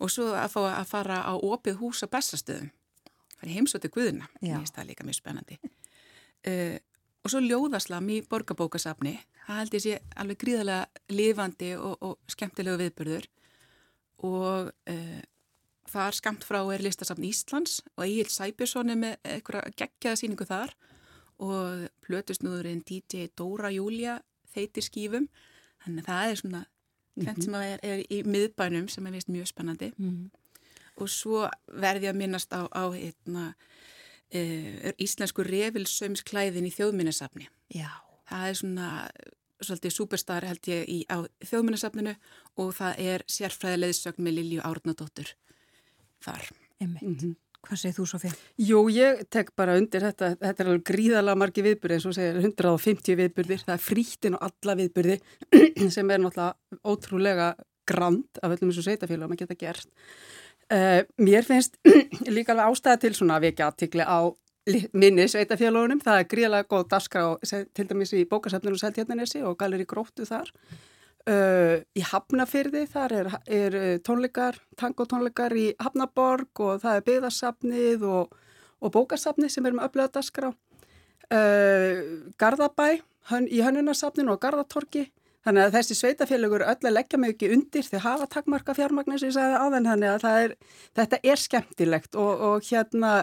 Og 0.01 0.13
svo 0.13 0.31
að 0.35 0.53
fá 0.55 0.61
að 0.71 0.87
fara 0.91 1.23
á 1.27 1.35
opið 1.37 1.81
hús 1.83 2.05
á 2.05 2.09
bestastöðum 2.11 2.71
fara 3.41 3.57
heimsótið 3.57 3.95
guðuna, 3.95 4.29
minnst 4.43 4.77
það 4.77 4.91
líka 4.91 5.07
mjög 5.07 5.19
spennandi. 5.21 5.59
Uh, 6.45 6.77
og 7.25 7.33
svo 7.33 7.41
ljóðaslam 7.45 8.09
í 8.13 8.21
borgarbókasafni. 8.29 9.17
Það 9.47 9.61
held 9.61 9.77
ég 9.77 9.85
sé 9.85 9.99
alveg 10.21 10.41
gríðarlega 10.41 11.03
lifandi 11.17 11.75
og, 11.77 11.97
og 12.05 12.33
skemmtilegu 12.33 12.81
viðbörður 12.81 13.29
og 14.29 14.71
uh, 14.93 15.21
þar 15.91 16.17
skamt 16.17 16.45
frá 16.47 16.61
er 16.75 16.85
listasafn 16.85 17.27
Íslands 17.27 17.81
og 17.97 18.05
Egil 18.07 18.29
Sæbjörnsson 18.31 18.93
er 18.93 19.01
með 19.01 19.17
eitthvað 19.35 19.73
geggjaða 19.81 20.21
síningu 20.21 20.49
þar. 20.49 20.75
Og 21.41 21.87
plötusnúðurinn 22.05 22.83
DJ 22.85 23.31
Dóra 23.33 23.71
Júlia 23.73 24.19
þeitir 24.53 24.85
skífum. 24.85 25.31
Þannig 25.81 26.05
að 26.05 26.11
það 26.11 26.33
er 26.33 26.41
svona 26.43 26.61
hvern 27.25 27.43
sem 27.43 27.55
er, 27.55 27.81
er 27.83 28.05
í 28.11 28.23
miðbænum 28.27 28.89
sem 28.89 29.07
er 29.07 29.17
vist 29.17 29.29
mjög 29.29 29.51
spennandi. 29.53 29.93
Mm. 29.99 30.31
og 31.01 31.09
svo 31.09 31.49
verði 31.81 32.11
að 32.11 32.17
minnast 32.21 32.53
á, 32.53 32.69
á 32.69 32.85
eitna, 32.93 33.55
e, 34.29 34.93
íslensku 35.01 35.43
revilsömsklæðin 35.47 36.67
í 36.69 36.73
þjóðminnesafni 36.75 37.49
það 38.29 38.49
er 38.49 38.59
svona 38.59 38.89
svolítið 39.61 39.95
superstar 39.95 40.47
held 40.49 40.69
ég 40.71 40.89
í, 40.89 40.99
á 41.09 41.25
þjóðminnesafninu 41.45 42.15
og 42.61 42.73
það 42.77 43.03
er 43.13 43.25
sérfræðileðsögn 43.31 44.25
með 44.25 44.37
Lilju 44.39 44.65
Árnadóttur 44.65 45.35
þar. 46.25 46.51
Emmett 46.81 47.03
mm 47.03 47.17
-hmm. 47.17 47.35
Hvað 47.67 47.81
segir 47.83 47.97
þú 47.99 48.07
Sofía? 48.09 48.33
Jú, 48.57 48.81
ég 48.95 49.25
tek 49.33 49.51
bara 49.59 49.77
undir 49.79 50.05
þetta, 50.07 50.33
þetta 50.41 50.65
er 50.65 50.71
alveg 50.71 50.85
gríðalega 50.89 51.41
margi 51.43 51.65
viðbyrði, 51.67 51.99
eins 51.99 52.07
og 52.09 52.17
segir 52.17 52.39
150 52.41 53.19
viðbyrðir, 53.21 53.65
það 53.67 53.75
er 53.75 53.83
frítinn 53.85 54.37
og 54.39 54.47
alla 54.49 54.77
viðbyrði 54.81 55.19
sem 55.97 56.13
er 56.15 56.23
náttúrulega 56.25 56.81
ótrúlega 56.89 57.51
grand 57.91 58.41
af 58.41 58.55
öllum 58.55 58.73
þessu 58.73 58.87
sveitafélagum 58.87 59.37
að 59.37 59.43
geta 59.43 59.59
gert. 59.61 59.91
Uh, 60.71 61.03
mér 61.21 61.45
finnst 61.45 61.77
líka 62.37 62.55
alveg 62.55 62.71
ástæða 62.71 63.03
til 63.05 63.13
svona 63.19 63.37
að 63.37 63.51
vekja 63.51 63.69
aðtikli 63.69 64.07
á 64.07 64.21
minni 64.93 65.27
sveitafélagunum, 65.29 66.01
það 66.05 66.23
er 66.23 66.31
gríðalega 66.31 66.69
góð 66.71 66.87
daska 66.93 67.25
til 67.45 67.87
dæmis 67.91 68.15
í 68.17 68.25
bókasafninu 68.29 68.77
og 68.77 68.83
seltjarnanessi 68.83 69.43
og 69.45 69.59
galeri 69.61 69.89
gróttu 69.89 70.27
þar. 70.29 70.53
Uh, 71.31 71.85
í 71.95 72.03
Hafnafyrði, 72.03 72.87
þar 72.91 73.13
er, 73.15 73.29
er 73.47 73.75
tónleikar, 74.03 74.57
tangotónleikar 74.81 75.53
í 75.55 75.69
Hafnaborg 75.79 76.63
og 76.65 76.81
það 76.83 76.97
er 76.97 77.05
byggðarsafnið 77.07 78.07
og, 78.09 78.33
og 78.81 78.93
bókarsafnið 78.97 79.53
sem 79.53 79.69
er 79.69 79.77
með 79.77 79.87
öflöða 79.87 80.15
dasgrá 80.17 80.49
uh, 80.51 82.01
Garðabæ 82.41 82.89
hön, 83.31 83.47
í 83.47 83.61
Hönnunarsafninu 83.63 84.35
og 84.35 84.43
Garðatorki 84.43 85.07
þannig 85.45 85.69
að 85.69 85.77
þessi 85.79 85.99
sveitafélagur 86.01 86.67
öll 86.67 86.89
að 86.89 86.97
leggja 86.97 87.21
mig 87.21 87.37
ekki 87.37 87.53
undir 87.55 87.87
því 87.87 88.03
hafa 88.05 88.29
takkmarka 88.35 88.75
fjármagnir 88.77 89.23
sem 89.23 89.31
ég 89.31 89.37
sagði 89.39 89.61
áðan 89.63 89.89
þannig 89.93 90.11
að 90.17 90.27
er, 90.33 90.57
þetta 90.99 91.21
er 91.33 91.45
skemmtilegt 91.45 92.19
og, 92.21 92.45
og 92.49 92.69
hérna 92.69 93.15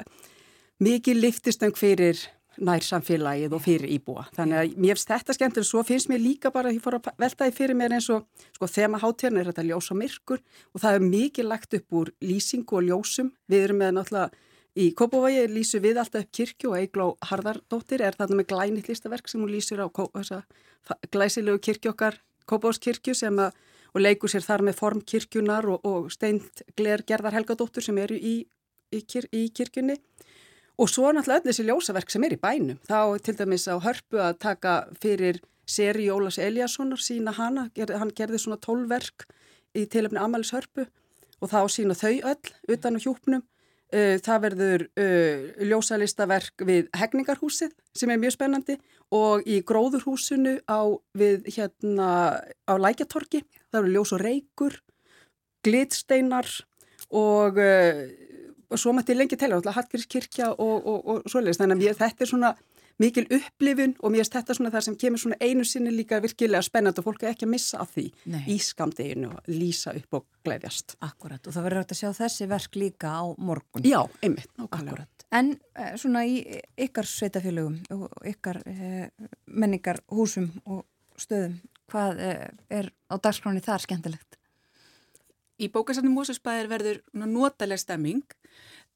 mikið 0.83 1.21
liftistöng 1.25 1.77
fyrir 1.77 2.23
nærsamfélagið 2.57 3.53
og 3.53 3.61
fyrir 3.63 3.91
íbúa. 3.97 4.25
Þannig 4.35 4.59
að 4.59 4.73
mér 4.81 4.97
finnst 4.97 5.11
þetta 5.11 5.35
skemmtilega, 5.37 5.69
svo 5.69 5.83
finnst 5.85 6.09
mér 6.11 6.23
líka 6.23 6.51
bara 6.53 6.71
að 6.71 6.79
ég 6.79 6.83
fór 6.83 6.97
að 6.97 7.09
velta 7.21 7.45
því 7.45 7.55
fyrir 7.57 7.77
mér 7.77 7.95
eins 7.97 8.09
og 8.13 8.25
sko 8.55 8.69
þema 8.71 9.01
hátérna 9.03 9.41
er 9.41 9.51
þetta 9.51 9.67
ljós 9.67 9.91
og 9.93 9.99
myrkur 10.01 10.41
og 10.73 10.83
það 10.83 10.97
er 10.97 11.07
mikið 11.07 11.49
lagt 11.51 11.77
upp 11.77 11.97
úr 12.01 12.11
lýsingu 12.23 12.79
og 12.79 12.87
ljósum. 12.89 13.31
Við 13.47 13.67
erum 13.67 13.81
með 13.83 13.95
náttúrulega 13.97 14.43
í 14.77 14.89
Kópavogi 14.97 15.47
lýsu 15.51 15.81
við 15.83 16.01
alltaf 16.01 16.25
upp 16.25 16.33
kirkju 16.39 16.73
og 16.73 16.79
Eigló 16.81 17.07
Harðardóttir 17.29 18.03
er 18.05 18.17
þarna 18.17 18.41
með 18.41 18.51
glænit 18.51 18.91
listaverk 18.91 19.29
sem 19.29 19.41
hún 19.41 19.53
lýsur 19.53 19.81
á 19.81 19.87
glæsilegu 21.13 21.61
kirkju 21.61 21.93
okkar 21.93 22.21
Kópavóskirkju 22.47 23.15
sem 23.17 23.41
að 23.41 23.57
og 23.97 24.03
leikur 24.03 24.31
sér 24.31 24.45
þar 24.45 24.63
með 24.67 24.77
form 24.77 25.01
kirkjunar 25.01 25.65
og, 25.71 25.85
og 25.87 26.11
steint 26.13 26.61
gler 26.77 27.03
gerðar 27.07 27.37
Helgadóttur 27.37 27.85
sem 27.85 27.97
eru 27.97 28.17
í, 28.17 28.35
í, 28.93 28.99
í 29.01 29.47
kirkjunni 29.49 29.97
Og 30.77 30.89
svo 30.91 31.09
náttúrulega 31.09 31.41
öll 31.41 31.49
þessi 31.49 31.63
ljósaverk 31.65 32.11
sem 32.13 32.25
er 32.27 32.35
í 32.35 32.41
bænum. 32.41 32.77
Þá 32.85 33.17
til 33.25 33.33
dæmis 33.39 33.65
á 33.65 33.81
hörpu 33.81 34.19
að 34.21 34.37
taka 34.43 34.73
fyrir 35.01 35.39
seri 35.67 36.05
Jólas 36.05 36.37
Eliassonar, 36.37 37.01
sína 37.01 37.33
hana, 37.33 37.67
hann 37.73 38.13
gerði 38.15 38.39
svona 38.43 38.59
tólverk 38.61 39.25
í 39.73 39.87
tilöfni 39.89 40.21
Amalis 40.21 40.53
hörpu 40.53 40.85
og 41.41 41.49
þá 41.49 41.59
sína 41.73 41.97
þau 41.97 42.13
öll 42.29 42.53
utan 42.75 42.97
á 42.97 43.03
hjúpnum. 43.03 43.43
Uh, 43.87 44.19
það 44.19 44.41
verður 44.43 44.81
uh, 44.99 45.43
ljósalistaverk 45.63 46.65
við 46.67 46.89
Hegningarhúsið 46.99 47.71
sem 47.95 48.11
er 48.11 48.19
mjög 48.19 48.35
spennandi 48.35 48.75
og 49.15 49.47
í 49.47 49.61
Gróðurhúsinu 49.63 50.57
á, 50.67 50.91
við, 51.15 51.47
hérna, 51.55 52.09
á 52.67 52.73
Lækjatorki. 52.75 53.45
Það 53.71 53.79
verður 53.79 53.95
ljós 53.95 54.13
og 54.13 54.23
reykur, 54.27 54.79
glitsteinar 55.65 56.51
og... 57.09 57.63
Svo 58.75 58.91
mætti 58.95 59.15
lengi 59.15 59.37
tella, 59.39 59.59
alltaf 59.59 59.77
Hallgrímskirkja 59.77 60.49
og, 60.57 60.75
og, 60.87 61.05
og 61.07 61.29
svoleiðis, 61.31 61.61
þannig 61.61 61.77
að 61.77 61.83
mér, 61.83 61.99
þetta 62.01 62.25
er 62.25 62.31
svona 62.31 62.55
mikil 63.01 63.27
upplifun 63.29 63.93
og 64.01 64.11
mér 64.11 64.23
finnst 64.23 64.35
þetta 64.37 64.55
svona 64.57 64.71
þar 64.73 64.85
sem 64.87 64.97
kemur 64.99 65.21
svona 65.21 65.37
einu 65.41 65.65
sinni 65.67 65.93
líka 65.93 66.19
virkilega 66.23 66.65
spennand 66.65 66.97
og 66.97 67.05
fólk 67.05 67.25
er 67.25 67.33
ekki 67.33 67.45
að 67.45 67.53
missa 67.53 67.81
af 67.83 67.93
því 67.93 68.05
Nei. 68.33 68.41
í 68.53 68.57
skamdeginu 68.63 69.29
og 69.35 69.51
lýsa 69.51 69.93
upp 69.97 70.19
og 70.19 70.25
gleyðjast. 70.47 70.97
Akkurat 71.05 71.47
og 71.47 71.55
það 71.55 71.67
verður 71.67 71.83
hægt 71.83 71.93
að 71.95 72.01
sjá 72.01 72.09
þessi 72.23 72.49
verk 72.49 72.79
líka 72.81 73.13
á 73.13 73.23
morgun. 73.37 73.85
Já, 73.85 74.01
einmitt. 74.25 74.49
Akkurat. 74.65 75.27
En 75.37 75.53
eh, 75.77 75.93
svona 75.99 76.25
í 76.25 76.41
ykkar 76.87 77.09
sveitafélögum 77.09 77.79
og 77.93 78.29
ykkar 78.33 78.61
eh, 78.65 79.09
menningar 79.45 80.01
húsum 80.13 80.49
og 80.65 80.85
stöðum, 81.19 81.59
hvað 81.91 82.23
eh, 82.23 82.47
er 82.79 82.91
á 83.11 83.15
dagskráni 83.21 83.61
þar 83.65 83.85
skemmtilegt? 83.85 84.36
Í 85.57 85.69
bókasafnum 85.73 86.13
Mósusbæðir 86.13 86.67
verður 86.69 86.97
notaleg 87.17 87.79
stemming 87.81 88.25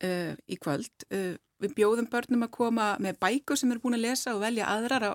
uh, 0.06 0.34
í 0.46 0.58
kvöld. 0.62 0.92
Uh, 1.10 1.34
við 1.62 1.74
bjóðum 1.78 2.10
börnum 2.10 2.46
að 2.46 2.54
koma 2.54 2.92
með 3.02 3.18
bækur 3.22 3.58
sem 3.58 3.72
eru 3.74 3.82
búin 3.82 3.98
að 3.98 4.06
lesa 4.06 4.36
og 4.36 4.44
velja 4.44 4.70
aðrar 4.70 5.08
á 5.10 5.12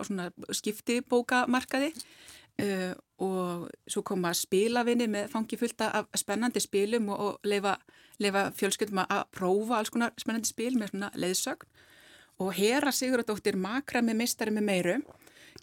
skipti 0.55 1.01
bókamarkaði. 1.07 1.93
Uh, 2.57 2.95
og 3.23 3.67
svo 3.87 4.03
koma 4.07 4.33
spilavinni 4.35 5.07
með 5.13 5.31
fangi 5.33 5.59
fullta 5.61 5.91
af 6.01 6.19
spennandi 6.19 6.61
spilum 6.65 7.13
og, 7.13 7.21
og 7.21 7.49
leifa, 7.49 7.77
leifa 8.23 8.49
fjölskyldum 8.57 9.05
að 9.05 9.23
prófa 9.37 9.79
alls 9.79 9.93
konar 9.93 10.17
spennandi 10.19 10.51
spil 10.51 10.75
með 10.81 10.95
svona 10.95 11.13
leiðsögn. 11.15 11.71
Og 12.43 12.53
Hera 12.59 12.91
Siguradóttir 12.93 13.57
makrami 13.57 14.17
meistari 14.17 14.53
með 14.53 14.67
meiru 14.67 14.99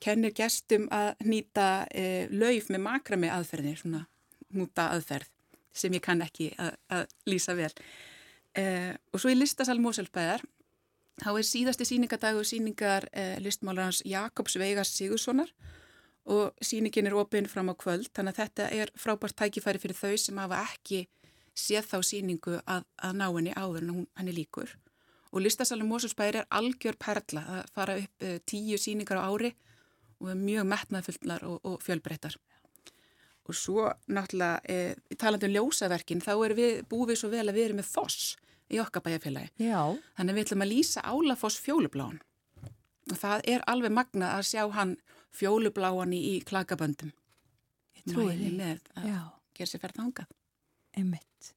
kennir 0.01 0.33
gestum 0.35 0.87
að 0.93 1.11
nýta 1.27 1.69
uh, 1.91 2.31
lauf 2.31 2.71
með 2.71 2.85
makrami 2.87 3.35
aðferðir, 3.35 3.83
svona 3.83 4.05
núta 4.53 4.91
aðferð 4.93 5.32
sem 5.73 5.93
ég 5.93 6.03
kann 6.05 6.21
ekki 6.23 6.51
að, 6.61 6.75
að 6.93 7.15
lýsa 7.29 7.55
vel. 7.57 7.71
Eh, 8.53 8.93
og 9.13 9.21
svo 9.21 9.31
í 9.33 9.37
listasal 9.37 9.79
Móselbæðar, 9.81 10.43
þá 11.21 11.29
er 11.31 11.47
síðasti 11.47 11.87
síningadagi 11.89 12.41
og 12.41 12.47
síningar 12.47 13.07
eh, 13.11 13.37
listmálarans 13.41 14.03
Jakobs 14.05 14.57
Veigas 14.61 14.93
Sigurssonar 14.93 15.49
og 16.29 16.53
síningin 16.63 17.09
er 17.09 17.17
opinn 17.19 17.49
fram 17.51 17.73
á 17.73 17.75
kvöld, 17.75 18.07
þannig 18.15 18.37
að 18.37 18.39
þetta 18.43 18.69
er 18.77 18.93
frábært 18.95 19.35
tækifæri 19.41 19.81
fyrir 19.81 19.97
þau 19.97 20.13
sem 20.21 20.39
hafa 20.39 20.61
ekki 20.69 21.01
séð 21.57 21.89
þá 21.89 21.97
síningu 22.07 22.55
að, 22.63 22.85
að 23.03 23.19
ná 23.19 23.25
henni 23.27 23.57
áður 23.57 23.83
en 23.83 24.05
hann 24.15 24.29
er 24.29 24.37
líkur. 24.37 24.71
Og 25.33 25.41
listasalum 25.41 25.89
Móselbæðar 25.89 26.43
er 26.43 26.49
algjör 26.53 26.97
perla 27.01 27.43
að 27.57 27.73
fara 27.73 27.97
upp 27.99 28.25
eh, 28.25 28.39
tíu 28.45 28.77
síningar 28.77 29.19
á 29.19 29.25
ári 29.25 29.55
og 30.21 30.29
er 30.31 30.39
mjög 30.39 30.69
metnaðfullnar 30.69 31.45
og, 31.49 31.59
og 31.65 31.81
fjölbreyttar 31.83 32.37
og 33.43 33.57
svo 33.57 33.89
náttúrulega 34.07 34.61
e, 34.69 35.15
talandi 35.19 35.49
um 35.49 35.55
ljósaverkin 35.57 36.21
þá 36.23 36.31
erum 36.35 36.59
við 36.59 36.77
búið 36.91 37.09
við 37.13 37.19
svo 37.21 37.29
vel 37.33 37.47
að 37.49 37.57
við 37.57 37.65
erum 37.69 37.81
með 37.81 37.89
foss 37.91 38.35
í 38.73 38.79
okkar 38.81 39.03
bæjarfélagi. 39.05 39.49
Já. 39.59 39.81
Þannig 40.17 40.31
að 40.31 40.37
við 40.37 40.45
ætlum 40.47 40.63
að 40.65 40.71
lýsa 40.71 41.03
álafoss 41.03 41.59
fjólubláan 41.63 42.21
og 43.11 43.17
það 43.19 43.41
er 43.51 43.65
alveg 43.67 43.91
magna 43.91 44.29
að 44.37 44.45
sjá 44.53 44.63
hann 44.77 44.95
fjólubláan 45.35 46.13
í, 46.15 46.21
í 46.37 46.41
klakaböndum. 46.47 47.11
Ég 47.99 48.07
Trúi 48.13 48.31
því. 48.37 48.53
með 48.55 48.79
að 48.95 49.09
Já, 49.11 49.19
gera 49.59 49.71
sér 49.73 49.83
ferð 49.83 49.99
þangað. 49.99 50.31
einmitt. 50.95 51.51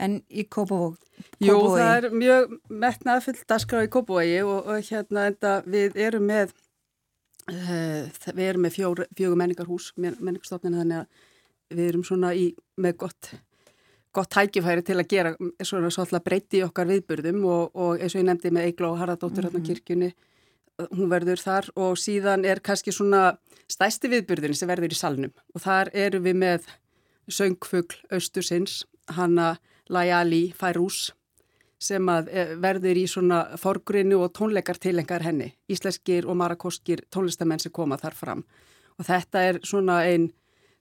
En 0.00 0.22
í 0.32 0.46
Kópavók, 0.48 0.96
Jú, 1.44 1.56
það 1.76 1.90
er 1.98 2.04
mjög 2.16 2.52
metnaðfullt 2.70 3.42
dagskrá 3.50 3.82
í 3.84 3.90
Kópavogi 3.92 4.38
og, 4.40 4.64
og 4.72 4.86
hérna 4.88 5.26
enda 5.28 5.50
við 5.68 5.98
erum 6.00 6.24
með 6.30 6.54
við 7.48 8.44
erum 8.46 8.66
með 8.66 8.76
fjór, 8.76 9.06
fjögur 9.16 9.38
menningarhús 9.40 9.92
menningarstofninu 9.96 10.78
þannig 10.78 10.98
að 11.02 11.76
við 11.76 11.88
erum 11.88 12.04
svona 12.04 12.34
í 12.34 12.52
með 12.76 12.96
gott 13.02 13.32
gott 14.12 14.28
tækifæri 14.30 14.84
til 14.84 14.98
að 15.00 15.08
gera 15.08 15.32
svona 15.64 15.90
svolítið 15.90 16.24
breyti 16.26 16.60
í 16.60 16.66
okkar 16.66 16.90
viðburðum 16.90 17.44
og, 17.48 17.72
og 17.72 18.02
eins 18.02 18.14
og 18.14 18.20
ég 18.20 18.28
nefndi 18.28 18.52
með 18.52 18.68
Eigló 18.68 18.92
Harðardóttur 19.00 19.46
hérna 19.46 19.58
mm 19.58 19.64
-hmm. 19.64 19.66
kirkjunni 19.66 20.12
hún 20.90 21.10
verður 21.10 21.40
þar 21.40 21.68
og 21.76 21.98
síðan 22.00 22.44
er 22.44 22.60
kannski 22.60 22.92
svona 22.92 23.38
stæsti 23.70 24.08
viðburðin 24.12 24.54
sem 24.54 24.68
verður 24.68 24.92
í 24.92 24.98
salnum 24.98 25.32
og 25.54 25.60
þar 25.64 25.90
erum 25.94 26.24
við 26.24 26.36
með 26.36 26.68
söngfugl 27.28 27.96
Östursins, 28.10 28.84
hanna 29.08 29.56
Lajali 29.88 30.52
Færús 30.56 31.12
sem 31.82 32.08
að 32.10 32.30
eh, 32.30 32.52
verður 32.62 33.00
í 33.00 33.06
svona 33.10 33.42
forgrinu 33.60 34.22
og 34.22 34.32
tónleikar 34.38 34.78
tilengar 34.82 35.24
henni, 35.26 35.52
íslenskir 35.72 36.28
og 36.28 36.38
marakoskir 36.40 37.04
tónlistamenn 37.12 37.62
sem 37.62 37.74
koma 37.74 37.98
þar 38.00 38.16
fram. 38.18 38.44
Og 38.98 39.08
þetta 39.08 39.44
er 39.48 39.60
svona 39.66 40.02
einn 40.06 40.30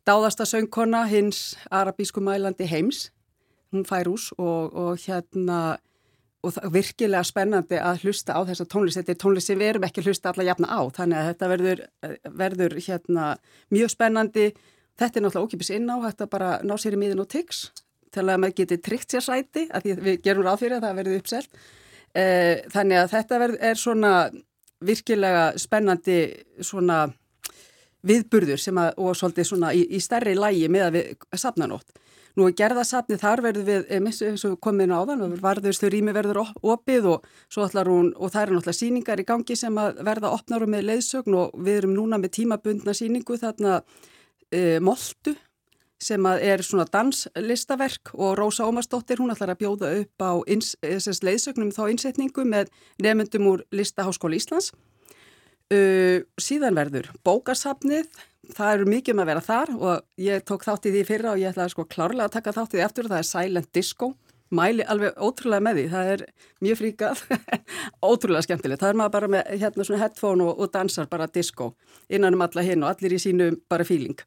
dáðasta 0.07 0.45
söngkona 0.49 1.05
hins 1.09 1.55
arabísku 1.69 2.21
mælandi 2.23 2.67
heims, 2.69 3.09
hún 3.71 3.85
Færús 3.87 4.31
og, 4.37 4.73
og 4.75 4.99
hérna 5.05 5.77
og 6.41 6.57
virkilega 6.73 7.21
spennandi 7.25 7.77
að 7.77 8.05
hlusta 8.05 8.33
á 8.33 8.41
þessa 8.47 8.65
tónlist, 8.65 8.97
þetta 8.97 9.13
er 9.13 9.19
tónlist 9.21 9.51
sem 9.51 9.59
við 9.59 9.75
erum 9.75 9.85
ekki 9.85 10.01
hlusta 10.01 10.31
alla 10.31 10.47
jafna 10.47 10.71
á, 10.73 10.81
þannig 10.89 11.19
að 11.19 11.27
þetta 11.29 11.49
verður, 11.51 11.83
verður 12.41 12.77
hérna 12.81 13.25
mjög 13.69 13.91
spennandi, 13.93 14.47
þetta 14.97 15.19
er 15.19 15.25
náttúrulega 15.25 15.51
ókipis 15.51 15.69
inn 15.75 15.91
á, 15.93 15.97
þetta 16.07 16.29
bara 16.31 16.49
ná 16.65 16.73
sér 16.81 16.97
í 16.97 17.01
miðin 17.03 17.21
og 17.21 17.29
tyggs 17.29 17.67
til 18.11 18.25
að 18.27 18.41
maður 18.43 18.57
geti 18.61 18.77
tryggt 18.83 19.15
sér 19.15 19.25
sæti, 19.25 19.67
að 19.71 19.87
því 19.87 19.97
við 20.07 20.21
gerum 20.25 20.47
ráð 20.47 20.61
fyrir 20.63 20.77
að 20.77 20.87
það 20.87 20.99
verður 21.01 21.21
uppselt, 21.21 21.61
eh, 22.13 22.55
þannig 22.73 23.01
að 23.01 23.11
þetta 23.15 23.41
verð, 23.45 23.57
er 23.69 23.81
svona 23.81 24.13
virkilega 24.81 25.43
spennandi 25.61 26.19
svona 26.59 27.03
viðburður 28.07 28.61
sem 28.61 28.77
að, 28.81 28.93
og 28.97 29.17
svolítið 29.17 29.49
svona 29.51 29.73
í, 29.77 29.83
í 29.93 29.99
stærri 30.01 30.33
lægi 30.37 30.69
með 30.73 30.87
að 30.87 30.95
við 30.97 31.27
safnanótt. 31.37 31.99
Nú 32.39 32.45
er 32.47 32.55
gerðasafni 32.55 33.17
þar 33.19 33.41
verður 33.43 33.65
við, 33.67 33.89
eins 33.91 34.45
og 34.47 34.55
komið 34.63 34.85
inn 34.85 34.93
á 34.95 35.01
þann, 35.09 35.35
varðurstu 35.43 35.89
rými 35.91 36.13
verður 36.15 36.45
opið 36.45 37.09
og 37.11 37.25
hún, 37.89 38.13
og 38.15 38.31
það 38.31 38.41
eru 38.45 38.55
náttúrulega 38.55 38.77
síningar 38.77 39.19
í 39.19 39.27
gangi 39.27 39.57
sem 39.59 39.77
að 39.77 39.99
verða 40.07 40.31
opnar 40.31 40.63
og 40.63 40.71
með 40.71 40.87
leiðsögn 40.87 41.35
og 41.35 41.57
við 41.59 41.81
erum 41.81 41.95
núna 41.97 42.21
með 42.21 42.37
tímabundna 42.39 42.95
síningu 42.95 43.37
þarna 43.41 43.81
e, 44.47 44.79
Moltu 44.79 45.35
sem 46.01 46.25
er 46.31 46.63
svona 46.65 46.87
danslistaverk 46.89 48.13
og 48.17 48.33
Rósa 48.39 48.65
Ómarsdóttir, 48.65 49.21
hún 49.21 49.33
ætlar 49.33 49.53
að 49.53 49.61
bjóða 49.61 49.91
upp 50.01 50.25
á 50.25 50.31
ins, 50.49 50.73
leiðsögnum 50.81 51.69
þá 51.75 51.83
innsetningu 51.91 52.45
með 52.47 52.71
nefndum 53.01 53.51
úr 53.53 53.65
Listaháskóla 53.75 54.39
Íslands. 54.39 54.71
Uh, 55.71 56.25
síðan 56.41 56.75
verður 56.75 57.07
bókasafnið, 57.23 58.09
það 58.51 58.73
eru 58.73 58.89
mikið 58.91 59.13
um 59.13 59.21
að 59.23 59.29
vera 59.29 59.43
þar 59.45 59.69
og 59.77 60.01
ég 60.19 60.43
tók 60.43 60.65
þátt 60.67 60.89
í 60.89 60.91
því 60.97 61.05
fyrra 61.07 61.31
og 61.31 61.39
ég 61.39 61.53
ætlaði 61.53 61.71
sko 61.75 61.85
klárlega 61.87 62.27
að 62.27 62.35
taka 62.35 62.55
þátt 62.57 62.75
í 62.75 62.79
því 62.79 62.83
eftir 62.87 63.07
og 63.07 63.13
það 63.13 63.21
er 63.21 63.29
Silent 63.29 63.69
Disco, 63.77 64.09
mæli 64.51 64.83
alveg 64.83 65.15
ótrúlega 65.15 65.63
með 65.63 65.79
því, 65.79 65.85
það 65.93 66.11
er 66.15 66.23
mjög 66.65 66.79
fríkað, 66.81 67.21
ótrúlega 68.09 68.47
skemmtilegt, 68.49 68.81
það 68.83 68.91
er 68.91 68.99
maður 68.99 69.15
bara 69.15 69.31
með 69.37 69.53
hérna 69.61 69.87
svona 69.87 70.01
headphone 70.01 70.49
og, 70.49 70.59
og 70.59 70.73
dansar 70.73 71.07
bara 71.13 71.29
disco 71.31 71.69
innan 72.11 72.35
um 72.35 72.43
alla 72.43 72.65
hinn 72.67 72.83
og 72.83 72.91
allir 72.91 73.15
í 73.15 73.21
sínu 73.21 73.53
bara 73.71 73.87
feeling. 73.87 74.19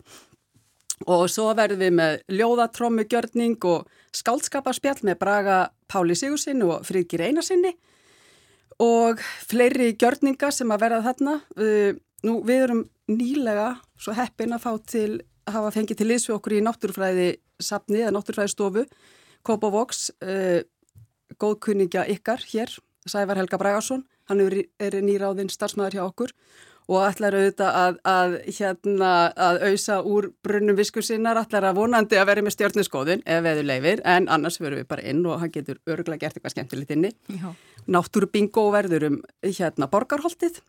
Og 1.10 1.26
svo 1.30 1.48
verðum 1.58 1.82
við 1.82 1.94
með 1.98 2.20
ljóðatrommugjörning 2.38 3.56
og 3.66 3.88
skáldskaparspjall 4.14 5.02
með 5.02 5.18
Braga 5.20 5.58
Páli 5.90 6.14
Sigursinn 6.16 6.62
og 6.66 6.84
Fríðgir 6.86 7.24
Einarsinni 7.26 7.74
og 8.82 9.20
fleiri 9.46 9.92
gjörninga 9.98 10.50
sem 10.54 10.70
að 10.70 10.84
verða 10.86 11.02
þarna. 11.08 11.34
Uh, 11.58 11.98
nú, 12.26 12.38
við 12.46 12.66
erum 12.68 12.84
nýlega 13.10 13.68
svo 14.00 14.14
heppin 14.16 14.54
að 14.54 14.64
fá 14.64 14.72
til, 14.90 15.10
að 15.46 15.58
hafa 15.58 15.74
fengið 15.74 16.00
til 16.00 16.08
liðsvi 16.10 16.34
okkur 16.36 16.56
í 16.56 16.62
náttúrufræði 16.64 17.28
sapni 17.62 18.00
eða 18.02 18.14
náttúrufræði 18.16 18.54
stofu, 18.54 18.86
Kópavox, 19.44 20.08
uh, 20.24 20.62
góðkunningja 21.42 22.06
ykkar 22.14 22.42
hér, 22.48 22.70
Sævar 23.04 23.36
Helga 23.36 23.58
Bragarsson, 23.60 24.06
hann 24.30 24.40
er 24.40 24.96
nýráðinn 25.04 25.52
starfsmæður 25.52 25.98
hjá 25.98 26.04
okkur 26.06 26.32
og 26.90 27.00
ætlar 27.06 27.36
auðvitað 27.38 27.78
að, 27.80 27.98
að, 28.04 28.34
hérna, 28.58 29.10
að 29.46 29.60
auðsa 29.70 29.98
úr 30.04 30.28
brunnum 30.44 30.76
viskur 30.76 31.06
sinnar, 31.06 31.40
ætlar 31.40 31.70
að 31.70 31.78
vonandi 31.80 32.18
að 32.20 32.28
vera 32.28 32.44
með 32.44 32.56
stjórnuskoðun 32.58 33.24
ef 33.24 33.42
veður 33.46 33.68
leifir, 33.70 34.04
en 34.04 34.28
annars 34.32 34.60
verðum 34.60 34.82
við 34.82 34.90
bara 34.92 35.06
inn 35.08 35.24
og 35.24 35.40
hann 35.40 35.54
getur 35.54 35.80
örgulega 35.88 36.26
gert 36.26 36.38
eitthvað 36.38 36.56
skemmtilegt 36.56 36.94
inni. 36.96 37.12
Já. 37.32 37.48
Náttúrubingo 37.88 38.68
verður 38.74 39.08
um 39.10 39.18
hérna 39.44 39.88
borgarholtið 39.92 40.60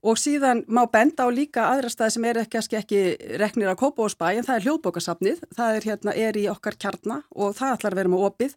og 0.00 0.16
síðan 0.16 0.62
má 0.70 0.84
benda 0.88 1.26
á 1.26 1.28
líka 1.34 1.66
aðra 1.68 1.90
staði 1.92 2.14
sem 2.14 2.26
er 2.30 2.40
ekki, 2.40 2.62
ekki 2.78 3.00
reknir 3.40 3.68
að 3.72 3.80
kópa 3.82 4.06
og 4.06 4.14
spæ, 4.14 4.30
en 4.32 4.46
það 4.46 4.56
er 4.56 4.66
hljóðbókasafnið, 4.66 5.42
það 5.56 5.76
er, 5.76 5.88
hérna, 5.90 6.14
er 6.16 6.38
í 6.40 6.46
okkar 6.52 6.78
kjarna 6.80 7.20
og 7.34 7.56
það 7.58 7.74
ætlar 7.76 7.96
að 7.96 8.00
vera 8.00 8.12
með 8.14 8.28
opið 8.30 8.56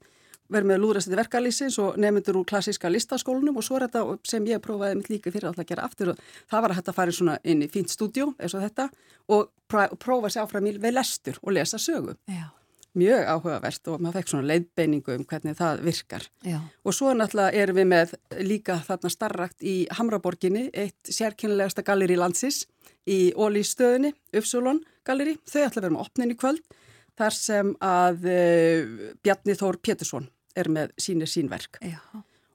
verið 0.53 0.69
með 0.71 0.81
lúðrastið 0.83 1.19
verkalýsins 1.19 1.77
og 1.83 1.99
nefndur 2.01 2.39
úr 2.39 2.47
klassíska 2.49 2.91
listaskólanum 2.91 3.59
og 3.59 3.65
svo 3.65 3.77
er 3.79 3.87
þetta 3.87 4.17
sem 4.29 4.47
ég 4.49 4.61
prófaði 4.63 4.99
mitt 4.99 5.11
líka 5.11 5.33
fyrir 5.33 5.49
alltaf 5.49 5.65
að 5.65 5.71
gera 5.71 5.85
aftur 5.87 6.13
og 6.13 6.25
það 6.51 6.65
var 6.65 6.73
að 6.73 6.81
þetta 6.81 6.97
fari 6.97 7.15
svona 7.17 7.37
inn 7.43 7.63
í 7.65 7.69
fínt 7.71 7.93
stúdjó 7.93 8.33
eins 8.37 8.55
og 8.57 8.65
þetta 8.65 8.89
og 9.33 9.53
prófa 10.01 10.31
sér 10.33 10.43
áfram 10.45 10.67
í 10.69 10.75
við 10.77 10.95
lestur 10.97 11.39
og 11.41 11.55
lesa 11.57 11.79
sögu. 11.81 12.17
Já. 12.29 12.51
Mjög 12.93 13.25
áhugavert 13.25 13.89
og 13.89 14.01
maður 14.05 14.19
fekk 14.19 14.29
svona 14.29 14.49
leiðbeiningu 14.51 15.15
um 15.15 15.23
hvernig 15.25 15.55
það 15.57 15.79
virkar. 15.81 16.27
Já. 16.45 16.59
Og 16.85 16.93
svo 16.93 17.15
náttúrulega 17.17 17.63
erum 17.63 17.79
við 17.79 17.87
með 17.89 18.13
líka 18.45 18.75
þarna 18.85 19.09
starrakt 19.09 19.65
í 19.65 19.75
Hamraborginni, 19.97 20.67
eitt 20.69 21.09
sérkynnilegasta 21.09 21.81
galleri 21.87 22.19
landsins 22.19 22.67
í 23.09 23.33
Óli 23.33 23.63
stöðunni, 23.65 24.13
Uppsúlun 24.37 24.83
galleri. 25.07 25.39
Þau 25.49 25.63
ætla 25.63 25.79
að 25.79 25.81
vera 25.81 25.95
með 25.95 26.05
opnin 26.05 26.35
í 26.35 26.37
kvöld 26.37 26.77
þar 27.17 27.37
sem 27.37 27.73
að 27.83 28.29
uh, 28.29 28.93
Bjarni 29.25 29.57
Þór 29.57 29.81
Pétursson 29.81 30.29
er 30.55 30.69
með 30.71 30.93
sínir 31.01 31.29
sínverk. 31.29 31.79
Já. 31.81 31.99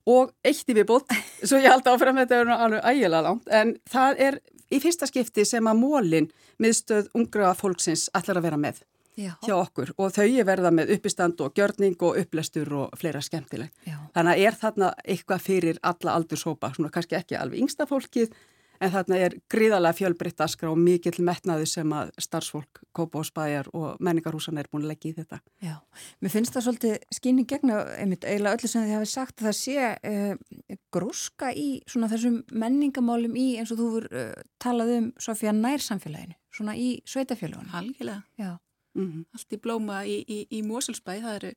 Og 0.08 0.32
eitt 0.46 0.68
í 0.70 0.76
viðbót, 0.76 1.10
svo 1.44 1.60
ég 1.60 1.68
held 1.68 1.88
áfram 1.90 2.20
þetta 2.22 2.38
er 2.40 2.52
alveg 2.54 2.86
ægilega 2.86 3.24
langt, 3.26 3.48
en 3.52 3.74
það 3.90 4.22
er 4.28 4.38
í 4.72 4.80
fyrsta 4.82 5.08
skipti 5.08 5.44
sem 5.48 5.66
að 5.68 5.82
mólinn 5.82 6.30
miðstöð 6.62 7.10
ungra 7.16 7.52
fólksins 7.56 8.08
ætlar 8.16 8.40
að 8.40 8.48
vera 8.48 8.60
með 8.60 8.80
Já. 9.18 9.32
hjá 9.42 9.54
okkur 9.56 9.92
og 9.98 10.12
þau 10.14 10.26
er 10.28 10.46
verða 10.46 10.70
með 10.74 10.92
uppistand 10.94 11.40
og 11.42 11.56
gjörning 11.56 11.96
og 12.06 12.20
upplestur 12.20 12.70
og 12.84 12.98
fleira 13.00 13.22
skemmtileg. 13.24 13.72
Já. 13.88 13.96
Þannig 14.14 14.34
að 14.34 14.44
er 14.46 14.58
þarna 14.60 14.92
eitthvað 15.04 15.44
fyrir 15.44 15.80
alla 15.82 16.14
aldurshópa, 16.14 16.72
svona 16.76 16.92
kannski 16.94 17.18
ekki 17.18 17.38
alveg 17.38 17.64
yngsta 17.64 17.88
fólkið, 17.90 18.32
en 18.80 18.92
þarna 18.92 19.18
er 19.26 19.34
gríðarlega 19.50 19.96
fjölbreytt 19.98 20.42
askra 20.44 20.70
og 20.72 20.78
mikill 20.80 21.22
metnaði 21.24 21.66
sem 21.70 21.92
að 21.94 22.12
starfsfólk, 22.22 22.82
kópa 22.96 23.20
og 23.22 23.26
spæjar 23.28 23.70
og 23.76 23.98
menningarhúsan 24.04 24.60
er 24.60 24.68
búin 24.70 24.86
að 24.86 24.92
leggja 24.92 25.10
í 25.10 25.16
þetta. 25.18 25.40
Já, 25.64 25.74
mér 26.22 26.34
finnst 26.34 26.54
það 26.54 26.66
svolítið 26.66 27.16
skynni 27.18 27.46
gegna, 27.48 27.80
einmitt 27.98 28.26
eiginlega 28.26 28.58
öllu 28.58 28.70
sem 28.70 28.86
þið 28.86 28.96
hafið 28.96 29.12
sagt 29.12 29.42
að 29.42 29.48
það 29.48 29.58
sé 29.60 29.90
uh, 30.12 30.78
grúska 30.94 31.50
í 31.52 31.68
svona 31.90 32.10
þessum 32.12 32.40
menningamálum 32.52 33.36
í 33.38 33.48
eins 33.58 33.74
og 33.74 33.82
þú 33.82 33.90
voru 33.96 34.24
uh, 34.24 34.32
talað 34.62 34.94
um 34.96 35.12
Sofía 35.22 35.54
nærsamfélaginu, 35.56 36.38
svona 36.54 36.78
í 36.78 36.90
sveitafélagunum. 37.08 37.74
Algjörlega. 37.74 38.22
Já. 38.38 38.56
Mm 38.94 39.12
-hmm. 39.12 39.24
Allt 39.34 39.52
í 39.52 39.56
blóma 39.62 40.04
í, 40.06 40.24
í, 40.26 40.46
í 40.50 40.62
Moselsbæ, 40.62 41.20
það 41.22 41.34
eru 41.34 41.52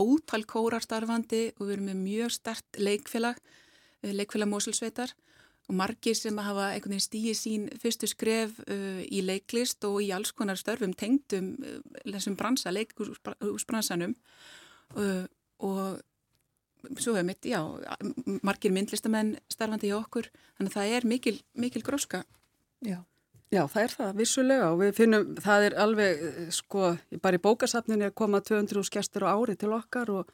ótal 0.00 0.44
kórar 0.44 0.82
starfandi 0.82 1.52
og 1.58 1.66
við 1.66 1.72
erum 1.72 1.84
með 1.84 1.96
mjög 1.96 2.30
stert 2.30 2.78
leikfélag, 2.78 3.36
leikfélag 4.02 4.48
Moselsveitar 4.48 5.12
og 5.66 5.74
margir 5.74 6.14
sem 6.14 6.36
hafa 6.38 6.70
einhvern 6.72 6.94
veginn 6.94 7.06
stíið 7.06 7.38
sín 7.38 7.64
fyrstu 7.82 8.08
skref 8.10 8.60
uh, 8.66 9.00
í 9.02 9.22
leiklist 9.26 9.84
og 9.88 9.98
í 10.04 10.12
alls 10.14 10.32
konar 10.36 10.58
störfum 10.60 10.94
tengdum 10.94 11.54
uh, 11.58 11.80
þessum 12.04 12.36
bransa, 12.38 12.74
leikúsbransanum 12.74 14.14
uh, 14.94 15.24
og 15.66 15.98
svo 17.02 17.16
hefur 17.16 17.26
mitt, 17.26 17.42
já, 17.42 17.58
margir 18.46 18.70
myndlistamenn 18.70 19.36
starfandi 19.50 19.90
í 19.90 19.96
okkur, 19.96 20.28
þannig 20.58 20.70
að 20.70 20.76
það 20.76 20.96
er 20.96 21.06
mikil, 21.10 21.36
mikil 21.58 21.82
gróska. 21.82 22.22
Já. 22.84 23.00
Já, 23.54 23.62
það 23.70 23.82
er 23.82 23.92
það, 23.94 24.12
vissulega 24.18 24.68
og 24.72 24.80
við 24.80 24.92
finnum, 24.96 25.26
það 25.42 25.64
er 25.68 25.76
alveg, 25.82 26.22
sko, 26.54 26.92
bara 27.22 27.38
í 27.38 27.42
bókasafninu 27.42 28.08
er 28.08 28.14
komað 28.14 28.48
200 28.50 28.86
skjastur 28.88 29.26
á 29.26 29.34
ári 29.34 29.54
til 29.58 29.70
okkar 29.74 30.10
og 30.14 30.32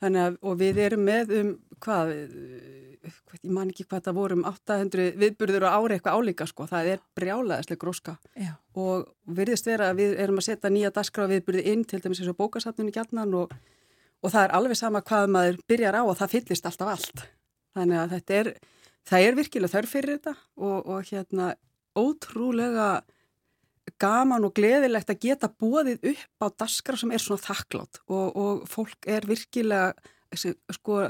að, 0.00 0.38
og 0.40 0.56
við 0.60 0.80
erum 0.86 1.02
með 1.04 1.34
um, 1.36 1.50
hvað, 1.82 2.12
ég 2.12 3.52
man 3.52 3.70
ekki 3.70 3.86
hvað 3.88 4.06
það 4.08 4.18
vorum 4.18 4.44
800 4.48 5.12
viðburður 5.20 5.66
á 5.68 5.76
ári 5.76 5.96
eitthvað 5.96 6.18
álíka, 6.20 6.46
sko, 6.48 6.66
það 6.68 6.90
er 6.94 7.02
brjálaðislega 7.16 7.80
gróska 7.80 8.16
Já. 8.36 8.52
og 8.76 9.08
virðist 9.38 9.68
vera 9.68 9.90
að 9.90 10.02
við 10.02 10.16
erum 10.24 10.40
að 10.40 10.48
setja 10.48 10.72
nýja 10.72 10.92
dasgráðviðbyrði 10.96 11.64
inn 11.72 11.84
til 11.88 12.00
dæmis 12.02 12.20
eins 12.20 12.32
og 12.32 12.38
bókasafnunni 12.40 12.94
gætnan 12.94 13.36
og, 13.38 13.54
og 14.20 14.34
það 14.34 14.46
er 14.46 14.56
alveg 14.58 14.80
sama 14.80 15.04
hvað 15.04 15.32
maður 15.36 15.62
byrjar 15.70 16.00
á 16.00 16.02
og 16.04 16.18
það 16.18 16.34
fyllist 16.36 16.68
alltaf 16.68 16.92
allt. 16.96 17.24
Þannig 17.76 18.02
að 18.02 18.14
þetta 18.16 18.38
er, 18.40 18.52
það 19.08 19.26
er 19.26 19.40
virkilega 19.40 19.74
þörf 19.76 19.96
fyrir 19.96 20.18
þetta 20.18 20.36
og, 20.60 20.78
og 20.90 21.10
hérna 21.12 21.54
ótrúlega 21.98 22.90
gaman 24.00 24.46
og 24.46 24.54
gleðilegt 24.56 25.10
að 25.10 25.20
geta 25.26 25.50
bóðið 25.50 26.10
upp 26.12 26.44
á 26.44 26.46
dasgraf 26.62 27.00
sem 27.00 27.12
er 27.12 27.22
svona 27.22 27.44
þakklátt 27.44 28.02
og, 28.06 28.26
og 28.36 28.64
fólk 28.70 29.08
er 29.10 29.26
virkilega 29.26 29.92
sko 30.36 31.02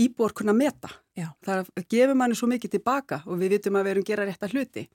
íbúar 0.00 0.32
kunna 0.34 0.54
meta. 0.56 0.90
Já. 1.14 1.28
Það 1.44 1.68
gefur 1.88 2.16
manni 2.18 2.36
svo 2.38 2.48
mikið 2.50 2.78
tilbaka 2.78 3.22
og 3.28 3.38
við 3.38 3.58
vitum 3.58 3.76
að 3.78 3.86
við 3.86 3.94
erum 3.94 4.06
gera 4.08 4.26
rétt 4.26 4.46
að 4.46 4.56
hluti 4.56 4.86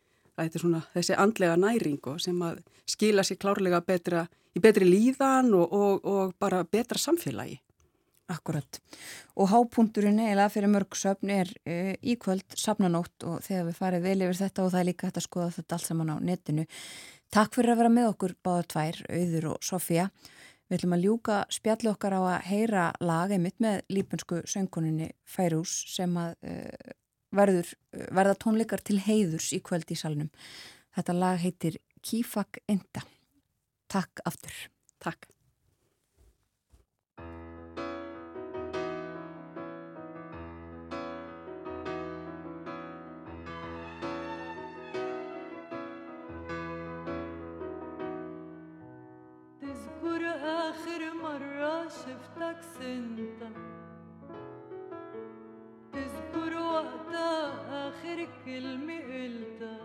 þetta 0.43 0.60
er 0.60 0.64
svona 0.64 0.81
þessi 0.93 1.18
andlega 1.19 1.56
næringu 1.60 2.18
sem 2.22 2.38
að 2.45 2.61
skila 2.89 3.26
sér 3.26 3.39
klárlega 3.41 3.81
betra, 3.85 4.26
í 4.56 4.61
betri 4.64 4.88
líðan 4.88 5.51
og, 5.57 5.73
og, 5.73 6.06
og 6.06 6.38
bara 6.39 6.64
betra 6.64 6.99
samfélagi. 7.01 7.60
Akkurat. 8.30 8.77
Og 9.41 9.49
hápunkturinn 9.49 10.19
eða 10.22 10.51
fyrir 10.53 10.69
mörgsöfn 10.69 11.31
er 11.34 11.49
e, 11.65 11.95
í 12.06 12.14
kvöld 12.22 12.45
safnanótt 12.53 13.26
og 13.26 13.39
þegar 13.41 13.64
við 13.72 13.80
farið 13.80 14.03
vel 14.06 14.19
yfir 14.27 14.38
þetta 14.43 14.65
og 14.65 14.73
það 14.76 14.81
er 14.81 14.88
líka 14.91 15.10
hægt 15.10 15.18
að 15.18 15.26
skoða 15.26 15.56
þetta 15.56 15.77
allt 15.77 15.88
saman 15.88 16.11
á 16.14 16.15
netinu. 16.22 16.65
Takk 17.30 17.53
fyrir 17.53 17.76
að 17.76 17.81
vera 17.84 17.89
með 17.93 18.07
okkur 18.10 18.31
báða 18.41 18.61
tvær, 18.73 18.99
Auður 19.14 19.45
og 19.51 19.65
Sofía. 19.65 20.07
Við 20.69 20.80
ætlum 20.80 20.95
að 20.95 21.03
ljúka 21.06 21.35
spjalli 21.53 21.89
okkar 21.91 22.15
á 22.18 22.22
að 22.22 22.47
heyra 22.49 22.85
lag 23.06 23.34
einmitt 23.34 23.61
með 23.61 23.84
lípensku 23.93 24.41
söngkoninni 24.49 25.11
Færús 25.30 25.76
sem 25.93 26.18
að 26.18 26.34
e, 26.41 26.56
verður, 27.38 27.69
verða 28.18 28.35
tónleikar 28.41 28.81
til 28.85 28.97
heiðurs 29.06 29.51
í 29.53 29.61
kvöld 29.65 29.93
í 29.93 29.97
salnum. 29.97 30.30
Þetta 30.97 31.18
lag 31.18 31.41
heitir 31.41 31.77
Kífak 32.01 32.64
Enda. 32.69 33.06
Takk 33.93 34.26
aftur. 34.30 34.56
Takk. 34.97 35.30
مرة 51.30 51.88
شفتك 51.88 52.57
سنتك 52.61 53.57
تذكر 55.93 56.57
وقتها 56.57 57.89
آخر 57.89 58.27
كلمة 58.45 58.97
قلتها 58.97 59.80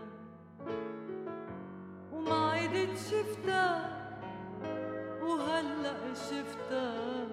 وما 2.13 2.51
عدت 2.51 2.97
شفتها 2.97 3.75
وهلأ 5.21 6.13
شفتها 6.13 7.27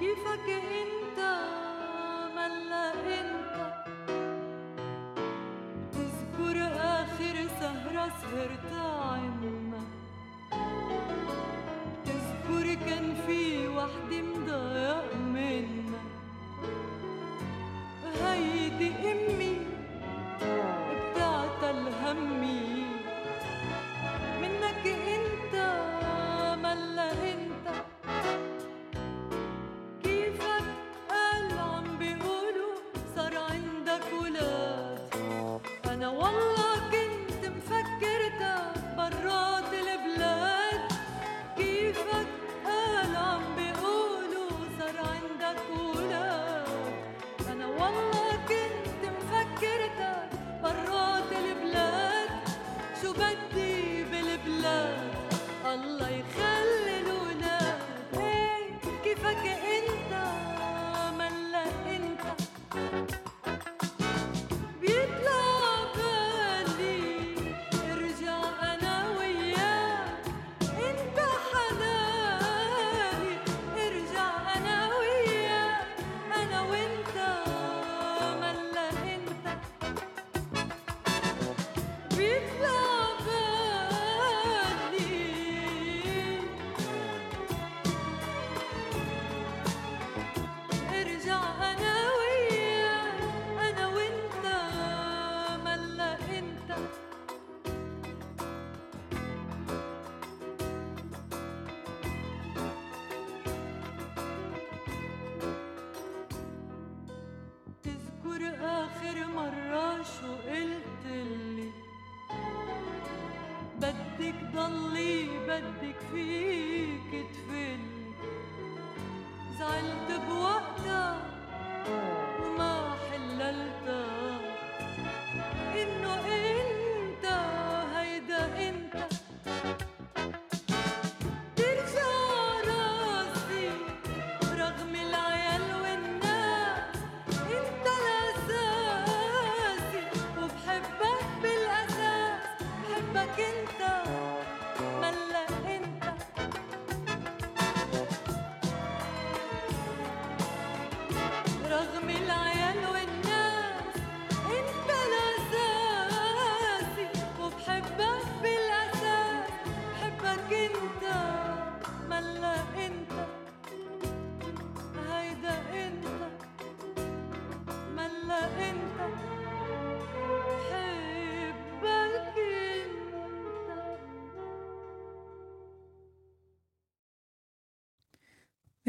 كيفك 0.00 0.48
انت؟ 0.50 1.18
ملا 2.36 2.92
انت. 3.20 3.56
تذكر 5.92 6.56
آخر 6.76 7.36
سهرة 7.60 8.08
سهرتها 8.22 9.04
عنا. 9.12 9.82
كان 12.92 13.14
في 13.26 13.68
واحد 13.68 14.12
مضايق 14.12 15.14
منك 15.16 16.02
هيدي 18.22 18.92
أمي 19.12 19.56
بتعتل 20.90 21.88
همي 22.04 22.81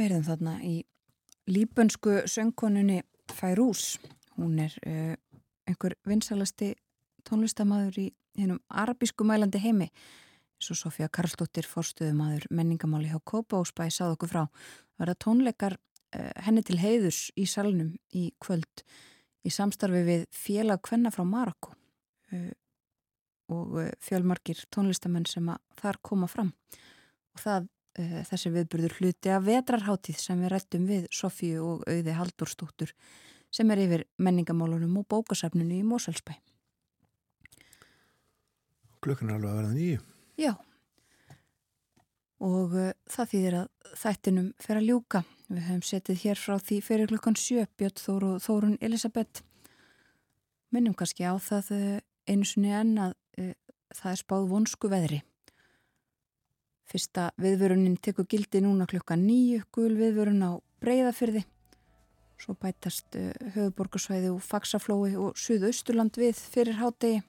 Við 0.04 0.10
erum 0.10 0.24
þarna 0.28 0.54
í 0.68 0.74
líbönsku 1.48 2.14
söngkonunni 2.28 2.98
Færús. 3.32 4.02
Hún 4.36 4.58
er 4.60 4.74
uh, 4.84 5.14
einhver 5.64 5.94
vinsalasti 6.04 6.74
tónlistamæður 7.24 8.00
í 8.02 8.08
hennum 8.36 8.60
arabísku 8.68 9.24
mælandi 9.24 9.62
heimi. 9.64 9.88
Svo 10.60 10.76
Sofía 10.76 11.08
Karlsdóttir, 11.08 11.64
forstuðumæður 11.72 12.50
menningamáli 12.52 13.14
hjá 13.14 13.22
Kópa 13.24 13.62
og 13.62 13.70
Spæ 13.70 13.86
sáð 13.96 14.18
okkur 14.18 14.32
frá. 14.34 14.42
Það 14.44 15.06
verða 15.06 15.16
tónleikar 15.24 15.78
uh, 15.80 16.34
henni 16.50 16.66
til 16.68 16.82
heiðurs 16.84 17.22
í 17.40 17.48
salnum 17.48 17.94
í 18.12 18.26
kvöld 18.44 18.84
í 19.48 19.54
samstarfi 19.56 20.04
við 20.10 20.26
félag 20.36 20.84
Kvenna 20.84 21.14
frá 21.16 21.24
Marokko. 21.24 21.78
Uh, 22.28 22.52
og 23.56 23.80
uh, 23.86 23.88
fjölmarkir 24.04 24.68
tónlistamenn 24.68 25.32
sem 25.32 25.48
að 25.48 25.64
þar 25.80 26.04
koma 26.04 26.28
fram 26.28 26.52
og 27.34 27.40
það, 27.40 27.72
þessi 27.94 28.50
viðburður 28.54 28.96
hluti 29.00 29.30
af 29.30 29.46
vetrarháttíð 29.46 30.18
sem 30.18 30.40
við 30.42 30.54
rættum 30.54 30.88
við 30.90 31.06
Sofíu 31.14 31.62
og 31.62 31.84
auði 31.86 32.18
Haldurstóttur 32.18 32.94
sem 33.54 33.70
er 33.70 33.84
yfir 33.84 34.06
menningamálunum 34.18 34.98
og 35.04 35.08
bókasafninu 35.14 35.78
í 35.78 35.86
Moselsbæ. 35.86 36.34
Klukkan 39.04 39.30
er 39.30 39.38
alveg 39.38 39.52
að 39.52 39.60
verða 39.60 39.74
nýju. 39.78 40.04
Já, 40.42 40.54
og 42.44 42.76
uh, 42.76 42.92
það 43.10 43.32
þýðir 43.34 43.58
að 43.62 43.98
þættinum 44.02 44.48
fer 44.62 44.80
að 44.80 44.88
ljúka. 44.90 45.24
Við 45.54 45.66
höfum 45.68 45.84
setið 45.86 46.22
hér 46.24 46.40
frá 46.40 46.56
því 46.60 46.80
fyrir 46.84 47.12
klukkan 47.12 47.38
sjö, 47.40 47.66
Björn 47.78 48.00
Þór 48.00 48.26
og 48.32 48.40
Þórun 48.44 48.78
Elisabeth. 48.84 49.44
Minnum 50.74 50.96
kannski 50.98 51.28
á 51.28 51.36
það 51.38 51.72
uh, 51.78 52.00
einu 52.28 52.48
sinni 52.48 52.74
enn 52.74 52.98
að 53.06 53.14
uh, 53.40 53.54
það 53.94 54.16
er 54.16 54.22
spáð 54.24 54.50
vonsku 54.52 54.92
veðri. 54.92 55.22
Fyrsta 56.90 57.30
viðvörunin 57.42 57.96
tekur 58.04 58.28
gildi 58.30 58.62
núna 58.64 58.88
klukkan 58.90 59.24
nýju, 59.24 59.64
gul 59.74 59.94
viðvörun 59.98 60.44
á 60.44 60.52
breyðafyrði. 60.84 61.46
Svo 62.42 62.58
bætast 62.60 63.16
uh, 63.16 63.32
höfuborgarsvæði 63.56 64.34
og 64.34 64.42
faksaflói 64.44 65.14
og 65.16 65.40
suðausturland 65.40 66.18
við 66.20 66.36
fyrir 66.36 66.80
hádegi 66.82 67.22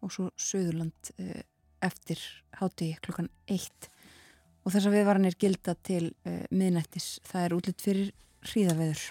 og 0.00 0.12
svo 0.14 0.30
suðurland 0.40 1.12
uh, 1.20 1.38
eftir 1.86 2.20
hádegi 2.58 2.98
klukkan 3.04 3.30
eitt 3.48 3.88
og 4.64 4.74
þess 4.74 4.90
að 4.90 4.98
viðvaranir 4.98 5.38
gilda 5.40 5.76
til 5.86 6.10
uh, 6.26 6.42
miðnættis. 6.50 7.20
Það 7.28 7.46
er 7.46 7.56
útlitt 7.56 7.84
fyrir 7.84 8.12
hríðaveður 8.50 9.06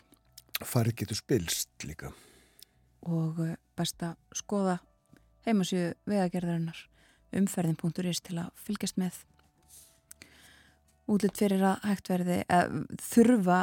Farið 0.59 0.95
getur 0.99 1.15
spilst 1.15 1.87
líka. 1.87 2.11
og 3.07 3.37
best 3.79 4.03
að 4.03 4.17
skoða 4.35 4.79
heimasíðu 5.45 5.93
vegagerðarinnar 6.09 6.81
umferðin.is 7.39 8.19
til 8.25 8.41
að 8.41 8.49
fylgjast 8.59 8.99
með 8.99 9.21
útlitt 11.09 11.39
fyrir 11.39 11.63
að 11.65 11.83
hægt 11.89 12.09
verði 12.11 12.39
að 12.53 12.79
þurfa 13.09 13.59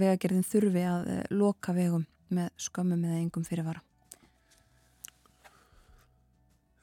vegagerðin 0.00 0.46
þurfi 0.46 0.82
að 0.86 1.12
uh, 1.12 1.22
loka 1.34 1.74
vegum 1.76 2.06
með 2.30 2.50
skömmum 2.62 3.06
eða 3.08 3.20
engum 3.20 3.46
fyrirvara. 3.46 3.82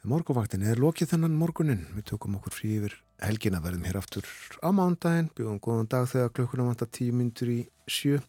Morguvaktin 0.07 0.63
er 0.63 0.79
lokið 0.79 1.11
þennan 1.13 1.35
morgunin. 1.35 1.83
Við 1.97 2.05
tökum 2.13 2.37
okkur 2.37 2.53
frí 2.55 2.77
yfir 2.77 2.93
helgina 3.23 3.59
verðum 3.63 3.87
hér 3.89 3.99
aftur 3.99 4.27
á 4.63 4.69
mándaginn. 4.71 5.27
Bjóðum 5.35 5.59
góðan 5.63 5.89
dag 5.91 6.07
þegar 6.07 6.33
klukkuna 6.37 6.67
vantar 6.69 6.91
tíu 6.95 7.15
myndur 7.15 7.51
í 7.51 7.57
sjö. 7.91 8.21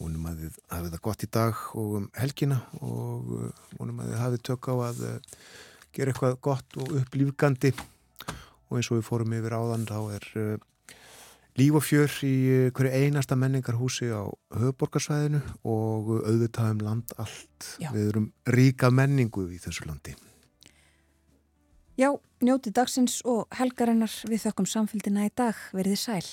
Vonum 0.00 0.26
að 0.28 0.42
þið 0.44 0.56
hafið 0.72 0.96
það 0.96 1.04
gott 1.06 1.22
í 1.22 1.30
dag 1.36 1.60
og 1.78 1.92
um 2.00 2.08
helgina 2.18 2.58
og 2.80 3.30
uh, 3.38 3.66
vonum 3.78 4.02
að 4.02 4.10
þið 4.12 4.22
hafið 4.24 4.46
tök 4.50 4.70
á 4.70 4.74
að 4.88 5.04
gera 5.96 6.12
eitthvað 6.12 6.40
gott 6.44 6.80
og 6.82 6.90
upplýfgandi 7.00 7.72
og 8.68 8.78
eins 8.78 8.90
og 8.90 9.00
við 9.00 9.08
fórum 9.08 9.34
yfir 9.36 9.56
áðan 9.56 9.86
þá 9.88 9.98
er 10.16 10.28
uh, 10.40 10.94
líf 11.56 11.78
og 11.78 11.84
fjör 11.86 12.14
í 12.26 12.34
uh, 12.52 12.68
hverju 12.76 13.02
einasta 13.02 13.38
menningarhúsi 13.38 14.10
á 14.12 14.26
höfuborgarsvæðinu 14.56 15.42
og 15.64 16.14
auðvitað 16.22 16.72
um 16.74 16.86
land 16.86 17.16
allt. 17.16 17.68
Já. 17.82 17.90
Við 17.94 18.08
erum 18.12 18.30
ríka 18.56 18.90
menningu 18.90 19.48
í 19.52 19.60
þessu 19.62 19.88
landi. 19.88 20.16
Já, 21.96 22.10
njóti 22.44 22.74
dagsins 22.76 23.22
og 23.24 23.46
helgarinnar 23.56 24.12
við 24.28 24.42
þökkum 24.48 24.66
samfélgina 24.68 25.24
í 25.28 25.32
dag 25.32 25.56
verið 25.72 26.02
sæl. 26.02 26.26